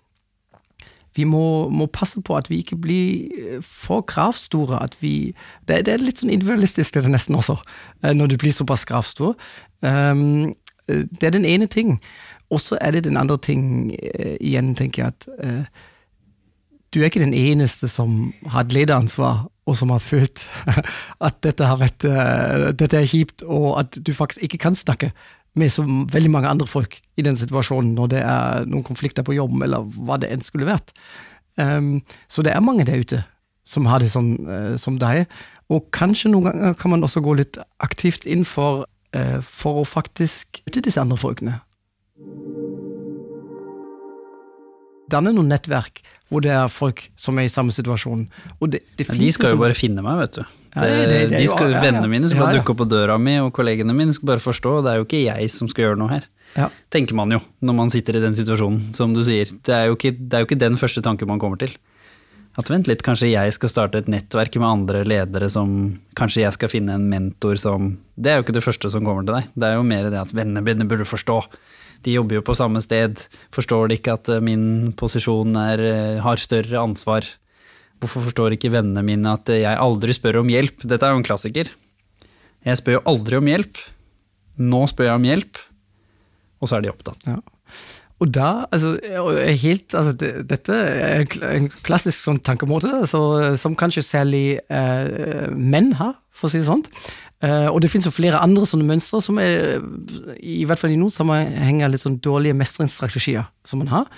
vi 1.21 1.27
må, 1.29 1.69
må, 1.69 1.87
passe 1.93 2.23
på 2.25 2.37
at 2.39 2.49
vi 2.51 2.63
ikke 2.65 2.79
blir 2.81 3.37
eh, 3.37 3.61
for 3.65 4.05
kravstore. 4.09 4.81
At 4.81 4.97
vi, 5.03 5.35
det, 5.69 5.85
det 5.87 5.95
er 5.95 6.05
litt 6.05 6.23
sånn 6.23 6.33
individualistisk 6.33 6.97
det 6.97 7.05
er 7.05 7.13
nesten 7.13 7.37
også, 7.39 7.59
når 8.17 8.33
du 8.33 8.39
blir 8.41 8.57
såpass 8.57 8.87
kravstor. 8.89 9.37
Um, 9.85 10.55
det 10.89 11.29
er 11.29 11.37
den 11.37 11.49
ene 11.49 11.69
ting. 11.71 11.99
Og 12.51 12.61
så 12.61 12.79
er 12.81 12.97
det 12.97 13.05
den 13.07 13.21
andre 13.21 13.39
ting 13.39 13.93
uh, 13.95 14.37
igjen, 14.41 14.75
tenker 14.79 15.05
jeg, 15.05 15.15
at 15.15 15.29
uh, 15.45 15.87
du 16.91 17.01
er 17.01 17.11
ikke 17.11 17.23
den 17.23 17.37
eneste 17.37 17.89
som 17.89 18.33
har 18.51 18.65
et 18.65 18.75
lederansvar, 18.75 19.47
og 19.71 19.77
som 19.79 19.93
har 19.95 20.03
følt 20.03 20.43
at 21.27 21.37
dette, 21.47 21.69
vært, 21.79 22.09
uh, 22.09 22.71
dette 22.75 22.99
er 22.99 23.11
kjipt, 23.13 23.45
og 23.47 23.77
at 23.85 24.01
du 24.07 24.15
faktisk 24.17 24.49
ikke 24.49 24.65
kan 24.67 24.79
snakke 24.79 25.13
med 25.59 25.73
så 25.73 25.85
veldig 25.85 26.31
mange 26.31 26.51
andre 26.51 26.69
folk 26.71 27.01
i 27.19 27.25
den 27.27 27.39
situasjonen 27.39 27.95
når 27.97 28.13
det 28.13 28.23
er 28.23 28.69
noen 28.71 28.87
konflikter 28.87 29.27
på 29.27 29.35
jobben, 29.35 29.63
eller 29.67 29.87
hva 29.97 30.19
det 30.21 30.31
enn 30.31 30.45
skulle 30.45 30.69
vært. 30.69 30.95
Um, 31.57 32.01
så 32.31 32.45
det 32.47 32.55
er 32.55 32.65
mange 32.65 32.87
der 32.89 33.03
ute 33.03 33.25
som 33.67 33.89
har 33.91 34.03
det 34.03 34.13
sånn 34.13 34.37
uh, 34.47 34.77
som 34.81 34.99
deg. 35.01 35.27
Og 35.71 35.91
kanskje 35.95 36.31
noen 36.33 36.49
ganger 36.51 36.79
kan 36.79 36.95
man 36.95 37.05
også 37.07 37.23
gå 37.25 37.35
litt 37.39 37.59
aktivt 37.83 38.27
inn 38.27 38.47
for 38.49 38.87
uh, 39.17 39.41
for 39.43 39.83
å 39.83 39.89
faktisk 39.89 40.63
møte 40.67 40.85
disse 40.87 41.03
andre 41.03 41.19
folkene. 41.21 41.59
Danne 45.11 45.35
noen 45.35 45.51
nettverk 45.51 46.05
hvor 46.31 46.45
det 46.45 46.53
er 46.55 46.71
folk 46.73 47.05
som 47.19 47.39
er 47.41 47.49
i 47.49 47.53
samme 47.53 47.75
situasjon. 47.75 48.25
Det, 48.63 48.81
det 48.97 49.07
ja, 49.09 49.19
de 49.19 49.31
skal 49.35 49.55
jo 49.57 49.61
bare 49.61 49.77
finne 49.77 50.05
meg, 50.07 50.21
vet 50.23 50.41
du. 50.41 50.43
Ja, 50.71 50.87
det, 51.11 51.23
de 51.33 51.47
skal, 51.51 51.73
ja, 51.75 51.81
Vennene 51.83 52.07
mine 52.07 52.29
skal 52.31 52.45
bare 52.45 52.61
dukke 52.61 52.77
opp 52.77 52.85
på 52.85 52.87
døra 52.87 53.17
mi, 53.19 53.35
og 53.43 53.51
kollegene 53.57 53.95
mine 53.97 54.15
skal 54.15 54.37
bare 54.37 54.45
forstå. 54.45 54.77
Det 54.87 54.93
er 54.93 55.01
jo 55.01 55.09
ikke 55.09 55.25
jeg 55.25 55.51
som 55.51 55.71
skal 55.71 55.89
gjøre 55.89 55.99
noe 55.99 56.13
her. 56.15 56.29
Tenker 56.91 57.19
man 57.19 57.31
jo 57.35 57.41
når 57.63 57.77
man 57.79 57.91
sitter 57.93 58.19
i 58.19 58.23
den 58.23 58.37
situasjonen, 58.39 58.93
som 58.97 59.15
du 59.15 59.23
sier. 59.27 59.51
Det 59.67 59.75
er 59.75 59.91
jo 59.91 59.99
ikke, 59.99 60.15
det 60.19 60.37
er 60.37 60.45
jo 60.45 60.51
ikke 60.51 60.63
den 60.63 60.79
første 60.79 61.03
tanken 61.03 61.31
man 61.31 61.43
kommer 61.43 61.59
til. 61.61 61.75
At 62.59 62.71
vent 62.71 62.89
litt, 62.91 63.03
kanskje 63.07 63.31
jeg 63.31 63.55
skal 63.55 63.71
starte 63.71 64.01
et 64.01 64.09
nettverk 64.11 64.57
med 64.59 64.67
andre 64.67 65.05
ledere 65.07 65.47
som 65.53 66.01
Kanskje 66.19 66.43
jeg 66.43 66.57
skal 66.57 66.73
finne 66.73 66.97
en 66.99 67.07
mentor 67.09 67.55
som 67.63 67.93
Det 68.19 68.33
er 68.33 68.41
jo 68.41 68.45
ikke 68.45 68.57
det 68.57 68.65
første 68.65 68.91
som 68.91 69.07
kommer 69.07 69.23
til 69.25 69.37
deg. 69.39 69.53
Det 69.55 69.69
er 69.69 69.79
jo 69.79 69.87
mer 69.87 70.11
det 70.11 70.19
at 70.19 70.35
vennene 70.35 70.65
mine 70.67 70.87
burde 70.91 71.07
forstå. 71.09 71.39
De 72.07 72.17
jobber 72.17 72.39
jo 72.39 72.47
på 72.47 72.57
samme 72.57 72.81
sted. 72.85 73.21
Forstår 73.55 73.91
de 73.91 73.99
ikke 74.01 74.17
at 74.17 74.31
eh, 74.33 74.43
min 74.45 74.93
posisjon 74.99 75.57
er, 75.61 75.85
eh, 75.85 76.19
har 76.25 76.41
større 76.41 76.81
ansvar? 76.81 77.29
Hvorfor 78.01 78.25
forstår 78.31 78.57
ikke 78.57 78.73
vennene 78.73 79.05
mine 79.05 79.37
at 79.37 79.51
jeg 79.53 79.77
aldri 79.77 80.17
spør 80.17 80.41
om 80.41 80.53
hjelp? 80.53 80.87
Dette 80.89 81.05
er 81.05 81.13
jo 81.13 81.21
en 81.21 81.27
klassiker. 81.27 81.73
Jeg 82.65 82.81
spør 82.81 82.99
jo 82.99 83.07
aldri 83.13 83.41
om 83.41 83.51
hjelp. 83.51 83.81
Nå 84.61 84.85
spør 84.89 85.11
jeg 85.11 85.21
om 85.21 85.27
hjelp, 85.29 85.61
og 86.61 86.69
så 86.69 86.77
er 86.77 86.85
de 86.85 86.93
opptatt. 86.93 87.29
Ja. 87.29 87.39
Og 88.21 88.29
da, 88.37 88.67
altså, 88.69 88.95
helt, 89.63 89.95
altså 89.97 90.13
det, 90.21 90.31
Dette 90.51 90.77
er 90.77 91.23
en 91.55 91.71
klassisk 91.87 92.21
sånn 92.21 92.41
tankemåte 92.45 93.07
så, 93.09 93.23
som 93.61 93.77
kanskje 93.81 94.05
særlig 94.05 94.45
eh, 94.69 95.47
menn 95.57 95.95
har, 95.97 96.19
for 96.37 96.49
å 96.49 96.53
si 96.53 96.61
det 96.61 96.69
sånn. 96.69 96.85
Eh, 97.41 97.69
og 97.73 97.81
det 97.81 97.89
finnes 97.89 98.05
jo 98.05 98.13
flere 98.13 98.41
andre 98.45 98.67
sånne 98.69 98.85
mønstre 98.85 99.23
som 99.25 99.39
er, 99.41 99.81
i 100.45 100.67
hvert 100.69 100.81
fall 100.81 100.93
i 100.93 100.99
noen 101.01 101.15
sammenhenger, 101.15 101.89
litt 101.89 102.05
sånn 102.05 102.21
dårlige 102.21 102.57
mestringsstrategier 102.59 103.49
som 103.65 103.81
man 103.81 103.93
har. 103.95 104.11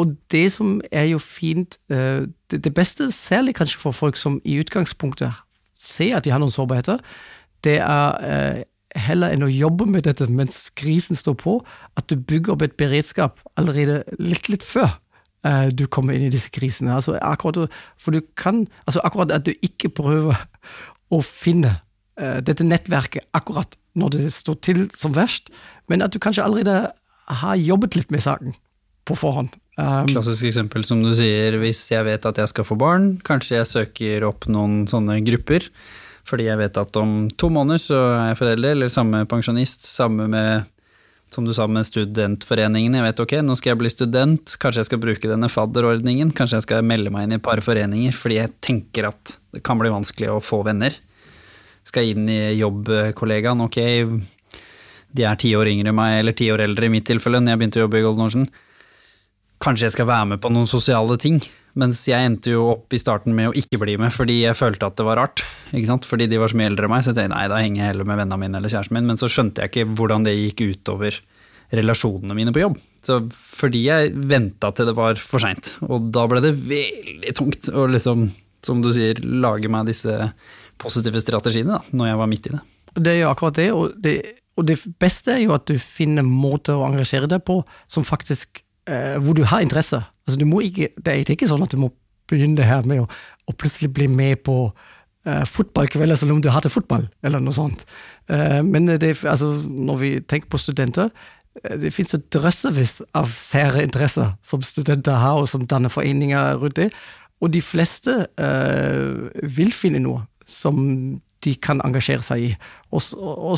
Og 0.00 0.14
det 0.32 0.46
som 0.54 0.78
er 0.88 1.10
jo 1.10 1.18
fint, 1.20 1.76
uh, 1.92 2.24
det, 2.48 2.62
det 2.64 2.72
beste, 2.72 3.10
særlig 3.12 3.58
kanskje 3.58 3.80
for 3.82 3.92
folk 3.92 4.16
som 4.16 4.38
i 4.48 4.56
utgangspunktet 4.56 5.36
ser 5.76 6.16
at 6.16 6.24
de 6.24 6.32
har 6.32 6.40
noen 6.40 6.54
sårbarheter, 6.54 7.02
det 7.60 7.76
er 7.84 8.16
uh, 8.24 8.62
heller 8.96 9.34
enn 9.34 9.44
å 9.44 9.52
jobbe 9.52 9.84
med 9.92 10.06
dette 10.08 10.24
mens 10.32 10.70
krisen 10.80 11.18
står 11.18 11.36
på, 11.44 11.58
at 12.00 12.08
du 12.08 12.16
bygger 12.16 12.54
opp 12.54 12.64
et 12.64 12.78
beredskap 12.80 13.44
allerede 13.60 14.00
litt, 14.16 14.48
litt 14.48 14.64
før 14.64 14.96
uh, 15.44 15.68
du 15.68 15.84
kommer 15.92 16.16
inn 16.16 16.30
i 16.30 16.32
disse 16.32 16.48
krisene. 16.56 16.96
Altså 16.96 17.18
akkurat, 17.20 17.68
for 18.00 18.16
du 18.16 18.24
kan, 18.40 18.64
altså 18.88 19.04
akkurat 19.04 19.36
at 19.36 19.44
du 19.44 19.52
ikke 19.60 19.92
prøver 19.92 20.40
å 21.12 21.20
finne 21.20 21.76
uh, 21.76 21.91
dette 22.44 22.66
nettverket 22.66 23.28
akkurat 23.36 23.78
når 23.98 24.14
det 24.16 24.26
står 24.34 24.58
til 24.64 24.84
som 24.96 25.14
verst, 25.16 25.50
men 25.90 26.04
at 26.04 26.14
du 26.14 26.20
kanskje 26.22 26.44
allerede 26.44 26.92
har 27.42 27.58
jobbet 27.60 27.96
litt 27.98 28.12
med 28.14 28.24
saken 28.24 28.54
på 29.08 29.16
forhånd. 29.18 29.52
Um, 29.80 30.06
Klassisk 30.10 30.46
eksempel 30.50 30.84
som 30.84 31.00
du 31.04 31.12
sier, 31.16 31.56
hvis 31.62 31.80
jeg 31.90 32.04
vet 32.06 32.26
at 32.28 32.38
jeg 32.38 32.50
skal 32.50 32.66
få 32.68 32.76
barn, 32.80 33.14
kanskje 33.24 33.58
jeg 33.58 33.70
søker 33.70 34.26
opp 34.28 34.48
noen 34.52 34.84
sånne 34.90 35.20
grupper 35.26 35.70
fordi 36.28 36.46
jeg 36.46 36.58
vet 36.60 36.76
at 36.78 36.96
om 37.00 37.24
to 37.34 37.48
måneder 37.50 37.80
så 37.82 37.96
er 38.12 38.28
jeg 38.30 38.38
forelder, 38.38 38.76
eller 38.76 38.92
samme 38.94 39.24
pensjonist, 39.26 39.88
samme 39.90 40.28
med 40.30 40.68
som 41.32 41.46
du 41.46 41.52
sa 41.56 41.64
med 41.66 41.86
studentforeningen. 41.88 42.94
Jeg 42.98 43.06
vet 43.06 43.22
ok, 43.24 43.32
nå 43.40 43.56
skal 43.56 43.72
jeg 43.72 43.80
bli 43.80 43.90
student, 43.90 44.54
kanskje 44.60 44.82
jeg 44.82 44.90
skal 44.90 45.00
bruke 45.02 45.30
denne 45.30 45.48
fadderordningen, 45.50 46.30
kanskje 46.36 46.60
jeg 46.60 46.66
skal 46.66 46.84
melde 46.86 47.10
meg 47.10 47.26
inn 47.26 47.34
i 47.34 47.38
et 47.40 47.44
par 47.44 47.62
foreninger 47.64 48.14
fordi 48.16 48.38
jeg 48.38 48.52
tenker 48.64 49.08
at 49.08 49.36
det 49.56 49.64
kan 49.64 49.80
bli 49.80 49.92
vanskelig 49.92 50.28
å 50.30 50.42
få 50.44 50.60
venner. 50.68 50.94
Skal 51.88 52.12
inn 52.12 52.28
i 52.30 52.40
jobbkollegaen, 52.60 53.64
ok, 53.64 53.78
de 55.12 55.24
er 55.28 55.40
ti 55.40 55.50
år 55.58 55.70
yngre 55.72 55.90
enn 55.90 55.98
meg, 55.98 56.18
eller 56.20 56.36
ti 56.36 56.48
år 56.52 56.62
eldre 56.64 56.88
i 56.88 56.92
mitt 56.92 57.08
tilfelle, 57.08 57.40
når 57.42 57.54
jeg 57.54 57.60
begynte 57.62 57.80
å 57.80 57.84
jobbe 57.86 57.98
i 57.98 58.04
Golden 58.04 58.28
Ocean. 58.28 58.46
Kanskje 59.62 59.88
jeg 59.88 59.96
skal 59.96 60.08
være 60.08 60.30
med 60.32 60.42
på 60.42 60.50
noen 60.50 60.70
sosiale 60.70 61.18
ting. 61.20 61.42
Mens 61.78 62.02
jeg 62.04 62.28
endte 62.28 62.52
jo 62.52 62.64
opp 62.74 62.92
i 62.92 63.00
starten 63.00 63.32
med 63.36 63.48
å 63.48 63.54
ikke 63.56 63.78
bli 63.80 63.94
med 64.00 64.12
fordi 64.12 64.42
jeg 64.42 64.58
følte 64.58 64.88
at 64.90 64.98
det 64.98 65.06
var 65.06 65.16
rart. 65.22 65.44
Ikke 65.72 65.88
sant? 65.88 66.08
Fordi 66.08 66.26
de 66.28 66.40
var 66.40 66.52
så 66.52 66.58
mye 66.60 66.68
eldre 66.68 66.88
enn 66.88 66.92
meg, 66.92 67.04
så 67.04 67.12
jeg 67.12 67.20
tenkte 67.20 67.36
nei, 67.36 67.46
da 67.48 67.60
henger 67.62 67.80
jeg 67.80 67.92
heller 67.94 68.08
med 68.08 68.20
vennene 68.20 68.40
mine 68.42 68.60
eller 68.60 68.72
kjæresten 68.72 68.98
min. 68.98 69.08
Men 69.08 69.20
så 69.20 69.30
skjønte 69.32 69.64
jeg 69.64 69.72
ikke 69.72 69.86
hvordan 69.96 70.26
det 70.26 70.34
gikk 70.36 70.64
utover 70.74 71.16
relasjonene 71.72 72.36
mine 72.36 72.52
på 72.52 72.60
jobb. 72.60 72.76
Så 73.02 73.18
fordi 73.32 73.86
jeg 73.86 74.12
venta 74.30 74.70
til 74.76 74.90
det 74.90 74.96
var 74.98 75.16
for 75.18 75.42
seint, 75.42 75.72
og 75.88 76.10
da 76.14 76.26
ble 76.30 76.42
det 76.44 76.52
veldig 76.60 77.32
tungt 77.38 77.70
å 77.72 77.86
liksom, 77.90 78.28
som 78.62 78.82
du 78.84 78.92
sier, 78.94 79.18
lage 79.24 79.70
meg 79.72 79.88
disse 79.88 80.28
positive 80.82 81.22
strategiene 81.22 81.78
da, 81.78 81.96
når 81.96 82.12
jeg 82.12 82.20
var 82.20 82.30
midt 82.30 82.48
i 82.50 82.54
det. 82.56 82.62
Det 82.92 83.12
er 83.14 83.20
jo 83.22 83.30
akkurat 83.32 83.56
det, 83.56 83.68
og 83.72 83.96
det, 84.04 84.16
og 84.60 84.66
det 84.68 84.76
beste 85.00 85.32
er 85.32 85.44
jo 85.46 85.54
at 85.56 85.64
du 85.68 85.78
finner 85.80 86.26
måter 86.26 86.76
å 86.76 86.86
engasjere 86.90 87.30
deg 87.30 87.44
på 87.48 87.62
som 87.90 88.04
faktisk 88.04 88.60
eh, 88.90 89.18
hvor 89.22 89.36
du 89.36 89.44
har 89.48 89.64
interesse. 89.64 90.02
Altså, 90.26 90.38
du 90.38 90.46
ikke, 90.60 90.92
det 90.96 91.12
er 91.12 91.34
ikke 91.34 91.48
sånn 91.48 91.64
at 91.64 91.72
du 91.72 91.80
må 91.80 91.92
begynne 92.30 92.64
her 92.66 92.84
med 92.88 93.04
å, 93.04 93.06
å 93.48 93.54
plutselig 93.56 93.92
bli 93.96 94.08
med 94.12 94.42
på 94.46 94.56
eh, 95.26 95.44
fotballkvelder 95.48 96.20
selv 96.20 96.36
om 96.36 96.42
du 96.44 96.50
hater 96.52 96.72
fotball, 96.72 97.08
eller 97.24 97.42
noe 97.42 97.56
sånt. 97.56 97.86
Eh, 98.28 98.60
men 98.66 98.92
det, 98.92 99.14
altså, 99.24 99.54
når 99.66 100.02
vi 100.02 100.12
tenker 100.20 100.52
på 100.52 100.60
studenter, 100.60 101.08
uh, 101.08 101.74
det 101.80 101.92
finnes 101.92 102.14
jo 102.14 102.22
drøssevis 102.32 103.00
av 103.18 103.32
sære 103.36 103.84
interesser 103.86 104.36
som 104.44 104.64
studenter 104.64 105.18
har, 105.20 105.40
og 105.40 105.48
som 105.50 105.66
danner 105.68 105.92
foreninger 105.92 106.60
rundt 106.60 106.78
det. 106.80 106.92
Og 107.42 107.50
de 107.50 107.58
fleste 107.58 108.12
vil 109.42 109.72
finne 109.74 109.98
noe 109.98 110.20
som 110.48 110.78
de 111.42 111.54
kan 111.58 111.82
engasjere 111.84 112.24
seg 112.24 112.46
i. 112.46 112.50
Og, 112.94 113.02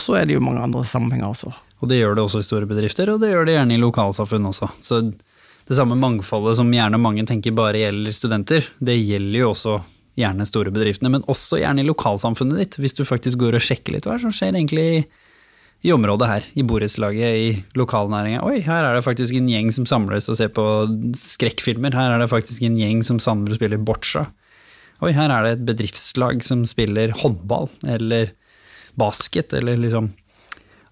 så 0.00 0.18
er 0.18 0.28
det 0.28 0.38
jo 0.38 0.44
mange 0.44 0.62
andre 0.64 0.84
sammenhenger 0.88 1.30
også. 1.30 1.52
Og 1.82 1.90
det 1.90 1.98
gjør 2.00 2.16
det 2.16 2.24
også 2.24 2.40
i 2.40 2.46
store 2.46 2.68
bedrifter, 2.68 3.10
og 3.12 3.20
det 3.20 3.32
gjør 3.32 3.48
det 3.48 3.58
gjerne 3.58 3.76
i 3.76 3.82
lokalsamfunn 3.82 4.48
også. 4.48 4.70
Så 4.84 5.02
det 5.04 5.76
samme 5.76 5.98
mangfoldet 6.00 6.56
som 6.60 6.72
gjerne 6.72 7.00
mange 7.00 7.26
tenker 7.28 7.56
bare 7.56 7.82
gjelder 7.82 8.16
studenter, 8.16 8.70
det 8.80 8.96
gjelder 9.00 9.42
jo 9.42 9.50
også 9.52 9.76
gjerne 10.18 10.46
store 10.46 10.72
bedriftene, 10.72 11.10
men 11.10 11.26
også 11.30 11.58
gjerne 11.60 11.82
i 11.82 11.88
lokalsamfunnet 11.88 12.60
ditt, 12.60 12.78
hvis 12.80 12.96
du 12.96 13.02
faktisk 13.06 13.40
går 13.42 13.58
og 13.58 13.64
sjekker 13.66 13.96
litt 13.96 14.06
hva 14.08 14.16
som 14.22 14.32
skjer 14.32 14.54
egentlig 14.54 15.06
i 15.84 15.92
området 15.92 16.28
her, 16.30 16.46
i 16.56 16.64
borettslaget, 16.64 17.34
i 17.36 17.48
lokalnæringa. 17.76 18.40
Oi, 18.46 18.62
her 18.64 18.86
er 18.86 18.96
det 18.96 19.04
faktisk 19.04 19.36
en 19.36 19.50
gjeng 19.50 19.68
som 19.74 19.84
samles 19.88 20.30
og 20.32 20.38
ser 20.38 20.48
på 20.54 20.64
skrekkfilmer. 21.18 21.92
Her 21.92 22.14
er 22.14 22.22
det 22.22 22.30
faktisk 22.32 22.64
en 22.64 22.78
gjeng 22.80 23.02
som 23.04 23.20
samler 23.20 23.52
og 23.52 23.58
spiller 23.58 23.82
boccia. 23.84 24.24
Oi, 25.02 25.10
her 25.16 25.32
er 25.32 25.44
det 25.44 25.54
et 25.56 25.66
bedriftslag 25.72 26.44
som 26.46 26.62
spiller 26.68 27.14
håndball 27.18 27.66
eller 27.96 28.30
basket 28.98 29.56
eller 29.58 29.80
liksom 29.80 30.12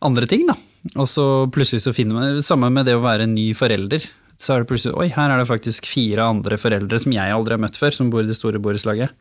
andre 0.02 0.26
ting, 0.26 0.48
da. 0.48 0.56
Og 0.96 1.06
så 1.06 1.24
plutselig 1.54 1.84
så 1.84 1.92
finner 1.94 2.16
man 2.16 2.40
Samme 2.42 2.66
med 2.74 2.88
det 2.88 2.96
å 2.98 3.04
være 3.04 3.28
ny 3.30 3.52
forelder 3.54 4.02
så 4.42 4.56
er 4.56 4.62
det 4.62 4.70
plutselig 4.70 4.96
Oi, 4.98 5.08
her 5.14 5.30
er 5.30 5.38
det 5.38 5.48
faktisk 5.50 5.86
fire 5.86 6.26
andre 6.26 6.58
foreldre 6.58 6.98
som 7.02 7.14
jeg 7.14 7.34
aldri 7.34 7.56
har 7.56 7.62
møtt 7.62 7.78
før, 7.78 7.94
som 7.94 8.10
bor 8.10 8.24
i 8.24 8.28
det 8.30 8.36
store 8.38 8.60
borettslaget. 8.62 9.12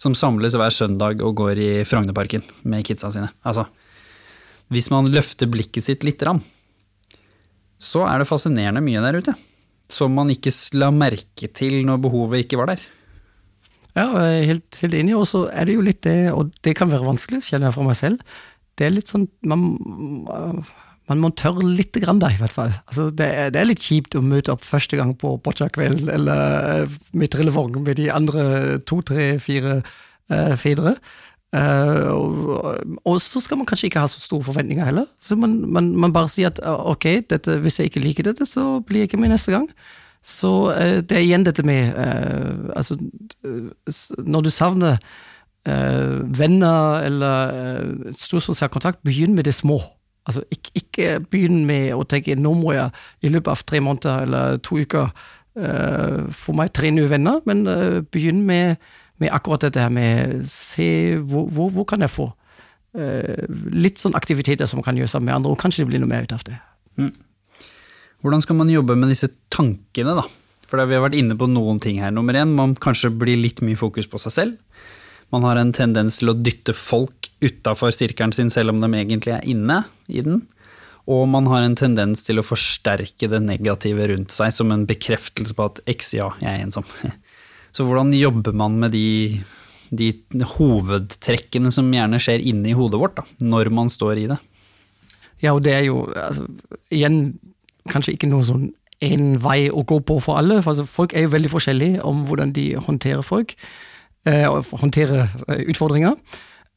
Som 0.00 0.16
samles 0.18 0.56
hver 0.58 0.74
søndag 0.74 1.22
og 1.24 1.36
går 1.38 1.60
i 1.62 1.70
Frognerparken 1.88 2.44
med 2.68 2.84
kidsa 2.84 3.12
sine. 3.14 3.30
Altså, 3.46 3.66
hvis 4.72 4.90
man 4.92 5.08
løfter 5.12 5.48
blikket 5.48 5.86
sitt 5.86 6.04
lite 6.04 6.24
grann, 6.24 6.42
så 7.78 8.04
er 8.08 8.20
det 8.20 8.28
fascinerende 8.28 8.82
mye 8.84 9.04
der 9.04 9.20
ute. 9.20 9.36
Som 9.92 10.16
man 10.18 10.32
ikke 10.32 10.52
la 10.76 10.90
merke 10.90 11.48
til 11.54 11.78
når 11.86 12.02
behovet 12.02 12.44
ikke 12.44 12.58
var 12.58 12.72
der. 12.72 12.82
Ja, 13.96 14.10
helt, 14.20 14.80
helt 14.82 14.96
enig. 14.98 15.16
Og 15.16 15.24
så 15.30 15.46
er 15.48 15.68
det 15.68 15.76
jo 15.78 15.84
litt 15.84 16.02
det, 16.04 16.18
og 16.32 16.52
det 16.66 16.76
kan 16.76 16.92
være 16.92 17.08
vanskelig, 17.08 17.44
kjenner 17.48 17.70
jeg 17.70 17.78
fra 17.78 17.86
meg 17.86 17.96
selv. 17.98 18.40
Det 18.76 18.86
er 18.86 18.92
litt 18.92 19.08
sånn 19.08 19.24
man 19.48 19.70
man 21.06 21.22
må 21.22 21.30
tørre 21.38 21.62
litt 21.62 21.94
grann 22.02 22.18
da, 22.22 22.32
i 22.34 22.40
hvert 22.40 22.54
fall. 22.54 22.72
Altså, 22.88 23.08
det, 23.14 23.26
er, 23.26 23.52
det, 23.54 23.60
er, 23.60 23.68
litt 23.70 23.84
kjipt 23.84 24.16
å 24.18 24.24
møte 24.24 24.54
opp 24.54 24.64
første 24.66 24.98
gang 24.98 25.12
på 25.18 25.36
boccia-kveld 25.42 26.08
eller 26.12 26.56
eh, 26.82 26.96
med 27.14 27.30
trillevogn 27.34 27.78
med 27.86 28.00
de 28.00 28.08
andre 28.10 28.80
to, 28.88 29.00
tre, 29.06 29.36
fire 29.42 29.78
uh, 29.84 30.54
fedre. 30.58 30.96
Uh, 31.54 32.10
og, 32.10 32.96
og, 33.06 33.20
så 33.22 33.40
skal 33.40 33.60
man 33.60 33.68
kanskje 33.70 33.86
ikke 33.88 34.02
ha 34.02 34.10
så 34.10 34.20
store 34.24 34.48
forventninger 34.48 34.88
heller. 34.88 35.06
Så 35.22 35.38
man, 35.38 35.60
man, 35.70 35.92
man 35.94 36.14
bare 36.16 36.30
sier 36.32 36.50
at 36.50 36.58
ok, 36.66 37.06
dette, 37.30 37.60
hvis 37.62 37.78
jeg 37.80 37.92
ikke 37.92 38.02
liker 38.02 38.26
dette, 38.26 38.48
så 38.50 38.80
blir 38.82 39.04
jeg 39.04 39.12
ikke 39.12 39.22
med 39.22 39.36
neste 39.36 39.54
gang. 39.54 39.70
Så 40.26 40.52
uh, 40.74 40.98
det 41.06 41.16
er 41.16 41.24
igjen 41.24 41.46
dette 41.46 41.62
med 41.66 41.94
Altså, 42.74 42.98
når 44.18 44.46
du 44.46 44.52
savner 44.54 45.00
venner 45.66 47.02
eller 47.02 48.12
stor 48.14 48.38
sosial 48.38 48.68
kontakt, 48.70 49.00
begynn 49.02 49.34
med 49.34 49.48
det 49.48 49.54
små. 49.56 49.80
Altså, 50.26 50.42
ikke, 50.50 50.70
ikke 50.74 51.08
begynn 51.30 51.64
med 51.68 51.92
å 51.94 52.04
tenke 52.08 52.34
nå 52.38 52.52
må 52.58 52.72
jeg 52.74 52.90
i 53.22 53.30
løpet 53.30 53.52
av 53.52 53.62
tre 53.66 53.80
måneder 53.82 54.24
eller 54.26 54.56
to 54.66 54.80
uker 54.82 55.12
uh, 55.60 56.24
få 56.34 56.54
meg 56.58 56.72
tre 56.74 56.90
nye 56.94 57.10
venner, 57.10 57.38
men 57.46 57.62
uh, 57.70 58.00
begynn 58.02 58.42
med, 58.48 58.82
med, 59.22 59.30
akkurat 59.30 59.68
dette 59.68 59.84
her 59.84 59.92
med 59.92 60.42
se 60.50 60.88
hvor, 61.22 61.46
hvor, 61.46 61.70
hvor 61.76 61.86
kan 61.86 62.02
jeg 62.02 62.10
få 62.10 62.26
uh, 62.98 63.46
litt 63.70 64.02
sånn 64.02 64.18
aktiviteter 64.18 64.66
som 64.66 64.82
kan 64.82 64.98
gjøres 64.98 65.14
sammen 65.14 65.30
med 65.30 65.38
andre, 65.38 65.54
og 65.54 65.62
kanskje 65.62 65.84
det 65.84 65.92
blir 65.92 66.02
noe 66.02 66.10
mer 66.10 66.26
ut 66.26 66.34
av 66.34 66.42
det. 66.48 66.58
Mm. 66.98 67.14
Hvordan 68.24 68.42
skal 68.42 68.58
man 68.58 68.72
jobbe 68.72 68.96
med 68.98 69.12
disse 69.12 69.28
tankene, 69.52 70.16
da? 70.18 70.26
For 70.66 70.82
vi 70.82 70.96
har 70.96 71.04
vært 71.04 71.18
inne 71.18 71.36
på 71.38 71.48
noen 71.50 71.78
ting 71.82 72.00
her. 72.02 72.14
Nummer 72.14 72.34
én, 72.34 72.54
man 72.56 72.74
kanskje 72.74 73.12
blir 73.14 73.38
litt 73.38 73.62
mye 73.64 73.78
fokus 73.78 74.08
på 74.10 74.18
seg 74.22 74.34
selv. 74.34 74.82
Man 75.34 75.46
har 75.46 75.58
en 75.58 75.72
tendens 75.74 76.20
til 76.20 76.30
å 76.30 76.36
dytte 76.38 76.74
folk 76.76 77.30
utafor 77.42 77.94
sirkelen 77.94 78.34
sin 78.34 78.50
selv 78.52 78.72
om 78.72 78.82
de 78.82 78.90
egentlig 78.94 79.34
er 79.34 79.46
inne 79.46 79.82
i 80.06 80.22
den. 80.26 80.44
Og 81.10 81.26
man 81.30 81.46
har 81.50 81.62
en 81.62 81.76
tendens 81.78 82.24
til 82.26 82.40
å 82.40 82.46
forsterke 82.46 83.28
det 83.30 83.42
negative 83.44 84.08
rundt 84.10 84.34
seg 84.34 84.54
som 84.54 84.72
en 84.74 84.86
bekreftelse 84.88 85.54
på 85.54 85.68
at 85.68 85.78
x, 85.90 86.14
ja, 86.18 86.32
jeg 86.42 86.50
er 86.50 86.64
ensom. 86.66 86.86
Så 87.74 87.86
hvordan 87.86 88.10
jobber 88.16 88.56
man 88.56 88.78
med 88.82 88.94
de, 88.96 89.38
de 89.94 90.10
hovedtrekkene 90.56 91.70
som 91.74 91.92
gjerne 91.94 92.20
skjer 92.22 92.42
inni 92.42 92.74
hodet 92.74 93.02
vårt, 93.02 93.18
da, 93.20 93.26
når 93.44 93.70
man 93.74 93.92
står 93.92 94.22
i 94.24 94.28
det? 94.32 94.40
Ja, 95.44 95.52
og 95.52 95.62
det 95.66 95.74
er 95.76 95.84
jo 95.90 96.06
altså, 96.16 96.46
igjen 96.94 97.36
kanskje 97.90 98.16
ikke 98.16 98.30
noe 98.30 98.44
sånn 98.46 98.70
en 99.04 99.34
vei 99.44 99.66
å 99.68 99.82
gå 99.84 99.98
på 100.08 100.16
for 100.24 100.40
alle. 100.40 100.62
For 100.62 100.72
altså, 100.72 100.86
folk 100.88 101.12
er 101.12 101.26
jo 101.26 101.34
veldig 101.34 101.50
forskjellige 101.52 102.02
om 102.06 102.24
hvordan 102.28 102.54
de 102.56 102.70
håndterer 102.80 103.24
folk. 103.26 103.52
Eh, 104.26 104.62
håndtere 104.72 105.28
eh, 105.48 105.68
utfordringer. 105.70 106.14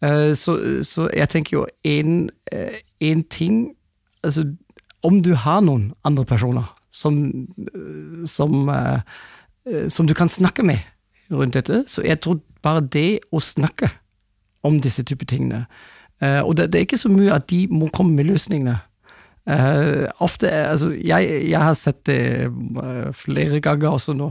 Eh, 0.01 0.35
så, 0.35 0.83
så, 0.83 1.09
jeg 1.15 1.29
tenker 1.29 1.57
jo 1.57 1.67
én 1.83 3.23
ting 3.29 3.75
Altså, 4.23 4.43
om 5.03 5.21
du 5.23 5.31
har 5.33 5.61
noen 5.63 5.93
andre 6.03 6.25
personer 6.25 6.65
som, 6.91 7.47
som, 8.27 8.67
som 9.87 10.07
du 10.07 10.13
kan 10.13 10.27
snakke 10.29 10.63
med 10.63 10.79
rundt 11.31 11.53
dette, 11.55 11.85
så 11.87 12.03
jeg 12.03 12.19
tror 12.19 12.41
bare 12.61 12.81
det 12.83 13.21
å 13.31 13.39
snakke 13.39 13.87
om 14.63 14.81
disse 14.83 15.05
typer 15.07 15.25
tingene 15.25 15.61
Og 16.43 16.57
det, 16.57 16.73
det, 16.73 16.75
er 16.75 16.83
ikke 16.83 16.99
så 16.99 17.07
mye 17.07 17.31
at 17.31 17.47
de 17.47 17.61
må 17.71 17.87
komme 17.87 18.11
med 18.11 18.27
løsningene. 18.27 18.75
Eh, 19.49 20.05
ofte, 20.21 20.49
altså, 20.51 20.91
jeg, 20.93 21.29
jeg 21.49 21.61
har 21.61 21.73
sett 21.77 22.03
det 22.05 22.21
eh, 22.45 23.09
flere 23.17 23.61
ganger 23.65 23.95
også 23.95 24.13
nå. 24.13 24.29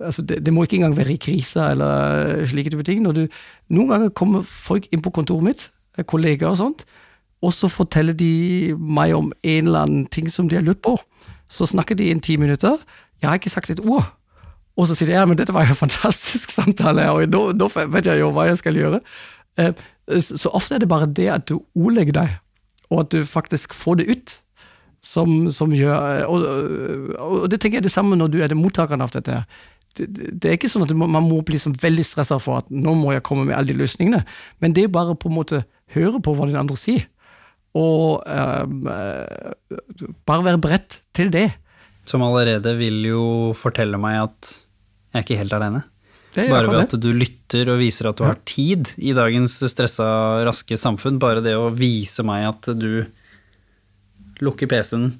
Altså, 0.00 0.22
det, 0.22 0.40
det 0.46 0.52
må 0.54 0.64
ikke 0.64 0.78
engang 0.80 0.96
være 0.96 1.14
i 1.14 1.20
krise 1.20 1.66
eller 1.74 2.46
slike 2.48 2.72
type 2.72 2.86
ting. 2.86 3.04
Du, 3.04 3.26
noen 3.68 3.92
ganger 3.92 4.14
kommer 4.16 4.46
folk 4.48 4.88
inn 4.92 5.04
på 5.04 5.12
kontoret 5.14 5.44
mitt, 5.50 5.66
eh, 5.98 6.04
kollegaer 6.04 6.54
og 6.54 6.60
sånt, 6.62 6.84
og 7.44 7.52
så 7.52 7.68
forteller 7.68 8.16
de 8.16 8.74
meg 8.78 9.12
om 9.16 9.32
en 9.42 9.66
eller 9.68 9.84
annen 9.84 10.06
ting 10.08 10.30
som 10.32 10.48
de 10.48 10.56
har 10.56 10.64
lurt 10.64 10.80
på. 10.84 10.96
Så 11.50 11.68
snakker 11.68 11.98
de 11.98 12.08
i 12.08 12.20
ti 12.24 12.38
minutter. 12.40 12.78
Jeg 13.20 13.28
har 13.28 13.36
ikke 13.36 13.52
sagt 13.52 13.70
et 13.70 13.84
ord. 13.84 14.06
Og 14.74 14.88
så 14.88 14.96
sier 14.96 15.12
de 15.12 15.18
ja, 15.18 15.26
men 15.28 15.36
dette 15.38 15.52
var 15.54 15.68
jo 15.68 15.74
en 15.74 15.82
fantastisk 15.84 16.50
samtale, 16.56 17.04
og 17.12 17.28
nå, 17.28 17.42
nå 17.58 17.68
vet 17.74 18.08
jeg 18.08 18.22
jo 18.22 18.32
hva 18.34 18.48
jeg 18.48 18.62
skal 18.62 18.80
gjøre. 18.80 19.02
Uh, 19.60 19.70
så 20.24 20.50
ofte 20.56 20.74
er 20.74 20.82
det 20.82 20.90
bare 20.90 21.06
det 21.06 21.28
at 21.30 21.44
du 21.46 21.60
ordlegger 21.76 22.16
deg, 22.16 22.32
og 22.90 23.04
at 23.04 23.12
du 23.12 23.28
faktisk 23.28 23.76
får 23.76 24.00
det 24.00 24.08
ut, 24.10 24.34
som, 25.04 25.30
som 25.52 25.72
gjør 25.74 26.24
og, 26.30 26.44
og, 27.20 27.46
det 27.52 27.60
tenker 27.60 27.78
jeg 27.78 27.84
er 27.84 27.88
det 27.88 27.94
samme 27.94 28.16
når 28.16 28.32
du 28.32 28.38
er 28.42 28.52
det 28.52 28.58
mottakeren 28.58 29.04
av 29.04 29.12
dette. 29.12 29.42
Det, 29.94 30.08
det 30.08 30.30
det 30.32 30.50
er 30.50 30.56
ikke 30.58 30.70
sånn 30.72 30.86
at 30.86 30.94
må, 30.96 31.08
man 31.10 31.26
må 31.28 31.42
bli 31.46 31.60
sånn 31.60 31.76
veldig 31.80 32.06
stressa 32.06 32.40
for 32.42 32.62
at 32.62 32.70
nå 32.72 32.96
må 32.98 33.12
jeg 33.14 33.24
komme 33.26 33.46
med 33.48 33.56
alle 33.58 33.72
de 33.72 33.78
løsningene, 33.82 34.24
men 34.64 34.76
det 34.76 34.86
er 34.86 34.94
bare 34.94 35.16
på 35.18 35.30
en 35.30 35.38
måte 35.38 35.64
høre 35.94 36.22
på 36.24 36.34
hva 36.34 36.48
den 36.48 36.58
andre 36.58 36.78
sier, 36.80 37.06
og 37.74 38.22
eh, 38.30 38.64
bare 40.26 40.46
være 40.46 40.62
beredt 40.62 41.00
til 41.16 41.30
det. 41.34 41.48
Som 42.06 42.22
allerede 42.26 42.74
vil 42.78 43.00
jo 43.08 43.24
fortelle 43.58 43.98
meg 44.00 44.20
at 44.26 44.54
jeg 44.54 45.20
er 45.20 45.26
ikke 45.26 45.40
helt 45.40 45.56
alene. 45.56 45.82
Bare 46.34 46.66
ved 46.66 46.80
at 46.82 46.94
du 46.98 47.10
lytter 47.14 47.68
og 47.70 47.78
viser 47.78 48.08
at 48.10 48.18
du 48.18 48.24
har 48.26 48.38
tid 48.48 48.90
i 48.98 49.12
dagens 49.14 49.60
stressa, 49.70 50.06
raske 50.46 50.78
samfunn. 50.78 51.20
Bare 51.22 51.42
det 51.44 51.54
å 51.54 51.70
vise 51.74 52.24
meg 52.26 52.48
at 52.48 52.70
du 52.74 53.04
lukker 54.42 54.66
PC-en, 54.70 55.12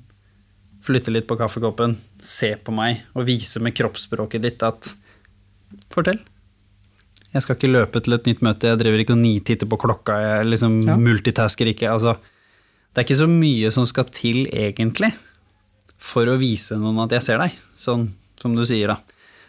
flytte 0.85 1.13
litt 1.15 1.27
på 1.29 1.37
kaffekoppen, 1.41 1.97
se 2.21 2.55
på 2.61 2.75
meg 2.75 3.03
og 3.15 3.27
vise 3.29 3.61
med 3.65 3.75
kroppsspråket 3.77 4.43
ditt 4.45 4.63
at 4.67 4.95
Fortell. 5.91 6.21
Jeg 7.35 7.43
skal 7.43 7.57
ikke 7.57 7.71
løpe 7.73 8.01
til 8.05 8.15
et 8.15 8.29
nytt 8.29 8.43
møte, 8.47 8.69
jeg 8.71 8.79
driver 8.79 9.01
ikke 9.03 9.15
og 9.17 9.23
nititter 9.25 9.67
på 9.71 9.79
klokka, 9.83 10.19
jeg 10.23 10.47
liksom 10.53 10.77
Ja. 10.87 10.95
multitasker 10.97 11.67
ikke. 11.67 11.91
Altså, 11.91 12.17
det 12.95 13.01
er 13.01 13.05
ikke 13.09 13.23
så 13.25 13.27
mye 13.29 13.73
som 13.73 13.87
skal 13.87 14.05
til, 14.05 14.47
egentlig, 14.53 15.13
for 15.99 16.27
å 16.27 16.39
vise 16.39 16.77
noen 16.79 17.03
at 17.03 17.11
jeg 17.11 17.23
ser 17.23 17.39
deg, 17.39 17.57
sånn 17.77 18.13
som 18.39 18.55
du 18.55 18.63
sier, 18.65 18.87
da. 18.87 18.99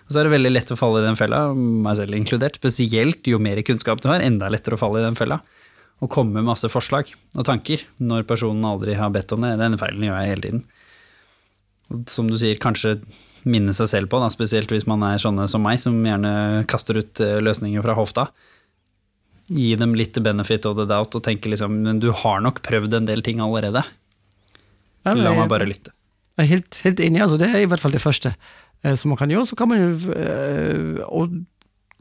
Og 0.08 0.14
så 0.14 0.20
er 0.20 0.24
det 0.24 0.34
veldig 0.34 0.52
lett 0.54 0.72
å 0.72 0.78
falle 0.78 1.02
i 1.02 1.06
den 1.06 1.16
fella, 1.18 1.54
meg 1.54 1.96
selv 1.98 2.14
inkludert. 2.14 2.58
Spesielt 2.58 3.26
jo 3.26 3.38
mer 3.42 3.58
kunnskap 3.66 4.02
du 4.02 4.08
har, 4.08 4.20
enda 4.22 4.50
lettere 4.50 4.78
å 4.78 4.80
falle 4.82 5.02
i 5.02 5.06
den 5.06 5.16
fella. 5.18 5.42
Og 6.04 6.12
komme 6.12 6.36
med 6.36 6.50
masse 6.50 6.68
forslag 6.68 7.14
og 7.38 7.46
tanker 7.48 7.86
når 8.04 8.26
personen 8.28 8.66
aldri 8.68 8.98
har 9.00 9.14
bedt 9.16 9.32
om 9.32 9.46
det. 9.46 9.54
Den 9.62 9.78
feilen 9.80 10.04
gjør 10.04 10.18
jeg 10.20 10.32
hele 10.34 10.46
tiden. 10.46 10.66
Som 12.12 12.28
du 12.28 12.36
sier, 12.40 12.60
kanskje 12.60 12.98
minne 13.46 13.76
seg 13.78 13.90
selv 13.92 14.10
på, 14.12 14.20
da, 14.20 14.28
spesielt 14.34 14.72
hvis 14.74 14.88
man 14.90 15.04
er 15.06 15.22
sånne 15.22 15.46
som 15.48 15.64
meg, 15.64 15.78
som 15.80 15.98
gjerne 16.02 16.66
kaster 16.70 16.98
ut 16.98 17.22
eh, 17.24 17.38
løsninger 17.46 17.84
fra 17.86 17.96
hofta. 17.98 18.26
Gi 19.46 19.76
dem 19.78 19.94
litt 19.98 20.18
benefit 20.26 20.66
of 20.66 20.80
the 20.80 20.88
doubt 20.90 21.14
og 21.14 21.22
tenke 21.22 21.52
liksom 21.52 21.76
Men 21.86 22.00
du 22.02 22.10
har 22.10 22.40
nok 22.42 22.64
prøvd 22.66 22.98
en 22.98 23.10
del 23.10 23.22
ting 23.26 23.44
allerede. 23.46 23.84
La 25.06 25.14
meg 25.14 25.52
bare 25.52 25.68
lytte. 25.70 25.94
Jeg 26.36 26.44
er 26.44 26.52
helt, 26.56 26.80
helt 26.84 27.02
enig, 27.06 27.22
altså 27.24 27.38
det 27.40 27.52
er 27.54 27.62
i 27.64 27.68
hvert 27.70 27.80
fall 27.80 27.94
det 27.96 28.04
første 28.04 28.34
eh, 28.34 28.96
som 28.98 29.14
man 29.14 29.20
kan 29.22 29.32
gjøre. 29.32 29.48
Så 29.48 29.58
kan 29.60 29.70
man 29.72 29.80
jo, 29.80 30.16
eh, 30.18 31.04
og 31.06 31.38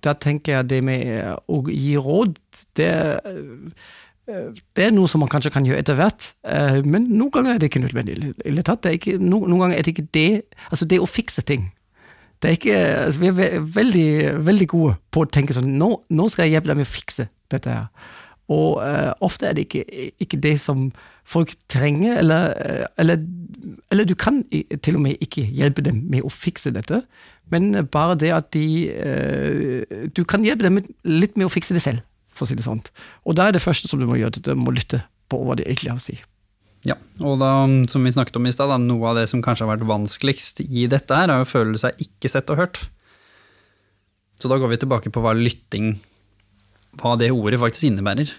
da 0.05 0.15
tenker 0.21 0.59
jeg 0.59 0.71
det 0.71 0.81
med 0.85 1.05
eh, 1.09 1.35
å 1.49 1.61
gi 1.69 1.95
råd, 2.01 2.37
det, 2.79 2.89
eh, 3.29 4.43
det 4.77 4.87
er 4.87 4.93
noe 4.95 5.11
som 5.11 5.23
man 5.25 5.31
kanskje 5.33 5.53
kan 5.55 5.67
gjøre 5.69 5.85
etter 5.85 5.99
hvert, 5.99 6.33
eh, 6.49 6.81
men 6.85 7.09
noen 7.13 7.33
ganger 7.35 7.55
er 7.55 7.63
det 7.63 7.71
ikke 7.71 7.85
nødvendig. 7.85 8.35
det 8.41 8.67
tatt. 8.67 8.89
Ikke, 8.91 9.17
noen 9.21 9.59
ganger 9.59 9.79
er 9.79 9.87
det 9.87 9.95
ikke 9.95 10.09
det, 10.17 10.29
altså 10.71 10.89
det 10.89 11.01
å 11.01 11.09
fikse 11.11 11.45
ting. 11.49 11.71
Det 12.43 12.51
er 12.51 12.59
ikke, 12.59 12.81
altså 13.07 13.21
vi 13.23 13.31
er 13.31 13.61
veldig, 13.75 14.09
veldig 14.45 14.69
gode 14.69 14.97
på 15.15 15.25
å 15.25 15.31
tenke 15.33 15.57
sånn, 15.57 15.79
nå, 15.81 15.91
nå 16.13 16.29
skal 16.29 16.45
jeg 16.45 16.59
hjelpe 16.59 16.73
deg 16.73 16.83
med 16.83 16.89
å 16.89 16.93
fikse 16.93 17.29
dette 17.53 17.73
her. 17.73 18.11
Og 18.53 18.83
eh, 18.85 19.11
ofte 19.25 19.49
er 19.49 19.57
det 19.57 19.67
ikke, 19.67 19.85
ikke 20.21 20.41
det 20.45 20.59
som 20.61 20.91
folk 21.25 21.55
trenger, 21.73 22.19
eller, 22.21 22.51
eh, 22.61 22.87
eller, 23.01 23.23
eller 23.93 24.09
du 24.09 24.15
kan 24.21 24.43
til 24.51 24.99
og 24.99 25.05
med 25.07 25.23
ikke 25.25 25.47
hjelpe 25.49 25.85
dem 25.87 26.03
med 26.13 26.27
å 26.27 26.33
fikse 26.33 26.75
dette, 26.75 27.01
men 27.53 27.73
bare 27.93 28.17
det 28.21 28.31
at 28.33 28.47
de 28.57 28.89
eh, 28.89 30.05
Du 30.17 30.23
kan 30.25 30.45
hjelpe 30.45 30.65
dem 30.65 30.81
litt 31.05 31.37
med 31.37 31.49
å 31.49 31.53
fikse 31.53 31.77
det 31.77 31.85
selv, 31.85 32.05
for 32.33 32.45
å 32.45 32.51
si 32.51 32.57
det 32.59 32.67
sånn. 32.67 32.85
Og 33.25 33.37
da 33.39 33.49
er 33.49 33.57
det 33.57 33.65
første 33.65 33.89
som 33.89 34.01
du 34.01 34.09
må 34.09 34.21
gjøre, 34.21 34.45
du 34.45 34.55
må 34.57 34.75
lytte 34.77 35.05
på 35.33 35.41
hva 35.41 35.57
de 35.57 35.65
egentlig 35.65 35.93
har 35.93 36.01
å 36.01 36.05
si. 36.05 36.19
Ja, 36.85 36.99
og 37.25 37.39
da, 37.41 37.65
som 37.89 38.05
vi 38.05 38.13
snakket 38.13 38.37
om 38.37 38.45
i 38.45 38.53
stad, 38.53 38.73
noe 38.85 39.09
av 39.09 39.17
det 39.17 39.29
som 39.31 39.41
kanskje 39.45 39.65
har 39.65 39.79
vært 39.79 39.89
vanskeligst 39.89 40.61
i 40.67 40.85
dette 40.93 41.17
her, 41.17 41.33
er 41.33 41.45
å 41.45 41.49
føle 41.49 41.81
seg 41.81 41.97
ikke 42.05 42.29
sett 42.29 42.53
og 42.53 42.61
hørt. 42.61 42.83
Så 44.37 44.51
da 44.53 44.59
går 44.61 44.75
vi 44.75 44.83
tilbake 44.83 45.13
på 45.15 45.23
hva 45.25 45.33
lytting, 45.37 45.95
hva 47.01 47.15
det 47.21 47.33
ordet 47.35 47.61
faktisk 47.63 47.91
innebærer. 47.91 48.33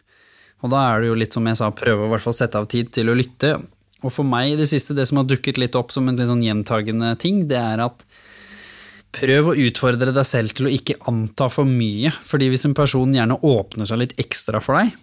Og 0.63 0.71
da 0.73 0.81
er 0.89 1.01
det 1.01 1.09
jo 1.11 1.17
litt 1.19 1.35
som 1.35 1.47
jeg 1.47 1.59
sa, 1.59 1.71
prøve 1.75 2.05
å 2.05 2.11
hvert 2.11 2.23
fall 2.25 2.37
sette 2.37 2.59
av 2.59 2.67
tid 2.71 2.91
til 2.95 3.11
å 3.11 3.17
lytte. 3.17 3.55
Og 4.05 4.13
for 4.13 4.27
meg 4.27 4.53
i 4.53 4.59
det 4.59 4.69
siste, 4.69 4.95
det 4.97 5.07
som 5.09 5.21
har 5.21 5.27
dukket 5.29 5.59
litt 5.61 5.75
opp 5.77 5.93
som 5.93 6.07
en 6.09 6.17
litt 6.17 6.29
sånn 6.29 6.43
gjentagende 6.45 7.13
ting, 7.21 7.45
det 7.49 7.59
er 7.59 7.83
at 7.85 8.05
prøv 9.15 9.51
å 9.51 9.57
utfordre 9.67 10.13
deg 10.15 10.27
selv 10.27 10.55
til 10.55 10.67
å 10.67 10.73
ikke 10.73 10.97
anta 11.09 11.47
for 11.53 11.67
mye. 11.69 12.11
Fordi 12.27 12.49
hvis 12.51 12.67
en 12.67 12.77
person 12.77 13.13
gjerne 13.15 13.39
åpner 13.45 13.87
seg 13.87 14.01
litt 14.01 14.15
ekstra 14.21 14.61
for 14.63 14.79
deg, 14.81 14.95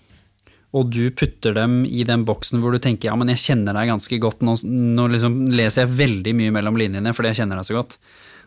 og 0.73 0.89
du 0.89 1.11
putter 1.13 1.53
dem 1.57 1.83
i 1.85 2.05
den 2.09 2.25
boksen 2.25 2.63
hvor 2.63 2.73
du 2.73 2.81
tenker 2.81 3.11
ja, 3.11 3.17
men 3.19 3.29
jeg 3.35 3.43
kjenner 3.43 3.77
deg 3.77 3.91
ganske 3.91 4.19
godt, 4.23 4.41
nå, 4.45 4.57
nå 4.65 5.09
liksom 5.13 5.43
leser 5.53 5.85
jeg 5.85 5.97
veldig 5.99 6.33
mye 6.39 6.55
mellom 6.55 6.79
linjene 6.81 7.13
fordi 7.13 7.33
jeg 7.33 7.43
kjenner 7.43 7.61
deg 7.61 7.69
så 7.69 7.77
godt. 7.77 7.99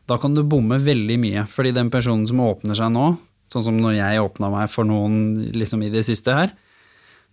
Da 0.10 0.18
kan 0.22 0.34
du 0.38 0.42
bomme 0.46 0.80
veldig 0.82 1.18
mye, 1.22 1.46
fordi 1.50 1.74
den 1.74 1.92
personen 1.94 2.26
som 2.30 2.42
åpner 2.46 2.78
seg 2.78 2.92
nå, 2.94 3.12
sånn 3.52 3.66
som 3.68 3.80
når 3.80 3.98
jeg 4.00 4.24
åpna 4.24 4.52
meg 4.54 4.70
for 4.74 4.88
noen 4.88 5.50
liksom 5.56 5.84
i 5.86 5.92
det 5.94 6.06
siste 6.08 6.36
her, 6.36 6.54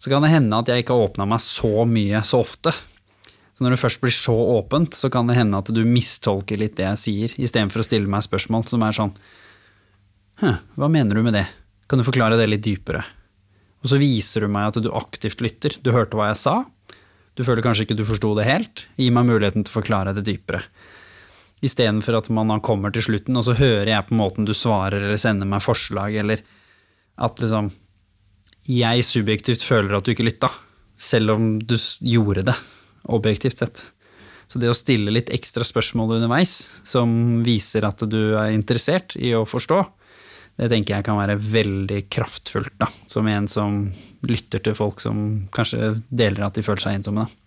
så 0.02 0.10
kan 0.10 0.24
det 0.24 0.32
hende 0.32 0.58
at 0.58 0.70
jeg 0.70 0.82
ikke 0.82 0.96
har 0.96 1.10
åpna 1.10 1.28
meg 1.30 1.42
så 1.44 1.86
mye 1.86 2.22
så 2.26 2.42
ofte. 2.42 2.72
Så 3.54 3.64
når 3.64 3.76
det 3.76 3.82
først 3.82 4.00
blir 4.02 4.14
så 4.16 4.34
åpent, 4.34 4.96
så 4.98 5.10
kan 5.12 5.28
det 5.28 5.36
hende 5.38 5.60
at 5.60 5.70
du 5.70 5.82
mistolker 5.86 6.58
litt 6.58 6.74
det 6.78 6.88
jeg 6.88 7.02
sier, 7.02 7.34
istedenfor 7.38 7.84
å 7.84 7.86
stille 7.86 8.10
meg 8.10 8.24
spørsmål 8.26 8.66
som 8.70 8.82
er 8.86 8.98
sånn 8.98 9.14
hva 10.42 10.88
mener 10.90 11.14
du 11.14 11.22
med 11.22 11.36
det? 11.36 11.44
Kan 11.86 12.00
du 12.00 12.06
forklare 12.06 12.38
det 12.40 12.48
litt 12.48 12.64
dypere? 12.64 13.04
Og 13.82 13.90
så 13.90 13.98
viser 14.00 14.42
du 14.42 14.50
meg 14.50 14.70
at 14.70 14.78
du 14.82 14.88
aktivt 14.94 15.42
lytter. 15.44 15.76
Du 15.82 15.92
hørte 15.94 16.18
hva 16.18 16.32
jeg 16.32 16.40
sa. 16.40 16.56
Du 17.38 17.44
føler 17.46 17.62
kanskje 17.64 17.86
ikke 17.86 17.98
du 17.98 18.04
forsto 18.06 18.32
det 18.38 18.48
helt. 18.48 18.84
Gi 18.98 19.10
meg 19.14 19.28
muligheten 19.28 19.62
til 19.62 19.70
å 19.70 19.78
forklare 19.78 20.14
det 20.16 20.24
dypere. 20.26 20.64
Istedenfor 21.62 22.18
at 22.18 22.28
man 22.34 22.60
kommer 22.64 22.90
til 22.94 23.04
slutten, 23.06 23.38
og 23.38 23.46
så 23.46 23.54
hører 23.58 23.92
jeg 23.92 24.08
på 24.08 24.18
måten 24.18 24.48
du 24.48 24.54
svarer 24.56 24.98
eller 24.98 25.20
sender 25.20 25.48
meg 25.48 25.62
forslag, 25.62 26.16
eller 26.18 26.42
at 27.22 27.42
liksom 27.42 27.70
jeg 28.66 29.06
subjektivt 29.06 29.64
føler 29.66 29.96
at 29.96 30.06
du 30.06 30.12
ikke 30.12 30.26
lytta, 30.26 30.50
selv 30.98 31.34
om 31.34 31.56
du 31.58 31.74
gjorde 32.06 32.44
det, 32.50 32.54
objektivt 33.10 33.58
sett. 33.58 33.84
Så 34.46 34.60
det 34.60 34.70
å 34.70 34.76
stille 34.76 35.14
litt 35.14 35.32
ekstra 35.32 35.64
spørsmål 35.66 36.18
underveis, 36.18 36.68
som 36.84 37.42
viser 37.46 37.86
at 37.88 38.04
du 38.10 38.36
er 38.36 38.52
interessert 38.52 39.16
i 39.16 39.32
å 39.34 39.46
forstå, 39.48 39.80
det 40.60 40.68
tenker 40.68 40.98
jeg 40.98 41.06
kan 41.06 41.16
være 41.16 41.38
veldig 41.40 42.02
kraftfullt, 42.12 42.74
da, 42.82 42.90
som 43.08 43.28
en 43.30 43.48
som 43.48 43.86
lytter 44.28 44.62
til 44.62 44.76
folk 44.76 45.00
som 45.02 45.46
kanskje 45.54 45.94
deler 46.10 46.44
at 46.46 46.58
de 46.58 46.66
føler 46.66 46.84
seg 46.84 46.98
ensomme. 46.98 47.24
Da. 47.24 47.41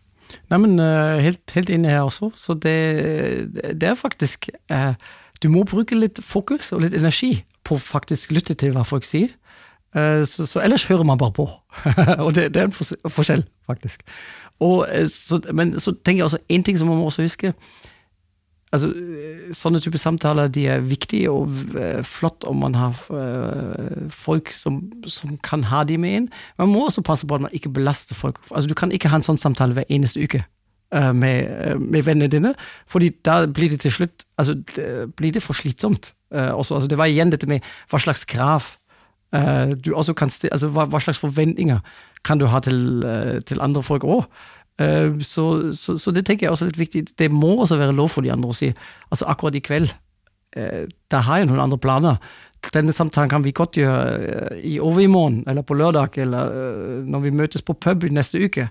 Nei, 0.51 0.59
men 0.61 0.79
eh, 0.79 1.21
helt, 1.25 1.43
helt 1.55 1.71
inne 1.73 1.91
her 1.93 2.05
også. 2.07 2.31
Så 2.39 2.55
det, 2.59 2.75
det 3.55 3.89
er 3.89 3.97
faktisk 3.99 4.49
eh, 4.71 4.93
Du 5.43 5.49
må 5.51 5.65
bruke 5.67 5.97
litt 5.97 6.21
fokus 6.23 6.71
og 6.71 6.85
litt 6.85 6.95
energi 6.97 7.43
på 7.65 7.77
faktisk 7.81 8.31
lytte 8.31 8.53
til 8.53 8.75
hva 8.75 8.85
folk 8.87 9.07
sier. 9.07 9.33
Eh, 9.95 10.23
så, 10.29 10.45
så 10.45 10.61
ellers 10.63 10.85
hører 10.89 11.03
man 11.03 11.17
bare 11.17 11.35
på. 11.35 11.47
og 12.25 12.35
det, 12.35 12.53
det 12.53 12.61
er 12.61 12.69
en 12.69 13.09
forskjell, 13.09 13.45
faktisk. 13.67 14.03
Og, 14.59 14.85
eh, 14.91 15.07
så, 15.11 15.41
men 15.53 15.75
så 15.79 15.95
tenker 15.95 16.23
jeg 16.23 16.29
også 16.29 16.43
en 16.49 16.63
ting 16.63 16.79
som 16.79 16.91
man 16.91 16.97
må 17.01 17.09
også 17.11 17.25
huske. 17.25 17.53
Altså, 18.75 18.91
Sånne 19.55 19.77
typer 19.77 20.01
samtaler 20.01 20.49
de 20.49 20.63
er 20.73 20.81
viktige 20.81 21.29
og 21.29 21.51
eh, 21.77 22.01
flott 22.05 22.43
om 22.49 22.63
man 22.63 22.73
har 22.73 22.97
eh, 23.13 24.07
folk 24.09 24.49
som, 24.51 24.79
som 25.05 25.35
kan 25.45 25.67
ha 25.69 25.83
de 25.85 25.99
med 26.01 26.15
inn. 26.17 26.25
Man 26.57 26.71
må 26.73 26.87
også 26.87 27.03
passe 27.05 27.27
på 27.29 27.37
at 27.37 27.43
man 27.45 27.53
ikke 27.53 27.69
belaster 27.75 28.17
folk. 28.17 28.39
Altså, 28.49 28.67
Du 28.71 28.73
kan 28.73 28.91
ikke 28.91 29.11
ha 29.13 29.19
en 29.19 29.27
sånn 29.27 29.39
samtale 29.41 29.77
hver 29.77 29.85
eneste 29.93 30.23
uke 30.23 30.41
eh, 30.41 31.11
med, 31.13 31.77
med 31.77 32.07
vennene 32.07 32.31
dine, 32.31 32.55
fordi 32.89 33.11
da 33.25 33.43
blir 33.45 33.69
det 33.69 33.83
til 33.85 33.93
slutt 33.99 34.25
altså, 34.41 34.57
det, 34.73 35.11
blir 35.15 35.35
det 35.35 35.45
for 35.45 35.57
slitsomt. 35.57 36.13
Også, 36.33 36.75
altså, 36.75 36.89
det 36.89 36.97
var 36.97 37.07
igjen 37.07 37.29
dette 37.31 37.47
med 37.47 37.63
hva 37.91 38.01
slags 38.01 38.25
krav 38.27 38.73
du 39.83 39.89
også 39.91 40.13
kan 40.15 40.29
stille, 40.31 40.53
altså 40.55 40.69
hva, 40.71 40.85
hva 40.87 40.99
slags 41.03 41.19
forventninger 41.19 41.79
kan 42.23 42.39
du 42.39 42.45
ha 42.47 42.61
til, 42.63 43.03
til 43.45 43.61
andre 43.61 43.81
folk 43.83 44.05
òg. 44.07 44.25
Så, 44.75 45.45
så, 45.71 45.93
så 45.95 46.11
det 46.11 46.25
tenker 46.27 46.47
jeg 46.47 46.55
også 46.55 46.65
er 46.65 46.73
litt 46.73 46.81
viktig. 46.81 47.03
Det 47.15 47.29
må 47.31 47.53
også 47.55 47.77
være 47.79 47.95
lov 47.95 48.09
for 48.11 48.25
de 48.25 48.33
andre 48.33 48.51
å 48.51 48.57
si 48.57 48.73
altså 49.07 49.29
akkurat 49.31 49.55
i 49.55 49.63
kveld, 49.63 49.93
eh, 50.59 50.83
da 51.11 51.21
har 51.23 51.41
jeg 51.41 51.51
noen 51.51 51.63
andre 51.63 51.79
planer. 51.79 52.19
Denne 52.73 52.93
samtalen 52.95 53.31
kan 53.31 53.45
vi 53.45 53.53
godt 53.55 53.77
gjøre 53.79 54.03
eh, 54.19 54.59
i 54.73 54.75
overmorgen, 54.83 55.43
eller 55.47 55.65
på 55.65 55.77
lørdag, 55.77 56.17
eller 56.25 56.59
eh, 56.59 57.01
når 57.07 57.25
vi 57.27 57.33
møtes 57.39 57.65
på 57.65 57.77
pub 57.77 58.07
i 58.07 58.13
neste 58.13 58.41
uke. 58.41 58.67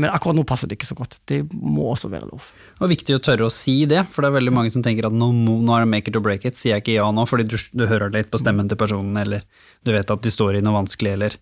Men 0.00 0.08
akkurat 0.08 0.38
nå 0.38 0.44
passer 0.48 0.70
det 0.70 0.78
ikke 0.78 0.88
så 0.88 0.96
godt. 0.96 1.18
Det 1.28 1.42
må 1.52 1.90
også 1.92 2.08
være 2.12 2.30
lov. 2.30 2.46
Og 2.80 2.92
viktig 2.94 3.16
å 3.16 3.20
tørre 3.20 3.48
å 3.48 3.52
si 3.52 3.82
det, 3.88 4.06
for 4.12 4.24
det 4.24 4.30
er 4.30 4.38
veldig 4.38 4.54
mange 4.56 4.72
som 4.72 4.84
tenker 4.84 5.08
at 5.08 5.16
nå, 5.16 5.28
nå 5.36 5.74
er 5.76 5.84
det 5.84 5.90
make 5.92 6.08
it 6.08 6.16
or 6.16 6.24
break 6.24 6.46
it, 6.48 6.56
sier 6.56 6.78
jeg 6.78 6.86
ikke 6.86 6.94
ja 6.96 7.10
nå 7.12 7.26
fordi 7.28 7.44
du, 7.50 7.58
du 7.76 7.84
hører 7.90 8.14
litt 8.14 8.30
på 8.32 8.40
stemmen 8.40 8.70
til 8.70 8.80
personen, 8.80 9.18
eller 9.20 9.44
du 9.84 9.92
vet 9.92 10.14
at 10.14 10.24
de 10.24 10.32
står 10.32 10.56
i 10.56 10.64
noe 10.64 10.78
vanskelig, 10.78 11.12
eller 11.18 11.36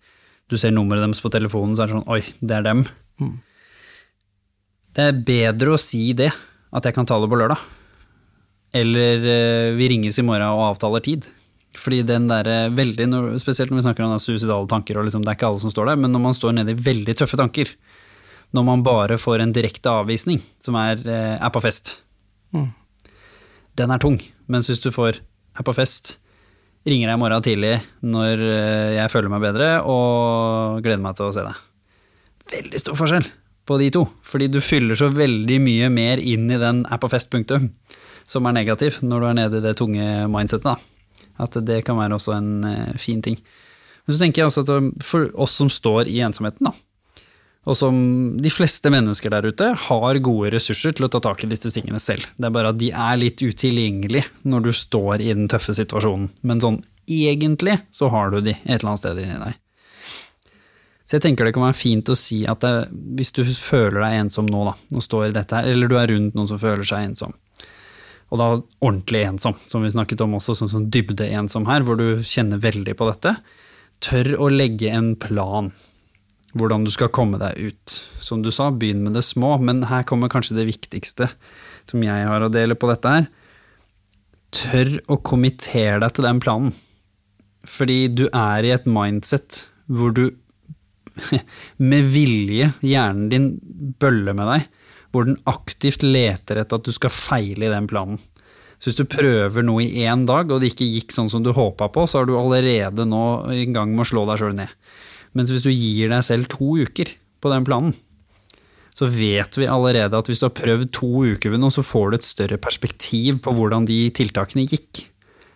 du 0.51 0.57
ser 0.59 0.75
nummeret 0.75 1.05
deres 1.05 1.23
på 1.23 1.31
telefonen, 1.31 1.77
så 1.77 1.85
er 1.85 1.93
det 1.93 1.97
sånn 2.01 2.11
oi, 2.11 2.19
det 2.41 2.57
er 2.57 2.67
dem. 2.67 2.83
Det 4.91 5.03
er 5.07 5.21
bedre 5.23 5.75
å 5.75 5.79
si 5.79 6.09
det, 6.17 6.31
at 6.75 6.87
jeg 6.87 6.95
kan 6.95 7.07
ta 7.07 7.17
det 7.21 7.29
på 7.31 7.37
lørdag, 7.39 7.59
eller 8.75 9.27
eh, 9.27 9.69
vi 9.77 9.87
ringes 9.91 10.19
i 10.19 10.25
morgen 10.27 10.51
og 10.51 10.65
avtaler 10.73 11.03
tid. 11.05 11.27
Fordi 11.79 12.01
den 12.07 12.27
der, 12.27 12.47
eh, 12.51 12.73
veldig, 12.75 13.07
spesielt 13.39 13.71
når 13.71 13.79
vi 13.79 13.85
snakker 13.87 14.03
om 14.03 14.11
da 14.11 14.19
suicidale 14.19 14.67
tanker, 14.71 14.99
og 14.99 15.07
liksom, 15.07 15.23
det 15.23 15.31
er 15.31 15.39
ikke 15.39 15.47
alle 15.47 15.63
som 15.63 15.71
står 15.71 15.93
der, 15.93 16.01
men 16.03 16.11
når 16.11 16.23
man 16.27 16.35
står 16.35 16.57
nede 16.57 16.75
i 16.75 16.83
veldig 16.89 17.15
tøffe 17.21 17.39
tanker, 17.39 17.71
når 18.51 18.67
man 18.67 18.83
bare 18.83 19.15
får 19.19 19.45
en 19.45 19.53
direkte 19.55 19.91
avvisning, 20.01 20.41
som 20.59 20.75
er, 20.79 20.99
eh, 21.07 21.37
er 21.39 21.51
på 21.55 21.63
fest, 21.63 21.97
den 22.51 23.93
er 23.95 24.01
tung. 24.03 24.17
Mens 24.51 24.67
hvis 24.67 24.83
du 24.83 24.89
får 24.91 25.21
er 25.55 25.63
på 25.63 25.75
fest, 25.75 26.17
ringer 26.83 27.07
deg 27.07 27.15
i 27.15 27.21
morgen 27.21 27.45
tidlig 27.45 27.77
når 28.03 28.43
jeg 28.97 29.11
føler 29.13 29.31
meg 29.31 29.45
bedre, 29.45 29.69
og 29.87 30.83
gleder 30.83 30.99
meg 30.99 31.15
til 31.15 31.29
å 31.29 31.35
se 31.35 31.45
deg. 31.47 31.55
Veldig 32.51 32.81
stor 32.83 32.99
forskjell 32.99 33.29
på 33.71 33.79
de 33.81 33.89
to, 33.95 34.05
fordi 34.27 34.49
du 34.51 34.59
fyller 34.63 34.99
så 34.99 35.09
veldig 35.13 35.57
mye 35.63 35.89
mer 35.93 36.21
inn 36.21 36.51
i 36.51 36.59
den 36.61 36.83
er 36.91 37.01
på 37.01 37.09
fest-punktum, 37.11 37.71
som 38.27 38.47
er 38.47 38.57
negativ 38.59 38.99
når 39.05 39.23
du 39.23 39.29
er 39.29 39.39
nede 39.39 39.61
i 39.61 39.65
det 39.65 39.75
tunge 39.79 40.07
mindsetet. 40.31 40.67
da. 40.67 40.77
At 41.41 41.57
det 41.65 41.81
kan 41.87 41.97
være 41.97 42.19
også 42.19 42.35
en 42.35 42.53
eh, 42.67 42.95
fin 43.01 43.23
ting. 43.23 43.39
Men 44.05 44.13
så 44.13 44.21
tenker 44.21 44.43
jeg 44.43 44.51
også 44.51 44.65
at 44.67 45.03
for 45.05 45.31
oss 45.39 45.55
som 45.57 45.71
står 45.71 46.09
i 46.11 46.19
ensomheten, 46.25 46.67
da, 46.67 46.75
og 47.69 47.77
som 47.77 47.95
de 48.41 48.49
fleste 48.49 48.89
mennesker 48.89 49.29
der 49.29 49.45
ute 49.45 49.67
har 49.77 50.19
gode 50.25 50.49
ressurser 50.55 50.95
til 50.97 51.05
å 51.05 51.11
ta 51.13 51.21
tak 51.21 51.43
i 51.45 51.49
disse 51.51 51.69
tingene 51.75 52.01
selv. 52.01 52.25
Det 52.37 52.47
er 52.49 52.55
bare 52.55 52.71
at 52.73 52.79
de 52.81 52.89
er 52.89 53.19
litt 53.21 53.41
utilgjengelige 53.41 54.25
når 54.49 54.65
du 54.65 54.71
står 54.73 55.21
i 55.21 55.29
den 55.35 55.49
tøffe 55.51 55.75
situasjonen. 55.77 56.31
Men 56.41 56.63
sånn 56.63 56.79
egentlig 57.05 57.77
så 57.93 58.09
har 58.13 58.33
du 58.33 58.39
de 58.41 58.55
et 58.55 58.79
eller 58.79 58.93
annet 58.93 59.03
sted 59.03 59.21
inni 59.21 59.37
deg. 59.43 59.59
Så 61.11 61.17
jeg 61.17 61.25
tenker 61.25 61.43
det 61.43 61.51
kan 61.51 61.65
være 61.65 61.75
fint 61.75 62.07
å 62.07 62.15
si 62.15 62.37
at 62.47 62.63
det, 62.63 62.85
hvis 63.19 63.33
du 63.35 63.41
føler 63.43 63.97
deg 63.99 64.13
ensom 64.21 64.47
nå, 64.47 64.61
da, 64.69 64.77
nå 64.95 65.01
står 65.03 65.33
dette 65.35 65.57
her, 65.57 65.67
eller 65.67 65.91
du 65.91 65.97
er 65.99 66.07
rundt 66.07 66.37
noen 66.37 66.47
som 66.47 66.61
føler 66.61 66.87
seg 66.87 67.03
ensom, 67.09 67.33
og 68.31 68.39
da 68.39 68.45
ordentlig 68.79 69.25
ensom, 69.27 69.57
som 69.67 69.83
vi 69.83 69.91
snakket 69.91 70.23
om 70.23 70.37
også, 70.37 70.55
sånn 70.55 70.71
sånn 70.71 70.85
dybdeensom 70.95 71.67
her, 71.67 71.83
hvor 71.83 71.99
du 71.99 72.23
kjenner 72.23 72.61
veldig 72.63 72.95
på 72.95 73.09
dette, 73.09 73.33
tør 73.99 74.29
å 74.39 74.47
legge 74.55 74.87
en 74.87 75.17
plan 75.19 75.67
hvordan 76.55 76.87
du 76.87 76.91
skal 76.95 77.11
komme 77.11 77.39
deg 77.41 77.59
ut. 77.59 77.97
Som 78.23 78.39
du 78.45 78.47
sa, 78.55 78.69
begynn 78.71 79.03
med 79.03 79.19
det 79.19 79.25
små, 79.27 79.57
men 79.59 79.83
her 79.91 80.07
kommer 80.07 80.31
kanskje 80.31 80.55
det 80.61 80.69
viktigste 80.69 81.27
som 81.91 82.07
jeg 82.07 82.27
har 82.27 82.43
å 82.43 82.51
dele 82.51 82.79
på 82.79 82.87
dette 82.87 83.15
her. 83.17 83.27
Tør 84.55 84.95
å 85.11 85.19
kommittere 85.27 85.99
deg 86.03 86.15
til 86.15 86.27
den 86.27 86.39
planen. 86.43 86.71
Fordi 87.67 87.99
du 88.15 88.25
er 88.31 88.63
i 88.63 88.71
et 88.73 88.87
mindset 88.87 89.65
hvor 89.91 90.15
du 90.15 90.29
med 91.91 92.11
vilje, 92.13 92.71
hjernen 92.85 93.29
din 93.31 93.47
bøller 94.01 94.37
med 94.37 94.49
deg, 94.53 94.67
hvor 95.11 95.27
den 95.27 95.39
aktivt 95.49 96.05
leter 96.05 96.61
etter 96.61 96.79
at 96.79 96.87
du 96.87 96.93
skal 96.95 97.13
feile 97.13 97.67
i 97.67 97.73
den 97.73 97.89
planen. 97.91 98.21
Så 98.81 98.89
hvis 98.89 98.97
du 98.97 99.05
prøver 99.05 99.65
noe 99.65 99.83
i 99.85 100.05
én 100.09 100.23
dag, 100.25 100.49
og 100.49 100.61
det 100.61 100.71
ikke 100.71 100.87
gikk 100.89 101.13
sånn 101.13 101.29
som 101.29 101.43
du 101.45 101.51
håpa 101.53 101.91
på, 101.93 102.07
så 102.09 102.21
er 102.21 102.29
du 102.29 102.37
allerede 102.39 103.05
nå 103.05 103.25
i 103.53 103.67
gang 103.69 103.91
med 103.93 104.07
å 104.07 104.09
slå 104.09 104.23
deg 104.29 104.41
sjøl 104.41 104.55
ned. 104.57 104.71
Mens 105.37 105.51
hvis 105.53 105.65
du 105.65 105.69
gir 105.69 106.09
deg 106.09 106.25
selv 106.25 106.49
to 106.51 106.73
uker 106.81 107.11
på 107.41 107.51
den 107.53 107.67
planen, 107.67 107.93
så 108.91 109.07
vet 109.07 109.55
vi 109.55 109.69
allerede 109.71 110.17
at 110.17 110.27
hvis 110.27 110.41
du 110.41 110.47
har 110.49 110.55
prøvd 110.57 110.89
to 110.97 111.11
uker 111.35 111.53
ved 111.53 111.61
noe, 111.61 111.71
så 111.71 111.85
får 111.85 112.09
du 112.09 112.17
et 112.17 112.27
større 112.27 112.57
perspektiv 112.61 113.39
på 113.45 113.53
hvordan 113.55 113.85
de 113.87 113.99
tiltakene 114.17 114.65
gikk, 114.65 115.05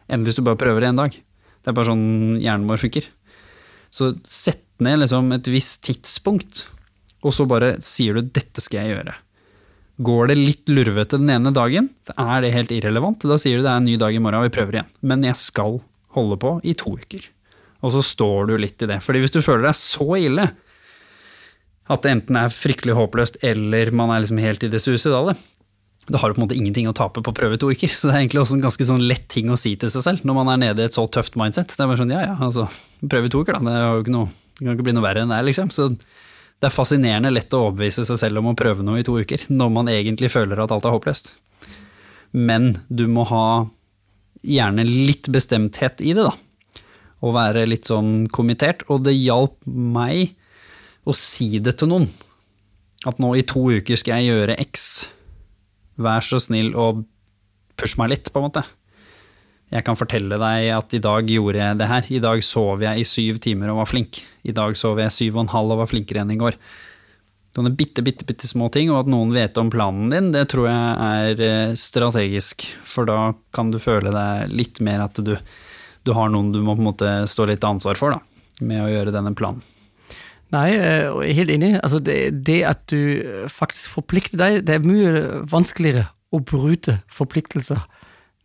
enn 0.07 0.23
hvis 0.23 0.37
du 0.37 0.45
bare 0.45 0.59
prøver 0.61 0.85
det 0.85 0.93
en 0.93 1.01
dag. 1.01 1.17
Det 1.65 1.71
er 1.71 1.75
bare 1.75 1.89
sånn 1.89 2.37
hjernen 2.37 2.69
vår 2.69 2.83
funker. 2.85 3.09
Så 3.89 4.13
sett 4.29 4.64
ned 4.83 5.03
liksom 5.03 5.31
et 5.35 5.47
visst 5.51 5.83
tidspunkt, 5.87 6.65
og 7.25 7.33
så 7.33 7.47
bare 7.49 7.75
sier 7.83 8.17
du 8.17 8.25
'dette 8.25 8.61
skal 8.63 8.83
jeg 8.83 8.97
gjøre'. 8.97 9.15
Går 10.05 10.27
det 10.27 10.35
litt 10.35 10.67
lurvete 10.67 11.17
den 11.21 11.31
ene 11.31 11.53
dagen, 11.55 11.87
så 12.03 12.13
er 12.19 12.43
det 12.43 12.51
helt 12.51 12.73
irrelevant. 12.75 13.23
Da 13.23 13.37
sier 13.39 13.57
du 13.57 13.63
det 13.63 13.71
er 13.71 13.79
en 13.79 13.87
ny 13.87 13.95
dag 13.95 14.11
i 14.11 14.19
morgen, 14.19 14.41
og 14.41 14.49
vi 14.49 14.55
prøver 14.57 14.75
igjen. 14.75 14.91
Men 15.01 15.23
jeg 15.23 15.39
skal 15.39 15.79
holde 16.17 16.37
på 16.41 16.59
i 16.67 16.75
to 16.75 16.97
uker. 16.99 17.23
Og 17.85 17.93
så 17.95 18.03
står 18.03 18.51
du 18.51 18.57
litt 18.59 18.81
i 18.83 18.89
det. 18.91 18.99
Fordi 19.05 19.21
hvis 19.23 19.31
du 19.31 19.39
føler 19.45 19.69
deg 19.69 19.77
så 19.79 20.07
ille 20.19 20.49
at 21.85 22.01
det 22.01 22.11
enten 22.11 22.39
er 22.39 22.53
fryktelig 22.53 22.95
håpløst, 22.97 23.39
eller 23.45 23.91
man 23.95 24.11
er 24.11 24.23
liksom 24.23 24.41
helt 24.41 24.63
i 24.65 24.71
det 24.73 24.81
suicidale, 24.81 25.35
da 26.05 26.19
har 26.21 26.29
du 26.29 26.37
på 26.37 26.41
en 26.41 26.45
måte 26.45 26.57
ingenting 26.57 26.87
å 26.89 26.95
tape 26.97 27.21
på 27.23 27.31
å 27.31 27.37
prøve 27.37 27.57
to 27.61 27.71
uker. 27.71 27.91
Så 27.95 28.09
det 28.09 28.15
er 28.15 28.23
egentlig 28.23 28.43
også 28.43 28.57
en 28.57 28.65
ganske 28.65 28.87
sånn 28.89 29.05
lett 29.09 29.27
ting 29.31 29.51
å 29.53 29.59
si 29.59 29.75
til 29.79 29.91
seg 29.93 30.05
selv 30.05 30.25
når 30.27 30.39
man 30.39 30.51
er 30.53 30.63
nede 30.67 30.83
i 30.83 30.89
et 30.89 30.97
så 30.97 31.05
tøft 31.07 31.37
mindset. 31.39 31.73
Det 31.73 31.81
er 31.81 31.91
bare 31.91 32.01
sånn 32.01 32.13
ja 32.13 32.23
ja, 32.25 32.35
altså, 32.41 32.67
prøv 33.05 33.29
i 33.29 33.31
to 33.33 33.45
uker 33.45 33.57
da, 33.57 33.63
det, 33.65 33.77
er 33.79 33.87
jo 33.87 34.05
ikke 34.05 34.17
noe, 34.17 34.33
det 34.55 34.63
kan 34.63 34.75
ikke 34.75 34.87
bli 34.87 34.95
noe 34.95 35.05
verre 35.05 35.23
enn 35.23 35.31
det 35.31 35.39
er, 35.39 35.47
liksom. 35.49 35.71
Så 35.73 35.89
det 35.95 36.69
er 36.69 36.73
fascinerende 36.73 37.33
lett 37.33 37.53
å 37.53 37.65
overbevise 37.67 38.05
seg 38.07 38.19
selv 38.21 38.39
om 38.39 38.53
å 38.53 38.57
prøve 38.57 38.85
noe 38.85 39.01
i 39.01 39.05
to 39.05 39.17
uker, 39.19 39.47
når 39.51 39.73
man 39.75 39.91
egentlig 39.91 40.31
føler 40.31 40.61
at 40.63 40.71
alt 40.71 40.87
er 40.87 40.95
håpløst. 40.95 41.33
Men 42.35 42.77
du 42.87 43.05
må 43.11 43.25
ha 43.27 43.47
gjerne 44.45 44.85
litt 44.87 45.29
bestemthet 45.31 46.01
i 46.03 46.13
det, 46.15 46.27
da. 46.27 46.83
Og 47.25 47.35
være 47.35 47.65
litt 47.67 47.87
sånn 47.89 48.27
kommittert. 48.31 48.83
Og 48.91 49.03
det 49.05 49.15
hjalp 49.17 49.57
meg 49.65 50.35
å 51.07 51.15
si 51.15 51.59
det 51.63 51.77
til 51.79 51.91
noen. 51.91 52.07
At 53.05 53.19
nå 53.21 53.33
i 53.37 53.45
to 53.47 53.67
uker 53.75 53.99
skal 53.99 54.21
jeg 54.21 54.33
gjøre 54.33 54.57
X. 54.65 54.85
Vær 56.01 56.25
så 56.25 56.41
snill 56.43 56.73
og 56.75 57.05
push 57.79 57.99
meg 57.99 58.11
litt, 58.13 58.31
på 58.31 58.41
en 58.41 58.47
måte. 58.47 58.65
Jeg 59.75 59.83
kan 59.83 59.97
fortelle 59.99 60.37
deg 60.39 60.69
at 60.71 60.93
i 60.95 61.01
dag 61.03 61.27
gjorde 61.27 61.59
jeg 61.59 61.77
det 61.81 61.87
her. 61.89 62.07
I 62.07 62.23
dag 62.23 62.43
sov 62.47 62.83
jeg 62.85 63.01
i 63.01 63.07
syv 63.07 63.41
timer 63.43 63.73
og 63.73 63.81
var 63.81 63.89
flink. 63.91 64.21
I 64.47 64.55
dag 64.55 64.77
sov 64.79 65.01
jeg 65.01 65.11
syv 65.11 65.35
og 65.35 65.45
en 65.45 65.51
halv 65.51 65.75
og 65.75 65.81
var 65.81 65.89
flinkere 65.91 66.23
enn 66.23 66.31
i 66.31 66.39
går. 66.39 66.55
Sånne 67.55 67.71
bitte, 67.75 68.03
bitte, 68.03 68.27
bitte 68.27 68.47
små 68.47 68.67
ting, 68.71 68.89
og 68.91 69.05
at 69.05 69.11
noen 69.11 69.31
vet 69.35 69.55
om 69.59 69.69
planen 69.71 70.09
din, 70.11 70.31
det 70.33 70.49
tror 70.51 70.67
jeg 70.67 70.95
er 71.07 71.43
eh, 71.43 71.75
strategisk. 71.79 72.65
For 72.87 73.07
da 73.07 73.31
kan 73.55 73.71
du 73.71 73.79
føle 73.79 74.11
deg 74.11 74.51
litt 74.51 74.81
mer 74.83 75.05
at 75.05 75.19
du, 75.23 75.37
du 76.03 76.11
har 76.17 76.31
noen 76.31 76.51
du 76.51 76.59
må 76.59 76.75
på 76.75 76.83
en 76.83 76.89
måte 76.89 77.13
stå 77.31 77.47
litt 77.47 77.63
ansvar 77.67 77.99
for, 77.99 78.15
da. 78.15 78.63
Med 78.63 78.83
å 78.83 78.91
gjøre 78.91 79.15
denne 79.15 79.31
planen. 79.35 79.63
Nei, 80.55 80.69
eh, 80.75 81.07
jeg 81.07 81.31
er 81.31 81.39
helt 81.39 81.55
enig. 81.55 81.71
Altså 81.81 82.03
det, 82.03 82.19
det 82.47 82.61
at 82.67 82.83
du 82.91 83.47
faktisk 83.51 83.99
forplikter 83.99 84.39
deg, 84.39 84.61
det 84.67 84.77
er 84.77 84.87
mye 84.87 85.43
vanskeligere 85.51 86.09
å 86.35 86.43
bryte 86.43 86.99
forpliktelser 87.11 87.83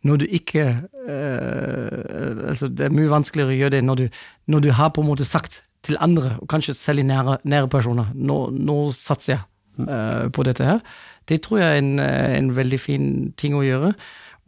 når 0.07 0.21
du 0.21 0.25
ikke 0.25 0.63
eh, 1.07 2.49
Altså, 2.49 2.67
det 2.67 2.87
er 2.87 2.95
mye 2.95 3.11
vanskeligere 3.11 3.53
å 3.53 3.59
gjøre 3.59 3.75
det 3.75 3.83
når 3.85 3.99
du, 3.99 4.07
når 4.47 4.65
du 4.65 4.71
har 4.75 4.89
på 4.95 5.03
en 5.03 5.09
måte 5.11 5.27
sagt 5.27 5.61
til 5.85 5.97
andre, 5.99 6.35
og 6.41 6.49
kanskje 6.49 6.75
selv 6.77 7.01
i 7.01 7.05
nære, 7.05 7.37
nære 7.43 7.69
personer, 7.71 8.11
nå, 8.13 8.37
nå 8.53 8.75
satser 8.93 9.33
jeg 9.33 9.87
eh, 9.87 10.27
på 10.33 10.43
dette 10.45 10.65
her. 10.65 10.81
Det 11.29 11.39
tror 11.41 11.61
jeg 11.61 11.69
er 11.69 11.79
en, 11.81 11.93
eh, 11.99 12.35
en 12.37 12.51
veldig 12.55 12.79
fin 12.79 13.07
ting 13.37 13.55
å 13.57 13.63
gjøre. 13.65 13.93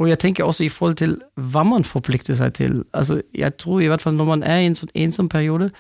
Og 0.02 0.10
jeg 0.10 0.20
tenker 0.20 0.46
også 0.46 0.66
i 0.66 0.72
forhold 0.74 0.98
til 1.02 1.16
hva 1.38 1.64
man 1.66 1.86
forplikter 1.86 2.38
seg 2.38 2.54
til. 2.58 2.84
Altså, 2.94 3.22
jeg 3.34 3.58
tror 3.62 3.82
i 3.82 3.90
hvert 3.90 4.02
fall 4.02 4.18
når 4.18 4.30
man 4.30 4.44
er 4.44 4.62
i 4.62 4.70
en 4.70 4.78
sånn 4.78 4.94
ensom 4.94 5.30
periode, 5.30 5.72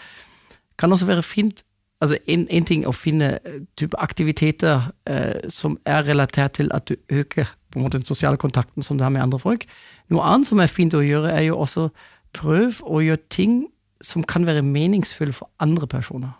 kan 0.77 0.91
også 0.93 1.09
være 1.09 1.25
fint 1.25 1.63
Altså, 2.03 2.17
en 2.27 2.65
ting 2.67 2.83
å 2.83 2.91
finne 2.91 3.37
eh, 3.47 3.59
type 3.79 3.97
aktiviteter 4.03 4.89
eh, 5.07 5.45
som 5.47 5.77
er 5.87 6.03
relatert 6.09 6.57
til 6.59 6.71
at 6.75 6.89
du 6.89 6.97
øker 7.13 7.47
på 7.71 7.79
en 7.79 7.85
måte 7.85 7.97
den 7.97 8.07
sosiale 8.07 8.37
kontakten 8.37 8.83
som 8.83 8.99
du 8.99 9.05
har 9.05 9.13
med 9.13 9.23
andre 9.23 9.39
folk. 9.39 9.63
Noe 10.11 10.25
annet 10.27 10.49
som 10.49 10.59
er 10.59 10.71
fint 10.71 10.93
å 10.93 11.03
gjøre, 11.03 11.31
er 11.31 11.47
jo 11.47 11.61
også 11.63 11.87
prøv 12.35 12.81
å 12.83 13.01
gjøre 13.05 13.23
ting 13.33 13.61
som 14.03 14.25
kan 14.27 14.45
være 14.47 14.65
meningsfulle 14.67 15.33
for 15.33 15.49
andre 15.63 15.87
personer. 15.87 16.33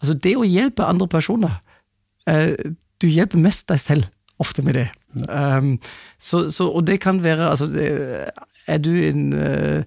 Altså, 0.00 0.16
det 0.16 0.34
å 0.36 0.48
hjelpe 0.48 0.86
andre 0.88 1.06
personer 1.12 1.60
eh, 2.26 2.56
Du 3.00 3.06
hjelper 3.08 3.40
mest 3.40 3.68
deg 3.68 3.80
selv 3.80 4.08
ofte 4.40 4.64
med 4.64 4.74
det. 4.74 4.88
Um, 5.28 5.74
så, 6.18 6.48
så, 6.54 6.68
og 6.70 6.86
det 6.86 7.00
kan 7.02 7.18
være 7.24 7.50
altså, 7.50 7.66
Er 8.68 8.78
du 8.78 8.90
en 8.94 9.32
uh, 9.34 9.82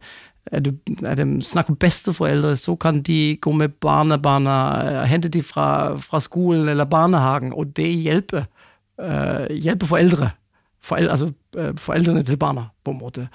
er, 0.52 0.60
det, 0.60 0.74
er 1.06 1.16
det 1.16 1.28
snakk 1.46 1.70
om 1.72 1.78
besteforeldre, 1.80 2.56
så 2.58 2.76
kan 2.76 3.02
de 3.02 3.38
gå 3.42 3.52
med 3.52 3.76
barnebarna, 3.84 4.58
uh, 4.84 5.02
hente 5.10 5.32
de 5.32 5.44
fra, 5.44 5.98
fra, 5.98 6.20
skolen 6.20 6.70
eller 6.70 6.90
barnehagen, 6.90 7.54
og 7.54 7.76
det 7.78 7.90
hjelper, 8.04 8.48
uh, 9.02 9.48
hjelper 9.50 9.88
foreldre. 9.88 10.32
Foreldre, 10.84 11.12
altså 11.12 11.32
foreldrene 11.80 12.24
til 12.28 12.36
barna, 12.38 12.66
på 12.84 12.92
en 12.92 12.98
måte. 13.00 13.28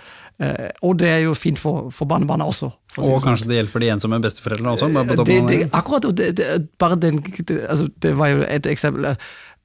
og 0.83 0.99
det 0.99 1.09
er 1.09 1.19
jo 1.19 1.35
fint 1.35 1.59
for, 1.59 1.89
for 1.91 2.05
barnebarna 2.05 2.45
også. 2.45 2.67
og 2.99 3.05
si 3.05 3.13
kanskje 3.25 3.49
det 3.49 3.57
hjelper 3.57 3.81
de 3.81 3.89
ensomme 3.95 4.19
besteforeldrene 4.21 4.75
også? 4.75 4.89
Det, 5.25 5.37
det, 5.49 5.71
akkurat, 5.73 6.05
og 6.05 6.17
det, 6.19 6.69
bare 6.79 6.97
den 6.97 7.25
altså, 7.69 7.89
Det 8.03 8.19
var 8.19 8.27
jo 8.27 8.45
et 8.49 8.67
eksempel. 8.67 9.17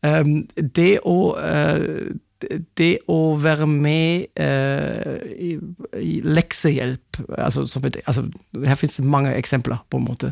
Um, 0.04 0.48
det 0.76 1.00
å 1.04 1.18
uh, 1.36 2.16
det 2.80 2.92
å 3.12 3.36
være 3.42 3.68
med 3.70 4.28
eh, 4.40 5.24
i, 5.34 5.52
i 6.00 6.14
leksehjelp 6.26 7.20
altså, 7.38 7.66
som 7.70 7.86
et, 7.88 8.00
altså, 8.06 8.26
Her 8.66 8.80
det 8.82 9.06
mange 9.06 9.34
eksempler, 9.38 9.82
på 9.90 10.00
en 10.00 10.08
måte. 10.08 10.32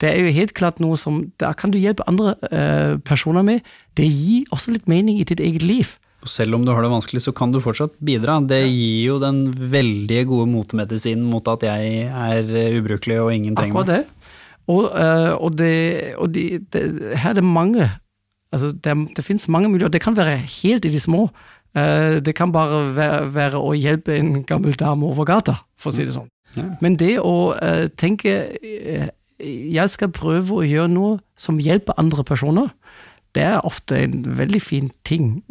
Det 0.00 0.10
er 0.10 0.20
jo 0.24 0.34
helt 0.34 0.54
klart 0.56 0.80
noe 0.80 0.96
som 0.96 1.22
Da 1.40 1.52
kan 1.52 1.72
du 1.72 1.78
hjelpe 1.80 2.06
andre 2.08 2.36
eh, 2.50 2.94
personer 3.04 3.44
med. 3.46 3.66
Det 3.98 4.06
gir 4.08 4.48
også 4.54 4.74
litt 4.74 4.88
mening 4.90 5.20
i 5.20 5.26
ditt 5.28 5.40
eget 5.40 5.66
liv. 5.66 5.96
Og 6.20 6.28
Selv 6.28 6.58
om 6.58 6.66
du 6.66 6.72
har 6.72 6.84
det 6.84 6.92
vanskelig, 6.92 7.22
så 7.24 7.32
kan 7.32 7.52
du 7.52 7.60
fortsatt 7.64 7.94
bidra. 8.04 8.38
Det 8.44 8.60
gir 8.66 9.06
jo 9.06 9.16
den 9.22 9.46
veldig 9.48 10.20
gode 10.28 10.50
motemedisinen 10.52 11.24
mot 11.24 11.46
at 11.48 11.64
jeg 11.64 12.08
er 12.08 12.52
eh, 12.52 12.76
ubrukelig 12.76 13.20
og 13.22 13.32
ingen 13.34 13.56
trenger 13.56 13.80
Akkurat 13.80 13.94
meg. 13.94 14.04
det. 14.04 14.36
Og, 14.70 14.84
uh, 14.92 15.34
og, 15.40 15.56
det, 15.58 16.14
og 16.20 16.30
de, 16.30 16.60
det, 16.70 16.82
her 17.18 17.32
er 17.32 17.40
det 17.40 17.46
mange 17.46 17.88
altså 18.52 18.72
Det, 18.72 18.96
det 19.16 19.24
finnes 19.24 19.48
mange 19.48 19.68
muligheter. 19.68 19.98
Det 19.98 20.02
kan 20.02 20.16
være 20.16 20.36
helt 20.36 20.84
i 20.84 20.92
de 20.92 21.00
små. 21.00 21.28
Eh, 21.76 22.24
det 22.24 22.34
kan 22.34 22.52
bare 22.52 22.82
være, 22.96 23.34
være 23.34 23.62
å 23.62 23.74
hjelpe 23.78 24.16
en 24.18 24.42
gammel 24.46 24.74
dame 24.78 25.06
over 25.06 25.24
gata, 25.28 25.60
for 25.78 25.92
å 25.92 25.94
si 25.94 26.06
det 26.06 26.16
sånn. 26.16 26.30
Ja. 26.56 26.66
Men 26.82 26.96
det 26.98 27.14
å 27.22 27.52
eh, 27.62 27.86
tenke 27.94 28.32
eh, 28.58 29.10
Jeg 29.40 29.86
skal 29.88 30.10
prøve 30.10 30.56
å 30.58 30.64
gjøre 30.66 30.90
noe 30.90 31.20
som 31.38 31.60
hjelper 31.62 31.96
andre 31.96 32.24
personer, 32.26 32.72
det 33.32 33.44
er 33.46 33.64
ofte 33.64 33.94
en 33.96 34.24
veldig 34.26 34.58
fin 34.60 34.88
ting 35.06 35.44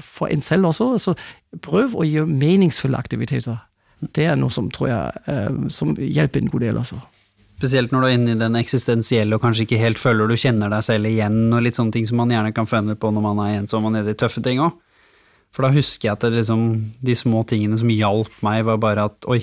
for 0.00 0.32
en 0.32 0.42
selv 0.42 0.70
også. 0.70 0.86
Så 0.98 1.12
prøv 1.62 1.94
å 1.94 2.06
gjøre 2.08 2.26
meningsfulle 2.26 2.96
aktiviteter. 2.98 3.60
Det 4.16 4.24
er 4.24 4.40
noe 4.40 4.50
som 4.50 4.70
tror 4.72 4.88
jeg 4.88 5.68
som 5.70 5.92
hjelper 6.00 6.40
en 6.40 6.50
god 6.50 6.64
del, 6.64 6.80
altså. 6.80 6.98
Spesielt 7.56 7.92
når 7.92 8.02
du 8.02 8.06
er 8.06 8.14
inne 8.18 8.34
i 8.34 8.40
den 8.40 8.56
eksistensielle 8.58 9.36
og 9.36 9.40
kanskje 9.40 9.64
ikke 9.64 9.80
helt 9.80 10.00
føler 10.00 10.28
du 10.28 10.36
kjenner 10.36 10.68
deg 10.72 10.84
selv 10.84 11.08
igjen, 11.08 11.46
og 11.56 11.62
litt 11.64 11.78
sånne 11.78 11.94
ting 11.94 12.08
som 12.08 12.20
man 12.20 12.32
gjerne 12.34 12.52
kan 12.56 12.68
føle 12.68 12.96
på 13.00 13.12
når 13.14 13.24
man 13.24 13.40
er 13.46 13.60
ensom 13.62 13.86
og 13.88 13.94
nede 13.94 14.12
i 14.12 14.18
tøffe 14.18 14.42
ting 14.44 14.60
òg. 14.60 14.74
For 15.56 15.64
da 15.64 15.72
husker 15.72 16.10
jeg 16.10 16.18
at 16.18 16.26
det 16.26 16.34
liksom, 16.42 16.66
de 17.00 17.14
små 17.16 17.40
tingene 17.48 17.78
som 17.80 17.88
hjalp 17.88 18.42
meg, 18.44 18.66
var 18.68 18.82
bare 18.82 19.06
at 19.08 19.28
oi, 19.32 19.38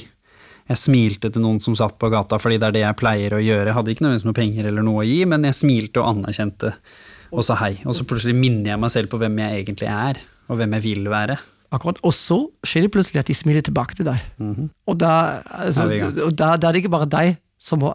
jeg 0.69 0.79
smilte 0.79 1.31
til 1.33 1.41
noen 1.43 1.57
som 1.63 1.73
satt 1.75 1.97
på 1.99 2.11
gata, 2.13 2.37
fordi 2.39 2.59
det 2.61 2.69
er 2.69 2.75
det 2.75 2.83
jeg 2.83 2.99
pleier 3.01 3.33
å 3.33 3.41
gjøre. 3.41 3.65
Jeg 3.71 3.77
hadde 3.79 3.95
ikke 3.95 4.05
nødvendigvis 4.05 4.27
noe 4.29 4.37
penger 4.37 4.69
eller 4.69 4.85
noe 4.85 5.01
å 5.01 5.07
gi, 5.07 5.17
men 5.27 5.47
jeg 5.49 5.57
smilte 5.57 6.03
og 6.03 6.11
anerkjente 6.11 6.75
og 7.33 7.47
sa 7.47 7.57
hei. 7.63 7.73
Og 7.81 7.97
så 7.97 8.05
plutselig 8.07 8.37
minner 8.37 8.75
jeg 8.75 8.83
meg 8.83 8.93
selv 8.93 9.09
på 9.09 9.19
hvem 9.23 9.41
jeg 9.41 9.63
egentlig 9.63 9.89
er, 9.89 10.21
og 10.47 10.61
hvem 10.61 10.77
jeg 10.77 10.85
vil 10.85 11.09
være. 11.11 11.39
Akkurat. 11.73 11.97
Og 12.05 12.13
så 12.13 12.37
skjer 12.61 12.85
det 12.85 12.93
plutselig 12.93 13.23
at 13.23 13.31
de 13.31 13.35
smiler 13.35 13.65
tilbake 13.65 13.97
til 13.97 14.05
deg. 14.05 14.21
Og, 14.85 14.95
da, 15.01 15.41
altså, 15.65 15.89
og 16.27 16.37
da, 16.37 16.53
da 16.61 16.69
er 16.69 16.77
det 16.77 16.83
ikke 16.83 16.93
bare 16.93 17.09
deg 17.09 17.39
som 17.63 17.83
uh, 17.87 17.93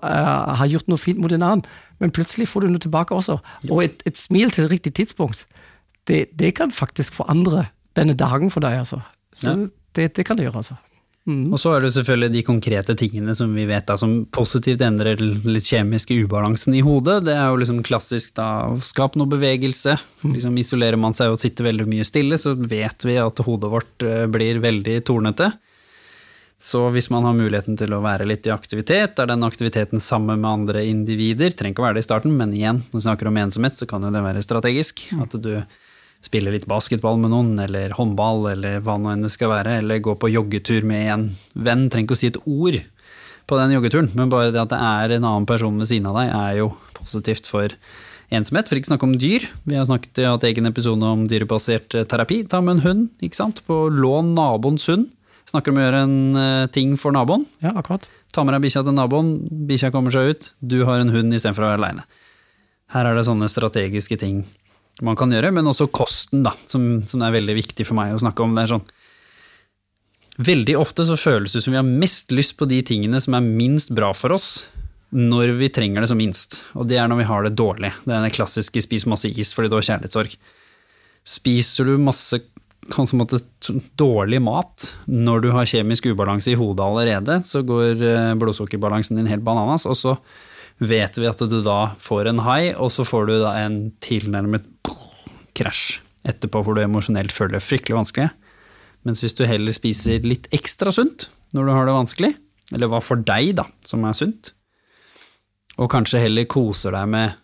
har 0.57 0.71
gjort 0.73 0.89
noe 0.89 1.01
fint 1.01 1.21
mot 1.21 1.33
en 1.35 1.45
annen, 1.45 1.65
men 2.01 2.13
plutselig 2.15 2.49
får 2.49 2.65
du 2.65 2.73
noe 2.73 2.83
tilbake 2.83 3.13
også. 3.17 3.39
Og 3.69 3.83
et, 3.85 4.03
et 4.09 4.17
smil 4.19 4.53
til 4.55 4.71
riktig 4.73 4.95
tidspunkt, 4.97 5.45
det, 6.09 6.27
det 6.41 6.55
kan 6.57 6.73
faktisk 6.73 7.19
forandre 7.21 7.67
denne 7.99 8.17
dagen 8.17 8.49
for 8.55 8.65
deg, 8.65 8.81
altså. 8.81 9.03
Så 9.37 9.53
Ja. 9.53 9.57
det, 9.99 10.15
det 10.17 10.25
kan 10.25 10.39
det 10.39 10.49
gjøre, 10.49 10.63
altså. 10.63 10.79
Og 11.29 11.59
så 11.61 11.75
er 11.77 11.83
det 11.85 11.91
selvfølgelig 11.93 12.33
de 12.33 12.43
konkrete 12.47 12.95
tingene 12.97 13.35
som 13.37 13.51
vi 13.53 13.67
vet 13.69 13.85
da, 13.91 13.99
som 14.01 14.23
positivt 14.33 14.81
endrer 14.81 15.21
litt 15.21 15.67
kjemiske 15.69 16.17
ubalansen 16.25 16.73
i 16.79 16.81
hodet. 16.85 17.19
Det 17.27 17.35
er 17.37 17.51
jo 17.51 17.59
liksom 17.61 17.83
klassisk 17.85 18.33
da, 18.39 18.47
skap 18.81 19.19
noe 19.21 19.29
bevegelse. 19.29 19.99
Liksom 20.25 20.57
Isolerer 20.63 20.97
man 21.01 21.17
seg 21.17 21.35
og 21.35 21.41
sitter 21.43 21.69
veldig 21.69 21.85
mye 21.91 22.07
stille, 22.09 22.39
så 22.41 22.55
vet 22.57 23.05
vi 23.05 23.19
at 23.21 23.45
hodet 23.45 23.73
vårt 23.75 24.07
eh, 24.09 24.25
blir 24.33 24.63
veldig 24.65 24.97
tornete. 25.05 25.51
Så 26.59 26.81
hvis 26.91 27.07
man 27.11 27.23
har 27.23 27.37
muligheten 27.39 27.77
til 27.79 27.93
å 27.95 28.01
være 28.03 28.27
litt 28.27 28.47
i 28.49 28.51
aktivitet, 28.51 29.21
er 29.23 29.29
den 29.31 29.47
aktiviteten 29.47 30.03
sammen 30.03 30.41
med 30.43 30.51
andre 30.51 30.83
individer, 30.89 31.55
trenger 31.55 31.77
ikke 31.77 31.85
å 31.85 31.87
være 31.87 31.99
det 32.01 32.03
i 32.03 32.09
starten, 32.09 32.35
men 32.35 32.55
igjen, 32.57 32.81
når 32.91 32.99
du 32.99 33.05
snakker 33.07 33.31
om 33.31 33.39
ensomhet, 33.39 33.79
så 33.79 33.87
kan 33.87 34.03
jo 34.03 34.11
det 34.11 34.25
være 34.25 34.43
strategisk. 34.43 35.05
At 35.23 35.37
du 35.39 35.53
spiller 36.25 36.51
litt 36.51 36.67
basketball 36.67 37.21
med 37.23 37.31
noen, 37.31 37.53
eller 37.63 37.95
håndball, 37.95 38.49
eller 38.57 38.83
hva 38.83 38.99
nå 38.99 39.13
enn 39.13 39.23
det 39.23 39.31
skal 39.31 39.53
være, 39.53 39.79
eller 39.85 40.03
gå 40.03 40.17
på 40.19 40.33
joggetur 40.35 40.87
med 40.89 41.13
en 41.15 41.27
venn. 41.55 41.87
Trenger 41.93 42.09
ikke 42.09 42.19
å 42.19 42.23
si 42.25 42.33
et 42.33 42.41
ord 42.43 42.81
på 43.49 43.59
den 43.61 43.77
joggeturen, 43.77 44.11
men 44.19 44.33
bare 44.33 44.51
det 44.51 44.61
at 44.65 44.75
det 44.75 44.81
er 44.83 45.15
en 45.15 45.29
annen 45.31 45.47
person 45.49 45.79
ved 45.79 45.91
siden 45.93 46.11
av 46.11 46.19
deg, 46.19 46.33
er 46.35 46.57
jo 46.59 46.73
positivt 46.99 47.47
for 47.47 47.71
ensomhet. 48.35 48.67
For 48.67 48.81
ikke 48.81 48.91
snakke 48.91 49.07
om 49.07 49.15
dyr. 49.15 49.47
Vi 49.63 49.79
har 49.79 49.87
snakket, 49.87 50.25
hatt 50.27 50.49
egen 50.51 50.67
episode 50.69 51.07
om 51.07 51.23
dyrebasert 51.31 51.95
terapi. 52.11 52.43
Ta 52.51 52.61
med 52.61 52.77
en 52.81 52.85
hund, 52.85 53.07
ikke 53.23 53.39
sant, 53.39 53.63
på 53.71 53.87
lån 53.95 54.35
naboens 54.35 54.91
hund. 54.91 55.07
Snakker 55.49 55.73
om 55.73 55.81
å 55.81 55.85
gjøre 55.85 56.05
en 56.05 56.39
eh, 56.39 56.69
ting 56.75 56.95
for 57.01 57.15
naboen. 57.17 57.47
Ja, 57.65 57.73
akkurat. 57.81 58.05
Ta 58.35 58.45
med 58.45 58.57
deg 58.57 58.67
bikkja 58.67 58.85
til 58.85 58.97
naboen, 58.97 59.35
bikkja 59.69 59.93
kommer 59.95 60.13
seg 60.13 60.33
ut, 60.33 60.51
du 60.61 60.83
har 60.89 61.01
en 61.01 61.13
hund 61.15 61.33
istedenfor 61.33 61.65
å 61.65 61.71
være 61.71 61.81
aleine. 61.81 62.05
Her 62.93 63.09
er 63.09 63.17
det 63.17 63.27
sånne 63.29 63.49
strategiske 63.53 64.19
ting 64.21 64.43
man 65.05 65.17
kan 65.19 65.33
gjøre, 65.33 65.53
men 65.55 65.69
også 65.71 65.89
kosten, 65.95 66.43
da, 66.45 66.55
som, 66.69 66.99
som 67.07 67.23
er 67.23 67.37
veldig 67.37 67.55
viktig 67.61 67.87
for 67.87 67.99
meg 67.99 68.17
å 68.17 68.23
snakke 68.23 68.45
om. 68.45 68.57
Det 68.57 68.67
er 68.67 68.75
sånn 68.77 68.89
Veldig 70.39 70.77
ofte 70.79 71.03
så 71.03 71.17
føles 71.19 71.51
det 71.51 71.65
som 71.65 71.73
vi 71.75 71.81
har 71.81 71.87
mest 71.87 72.31
lyst 72.31 72.53
på 72.61 72.69
de 72.71 72.77
tingene 72.87 73.19
som 73.19 73.35
er 73.35 73.43
minst 73.43 73.91
bra 73.91 74.13
for 74.15 74.31
oss, 74.37 74.69
når 75.11 75.57
vi 75.59 75.71
trenger 75.75 76.05
det 76.05 76.11
som 76.13 76.21
minst. 76.21 76.61
Og 76.79 76.87
det 76.87 77.01
er 77.01 77.09
når 77.11 77.19
vi 77.19 77.27
har 77.27 77.43
det 77.43 77.57
dårlig. 77.59 77.91
Det 78.05 78.15
er 78.15 78.23
den 78.23 78.35
klassiske 78.37 78.85
'spis 78.85 79.07
masse 79.11 79.27
is 79.27 79.51
fordi 79.51 79.73
du 79.73 79.75
har 79.75 79.89
kjærlighetssorg'. 79.89 80.37
Spiser 81.27 81.91
du 81.91 81.99
masse 81.99 82.39
kanskje 82.93 83.19
måte 83.21 83.41
dårlig 84.01 84.41
mat 84.45 84.89
når 85.07 85.45
du 85.45 85.49
har 85.55 85.69
kjemisk 85.69 86.09
ubalanse 86.11 86.53
i 86.53 86.59
hodet 86.59 86.85
allerede, 86.85 87.39
så 87.45 87.63
går 87.67 88.03
eh, 88.05 88.35
blodsukkerbalansen 88.41 89.19
din 89.19 89.31
helt 89.31 89.45
bananas, 89.47 89.87
og 89.89 89.97
så 89.99 90.17
vet 90.79 91.19
vi 91.19 91.29
at 91.29 91.43
du 91.51 91.59
da 91.65 91.95
får 92.03 92.31
en 92.31 92.43
high, 92.47 92.75
og 92.79 92.93
så 92.95 93.07
får 93.07 93.29
du 93.29 93.35
da 93.43 93.55
en 93.65 93.81
tilnærmet 94.05 94.67
krasj 95.59 95.99
etterpå 96.29 96.63
hvor 96.63 96.77
du 96.77 96.83
emosjonelt 96.83 97.33
føler 97.35 97.57
det 97.59 97.65
fryktelig 97.67 97.97
vanskelig. 97.97 98.29
Mens 99.07 99.23
hvis 99.23 99.37
du 99.39 99.45
heller 99.49 99.75
spiser 99.75 100.25
litt 100.27 100.49
ekstra 100.55 100.93
sunt 100.95 101.29
når 101.57 101.67
du 101.67 101.75
har 101.75 101.89
det 101.89 101.97
vanskelig, 101.97 102.33
eller 102.75 102.91
hva 102.93 103.01
for 103.05 103.21
deg 103.25 103.55
da, 103.59 103.65
som 103.87 104.05
er 104.05 104.17
sunt, 104.17 104.53
og 105.79 105.91
kanskje 105.93 106.25
heller 106.25 106.49
koser 106.51 106.95
deg 106.95 107.11
med 107.11 107.39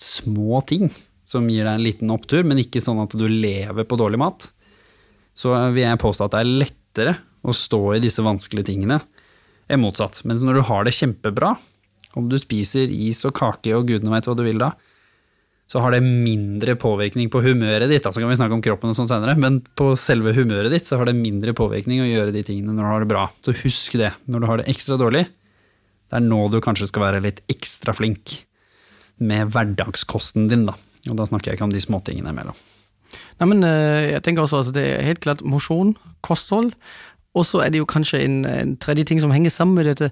små 0.00 0.62
ting 0.66 0.88
som 1.28 1.46
gir 1.48 1.64
deg 1.64 1.78
en 1.78 1.84
liten 1.84 2.12
opptur, 2.12 2.42
men 2.46 2.60
ikke 2.60 2.82
sånn 2.82 3.00
at 3.04 3.14
du 3.16 3.24
lever 3.28 3.86
på 3.88 3.98
dårlig 4.00 4.20
mat, 4.20 4.48
så 5.34 5.54
vil 5.74 5.84
jeg 5.84 6.00
påstå 6.00 6.28
at 6.28 6.34
det 6.36 6.42
er 6.42 6.56
lettere 6.62 7.14
å 7.44 7.54
stå 7.54 7.82
i 7.96 8.02
disse 8.02 8.24
vanskelige 8.24 8.70
tingene 8.70 9.00
enn 9.68 9.82
motsatt. 9.82 10.22
Mens 10.28 10.44
når 10.46 10.60
du 10.60 10.66
har 10.68 10.86
det 10.86 10.94
kjempebra, 10.96 11.54
om 12.14 12.28
du 12.30 12.36
spiser 12.38 12.90
is 12.92 13.24
og 13.26 13.34
kake 13.36 13.74
og 13.76 13.88
gudene 13.88 14.12
veit 14.14 14.28
hva 14.28 14.36
du 14.38 14.44
vil 14.46 14.60
da, 14.62 14.72
så 15.70 15.80
har 15.80 15.94
det 15.94 16.04
mindre 16.04 16.74
påvirkning 16.76 17.30
på 17.32 17.40
humøret 17.44 17.88
ditt. 17.88 18.04
Da 18.04 18.12
så 18.12 18.20
kan 18.20 18.28
vi 18.30 18.36
snakke 18.36 18.56
om 18.56 18.62
kroppen 18.64 18.92
og 18.92 18.98
sånn 18.98 19.08
senere, 19.08 19.34
men 19.40 19.62
på 19.78 19.94
selve 19.98 20.34
humøret 20.36 20.72
ditt 20.74 20.88
så 20.88 20.98
har 21.00 21.08
det 21.08 21.16
mindre 21.16 21.54
påvirkning 21.56 22.02
å 22.04 22.08
gjøre 22.10 22.34
de 22.34 22.44
tingene 22.46 22.74
når 22.76 22.84
du 22.84 22.90
har 22.90 23.04
det 23.04 23.10
bra. 23.14 23.24
Så 23.44 23.56
husk 23.64 23.96
det, 24.00 24.12
når 24.28 24.44
du 24.44 24.48
har 24.50 24.60
det 24.60 24.68
ekstra 24.70 25.00
dårlig, 25.00 25.24
det 26.12 26.20
er 26.20 26.26
nå 26.26 26.42
du 26.52 26.60
kanskje 26.62 26.90
skal 26.90 27.06
være 27.06 27.24
litt 27.24 27.40
ekstra 27.50 27.96
flink 27.96 28.42
med 29.24 29.48
hverdagskosten 29.54 30.50
din, 30.52 30.68
da. 30.68 30.76
Og 31.08 31.16
da 31.16 31.26
snakker 31.28 31.50
jeg 31.50 31.58
ikke 31.58 31.68
om 31.70 31.74
de 31.74 31.82
småtingene 31.82 32.32
imellom. 32.34 32.56
Nei, 33.40 33.48
men 33.50 33.64
eh, 33.66 34.12
jeg 34.14 34.22
tenker 34.26 34.44
også, 34.44 34.62
altså, 34.62 34.72
Det 34.74 34.84
er 34.86 35.04
helt 35.06 35.20
klart 35.24 35.44
mosjon, 35.44 35.96
kosthold, 36.22 36.72
og 37.34 37.46
så 37.46 37.64
er 37.64 37.74
det 37.74 37.82
jo 37.82 37.90
kanskje 37.90 38.22
en, 38.24 38.44
en 38.46 38.76
tredje 38.78 39.04
ting 39.10 39.20
som 39.20 39.32
henger 39.34 39.50
sammen 39.50 39.74
med 39.74 39.90
dette. 39.90 40.10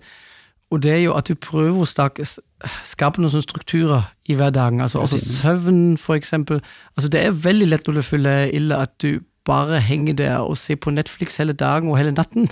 Og 0.73 0.81
det 0.83 0.93
er 0.93 1.03
jo 1.05 1.13
at 1.15 1.29
du 1.29 1.37
prøver 1.37 1.85
å 1.85 1.87
skape 1.87 3.21
noen 3.21 3.31
sånne 3.31 3.45
strukturer 3.45 4.09
i 4.25 4.37
hverdagen. 4.39 4.81
altså 4.81 5.03
Også 5.05 5.21
søvn, 5.21 5.99
for 6.01 6.17
eksempel. 6.17 6.63
Altså 6.97 7.11
Det 7.13 7.21
er 7.21 7.37
veldig 7.45 7.69
lett 7.69 7.87
når 7.87 8.01
du 8.01 8.03
føler 8.03 8.49
ille, 8.57 8.79
at 8.81 8.95
du 9.03 9.21
bare 9.45 9.81
henger 9.83 10.17
der 10.17 10.37
og 10.39 10.57
ser 10.57 10.79
på 10.81 10.91
Netflix 10.91 11.37
hele 11.37 11.53
dagen 11.53 11.91
og 11.91 11.99
hele 12.01 12.15
natten. 12.17 12.49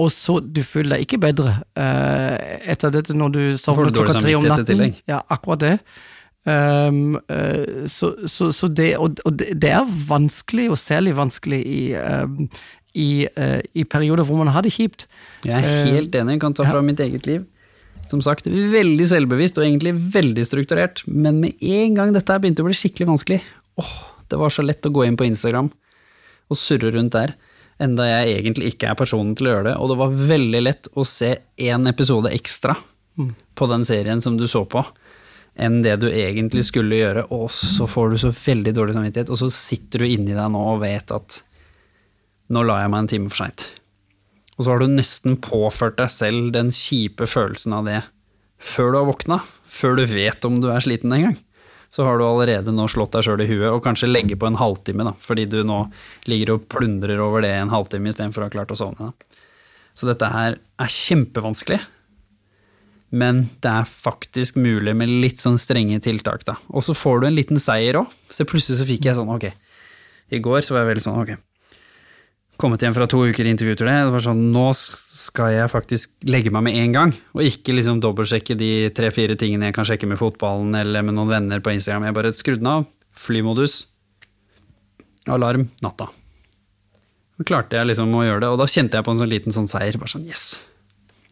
Og 0.00 0.10
så 0.12 0.38
du 0.40 0.62
føler 0.64 0.96
deg 0.96 1.06
ikke 1.06 1.20
bedre 1.22 1.54
uh, 1.78 2.36
etter 2.68 2.92
dette 2.92 3.14
når 3.16 3.34
du 3.36 3.42
sovner 3.60 3.92
klokka 3.94 4.20
tre 4.20 4.34
om 4.36 4.48
natten. 4.48 4.96
Ja, 5.08 5.22
akkurat 5.32 5.62
det. 5.62 5.76
Um, 6.42 7.20
uh, 7.30 7.86
så, 7.86 8.12
så, 8.26 8.48
så 8.50 8.66
det, 8.66 8.96
og, 8.98 9.20
og 9.22 9.36
det 9.38 9.52
det 9.62 9.70
er 9.70 9.86
vanskelig, 10.08 10.70
og 10.74 10.78
særlig 10.80 11.14
vanskelig 11.14 11.60
i, 11.62 11.82
um, 11.94 12.48
i, 12.98 13.28
uh, 13.38 13.60
i 13.78 13.84
perioder 13.86 14.26
hvor 14.26 14.40
man 14.40 14.50
har 14.50 14.66
det 14.66 14.74
kjipt. 14.74 15.06
Jeg 15.46 15.62
er 15.62 15.92
helt 15.92 16.14
enig, 16.18 16.36
jeg 16.36 16.42
kan 16.42 16.56
ta 16.58 16.66
fra 16.66 16.82
mitt 16.82 17.00
eget 17.02 17.28
liv. 17.30 17.46
Som 18.10 18.20
sagt, 18.24 18.48
veldig 18.50 19.06
selvbevisst 19.08 19.60
og 19.60 19.64
egentlig 19.64 19.94
veldig 19.94 20.44
strukturert, 20.44 21.04
men 21.06 21.38
med 21.44 21.62
en 21.62 21.94
gang 21.96 22.10
dette 22.12 22.34
her 22.34 22.42
begynte 22.42 22.64
å 22.64 22.66
bli 22.66 22.74
skikkelig 22.76 23.12
vanskelig, 23.12 23.38
åh, 23.78 23.94
det 24.28 24.40
var 24.40 24.52
så 24.52 24.64
lett 24.66 24.84
å 24.88 24.92
gå 24.92 25.06
inn 25.06 25.16
på 25.16 25.28
Instagram 25.28 25.70
og 26.50 26.58
surre 26.58 26.90
rundt 26.92 27.14
der, 27.14 27.36
enda 27.82 28.04
jeg 28.08 28.34
egentlig 28.40 28.72
ikke 28.72 28.90
er 28.90 28.98
personen 28.98 29.36
til 29.38 29.48
å 29.48 29.54
gjøre 29.54 29.68
det, 29.70 29.76
og 29.78 29.92
det 29.92 29.98
var 30.02 30.18
veldig 30.34 30.62
lett 30.66 30.90
å 30.98 31.06
se 31.08 31.30
én 31.62 31.88
episode 31.88 32.34
ekstra 32.34 32.74
på 33.54 33.68
den 33.70 33.86
serien 33.86 34.20
som 34.24 34.36
du 34.36 34.44
så 34.50 34.64
på, 34.66 34.82
enn 35.60 35.82
det 35.84 35.98
du 36.00 36.08
egentlig 36.08 36.64
skulle 36.68 36.96
gjøre, 36.96 37.26
og 37.34 37.50
så 37.52 37.86
får 37.90 38.12
du 38.12 38.18
så 38.22 38.32
veldig 38.32 38.72
dårlig 38.76 38.96
samvittighet, 38.96 39.32
og 39.32 39.40
så 39.40 39.50
sitter 39.52 40.02
du 40.02 40.08
inni 40.08 40.32
deg 40.32 40.48
nå 40.52 40.62
og 40.74 40.80
vet 40.84 41.12
at 41.12 41.42
nå 42.52 42.64
la 42.66 42.82
jeg 42.82 42.92
meg 42.92 43.04
en 43.04 43.10
time 43.12 43.32
for 43.32 43.44
seint. 43.44 43.68
Og 44.56 44.64
så 44.64 44.72
har 44.72 44.82
du 44.82 44.92
nesten 44.92 45.38
påført 45.42 45.98
deg 46.00 46.10
selv 46.12 46.52
den 46.54 46.72
kjipe 46.74 47.28
følelsen 47.28 47.76
av 47.76 47.88
det 47.88 48.00
før 48.62 48.92
du 48.92 48.98
har 49.00 49.08
våkna, 49.08 49.40
før 49.72 49.96
du 49.98 50.04
vet 50.06 50.44
om 50.46 50.60
du 50.62 50.68
er 50.70 50.84
sliten 50.84 51.12
engang. 51.14 51.38
så 51.92 52.06
har 52.06 52.16
du 52.16 52.24
allerede 52.24 52.72
nå 52.72 52.86
slått 52.88 53.12
deg 53.12 53.26
sjøl 53.26 53.42
i 53.44 53.46
huet, 53.50 53.68
og 53.68 53.82
kanskje 53.84 54.08
legge 54.08 54.36
på 54.40 54.48
en 54.48 54.56
halvtime, 54.56 55.04
da, 55.04 55.10
fordi 55.20 55.44
du 55.44 55.58
nå 55.66 55.82
ligger 56.24 56.54
og 56.54 56.62
plundrer 56.72 57.20
over 57.20 57.44
det 57.44 57.50
en 57.52 57.72
halvtime 57.72 58.08
istedenfor 58.08 58.40
å 58.40 58.46
ha 58.48 58.52
klart 58.54 58.72
å 58.72 58.78
sovne. 58.80 59.10
Da. 59.10 59.42
Så 59.92 60.08
dette 60.08 60.30
her 60.32 60.56
er 60.56 60.94
kjempevanskelig. 60.94 61.82
Men 63.12 63.44
det 63.60 63.68
er 63.68 63.88
faktisk 63.88 64.56
mulig 64.56 64.94
med 64.96 65.10
litt 65.22 65.40
sånn 65.42 65.58
strenge 65.60 66.00
tiltak, 66.00 66.46
da. 66.48 66.56
Og 66.72 66.84
så 66.86 66.96
får 66.96 67.20
du 67.20 67.28
en 67.28 67.36
liten 67.36 67.60
seier 67.60 68.00
òg. 68.00 68.12
Så 68.32 68.46
plutselig 68.48 68.80
så 68.80 68.88
fikk 68.88 69.08
jeg 69.08 69.18
sånn, 69.18 69.32
ok. 69.32 69.50
I 70.32 70.40
går 70.40 70.64
så 70.64 70.72
var 70.72 70.86
jeg 70.86 70.94
veldig 70.94 71.04
sånn, 71.04 71.20
ok. 71.20 71.34
Kommet 72.62 72.84
hjem 72.84 72.94
fra 72.96 73.08
to 73.10 73.20
uker 73.28 73.48
intervjuer 73.48 73.80
det. 73.84 73.98
Det 74.06 74.14
var 74.14 74.24
sånn, 74.24 74.42
nå 74.54 74.64
skal 74.78 75.52
jeg 75.52 75.72
faktisk 75.72 76.28
legge 76.30 76.52
meg 76.54 76.64
med 76.68 76.78
en 76.80 76.96
gang. 76.96 77.14
Og 77.36 77.44
ikke 77.44 77.76
liksom 77.76 78.00
dobbeltsjekke 78.00 78.56
de 78.56 78.72
tre-fire 78.96 79.36
tingene 79.40 79.68
jeg 79.68 79.76
kan 79.76 79.88
sjekke 79.88 80.08
med 80.08 80.20
fotballen 80.20 80.72
eller 80.78 81.04
med 81.04 81.16
noen 81.18 81.32
venner 81.32 81.64
på 81.64 81.74
Instagram. 81.74 82.08
Jeg 82.08 82.16
bare 82.16 82.32
skrudde 82.36 82.64
den 82.64 82.72
av. 82.72 82.88
Flymodus. 83.12 83.82
Alarm. 85.28 85.68
Natta. 85.84 86.08
Så 87.36 87.48
klarte 87.48 87.76
jeg 87.76 87.90
liksom 87.90 88.12
å 88.14 88.24
gjøre 88.24 88.44
det, 88.44 88.52
og 88.54 88.60
da 88.60 88.68
kjente 88.70 88.98
jeg 88.98 89.04
på 89.04 89.12
en 89.14 89.20
sånn 89.20 89.32
liten 89.32 89.54
sånn 89.54 89.68
seier. 89.70 89.98
Bare 90.00 90.12
sånn 90.12 90.28
yes, 90.28 90.60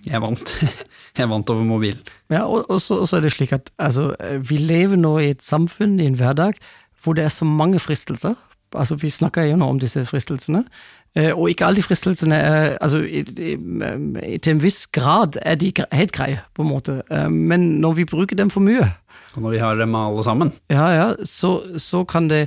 jeg 0.06 0.22
vant. 0.22 0.54
Jeg 1.18 1.26
vant 1.26 1.50
over 1.50 1.64
mobilen. 1.66 1.98
Ja, 2.30 2.44
og, 2.46 2.68
og, 2.70 2.78
så, 2.80 3.00
og 3.02 3.08
så 3.10 3.16
er 3.18 3.24
det 3.24 3.32
slik 3.34 3.50
at 3.52 3.66
altså, 3.82 4.12
vi 4.46 4.60
lever 4.62 4.96
nå 4.96 5.10
i 5.18 5.32
et 5.34 5.42
samfunn, 5.42 5.98
i 5.98 6.06
en 6.06 6.14
hverdag, 6.14 6.54
hvor 7.02 7.18
det 7.18 7.24
er 7.24 7.32
så 7.34 7.44
mange 7.44 7.80
fristelser. 7.82 8.36
Altså, 8.78 8.94
vi 8.94 9.10
snakker 9.10 9.48
jo 9.48 9.58
nå 9.58 9.66
om 9.74 9.80
disse 9.82 10.04
fristelsene. 10.06 10.62
Eh, 11.18 11.32
og 11.34 11.50
ikke 11.50 11.66
alle 11.66 11.80
de 11.80 11.82
fristelsene 11.82 12.36
altså, 12.78 13.00
Til 14.42 14.52
en 14.52 14.60
viss 14.62 14.84
grad 14.86 15.40
er 15.42 15.56
de 15.58 15.72
helt 15.90 16.12
greie, 16.14 16.38
på 16.54 16.62
en 16.62 16.70
måte. 16.70 17.00
Eh, 17.10 17.26
men 17.30 17.82
når 17.82 17.98
vi 17.98 18.04
bruker 18.04 18.38
dem 18.38 18.50
for 18.50 18.62
mye 18.62 18.86
Og 19.34 19.42
når 19.42 19.50
vi 19.50 19.58
har 19.58 19.74
dem 19.74 19.94
alle 19.94 20.22
sammen. 20.22 20.52
Ja, 20.70 20.86
ja, 20.94 21.08
så, 21.24 21.58
så 21.78 22.04
kan 22.04 22.30
det 22.30 22.46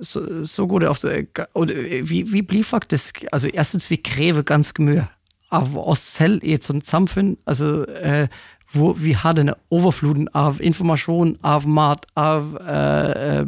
så, 0.00 0.46
så, 0.46 0.66
går 0.66 0.78
det 0.78 0.88
ofte 0.88 1.26
Og 1.54 1.72
vi, 2.06 2.22
vi 2.22 2.42
blir 2.42 2.62
faktisk 2.62 3.24
Altså, 3.32 3.50
jeg 3.54 3.66
syns 3.66 3.90
vi 3.90 3.96
krever 3.96 4.42
ganske 4.42 4.82
mye 4.82 5.08
av 5.50 5.76
oss 5.78 6.00
selv 6.00 6.44
i 6.44 6.54
et 6.56 6.64
sånt 6.64 6.86
samfunn, 6.86 7.36
altså, 7.46 7.84
eh, 8.02 8.28
hvor 8.72 8.92
vi 8.92 9.12
har 9.12 9.32
denne 9.32 9.54
overfloden 9.70 10.28
av 10.34 10.60
informasjon, 10.60 11.36
av 11.42 11.68
mat, 11.68 12.04
av 12.16 12.56
eh, 12.68 13.44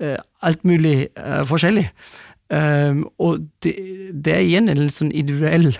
eh, 0.00 0.18
alt 0.42 0.64
mulig 0.64 1.08
forskjellig. 1.48 1.88
Og 3.18 3.38
det, 3.64 3.72
det, 4.24 4.34
er 4.34 4.42
igjen 4.44 4.68
en 4.68 4.78
litt 4.78 4.94
sånn 4.94 5.10
individuell 5.10 5.72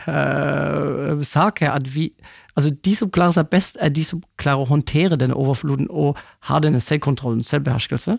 sak 1.22 1.60
her, 1.60 1.76
at 1.76 1.94
vi 1.94 2.12
Altså, 2.54 2.70
de 2.70 2.92
som 2.94 3.08
klarer 3.10 3.34
seg 3.34 3.48
best, 3.50 3.76
er 3.82 3.90
de 3.90 4.04
som 4.06 4.20
klarer 4.38 4.62
å 4.62 4.68
håndtere 4.68 5.16
denne 5.18 5.34
overfloden 5.34 5.88
og 5.90 6.20
har 6.46 6.60
denne 6.62 6.78
selvkontrollen, 6.78 7.42
selvbeherskelse. 7.42 8.14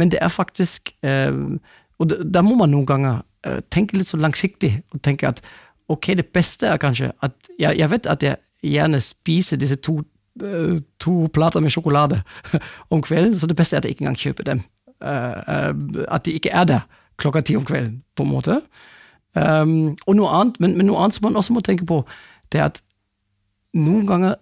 Men 0.00 0.08
det 0.08 0.22
er 0.24 0.32
faktisk 0.32 0.88
Og 1.04 2.14
da 2.34 2.42
må 2.42 2.54
man 2.56 2.72
noen 2.72 2.86
ganger 2.88 3.20
tenke 3.70 3.98
litt 3.98 4.08
så 4.08 4.16
langsiktig 4.16 4.82
og 4.92 5.02
tenke 5.04 5.28
at 5.28 5.42
ok, 5.88 6.06
det 6.16 6.26
beste 6.32 6.66
er 6.66 6.80
kanskje 6.80 7.12
at 7.22 7.32
jeg, 7.58 7.78
jeg 7.78 7.90
vet 7.90 8.06
at 8.06 8.22
jeg 8.22 8.36
gjerne 8.62 9.00
spiser 9.00 9.60
disse 9.60 9.76
to, 9.76 9.98
uh, 10.42 10.78
to 11.00 11.28
plater 11.34 11.60
med 11.60 11.70
sjokolade 11.70 12.22
om 12.94 13.02
kvelden, 13.02 13.38
så 13.38 13.46
det 13.46 13.56
beste 13.56 13.76
er 13.76 13.82
at 13.82 13.84
jeg 13.84 13.96
ikke 13.96 14.06
engang 14.06 14.18
kjøper 14.18 14.48
dem. 14.48 14.64
Uh, 15.04 15.36
uh, 15.48 16.04
at 16.08 16.24
de 16.24 16.32
ikke 16.32 16.50
er 16.50 16.64
der 16.64 16.86
klokka 17.20 17.40
ti 17.40 17.56
om 17.56 17.64
kvelden, 17.64 18.02
på 18.16 18.22
en 18.22 18.30
måte. 18.30 18.60
Og 19.34 20.14
noe 20.14 20.30
annet, 20.30 20.60
men, 20.62 20.76
men, 20.78 20.86
noe 20.86 20.98
annet 21.02 21.16
som 21.16 21.24
man 21.26 21.36
også 21.36 21.54
må 21.54 21.60
tenke 21.66 21.86
på, 21.86 22.04
det 22.54 22.60
er 22.60 22.68
at 22.70 22.80
noen 23.74 24.06
ganger 24.06 24.36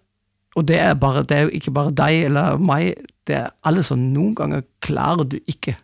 og 0.54 0.68
det 0.68 0.78
er, 0.78 0.94
bare, 0.94 1.22
det 1.22 1.36
er 1.36 1.46
jo 1.46 1.54
ikke 1.56 1.72
bare 1.72 1.94
deg 1.96 2.26
eller 2.28 2.58
meg, 2.60 2.94
det 3.26 3.38
er 3.38 3.54
alle 3.64 3.84
som 3.86 4.00
noen 4.12 4.34
ganger 4.36 4.64
klarer 4.84 5.24
du 5.24 5.38
ikke 5.48 5.78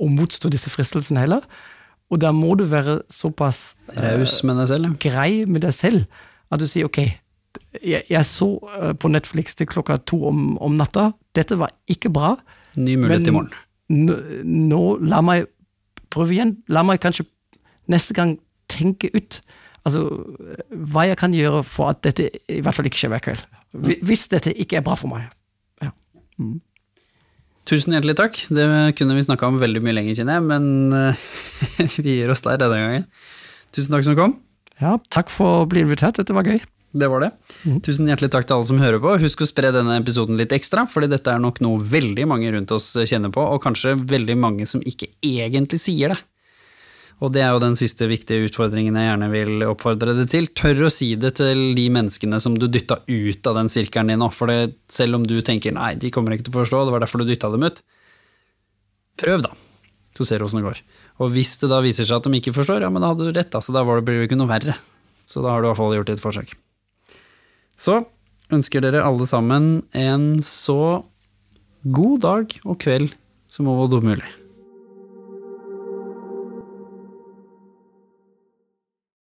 å 0.00 0.08
motstå 0.10 0.48
disse 0.52 0.72
fristelsene 0.72 1.20
heller. 1.20 1.44
Og 2.14 2.22
da 2.22 2.30
må 2.34 2.54
du 2.58 2.64
være 2.70 3.00
såpass 3.10 3.74
Raus 3.98 4.38
med 4.46 4.60
deg 4.60 4.70
selv, 4.70 4.94
grei 5.02 5.42
med 5.50 5.64
deg 5.66 5.74
selv 5.74 6.04
at 6.54 6.62
du 6.62 6.68
sier 6.70 6.86
ok, 6.86 7.00
jeg, 7.82 8.04
jeg 8.06 8.26
så 8.28 8.48
uh, 8.62 8.92
på 8.94 9.10
Netflix 9.10 9.56
til 9.58 9.66
klokka 9.70 9.98
to 10.06 10.20
om, 10.30 10.54
om, 10.62 10.76
natta, 10.78 11.10
dette 11.34 11.58
var 11.58 11.72
ikke 11.90 12.12
bra. 12.14 12.36
Ny 12.78 12.94
mulighet 13.00 13.30
i 13.30 13.34
morgen. 13.34 13.52
Nå 13.90 14.82
la 15.04 15.20
meg 15.24 15.48
prøve 16.14 16.36
igjen. 16.36 16.56
La 16.72 16.84
meg 16.86 17.02
kanskje 17.02 17.26
neste 17.90 18.14
gang 18.16 18.36
tenke 18.70 19.10
ut 19.14 19.40
altså, 19.84 20.06
hva 20.70 21.08
jeg 21.08 21.18
kan 21.20 21.34
gjøre 21.36 21.64
for 21.66 21.92
at 21.92 22.04
dette 22.06 22.30
i 22.48 22.60
hvert 22.64 22.76
fall 22.76 22.88
ikke 22.88 23.02
skjer 23.02 23.14
hver 23.14 23.24
kveld. 23.26 23.42
Hvis 24.06 24.28
dette 24.30 24.54
ikke 24.54 24.78
er 24.78 24.86
bra 24.86 24.96
for 24.98 25.10
meg. 25.10 25.26
Ja. 25.82 25.90
Mm. 26.38 26.60
Tusen 27.68 27.96
hjertelig 27.96 28.16
takk. 28.18 28.40
Det 28.52 28.66
kunne 28.98 29.16
vi 29.16 29.24
snakka 29.24 29.48
om 29.48 29.60
veldig 29.60 29.80
mye 29.84 29.96
lenger, 29.96 30.18
kjenner 30.18 30.38
jeg, 30.38 30.46
men 30.50 30.66
eh, 30.92 31.24
vi 32.04 32.18
gir 32.20 32.32
oss 32.32 32.44
der 32.44 32.60
denne 32.60 32.80
gangen. 32.82 33.06
Tusen 33.74 33.94
takk 33.94 34.04
som 34.06 34.18
kom. 34.18 34.36
Ja, 34.82 34.98
takk 35.14 35.32
for 35.32 35.62
å 35.62 35.68
bli 35.70 35.84
invitert. 35.84 36.18
Dette 36.20 36.36
var 36.36 36.46
gøy. 36.48 36.60
Det 36.94 37.08
var 37.10 37.24
det. 37.24 37.30
Mm. 37.64 37.80
Tusen 37.82 38.10
hjertelig 38.10 38.30
takk 38.30 38.46
til 38.46 38.58
alle 38.58 38.68
som 38.68 38.82
hører 38.82 39.00
på. 39.02 39.16
Husk 39.22 39.42
å 39.42 39.48
spre 39.48 39.72
denne 39.74 39.96
episoden 39.98 40.38
litt 40.38 40.52
ekstra, 40.54 40.84
fordi 40.86 41.08
dette 41.10 41.32
er 41.32 41.42
nok 41.42 41.58
noe 41.64 41.80
veldig 41.82 42.28
mange 42.30 42.52
rundt 42.54 42.74
oss 42.76 42.92
kjenner 43.02 43.32
på, 43.34 43.42
og 43.42 43.62
kanskje 43.64 43.96
veldig 44.12 44.36
mange 44.38 44.68
som 44.70 44.84
ikke 44.86 45.10
egentlig 45.24 45.80
sier 45.82 46.14
det. 46.14 46.20
Og 47.22 47.30
det 47.32 47.44
er 47.44 47.52
jo 47.54 47.62
den 47.62 47.76
siste 47.78 48.08
viktige 48.10 48.48
utfordringen 48.48 48.96
jeg 48.98 49.06
gjerne 49.06 49.28
vil 49.32 49.66
oppfordre 49.68 50.16
deg 50.18 50.30
til. 50.32 50.48
Tør 50.56 50.86
å 50.88 50.92
si 50.92 51.12
det 51.20 51.36
til 51.38 51.60
de 51.76 51.84
menneskene 51.94 52.40
som 52.42 52.56
du 52.58 52.66
dytta 52.66 52.98
ut 53.06 53.50
av 53.50 53.60
den 53.60 53.70
sirkelen 53.70 54.10
din 54.10 54.20
nå. 54.22 54.30
For 54.34 54.50
det, 54.50 54.74
selv 54.92 55.20
om 55.20 55.28
du 55.28 55.36
tenker 55.46 55.76
nei, 55.76 55.94
de 56.00 56.10
kommer 56.14 56.34
ikke 56.34 56.48
til 56.48 56.56
å 56.56 56.60
forstå, 56.62 56.82
det 56.88 56.96
var 56.96 57.04
derfor 57.04 57.22
du 57.22 57.30
dytta 57.30 57.52
dem 57.54 57.68
ut. 57.68 57.80
Prøv, 59.22 59.46
da. 59.46 59.54
Så 60.18 60.26
ser 60.26 60.42
du 60.42 60.48
åssen 60.48 60.60
det 60.60 60.66
går. 60.66 60.82
Og 61.22 61.30
hvis 61.34 61.54
det 61.62 61.70
da 61.70 61.80
viser 61.84 62.06
seg 62.06 62.18
at 62.18 62.26
de 62.26 62.40
ikke 62.40 62.54
forstår, 62.54 62.82
ja, 62.82 62.90
men 62.90 63.02
da 63.02 63.12
hadde 63.12 63.30
du 63.30 63.34
rett, 63.34 63.54
altså 63.54 63.74
da 63.74 63.86
blir 63.86 64.20
det 64.20 64.28
ikke 64.28 64.38
noe 64.38 64.50
verre. 64.50 64.76
Så 65.26 65.42
da 65.42 65.54
har 65.54 65.62
du 65.62 65.68
i 65.68 65.70
hvert 65.70 65.80
fall 65.80 65.96
gjort 65.96 66.12
et 66.12 66.22
forsøk. 66.22 66.54
Så 67.78 68.02
ønsker 68.54 68.84
dere 68.84 69.06
alle 69.06 69.26
sammen 69.26 69.74
en 69.96 70.30
så 70.44 71.04
god 71.84 72.24
dag 72.24 72.56
og 72.64 72.80
kveld 72.82 73.14
som 73.50 73.70
overhodet 73.70 74.06
mulig. 74.06 74.32